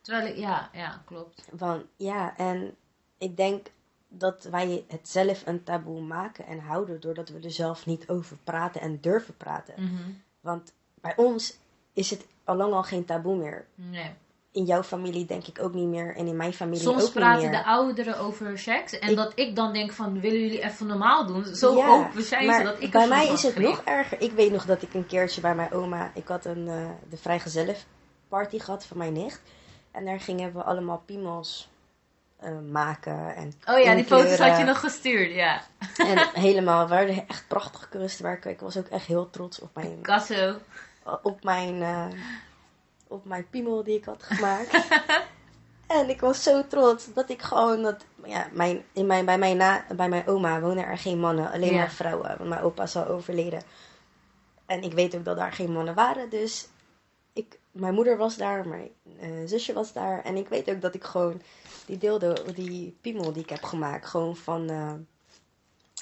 Terwijl 0.00 0.26
ik, 0.26 0.36
ja, 0.36 0.70
ja, 0.72 1.02
klopt. 1.04 1.48
Want 1.52 1.84
ja, 1.96 2.36
en 2.36 2.74
ik 3.18 3.36
denk 3.36 3.66
dat 4.08 4.44
wij 4.44 4.84
het 4.88 5.08
zelf 5.08 5.46
een 5.46 5.62
taboe 5.64 6.00
maken 6.00 6.46
en 6.46 6.58
houden 6.58 7.00
doordat 7.00 7.28
we 7.28 7.38
er 7.40 7.50
zelf 7.50 7.86
niet 7.86 8.08
over 8.08 8.36
praten 8.44 8.80
en 8.80 9.00
durven 9.00 9.36
praten. 9.36 9.74
Mhm. 9.76 10.10
Want 10.40 10.72
bij 10.94 11.16
ons 11.16 11.56
is 11.94 12.10
het 12.10 12.26
al 12.44 12.56
lang 12.56 12.72
al 12.72 12.82
geen 12.82 13.04
taboe 13.04 13.36
meer. 13.36 13.64
Nee. 13.74 14.10
In 14.52 14.64
jouw 14.64 14.82
familie 14.82 15.24
denk 15.26 15.46
ik 15.46 15.62
ook 15.62 15.74
niet 15.74 15.88
meer 15.88 16.16
en 16.16 16.26
in 16.26 16.36
mijn 16.36 16.52
familie 16.52 16.82
Soms 16.82 16.96
ook 16.96 17.02
niet 17.02 17.12
praten 17.12 17.42
meer. 17.42 17.50
de 17.50 17.64
ouderen 17.64 18.18
over 18.18 18.58
seks. 18.58 18.98
En 18.98 19.10
Ik- 19.10 19.16
dat 19.16 19.32
ik 19.34 19.56
dan 19.56 19.72
denk 19.72 19.92
van, 19.92 20.20
willen 20.20 20.40
jullie 20.40 20.62
even 20.64 20.86
normaal 20.86 21.26
doen? 21.26 21.44
Zo 21.44 21.76
Ja, 21.76 21.88
open 21.88 22.22
zijn 22.22 22.46
maar 22.46 22.58
ze 22.58 22.64
dat 22.64 22.82
ik 22.82 22.90
bij 22.90 23.00
soms 23.00 23.14
mij 23.14 23.28
is 23.28 23.42
het 23.42 23.58
nog 23.58 23.82
erger. 23.84 24.20
Ik 24.20 24.32
weet 24.32 24.52
nog 24.52 24.64
dat 24.66 24.82
ik 24.82 24.94
een 24.94 25.06
keertje 25.06 25.40
bij 25.40 25.54
mijn 25.54 25.72
oma, 25.72 26.10
ik 26.14 26.28
had 26.28 26.44
een 26.44 26.66
uh, 26.66 26.86
de 27.08 27.16
vrijgezellenparty 27.16 28.58
gehad 28.58 28.86
van 28.86 28.98
mijn 28.98 29.12
nicht. 29.12 29.40
En 29.90 30.04
daar 30.04 30.20
gingen 30.20 30.52
we 30.52 30.62
allemaal 30.62 31.02
piemels 31.06 31.68
uh, 32.44 32.50
maken 32.70 33.34
en 33.36 33.52
Oh 33.68 33.78
ja, 33.82 33.94
die 33.94 34.04
foto's 34.04 34.38
had 34.38 34.58
je 34.58 34.64
nog 34.64 34.80
gestuurd, 34.80 35.34
ja. 35.34 35.62
En 35.96 36.28
helemaal, 36.32 36.88
we 36.88 36.94
hadden 36.94 37.28
echt 37.28 37.44
prachtige 37.48 37.88
kunstwerken. 37.88 38.50
Ik 38.50 38.60
was 38.60 38.76
ook 38.76 38.86
echt 38.86 39.06
heel 39.06 39.30
trots 39.30 39.60
op 39.60 39.70
mijn, 39.74 39.98
Kasso. 40.02 40.56
Op 41.22 41.44
mijn, 41.44 41.74
uh, 41.74 42.06
op 43.08 43.24
mijn 43.24 43.46
piemel 43.50 43.84
die 43.84 43.96
ik 43.96 44.04
had 44.04 44.22
gemaakt. 44.22 44.86
en 45.86 46.08
ik 46.08 46.20
was 46.20 46.42
zo 46.42 46.66
trots 46.66 47.12
dat 47.12 47.30
ik 47.30 47.42
gewoon 47.42 47.82
dat, 47.82 48.04
ja, 48.24 48.48
mijn, 48.52 48.84
in 48.92 49.06
mijn, 49.06 49.24
bij, 49.24 49.38
mijn 49.38 49.56
na, 49.56 49.84
bij 49.96 50.08
mijn 50.08 50.26
oma 50.26 50.60
wonen 50.60 50.84
er 50.86 50.98
geen 50.98 51.18
mannen, 51.20 51.50
alleen 51.50 51.72
Ja. 51.72 51.78
maar 51.78 51.90
vrouwen. 51.90 52.34
Want 52.38 52.48
mijn 52.48 52.62
opa 52.62 52.82
is 52.82 52.96
al 52.96 53.06
overleden. 53.06 53.62
En 54.66 54.82
ik 54.82 54.92
weet 54.92 55.14
ook 55.16 55.24
dat 55.24 55.36
daar 55.36 55.52
geen 55.52 55.72
mannen 55.72 55.94
waren, 55.94 56.30
dus 56.30 56.68
ik, 57.32 57.58
mijn 57.70 57.94
moeder 57.94 58.16
was 58.16 58.36
daar, 58.36 58.68
mijn 58.68 58.90
uh, 59.20 59.28
zusje 59.48 59.72
was 59.72 59.92
daar. 59.92 60.22
En 60.24 60.36
ik 60.36 60.48
weet 60.48 60.70
ook 60.70 60.80
dat 60.80 60.94
ik 60.94 61.04
gewoon 61.04 61.42
die 61.86 61.98
deelde, 61.98 62.42
die 62.54 62.98
piemel 63.00 63.32
die 63.32 63.42
ik 63.42 63.50
heb 63.50 63.62
gemaakt, 63.62 64.06
gewoon 64.06 64.36
van 64.36 64.70
uh, 64.70 64.92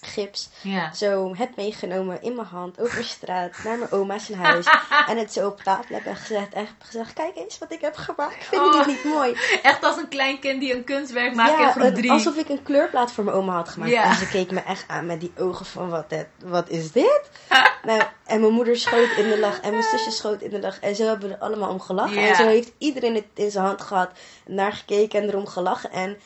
gips, 0.07 0.49
Ja. 0.61 0.93
zo 0.95 1.35
heb 1.37 1.57
meegenomen 1.57 2.23
in 2.23 2.35
mijn 2.35 2.47
hand 2.47 2.81
over 2.81 3.05
straat 3.05 3.51
naar 3.65 3.79
mijn 3.79 3.93
oma's 3.93 4.33
huis. 4.33 4.67
en 5.09 5.17
het 5.19 5.33
zo 5.33 5.47
op 5.47 5.61
tafel 5.61 5.95
heb 6.03 6.17
gezegd, 6.17 6.53
en 6.53 6.59
heb 6.65 6.75
gezegd, 6.79 7.13
kijk 7.13 7.37
eens 7.37 7.59
wat 7.59 7.73
ik 7.73 7.81
heb 7.81 7.97
gemaakt. 7.97 8.45
Vind 8.45 8.63
je 8.63 8.69
Oh. 8.69 8.77
dit 8.77 8.87
niet 8.87 9.05
mooi? 9.05 9.37
Echt 9.63 9.85
als 9.85 9.97
een 9.97 10.09
klein 10.09 10.39
kind 10.39 10.61
die 10.61 10.75
een 10.75 10.85
kunstwerk 10.85 11.35
maakt 11.35 11.53
in 11.53 11.59
ja, 11.61 11.71
groep 11.71 11.95
3. 11.95 12.11
alsof 12.11 12.37
ik 12.37 12.49
een 12.49 12.63
kleurplaat 12.63 13.13
voor 13.13 13.25
mijn 13.25 13.37
oma 13.37 13.55
had 13.55 13.69
gemaakt. 13.69 13.93
Ja. 13.93 14.05
En 14.05 14.15
ze 14.15 14.29
keek 14.29 14.51
me 14.51 14.61
echt 14.61 14.85
aan 14.89 15.07
met 15.07 15.21
die 15.21 15.33
ogen 15.39 15.67
van, 15.67 15.89
wat, 15.91 16.05
het, 16.09 16.27
wat 16.45 16.69
is 16.69 16.93
dit? 16.93 17.31
nou, 17.87 18.03
en 18.27 18.41
mijn 18.41 18.53
moeder 18.53 18.77
schoot 18.77 19.11
in 19.17 19.29
de 19.29 19.39
lach 19.39 19.61
en 19.61 19.71
mijn 19.71 19.83
zusje 19.83 20.11
schoot 20.11 20.41
in 20.41 20.51
de 20.51 20.61
lach. 20.61 20.81
En 20.81 20.95
zo 20.97 21.07
hebben 21.07 21.29
we 21.29 21.35
er 21.35 21.41
allemaal 21.41 21.71
om 21.71 21.81
gelachen. 21.81 22.29
En 22.29 22.37
zo 22.37 22.47
heeft 22.47 22.73
iedereen 22.79 23.15
het 23.15 23.27
in 23.35 23.51
zijn 23.51 23.65
hand 23.65 23.81
gehad, 23.83 24.11
naar 24.47 24.73
gekeken 24.73 25.23
en 25.23 25.29
erom 25.29 25.47
gelachen. 25.47 25.91
En 25.91 26.19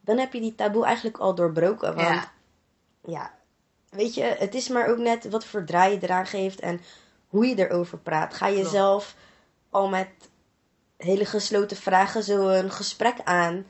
dan 0.00 0.18
heb 0.18 0.32
je 0.32 0.40
die 0.40 0.54
taboe 0.54 0.84
eigenlijk 0.84 1.18
al 1.18 1.34
doorbroken. 1.34 1.94
Want 1.94 2.08
Ja. 2.08 2.32
Ja, 3.04 3.34
weet 3.90 4.14
je, 4.14 4.22
het 4.22 4.54
is 4.54 4.68
maar 4.68 4.88
ook 4.88 4.98
net 4.98 5.28
wat 5.30 5.44
voor 5.44 5.64
draai 5.64 5.92
je 5.92 6.02
eraan 6.02 6.26
geeft 6.26 6.60
en 6.60 6.80
hoe 7.28 7.46
je 7.46 7.68
erover 7.68 7.98
praat. 7.98 8.34
Ga 8.34 8.46
je 8.46 8.54
Klopt. 8.54 8.70
zelf 8.70 9.16
al 9.70 9.88
met 9.88 10.08
hele 10.96 11.24
gesloten 11.24 11.76
vragen 11.76 12.22
zo 12.22 12.48
een 12.48 12.70
gesprek 12.70 13.20
aan, 13.24 13.66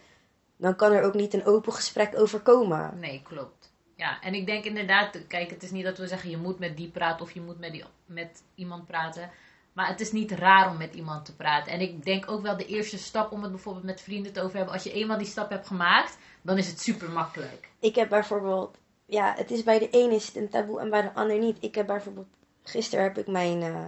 dan 0.57 0.76
kan 0.76 0.93
er 0.93 1.03
ook 1.03 1.14
niet 1.14 1.35
een 1.35 1.45
open 1.45 1.72
gesprek 1.72 2.18
over 2.18 2.41
komen. 2.41 2.99
Nee, 2.99 3.22
klopt. 3.22 3.72
Ja, 3.97 4.20
en 4.20 4.35
ik 4.35 4.47
denk 4.47 4.64
inderdaad, 4.64 5.26
kijk, 5.26 5.51
het 5.51 5.62
is 5.62 5.70
niet 5.70 5.85
dat 5.85 5.99
we 5.99 6.07
zeggen 6.07 6.30
je 6.30 6.37
moet 6.37 6.59
met 6.59 6.76
die 6.76 6.89
praten 6.89 7.24
of 7.24 7.32
je 7.32 7.41
moet 7.41 7.59
met, 7.59 7.72
die, 7.72 7.85
met 8.07 8.43
iemand 8.55 8.87
praten. 8.87 9.30
Maar 9.72 9.89
het 9.89 10.01
is 10.01 10.12
niet 10.12 10.30
raar 10.32 10.70
om 10.70 10.76
met 10.76 10.95
iemand 10.95 11.24
te 11.24 11.37
praten. 11.37 11.72
En 11.72 11.80
ik 11.80 12.05
denk 12.05 12.30
ook 12.30 12.43
wel 12.43 12.57
de 12.57 12.66
eerste 12.66 12.99
stap 12.99 13.32
om 13.32 13.43
het 13.43 13.51
bijvoorbeeld 13.51 13.85
met 13.85 14.01
vrienden 14.01 14.32
te 14.32 14.43
over 14.43 14.57
hebben. 14.57 14.74
Als 14.74 14.82
je 14.82 14.93
eenmaal 14.93 15.18
die 15.18 15.26
stap 15.26 15.51
hebt 15.51 15.66
gemaakt, 15.66 16.18
dan 16.43 16.59
is 16.59 16.66
het 16.66 16.80
super 16.80 17.11
makkelijk. 17.11 17.68
Ik 17.78 17.95
heb 17.95 18.09
bijvoorbeeld, 18.09 18.78
ja, 19.07 19.34
het 19.36 19.50
is 19.50 19.62
bij 19.62 19.78
de 19.78 19.88
een 19.90 20.11
is 20.11 20.26
het 20.26 20.36
een 20.36 20.48
taboe 20.48 20.80
en 20.80 20.90
bij 20.90 21.02
de 21.02 21.12
ander 21.14 21.38
niet. 21.38 21.57
Ik 21.61 21.74
heb 21.74 21.86
bijvoorbeeld, 21.86 22.26
gisteren 22.62 23.05
heb 23.05 23.18
ik 23.18 23.26
mijn 23.26 23.62
eh 23.62 23.86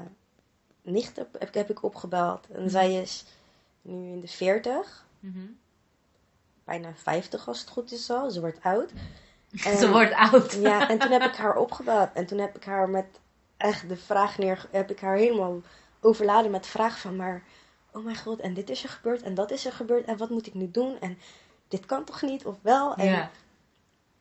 nicht 0.82 1.18
op, 1.18 1.28
heb, 1.38 1.54
heb 1.54 1.70
ik 1.70 1.82
opgebeld 1.82 2.46
en 2.52 2.70
zij 2.70 2.94
is 2.94 3.24
nu 3.82 3.92
in 4.12 4.20
de 4.20 4.28
40, 4.28 5.06
Mhm. 5.20 5.44
bijna 6.64 6.92
50 6.94 7.48
als 7.48 7.60
het 7.60 7.68
goed 7.68 7.92
is 7.92 8.10
al, 8.10 8.30
ze 8.30 8.40
wordt 8.40 8.62
oud. 8.62 8.90
En- 9.64 9.76
Ze 9.82 9.90
wordt 9.90 10.12
oud. 10.14 10.52
Ja, 10.52 10.88
en 10.88 10.98
toen 10.98 11.10
heb 11.10 11.22
ik 11.22 11.34
haar 11.36 11.56
opgebeld. 11.56 12.08
En 12.14 12.26
toen 12.26 12.38
heb 12.38 12.56
ik 12.56 12.64
haar 12.64 12.88
met 12.88 13.06
echt 13.56 13.88
de 13.88 13.96
vraag 13.96 14.38
neer... 14.38 14.66
Heb 14.70 14.90
ik 14.90 15.00
haar 15.00 15.16
helemaal 15.16 15.60
overladen 16.00 16.50
met 16.50 16.62
de 16.62 16.68
vraag 16.68 16.98
van... 17.00 17.16
Maar, 17.16 17.42
oh 17.92 18.04
mijn 18.04 18.16
god, 18.16 18.40
en 18.40 18.54
dit 18.54 18.70
is 18.70 18.82
er 18.82 18.88
gebeurd. 18.88 19.22
En 19.22 19.34
dat 19.34 19.50
is 19.50 19.66
er 19.66 19.72
gebeurd. 19.72 20.04
En 20.04 20.16
wat 20.16 20.30
moet 20.30 20.46
ik 20.46 20.54
nu 20.54 20.70
doen? 20.70 21.00
En 21.00 21.18
dit 21.68 21.86
kan 21.86 22.04
toch 22.04 22.22
niet? 22.22 22.44
Of 22.46 22.56
wel? 22.62 22.94
En 22.94 23.06
Ja. 23.06 23.30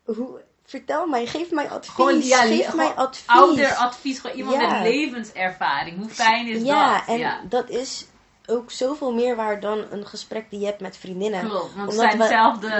hoe... 0.04 0.42
Vertel 0.66 1.08
mij, 1.08 1.26
geef 1.26 1.52
mij 1.52 1.70
advies. 1.70 1.94
Gewoon, 1.96 2.22
ja, 2.22 2.42
geef 2.42 2.74
mij 2.74 2.88
advies. 2.88 3.28
Ouderadvies, 3.28 4.20
gewoon 4.20 4.36
iemand 4.36 4.62
Ja. 4.62 4.70
met 4.72 4.82
levenservaring. 4.94 5.98
Hoe 5.98 6.10
fijn 6.10 6.48
is 6.48 6.62
ja, 6.62 6.94
dat? 6.98 7.08
en 7.08 7.18
ja, 7.18 7.42
dat 7.50 7.70
is 7.70 8.06
ook 8.48 8.72
zoveel 8.72 9.14
meer 9.14 9.36
waard 9.36 9.62
dan 9.62 9.86
een 9.92 10.06
gesprek 10.08 10.50
die 10.50 10.60
je 10.60 10.66
hebt 10.66 10.80
met 10.82 10.98
vriendinnen. 10.98 11.40
klopt. 11.50 11.76
Want 11.76 11.90
Omdat 11.90 11.94
zijn 11.94 12.18
we- 12.18 12.24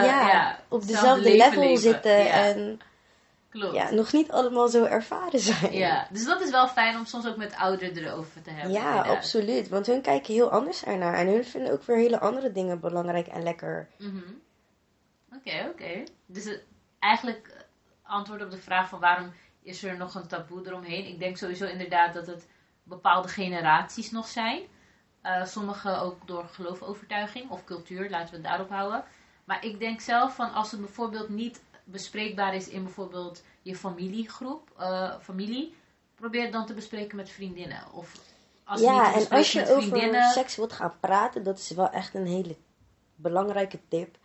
ja, 0.06 0.60
op 0.70 0.88
dezelfde 0.88 1.36
level 1.38 1.62
leven. 1.62 1.78
zitten. 1.82 2.12
Ja, 2.24 2.26
En 2.34 2.80
klopt. 3.50 3.76
ja, 3.76 3.92
nog 3.92 4.14
niet 4.14 4.32
allemaal 4.32 4.68
zo 4.68 4.84
ervaren 4.84 5.40
zijn. 5.40 5.74
Ja, 5.74 6.08
dus 6.12 6.26
dat 6.26 6.42
is 6.42 6.50
wel 6.50 6.68
fijn 6.68 6.98
om 6.98 7.06
soms 7.06 7.28
ook 7.28 7.38
met 7.38 7.56
ouderen 7.56 7.98
erover 8.06 8.42
te 8.42 8.50
hebben. 8.50 8.72
Ja, 8.72 8.88
inderdaad. 8.90 9.16
absoluut. 9.16 9.70
Want 9.70 9.86
hun 9.86 10.02
kijken 10.02 10.34
heel 10.34 10.50
anders 10.52 10.84
ernaar. 10.84 11.14
En 11.14 11.28
hun 11.28 11.46
vinden 11.46 11.72
ook 11.72 11.84
weer 11.84 11.98
hele 11.98 12.20
andere 12.20 12.52
dingen 12.52 12.80
belangrijk 12.80 13.28
en 13.28 13.44
lekker. 13.44 13.88
Mhm. 13.98 14.18
Oké, 15.36 15.68
oké. 15.74 16.04
Dus 16.26 16.44
het, 16.44 16.64
eigenlijk 17.00 17.48
eh, 17.48 17.55
antwoord 18.06 18.44
op 18.44 18.52
de 18.52 18.58
vraag 18.58 18.90
van 18.90 19.00
waarom 19.00 19.34
is 19.62 19.84
er 19.84 19.98
nog 19.98 20.16
een 20.16 20.28
taboe 20.28 20.68
eromheen. 20.68 21.08
Ik 21.08 21.20
denk 21.20 21.38
sowieso 21.38 21.66
inderdaad 21.66 22.14
dat 22.14 22.28
het 22.28 22.48
bepaalde 22.84 23.28
generaties 23.28 24.12
nog 24.12 24.28
zijn. 24.28 24.62
Eh 25.22 25.46
sommige 25.46 25.96
ook 25.96 26.28
door 26.28 26.48
geloofovertuiging 26.52 27.50
of 27.50 27.64
cultuur, 27.64 28.10
laten 28.10 28.30
we 28.30 28.36
het 28.36 28.46
daarop 28.46 28.70
houden. 28.70 29.04
Maar 29.44 29.66
ik 29.66 29.80
denk 29.80 30.02
zelf 30.02 30.36
van 30.36 30.54
als 30.54 30.72
het 30.72 30.80
bijvoorbeeld 30.80 31.30
niet 31.30 31.64
bespreekbaar 31.84 32.56
is 32.56 32.68
in 32.68 32.84
bijvoorbeeld 32.84 33.44
je 33.62 33.76
familiegroep, 33.76 34.72
eh, 34.78 35.20
familie, 35.20 35.76
probeer 36.16 36.44
het 36.44 36.52
dan 36.52 36.66
te 36.66 36.74
bespreken 36.74 37.16
met 37.16 37.30
vriendinnen. 37.30 37.92
Of 37.94 38.12
als 38.64 38.82
ja, 38.82 39.14
en 39.14 39.30
als 39.30 39.52
je 39.52 39.76
over 39.76 40.32
seks 40.34 40.56
wilt 40.56 40.74
gaan 40.74 40.94
praten, 41.00 41.44
dat 41.44 41.60
is 41.60 41.70
wel 41.70 41.90
echt 41.90 42.14
een 42.14 42.26
hele 42.26 42.56
belangrijke 43.16 43.80
tip. 43.88 44.18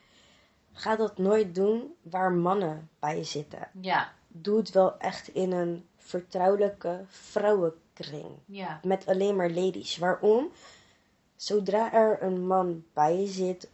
Ga 0.72 0.96
dat 0.96 1.18
nooit 1.18 1.54
doen 1.54 1.94
waar 2.02 2.32
mannen 2.32 2.88
bij 2.98 3.24
zitten. 3.24 3.68
Ja, 3.80 4.12
Doe 4.28 4.56
het 4.58 4.70
wel 4.70 4.98
echt 4.98 5.28
in 5.28 5.52
een 5.52 5.86
vertrouwelijke 5.96 7.04
vrouwenkring. 7.06 8.26
ja, 8.46 8.80
Met 8.82 9.06
alleen 9.06 9.36
maar 9.36 9.50
ladies. 9.50 9.96
Waarom? 9.96 10.50
Zodra 11.36 11.92
er 11.92 12.22
een 12.22 12.46
man 12.46 12.84
bij 12.92 13.26
zit, 13.26 13.68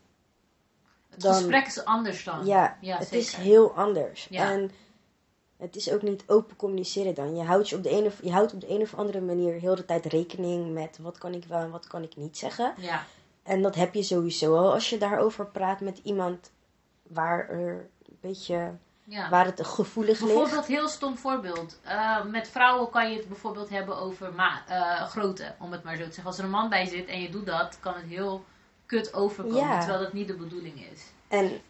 het 1.10 1.20
Dan- 1.20 1.34
gesprek 1.34 1.66
is 1.66 1.84
anders 1.84 2.24
dan. 2.24 2.46
Ja, 2.46 2.78
ja 2.80 2.96
het 2.98 3.08
zeker. 3.08 3.18
is 3.26 3.34
heel 3.34 3.72
anders. 3.74 4.26
Ja. 4.30 4.50
En 4.52 4.70
het 5.56 5.76
is 5.76 5.92
ook 5.92 6.02
niet 6.02 6.24
open 6.26 6.56
communiceren 6.56 7.14
dan. 7.14 7.36
Je 7.36 7.42
houdt, 7.42 7.68
je, 7.68 7.76
op 7.76 7.82
de 7.82 7.90
een 7.90 8.04
of, 8.04 8.22
je 8.22 8.32
houdt 8.32 8.52
op 8.54 8.60
de 8.60 8.70
een 8.70 8.80
of 8.82 8.94
andere 8.94 9.20
manier 9.20 9.52
heel 9.60 9.74
de 9.74 9.84
tijd 9.84 10.04
rekening 10.06 10.72
met 10.72 10.98
wat 11.00 11.18
kan 11.18 11.34
ik 11.34 11.44
wel 11.44 11.58
en 11.60 11.70
wat 11.70 11.86
kan 11.86 12.02
ik 12.02 12.16
niet 12.16 12.38
zeggen. 12.38 12.74
Ja, 12.78 13.04
En 13.42 13.62
dat 13.62 13.74
heb 13.74 13.94
je 13.94 14.02
sowieso 14.02 14.56
al 14.56 14.72
als 14.72 14.90
je 14.90 14.98
daarover 14.98 15.46
praat 15.46 15.80
met 15.80 16.00
iemand 16.02 16.50
waar 17.08 17.48
er 17.48 17.88
een 18.08 18.18
beetje, 18.20 18.72
ja. 19.04 19.28
waar 19.28 19.44
het 19.44 19.66
gevoelig 19.66 20.20
ligt. 20.20 20.34
Bijvoorbeeld, 20.34 20.66
heel 20.66 20.88
stom 20.88 21.16
voorbeeld. 21.16 21.78
Eh, 21.82 22.24
met 22.24 22.48
vrouwen 22.48 22.90
kan 22.90 23.10
je 23.10 23.16
het 23.16 23.28
bijvoorbeeld 23.28 23.68
hebben 23.68 23.96
over 23.98 24.32
ma 24.32 24.62
eh, 24.66 25.02
grootte, 25.08 25.54
om 25.58 25.72
het 25.72 25.82
maar 25.84 25.96
zo 25.96 26.02
te 26.02 26.06
zeggen. 26.06 26.26
Als 26.26 26.38
er 26.38 26.44
een 26.44 26.50
man 26.50 26.68
bij 26.68 26.86
zit 26.86 27.06
en 27.08 27.20
je 27.22 27.30
doet 27.30 27.46
dat, 27.46 27.78
kan 27.80 27.94
het 27.94 28.04
heel 28.06 28.44
kut 28.86 29.14
overkomen, 29.14 29.58
Ja. 29.60 29.78
terwijl 29.78 30.00
dat 30.02 30.12
niet 30.12 30.26
de 30.28 30.34
bedoeling 30.36 30.86
is. 30.92 31.02
En 31.28 31.60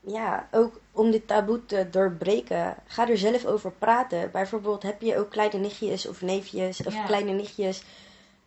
ja, 0.00 0.48
ook 0.50 0.80
om 0.92 1.10
dit 1.10 1.26
taboe 1.26 1.64
te 1.64 1.88
doorbreken, 1.90 2.76
ga 2.86 3.08
er 3.08 3.18
zelf 3.18 3.44
over 3.44 3.72
praten. 3.72 4.30
Bijvoorbeeld 4.30 4.82
heb 4.82 5.00
je 5.00 5.18
ook 5.18 5.30
kleine 5.30 5.58
nichtjes 5.58 6.08
of 6.08 6.20
neefjes 6.22 6.86
of 6.86 6.94
Ja. 6.94 7.04
kleine 7.04 7.32
nichtjes. 7.32 7.82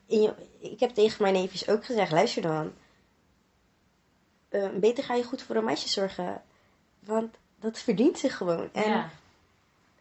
In 0.06 0.22
je, 0.22 0.34
ik 0.60 0.80
heb 0.80 0.90
tegen 0.90 1.22
mijn 1.22 1.34
neefjes 1.34 1.70
ook 1.70 1.86
gezegd, 1.86 2.12
luister 2.12 2.42
dan. 2.42 2.72
Eh, 4.50 4.68
beter 4.74 5.04
ga 5.04 5.14
je 5.16 5.24
goed 5.24 5.41
voor 5.41 5.56
een 5.56 5.64
meisje 5.64 5.89
zorgen. 5.89 6.41
Want 7.00 7.36
dat 7.60 7.80
verdient 7.80 8.20
ze 8.20 8.30
gewoon. 8.30 8.70
En, 8.74 8.89
ja. 8.89 9.10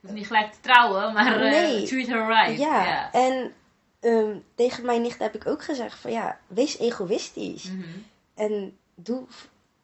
Dus 0.00 0.10
niet 0.10 0.26
gelijk 0.26 0.52
te 0.52 0.60
trouwen, 0.60 1.12
maar 1.12 1.40
eh, 1.40 1.50
Nee. 1.50 1.86
treat 1.86 2.06
her 2.06 2.26
right. 2.26 2.58
ja, 2.58 2.84
Ja. 2.84 3.12
en 3.12 3.52
ehm, 4.00 4.36
tegen 4.54 4.84
mijn 4.84 5.02
nicht 5.02 5.18
heb 5.18 5.34
ik 5.34 5.46
ook 5.46 5.62
gezegd 5.64 5.98
van 5.98 6.10
ja, 6.12 6.38
wees 6.46 6.78
egoïstisch. 6.78 7.64
Mhm. 7.70 7.82
En 8.34 8.76
doe, 8.94 9.22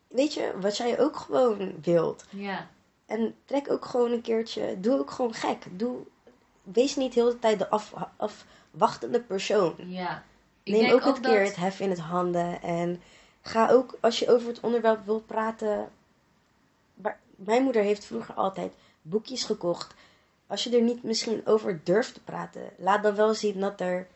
weet 0.08 0.34
je, 0.34 0.52
wat 0.60 0.76
jij 0.76 1.00
ook 1.00 1.16
gewoon 1.16 1.74
wilt. 1.82 2.24
ja. 2.30 2.66
En 3.06 3.34
trek 3.44 3.70
ook 3.70 3.84
gewoon 3.84 4.10
een 4.12 4.20
keertje. 4.22 4.80
Doe 4.80 4.98
ook 4.98 5.10
gewoon 5.10 5.34
gek. 5.34 5.64
Doe, 5.70 5.96
wees 6.62 6.96
niet 6.96 7.14
heel 7.14 7.24
de 7.30 7.38
tijd 7.38 7.58
de 7.58 7.68
af, 7.68 7.92
wachtende 8.70 9.20
persoon. 9.20 9.74
Ja. 9.76 10.22
Ik 10.62 10.72
Neem 10.72 10.80
denk 10.82 10.92
ook 10.94 11.04
het 11.04 11.20
keer 11.20 11.38
dat- 11.38 11.46
het 11.48 11.56
hef 11.56 11.80
in 11.80 11.90
het 11.90 11.98
handen. 11.98 12.62
En 12.62 13.02
ga 13.48 13.70
ook, 13.70 13.96
als 14.00 14.18
je 14.18 14.30
over 14.30 14.48
het 14.48 14.60
onderwerp 14.60 15.04
wilt 15.04 15.26
praten. 15.26 15.88
Mijn 17.36 17.62
moeder 17.62 17.82
heeft 17.82 18.04
vroeger 18.04 18.34
altijd 18.34 18.72
boekjes 19.02 19.44
gekocht. 19.44 19.94
Als 20.46 20.64
je 20.64 20.76
er 20.76 20.82
niet 20.82 21.02
misschien 21.02 21.46
over 21.46 21.80
durft 21.84 22.14
te 22.14 22.20
praten, 22.20 22.70
laat 22.76 23.02
dan 23.02 23.14
wel 23.14 23.34
zien 23.34 23.60
dat 23.60 23.80
er, 23.80 24.06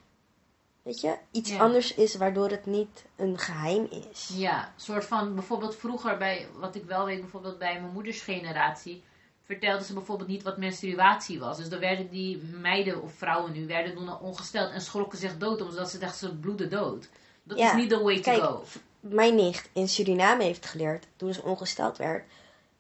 weet 0.82 1.00
je, 1.00 1.16
iets 1.30 1.50
Ja. 1.50 1.58
anders 1.58 1.94
is 1.94 2.14
waardoor 2.16 2.50
het 2.50 2.66
niet 2.66 3.04
een 3.16 3.38
geheim 3.38 3.86
is. 4.10 4.30
Ja, 4.32 4.64
een 4.64 4.80
soort 4.80 5.04
van 5.04 5.34
bijvoorbeeld 5.34 5.76
vroeger 5.76 6.16
bij, 6.16 6.46
wat 6.54 6.74
ik 6.74 6.84
wel 6.84 7.04
weet, 7.04 7.20
bijvoorbeeld 7.20 7.58
bij 7.58 7.80
mijn 7.80 7.92
moeders 7.92 8.20
generatie, 8.20 9.02
vertelden 9.44 9.84
ze 9.86 9.92
bijvoorbeeld 9.92 10.28
niet 10.28 10.42
wat 10.42 10.56
menstruatie 10.56 11.38
was. 11.40 11.56
Dus 11.56 11.68
dan 11.68 11.80
werden 11.80 12.10
die 12.10 12.42
meiden 12.60 13.02
of 13.02 13.12
vrouwen 13.12 13.52
nu, 13.52 13.66
werden 13.66 13.94
toen 13.94 14.18
ongesteld 14.20 14.70
en 14.72 14.80
schrokken 14.80 15.18
zich 15.18 15.38
dood 15.38 15.60
omdat 15.60 15.90
ze 15.90 15.98
dachten 15.98 16.28
ze 16.28 16.34
bloeden 16.36 16.70
dood. 16.70 17.08
Dat 17.42 17.58
Ja, 17.58 17.68
is 17.70 17.76
niet 17.76 17.88
the 17.90 18.02
way 18.02 18.16
to 18.16 18.22
Kijk, 18.22 18.42
go. 18.42 18.64
Mijn 19.00 19.34
nicht 19.34 19.68
in 19.72 19.88
Suriname 19.88 20.42
heeft 20.42 20.66
geleerd, 20.66 21.06
toen 21.16 21.32
ze 21.34 21.42
ongesteld 21.42 21.96
werd, 21.96 22.24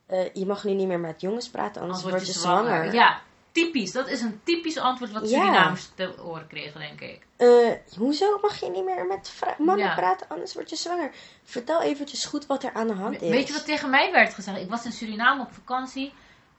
eh, 0.06 0.34
je 0.34 0.46
mag 0.46 0.64
nu 0.64 0.72
niet 0.74 0.86
meer 0.86 1.00
met 1.00 1.20
jongens 1.20 1.48
praten, 1.48 1.82
anders 1.82 2.02
word 2.02 2.26
je 2.26 2.32
zwanger. 2.32 2.94
Ja, 2.94 3.20
typisch. 3.52 3.92
Dat 3.92 4.08
is 4.08 4.20
een 4.20 4.40
typisch 4.44 4.78
antwoord 4.78 5.12
wat 5.12 5.30
Ja. 5.30 5.38
Surinamers 5.40 5.90
te 5.94 6.14
horen 6.18 6.46
kregen, 6.46 6.80
denk 6.80 7.00
ik. 7.00 7.26
Eh, 7.36 7.96
hoezo 7.98 8.38
mag 8.42 8.60
je 8.60 8.70
niet 8.70 8.84
meer 8.84 9.06
met 9.06 9.32
mannen 9.58 9.86
Ja. 9.86 9.94
praten, 9.94 10.28
anders 10.28 10.54
word 10.54 10.70
je 10.70 10.76
zwanger? 10.76 11.10
Vertel 11.44 11.82
eventjes 11.82 12.24
goed 12.24 12.46
wat 12.46 12.62
er 12.62 12.72
aan 12.72 12.86
de 12.86 12.94
hand 12.94 13.22
is. 13.22 13.30
Weet 13.30 13.46
je 13.46 13.52
wat 13.52 13.64
tegen 13.64 13.90
mij 13.90 14.12
werd 14.12 14.34
gezegd? 14.34 14.58
Ik 14.58 14.70
was 14.70 14.84
in 14.84 14.92
Suriname 14.92 15.42
op 15.42 15.52
vakantie 15.52 16.12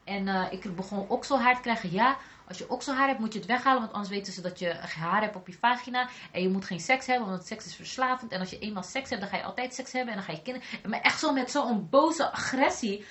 en 0.04 0.28
eh, 0.28 0.46
ik 0.50 0.76
begon 0.76 1.08
okselhaar 1.08 1.54
te 1.54 1.60
krijgen. 1.60 1.92
Ja, 1.92 2.16
als 2.50 2.58
je 2.58 2.70
okselhaar 2.70 3.08
hebt 3.08 3.20
moet 3.20 3.32
je 3.32 3.38
het 3.38 3.48
weghalen, 3.48 3.80
want 3.80 3.92
anders 3.92 4.10
weten 4.10 4.32
ze 4.32 4.40
dat 4.40 4.58
je 4.58 4.74
haar 4.74 5.20
hebt 5.20 5.36
op 5.36 5.46
je 5.46 5.52
vagina. 5.52 6.08
En 6.32 6.42
je 6.42 6.48
moet 6.48 6.64
geen 6.64 6.80
seks 6.80 7.06
hebben, 7.06 7.28
want 7.28 7.46
seks 7.46 7.66
is 7.66 7.74
verslavend. 7.74 8.32
En 8.32 8.40
als 8.40 8.50
je 8.50 8.58
eenmaal 8.58 8.82
seks 8.82 9.08
hebt, 9.10 9.20
dan 9.20 9.30
ga 9.30 9.36
je 9.36 9.42
altijd 9.42 9.74
seks 9.74 9.92
hebben 9.92 10.14
en 10.14 10.18
dan 10.18 10.28
ga 10.28 10.32
je 10.32 10.42
kinderen. 10.42 10.68
En 10.82 10.90
maar 10.90 11.00
echt 11.00 11.20
zo 11.20 11.32
met 11.32 11.50
zo'n 11.50 11.88
boze 11.90 12.30
agressie. 12.30 13.04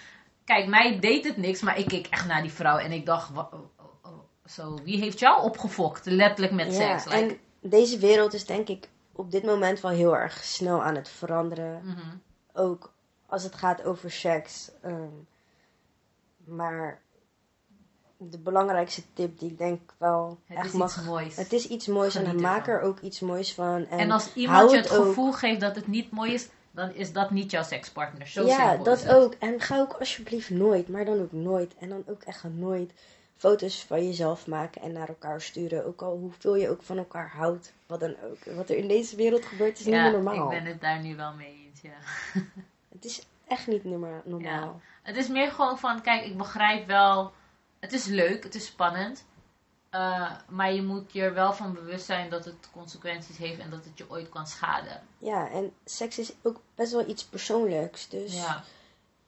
Kijk, 0.46 0.68
mij 0.68 1.00
deed 1.00 1.26
het 1.26 1.38
niks, 1.38 1.62
maar 1.62 1.78
ik 1.78 1.88
keek 1.88 2.08
echt 2.08 2.28
naar 2.28 2.42
die 2.42 2.52
vrouw 2.52 2.78
en 2.78 2.92
ik 2.92 3.06
dacht, 3.06 3.32
zo, 4.46 4.80
wie 4.84 5.00
heeft 5.00 5.20
jou 5.20 5.44
opgefokt? 5.44 6.06
Letterlijk 6.06 6.54
met 6.54 6.76
ja, 6.76 6.98
seks. 6.98 7.16
Like, 7.16 7.40
en 7.62 7.70
deze 7.70 7.98
wereld 7.98 8.34
is 8.34 8.46
denk 8.46 8.68
ik 8.68 8.90
op 9.12 9.32
dit 9.32 9.44
moment 9.44 9.82
wel 9.82 9.92
heel 9.92 10.18
erg 10.18 10.44
snel 10.44 10.84
aan 10.84 10.96
het 10.96 11.10
veranderen. 11.10 11.82
mhm. 11.84 12.16
Ook 12.54 12.94
als 13.26 13.44
het 13.44 13.56
gaat 13.56 13.84
over 13.84 14.12
seks. 14.12 14.72
ehm, 14.82 15.14
maar 16.46 17.02
de 18.22 18.38
belangrijkste 18.38 19.02
tip 19.14 19.40
die 19.40 19.50
ik 19.52 19.58
denk 19.58 19.80
wel 19.98 20.40
Het 20.46 20.58
echt 20.58 20.68
is 20.68 20.74
mag... 20.74 20.96
iets 20.98 21.06
moois. 21.06 21.36
Het 21.36 21.54
is 21.54 21.68
iets 21.68 21.88
moois 21.88 22.16
en 22.16 22.26
Geniet 22.26 22.42
maak 22.42 22.68
er 22.68 22.82
ook 22.82 23.00
iets 23.00 23.20
moois 23.20 23.54
van. 23.54 23.86
En, 23.88 24.00
En 24.00 24.12
als 24.12 24.34
iemand 24.34 24.72
je 24.72 24.78
het 24.78 24.90
gevoel 24.90 25.32
geeft 25.32 25.60
dat 25.60 25.76
het 25.76 25.88
niet 25.88 26.12
mooi 26.12 26.34
is, 26.34 26.48
dan 26.72 26.94
is 26.94 27.14
dat 27.14 27.32
niet 27.32 27.52
jouw 27.52 27.64
sekspartner. 27.64 28.28
Zo 28.28 28.46
ja, 28.46 28.78
dat 28.78 29.08
ook. 29.10 29.34
En 29.40 29.60
ga 29.60 29.80
ook 29.80 29.94
alsjeblieft 29.94 30.50
nooit, 30.50 30.88
maar 30.88 31.06
dan 31.06 31.20
ook 31.22 31.32
nooit. 31.32 31.76
En 31.78 31.90
dan 31.90 32.04
ook 32.08 32.22
echt 32.22 32.44
nooit 32.44 32.92
foto's 33.38 33.84
van 33.84 34.06
jezelf 34.06 34.48
maken 34.48 34.82
en 34.82 34.92
naar 34.92 35.08
elkaar 35.08 35.42
sturen. 35.42 35.86
Ook 35.86 36.02
al 36.02 36.18
hoeveel 36.18 36.56
je 36.56 36.70
ook 36.70 36.84
van 36.84 36.98
elkaar 36.98 37.30
houdt. 37.36 37.74
Wat 37.88 38.00
dan 38.00 38.16
ook. 38.24 38.56
Wat 38.56 38.70
er 38.70 38.78
in 38.78 38.88
deze 38.88 39.16
wereld 39.16 39.46
gebeurt 39.46 39.80
is 39.80 39.86
niet 39.86 39.94
Ja, 39.96 40.04
meer 40.04 40.12
normaal. 40.12 40.44
ik 40.52 40.58
ben 40.64 40.66
het 40.72 40.82
daar 40.82 41.00
nu 41.02 41.16
wel 41.16 41.34
mee 41.34 41.70
eens, 41.70 41.82
ja. 41.82 42.42
Het 42.96 43.06
is 43.06 43.26
echt 43.48 43.68
niet 43.68 43.84
norma- 43.84 44.22
normaal. 44.26 44.82
Het 45.02 45.16
is 45.18 45.28
meer 45.28 45.52
gewoon 45.52 45.80
van, 45.80 46.02
kijk, 46.02 46.26
ik 46.26 46.38
begrijp 46.38 46.88
wel, 46.88 47.32
het 47.80 47.94
is 47.94 48.06
leuk, 48.06 48.44
het 48.44 48.56
is 48.56 48.66
spannend. 48.66 49.26
eh, 49.90 50.32
maar 50.50 50.74
je 50.74 50.82
moet 50.82 51.14
je 51.14 51.22
er 51.22 51.34
wel 51.34 51.54
van 51.54 51.74
bewust 51.74 52.06
zijn 52.06 52.30
dat 52.30 52.46
het 52.46 52.70
consequenties 52.72 53.38
heeft 53.38 53.60
en 53.60 53.70
dat 53.70 53.86
het 53.86 53.98
je 53.98 54.10
ooit 54.10 54.30
kan 54.30 54.48
schaden. 54.48 55.02
Ja, 55.18 55.50
en 55.52 55.74
seks 55.86 56.20
is 56.20 56.34
ook 56.42 56.62
best 56.76 56.92
wel 56.92 57.08
iets 57.10 57.26
persoonlijks. 57.26 58.10
Dus 58.10 58.34
Ja, 58.36 58.64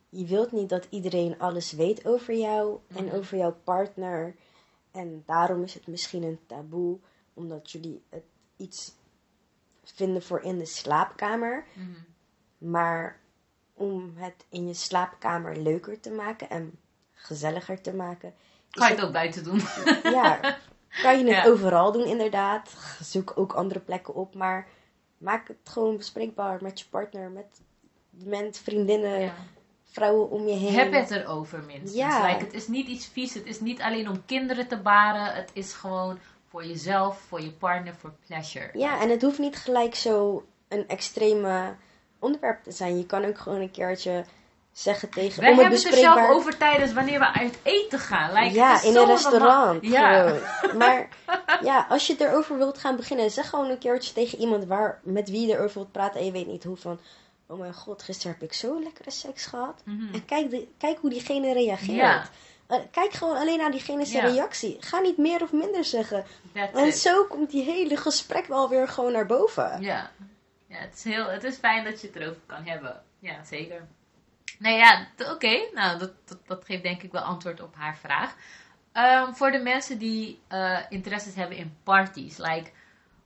je 0.10 0.26
wilt 0.26 0.52
niet 0.52 0.70
dat 0.70 0.88
iedereen 0.90 1.40
alles 1.40 1.72
weet 1.72 2.06
over 2.06 2.34
jou 2.36 2.80
en 2.88 3.06
Mhm. 3.06 3.16
over 3.16 3.38
jouw 3.38 3.56
partner. 3.64 4.36
En 4.92 5.24
daarom 5.26 5.64
is 5.64 5.74
het 5.74 5.88
misschien 5.88 6.24
een 6.24 6.40
taboe, 6.46 7.00
omdat 7.34 7.72
jullie 7.72 8.04
het 8.10 8.24
iets 8.58 8.92
vinden 9.84 10.24
voor 10.24 10.42
in 10.42 10.58
de 10.58 10.66
slaapkamer. 10.66 11.66
Mhm. 11.74 11.90
Maar 12.72 13.20
om 13.74 14.14
het 14.16 14.46
in 14.50 14.68
je 14.68 14.74
slaapkamer 14.74 15.58
leuker 15.58 16.00
te 16.00 16.12
maken 16.12 16.50
en 16.50 16.80
gezelliger 17.22 17.82
te 17.82 17.94
maken. 17.94 18.34
kan 18.70 18.88
je 18.90 18.96
het 18.96 19.04
ook 19.06 19.12
buiten 19.12 19.44
doen. 19.44 19.62
Ja, 20.04 20.40
kan 21.02 21.18
je 21.18 21.24
het 21.34 21.44
Ja. 21.46 21.50
overal 21.52 21.92
doen 21.92 22.06
inderdaad. 22.06 22.76
Zoek 23.02 23.32
ook 23.36 23.54
andere 23.54 23.80
plekken 23.80 24.14
op. 24.16 24.36
Maar 24.36 24.68
maak 25.18 25.48
het 25.48 25.58
gewoon 25.64 25.98
bespreekbaar 25.98 26.58
met 26.62 26.80
je 26.80 26.86
partner, 26.90 27.30
met, 27.30 27.62
met 28.10 28.60
vriendinnen, 28.64 29.20
Ja. 29.22 29.34
vrouwen 29.92 30.30
om 30.30 30.48
je 30.48 30.54
heen. 30.56 30.74
Heb 30.74 30.92
het 30.94 31.12
erover 31.12 31.64
minstens. 31.64 31.94
Ja. 31.94 32.26
Like, 32.28 32.44
het 32.46 32.54
is 32.54 32.68
niet 32.68 32.88
iets 32.88 33.08
vies, 33.08 33.34
het 33.34 33.46
is 33.46 33.60
niet 33.60 33.82
alleen 33.82 34.10
om 34.10 34.26
kinderen 34.26 34.68
te 34.68 34.78
baren. 34.78 35.34
Het 35.36 35.50
is 35.54 35.74
gewoon 35.74 36.20
voor 36.50 36.66
jezelf, 36.66 37.20
voor 37.28 37.42
je 37.42 37.52
partner, 37.52 37.96
voor 37.96 38.14
pleasure. 38.28 38.70
Ja, 38.74 39.02
en 39.02 39.10
het 39.10 39.22
hoeft 39.22 39.40
niet 39.40 39.56
gelijk 39.58 39.96
zo 39.96 40.46
een 40.68 40.88
extreme 40.88 41.76
onderwerp 42.20 42.64
te 42.64 42.72
zijn. 42.72 42.98
Je 42.98 43.06
kan 43.06 43.26
ook 43.26 43.38
gewoon 43.38 43.62
een 43.62 43.72
keertje 43.72 44.26
zeggen 44.82 45.10
tegen... 45.10 45.42
Wij 45.42 45.52
om 45.52 45.58
hebben 45.60 45.78
het 45.78 45.88
er 45.88 45.94
zelf 45.94 46.30
over 46.30 46.58
tijdens 46.58 46.94
wanneer 46.94 47.20
we 47.20 47.34
uit 47.34 47.58
eten 47.64 48.00
gaan. 48.00 48.54
Ja, 48.54 48.82
in 48.82 48.96
een 48.96 49.06
restaurant. 49.06 49.86
Ja. 49.86 50.36
Maar 50.78 51.08
ja, 51.70 51.86
als 51.90 52.08
je 52.08 52.14
het 52.14 52.22
erover 52.22 52.58
wilt 52.58 52.78
gaan 52.78 52.96
beginnen, 52.96 53.32
zeg 53.32 53.50
gewoon 53.50 53.70
een 53.70 53.78
keertje 53.78 54.14
tegen 54.14 54.40
iemand 54.40 54.66
waar, 54.66 55.00
met 55.04 55.30
wie 55.30 55.48
je 55.48 55.54
erover 55.54 55.74
wilt 55.74 55.92
praten 55.92 56.20
en 56.20 56.26
je 56.26 56.32
weet 56.32 56.48
niet 56.48 56.64
hoe 56.64 56.78
van. 56.78 57.00
Oh 57.48 57.60
mijn 57.60 57.74
god, 57.74 58.04
gisteren 58.04 58.32
heb 58.40 58.50
ik 58.50 58.54
zo 58.54 58.82
lekkere 58.84 59.12
seks 59.12 59.46
gehad. 59.46 59.82
Mhm. 59.86 60.14
En 60.14 60.26
kijk, 60.26 60.50
de, 60.50 60.68
kijk 60.78 60.98
hoe 61.02 61.10
diegene 61.10 61.54
reageert. 61.54 61.98
Ja. 61.98 62.24
Eh, 62.68 62.78
kijk 62.92 63.12
gewoon 63.12 63.38
alleen 63.38 63.58
naar 63.58 63.72
diegene 63.72 64.06
zijn 64.06 64.26
Ja. 64.26 64.32
reactie. 64.32 64.78
Ga 64.80 65.00
niet 65.00 65.18
meer 65.18 65.42
of 65.42 65.52
minder 65.52 65.86
zeggen. 65.86 66.26
That's 66.54 66.80
En 66.80 66.88
it. 66.88 66.98
zo 66.98 67.26
komt 67.26 67.52
die 67.52 67.64
hele 67.64 67.98
gesprek 67.98 68.46
wel 68.46 68.70
weer 68.70 68.88
gewoon 68.88 69.12
naar 69.12 69.26
boven. 69.26 69.82
Ja, 69.82 70.12
ja 70.68 70.78
het, 70.78 70.94
is 70.94 71.04
heel, 71.04 71.26
het 71.26 71.44
is 71.44 71.56
fijn 71.56 71.84
dat 71.84 72.02
je 72.02 72.08
het 72.08 72.16
erover 72.16 72.42
kan 72.46 72.64
hebben. 72.66 73.02
Ja, 73.20 73.44
zeker. 73.44 73.88
Nou 74.62 74.76
ja, 74.76 75.08
oké. 75.18 75.70
Nou, 75.74 76.00
dat, 76.00 76.12
dat, 76.26 76.38
dat 76.48 76.66
geeft 76.66 76.84
denk 76.84 77.02
ik 77.02 77.12
wel 77.12 77.22
antwoord 77.22 77.62
op 77.62 77.76
haar 77.76 77.98
vraag. 77.98 78.36
Ehm, 78.92 79.34
voor 79.34 79.52
de 79.52 79.60
mensen 79.60 79.98
die 79.98 80.40
eh 80.48 80.80
interesses 80.90 81.36
hebben 81.36 81.58
in 81.58 81.78
parties, 81.84 82.38
like, 82.38 82.72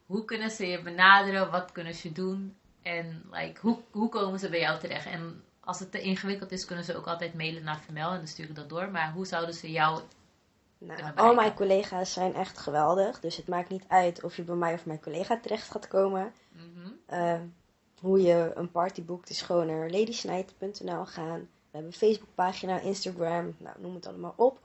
hoe 0.05 0.25
kunnen 0.25 0.51
ze 0.51 0.67
je 0.67 0.81
benaderen? 0.81 1.51
Wat 1.51 1.71
kunnen 1.71 1.93
ze 1.93 2.11
doen? 2.11 2.55
En 2.81 3.23
like, 3.31 3.59
hoe, 3.61 3.77
hoe 3.91 4.09
komen 4.09 4.39
ze 4.39 4.49
bij 4.49 4.59
jou 4.59 4.79
terecht? 4.79 5.05
En 5.05 5.43
als 5.59 5.79
het 5.79 5.91
te 5.91 6.01
ingewikkeld 6.01 6.51
is, 6.51 6.65
kunnen 6.65 6.86
ze 6.86 6.97
ook 6.97 7.07
altijd 7.07 7.33
mailen 7.33 7.63
naar 7.63 7.79
Vermel 7.79 8.11
en 8.11 8.17
dan 8.17 8.27
stuur 8.27 8.49
ik 8.49 8.55
dat 8.55 8.69
door. 8.69 8.89
Maar 8.89 9.11
hoe 9.11 9.25
zouden 9.25 9.55
ze 9.55 9.71
jou... 9.71 10.01
Nou, 10.77 11.15
al 11.15 11.33
mijn 11.33 11.53
collega's 11.53 12.13
zijn 12.13 12.33
echt 12.33 12.57
geweldig. 12.57 13.19
Dus 13.19 13.38
het 13.38 13.47
maakt 13.47 13.69
niet 13.69 13.86
uit 13.88 14.23
of 14.23 14.36
je 14.36 14.43
bij 14.43 14.55
mij 14.55 14.73
of 14.73 14.86
mijn 14.86 15.01
collega 15.01 15.39
terecht 15.39 15.71
gaat 15.71 15.88
komen. 15.88 16.33
Mhm. 16.51 16.91
Eh, 17.05 17.39
hoe 18.05 18.21
je 18.21 18.51
een 18.55 18.71
party 18.71 19.03
boekt 19.03 19.29
is 19.29 19.41
gewoon 19.41 19.67
naar 19.67 19.89
ladysnight.nl 19.89 21.05
gaan. 21.05 21.39
We 21.39 21.71
hebben 21.71 21.91
een 21.91 21.97
Facebookpagina, 21.97 22.79
Instagram, 22.79 23.55
nou, 23.57 23.75
noem 23.79 23.95
het 23.95 24.07
allemaal 24.07 24.33
op. 24.35 24.59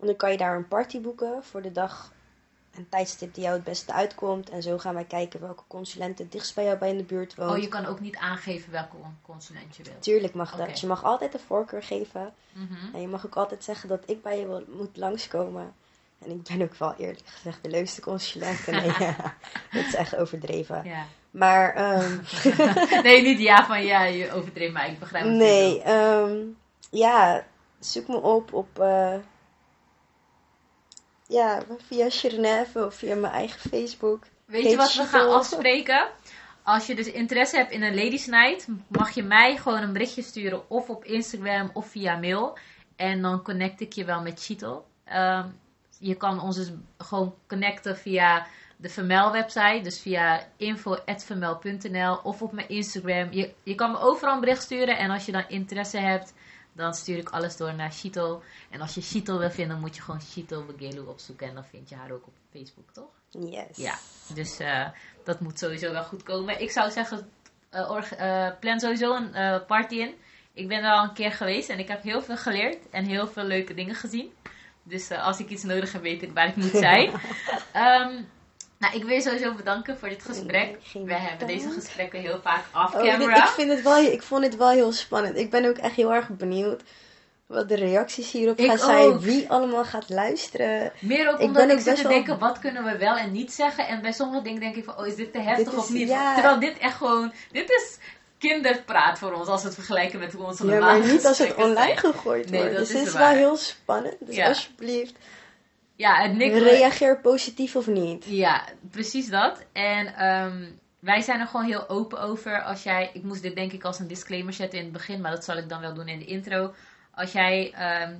En 0.00 0.06
dan 0.06 0.16
kan 0.16 0.30
je 0.30 0.36
daar 0.36 0.56
een 0.56 0.68
party 0.68 1.00
boeken 1.00 1.44
voor 1.44 1.62
de 1.62 1.72
dag 1.72 2.12
en 2.70 2.88
tijdstip 2.88 3.34
die 3.34 3.42
jou 3.42 3.56
het 3.56 3.64
beste 3.64 3.92
uitkomt. 3.92 4.50
En 4.50 4.62
zo 4.62 4.78
gaan 4.78 4.94
wij 4.94 5.04
kijken 5.04 5.40
welke 5.40 5.62
consulent 5.66 6.18
het 6.18 6.32
dichtst 6.32 6.54
bij 6.54 6.64
jou 6.64 6.78
bij 6.78 6.90
in 6.90 6.96
de 6.96 7.04
buurt 7.04 7.34
woont. 7.34 7.50
Oh, 7.50 7.58
je 7.58 7.68
kan 7.68 7.86
ook 7.86 8.00
niet 8.00 8.16
aangeven 8.16 8.72
welke 8.72 8.96
consulent 9.22 9.76
je 9.76 9.82
wilt. 9.82 10.02
Tuurlijk 10.02 10.34
mag 10.34 10.56
dat. 10.56 10.80
Je 10.80 10.86
mag 10.86 11.04
altijd 11.04 11.32
de 11.32 11.38
voorkeur 11.38 11.82
geven. 11.82 12.34
Mhm. 12.52 12.94
En 12.94 13.00
je 13.00 13.08
mag 13.08 13.26
ook 13.26 13.36
altijd 13.36 13.64
zeggen 13.64 13.88
dat 13.88 14.02
ik 14.06 14.22
bij 14.22 14.38
je 14.38 14.46
wil, 14.46 14.64
moet 14.68 14.96
langskomen. 14.96 15.74
En 16.18 16.30
ik 16.30 16.42
ben 16.42 16.62
ook 16.62 16.74
wel 16.74 16.94
eerlijk 16.94 17.26
gezegd 17.26 17.62
de 17.62 17.70
leukste 17.70 18.00
consulent. 18.00 18.66
Nee, 18.66 18.92
ja, 18.98 19.16
dat 19.72 19.84
is 19.84 19.94
echt 19.94 20.16
overdreven. 20.16 20.84
Ja. 20.84 21.06
Maar 21.32 21.74
ehm, 21.74 22.18
Nee, 23.02 23.22
niet 23.22 23.38
ja 23.38 23.66
van 23.66 23.84
ja, 23.84 24.02
je 24.04 24.32
overdreef, 24.32 24.72
maar 24.72 24.88
ik 24.90 24.98
begrijp 24.98 25.24
je 25.24 25.30
Nee, 25.30 25.78
bedoelt. 25.78 25.84
ehm, 25.96 26.38
ja, 26.90 27.44
zoek 27.78 28.08
me 28.08 28.16
op 28.16 28.52
op, 28.52 28.78
eh, 28.78 29.14
ja, 31.26 31.62
via 31.86 32.10
Genève 32.10 32.84
of 32.86 32.94
via 32.94 33.14
mijn 33.14 33.32
eigen 33.32 33.60
Facebook. 33.70 34.24
Weet 34.44 34.70
je 34.70 34.76
wat 34.76 34.94
we 34.94 35.04
gaan 35.04 35.28
afspreken? 35.30 36.08
Als 36.62 36.86
je 36.86 36.94
dus 36.94 37.10
interesse 37.10 37.56
hebt 37.56 37.72
in 37.72 37.82
een 37.82 37.94
ladies 37.94 38.26
night, 38.26 38.66
mag 38.88 39.10
je 39.10 39.22
mij 39.22 39.56
gewoon 39.56 39.82
een 39.82 39.92
berichtje 39.92 40.22
sturen 40.22 40.70
of 40.70 40.88
op 40.88 41.04
Instagram 41.04 41.70
of 41.72 41.86
via 41.86 42.16
mail. 42.16 42.58
En 42.96 43.22
dan 43.22 43.42
connect 43.42 43.80
ik 43.80 43.92
je 43.92 44.04
wel 44.04 44.22
met 44.22 44.44
Cheetel. 44.44 44.86
Ehm, 45.04 45.48
je 45.98 46.14
kan 46.14 46.40
ons 46.40 46.56
dus 46.56 46.70
gewoon 46.98 47.34
connecten 47.48 47.96
via 47.96 48.46
de 48.82 48.88
Vermel 48.88 49.32
website, 49.32 49.80
dus 49.82 50.00
via 50.00 50.46
info.vermel.nl 50.56 52.16
of 52.22 52.42
op 52.42 52.52
mijn 52.52 52.68
Instagram. 52.68 53.32
Je, 53.32 53.52
je 53.62 53.74
kan 53.74 53.90
me 53.90 53.98
overal 53.98 54.34
een 54.34 54.40
bericht 54.40 54.62
sturen 54.62 54.98
en 54.98 55.10
als 55.10 55.26
je 55.26 55.32
dan 55.32 55.44
interesse 55.48 55.98
hebt, 55.98 56.34
dan 56.72 56.94
stuur 56.94 57.18
ik 57.18 57.28
alles 57.30 57.56
door 57.56 57.74
naar 57.74 57.92
Shito. 57.92 58.42
En 58.70 58.80
als 58.80 58.94
je 58.94 59.02
Shito 59.02 59.38
wil 59.38 59.50
vinden, 59.50 59.80
moet 59.80 59.96
je 59.96 60.02
gewoon 60.02 60.20
Shito 60.22 60.64
Begelu 60.64 60.98
opzoeken. 61.00 61.48
En 61.48 61.54
dan 61.54 61.64
vind 61.64 61.88
je 61.88 61.94
haar 61.94 62.10
ook 62.10 62.26
op 62.26 62.32
Facebook, 62.52 62.90
toch? 62.92 63.10
Yes. 63.30 63.76
Ja, 63.76 63.94
dus 64.34 64.58
eh, 64.58 64.88
dat 65.24 65.40
moet 65.40 65.58
sowieso 65.58 65.92
wel 65.92 66.04
goed 66.04 66.22
komen. 66.22 66.60
Ik 66.60 66.70
zou 66.70 66.90
zeggen, 66.90 67.30
org- 67.72 68.14
eh, 68.14 68.48
plan 68.60 68.80
sowieso 68.80 69.14
een 69.16 69.64
party 69.66 69.94
in. 69.94 70.14
Ik 70.52 70.68
ben 70.68 70.84
er 70.84 70.90
al 70.92 71.04
een 71.04 71.12
keer 71.12 71.32
geweest 71.32 71.68
en 71.68 71.78
ik 71.78 71.88
heb 71.88 72.02
heel 72.02 72.22
veel 72.22 72.36
geleerd 72.36 72.90
en 72.90 73.04
heel 73.04 73.26
veel 73.26 73.44
leuke 73.44 73.74
dingen 73.74 73.94
gezien. 73.94 74.32
Dus 74.82 75.10
als 75.10 75.38
ik 75.40 75.48
iets 75.48 75.62
nodig 75.62 75.92
heb, 75.92 76.02
weet 76.02 76.22
ik 76.22 76.32
waar 76.32 76.48
ik 76.48 76.56
moet 76.56 76.70
zijn. 76.70 77.12
Ehm, 77.72 78.22
nou, 78.82 78.94
ik 78.96 79.04
wil 79.04 79.14
je 79.14 79.20
sowieso 79.22 79.52
bedanken 79.54 79.98
voor 79.98 80.08
dit 80.08 80.22
gesprek. 80.22 80.78
Nee, 80.94 81.04
We 81.04 81.14
hebben 81.14 81.46
deze 81.46 81.70
gesprekken 81.70 82.20
heel 82.20 82.40
vaak 82.42 82.64
Oh, 82.74 82.86
dit- 82.92 83.00
off-camera. 83.00 83.44
ik, 83.44 83.50
vind 83.50 83.70
het 83.70 83.82
wel, 83.82 83.96
ik 83.98 84.22
vond 84.22 84.44
het 84.44 84.56
wel 84.56 84.70
heel 84.70 84.92
spannend. 84.92 85.36
Ik 85.36 85.50
ben 85.50 85.64
ook 85.68 85.76
echt 85.76 85.94
heel 85.94 86.14
erg 86.14 86.28
benieuwd 86.28 86.82
wat 87.46 87.68
de 87.68 87.74
reacties 87.76 88.30
hierop 88.32 88.60
gaan 88.60 88.78
zijn. 88.78 89.18
Wie 89.20 89.50
allemaal 89.50 89.84
gaat 89.84 90.08
luisteren. 90.08 90.92
Meer 90.98 91.28
ook 91.28 91.38
Ik 91.38 91.46
omdat 91.46 91.70
ik 91.70 91.80
zit 91.80 91.96
te 91.96 92.08
denken, 92.08 92.38
wat 92.38 92.58
kunnen 92.58 92.84
we 92.84 92.96
wel 92.96 93.16
en 93.16 93.32
niet 93.32 93.52
zeggen. 93.52 93.86
En 93.88 94.02
bij 94.02 94.12
sommige 94.12 94.42
dingen 94.42 94.60
denk 94.60 94.76
ik 94.76 94.84
van, 94.84 94.98
oh, 94.98 95.06
is 95.06 95.14
dit 95.16 95.32
te 95.32 95.38
heftig 95.38 95.64
Dit 95.64 95.74
is- 95.74 95.78
of 95.80 95.90
niet? 95.90 96.08
ja. 96.08 96.34
Terwijl 96.34 96.58
dit 96.60 96.78
echt 96.78 96.96
gewoon, 96.96 97.32
dit 97.52 97.70
is 97.70 97.98
kinderpraat 98.38 99.18
voor 99.18 99.32
ons 99.32 99.48
als 99.48 99.60
we 99.60 99.66
het 99.66 99.76
vergelijken 99.76 100.18
met 100.18 100.32
hoe 100.32 100.44
onze 100.44 100.64
Ja, 100.66 100.70
maar 100.70 100.78
normale 100.80 101.12
niet 101.12 101.26
als 101.26 101.38
het 101.38 101.54
online 101.54 101.96
gegooid 101.96 102.50
Nee, 102.50 102.60
wordt. 102.60 102.76
dat 102.76 102.86
dus 102.86 102.94
is 102.94 102.98
het 103.00 103.08
is 103.08 103.14
wel 103.18 103.28
heel 103.28 103.56
spannend. 103.56 104.16
Dus 104.20 104.34
Ja. 104.36 104.48
alsjeblieft, 104.48 105.14
Ja, 105.96 106.22
en 106.22 106.36
Nick, 106.36 106.52
reageer 106.52 107.20
positief 107.20 107.76
of 107.76 107.86
niet. 107.86 108.24
Ja, 108.24 108.64
precies 108.90 109.28
dat. 109.28 109.64
En 109.72 110.14
ehm, 110.14 110.70
wij 110.98 111.20
zijn 111.20 111.40
er 111.40 111.46
gewoon 111.46 111.66
heel 111.66 111.88
open 111.88 112.20
over. 112.20 112.62
Als 112.62 112.82
jij, 112.82 113.10
ik 113.12 113.22
moest 113.22 113.42
dit 113.42 113.54
denk 113.54 113.72
ik 113.72 113.84
als 113.84 113.98
een 113.98 114.06
disclaimer 114.06 114.52
zetten 114.52 114.78
in 114.78 114.84
het 114.84 114.92
begin, 114.92 115.20
maar 115.20 115.30
dat 115.30 115.44
zal 115.44 115.56
ik 115.56 115.68
dan 115.68 115.80
wel 115.80 115.94
doen 115.94 116.08
in 116.08 116.18
de 116.18 116.24
intro. 116.24 116.74
Als 117.14 117.32
jij 117.32 117.72
ehm, 117.72 118.14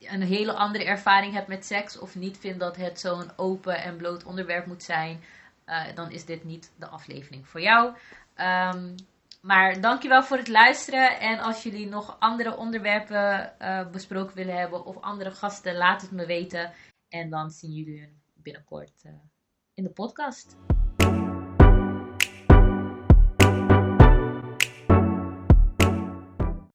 een 0.00 0.22
hele 0.22 0.52
andere 0.52 0.84
ervaring 0.84 1.32
hebt 1.32 1.48
met 1.48 1.66
seks 1.66 1.98
of 1.98 2.14
niet 2.14 2.38
vindt 2.38 2.60
dat 2.60 2.76
het 2.76 3.00
zo'n 3.00 3.30
open 3.36 3.82
en 3.82 3.96
bloot 3.96 4.24
onderwerp 4.24 4.66
moet 4.66 4.82
zijn, 4.82 5.24
eh, 5.64 5.82
dan 5.94 6.10
is 6.10 6.24
dit 6.24 6.44
niet 6.44 6.72
de 6.76 6.86
aflevering 6.86 7.48
voor 7.48 7.60
jou. 7.60 7.92
Ehm, 8.34 8.94
maar 9.40 9.80
dankjewel 9.80 10.22
voor 10.22 10.36
het 10.36 10.48
luisteren. 10.48 11.20
En 11.20 11.38
als 11.38 11.62
jullie 11.62 11.88
nog 11.88 12.16
andere 12.18 12.56
onderwerpen 12.56 13.58
eh, 13.58 13.86
besproken 13.86 14.36
willen 14.36 14.58
hebben 14.58 14.84
of 14.84 15.00
andere 15.00 15.30
gasten, 15.30 15.76
laat 15.76 16.02
het 16.02 16.10
me 16.10 16.26
weten. 16.26 16.72
En 17.14 17.30
dan 17.30 17.50
zien 17.50 17.72
jullie 17.72 18.08
binnenkort 18.32 19.02
eh, 19.04 19.12
in 19.74 19.84
de 19.84 19.90
podcast. 19.90 20.56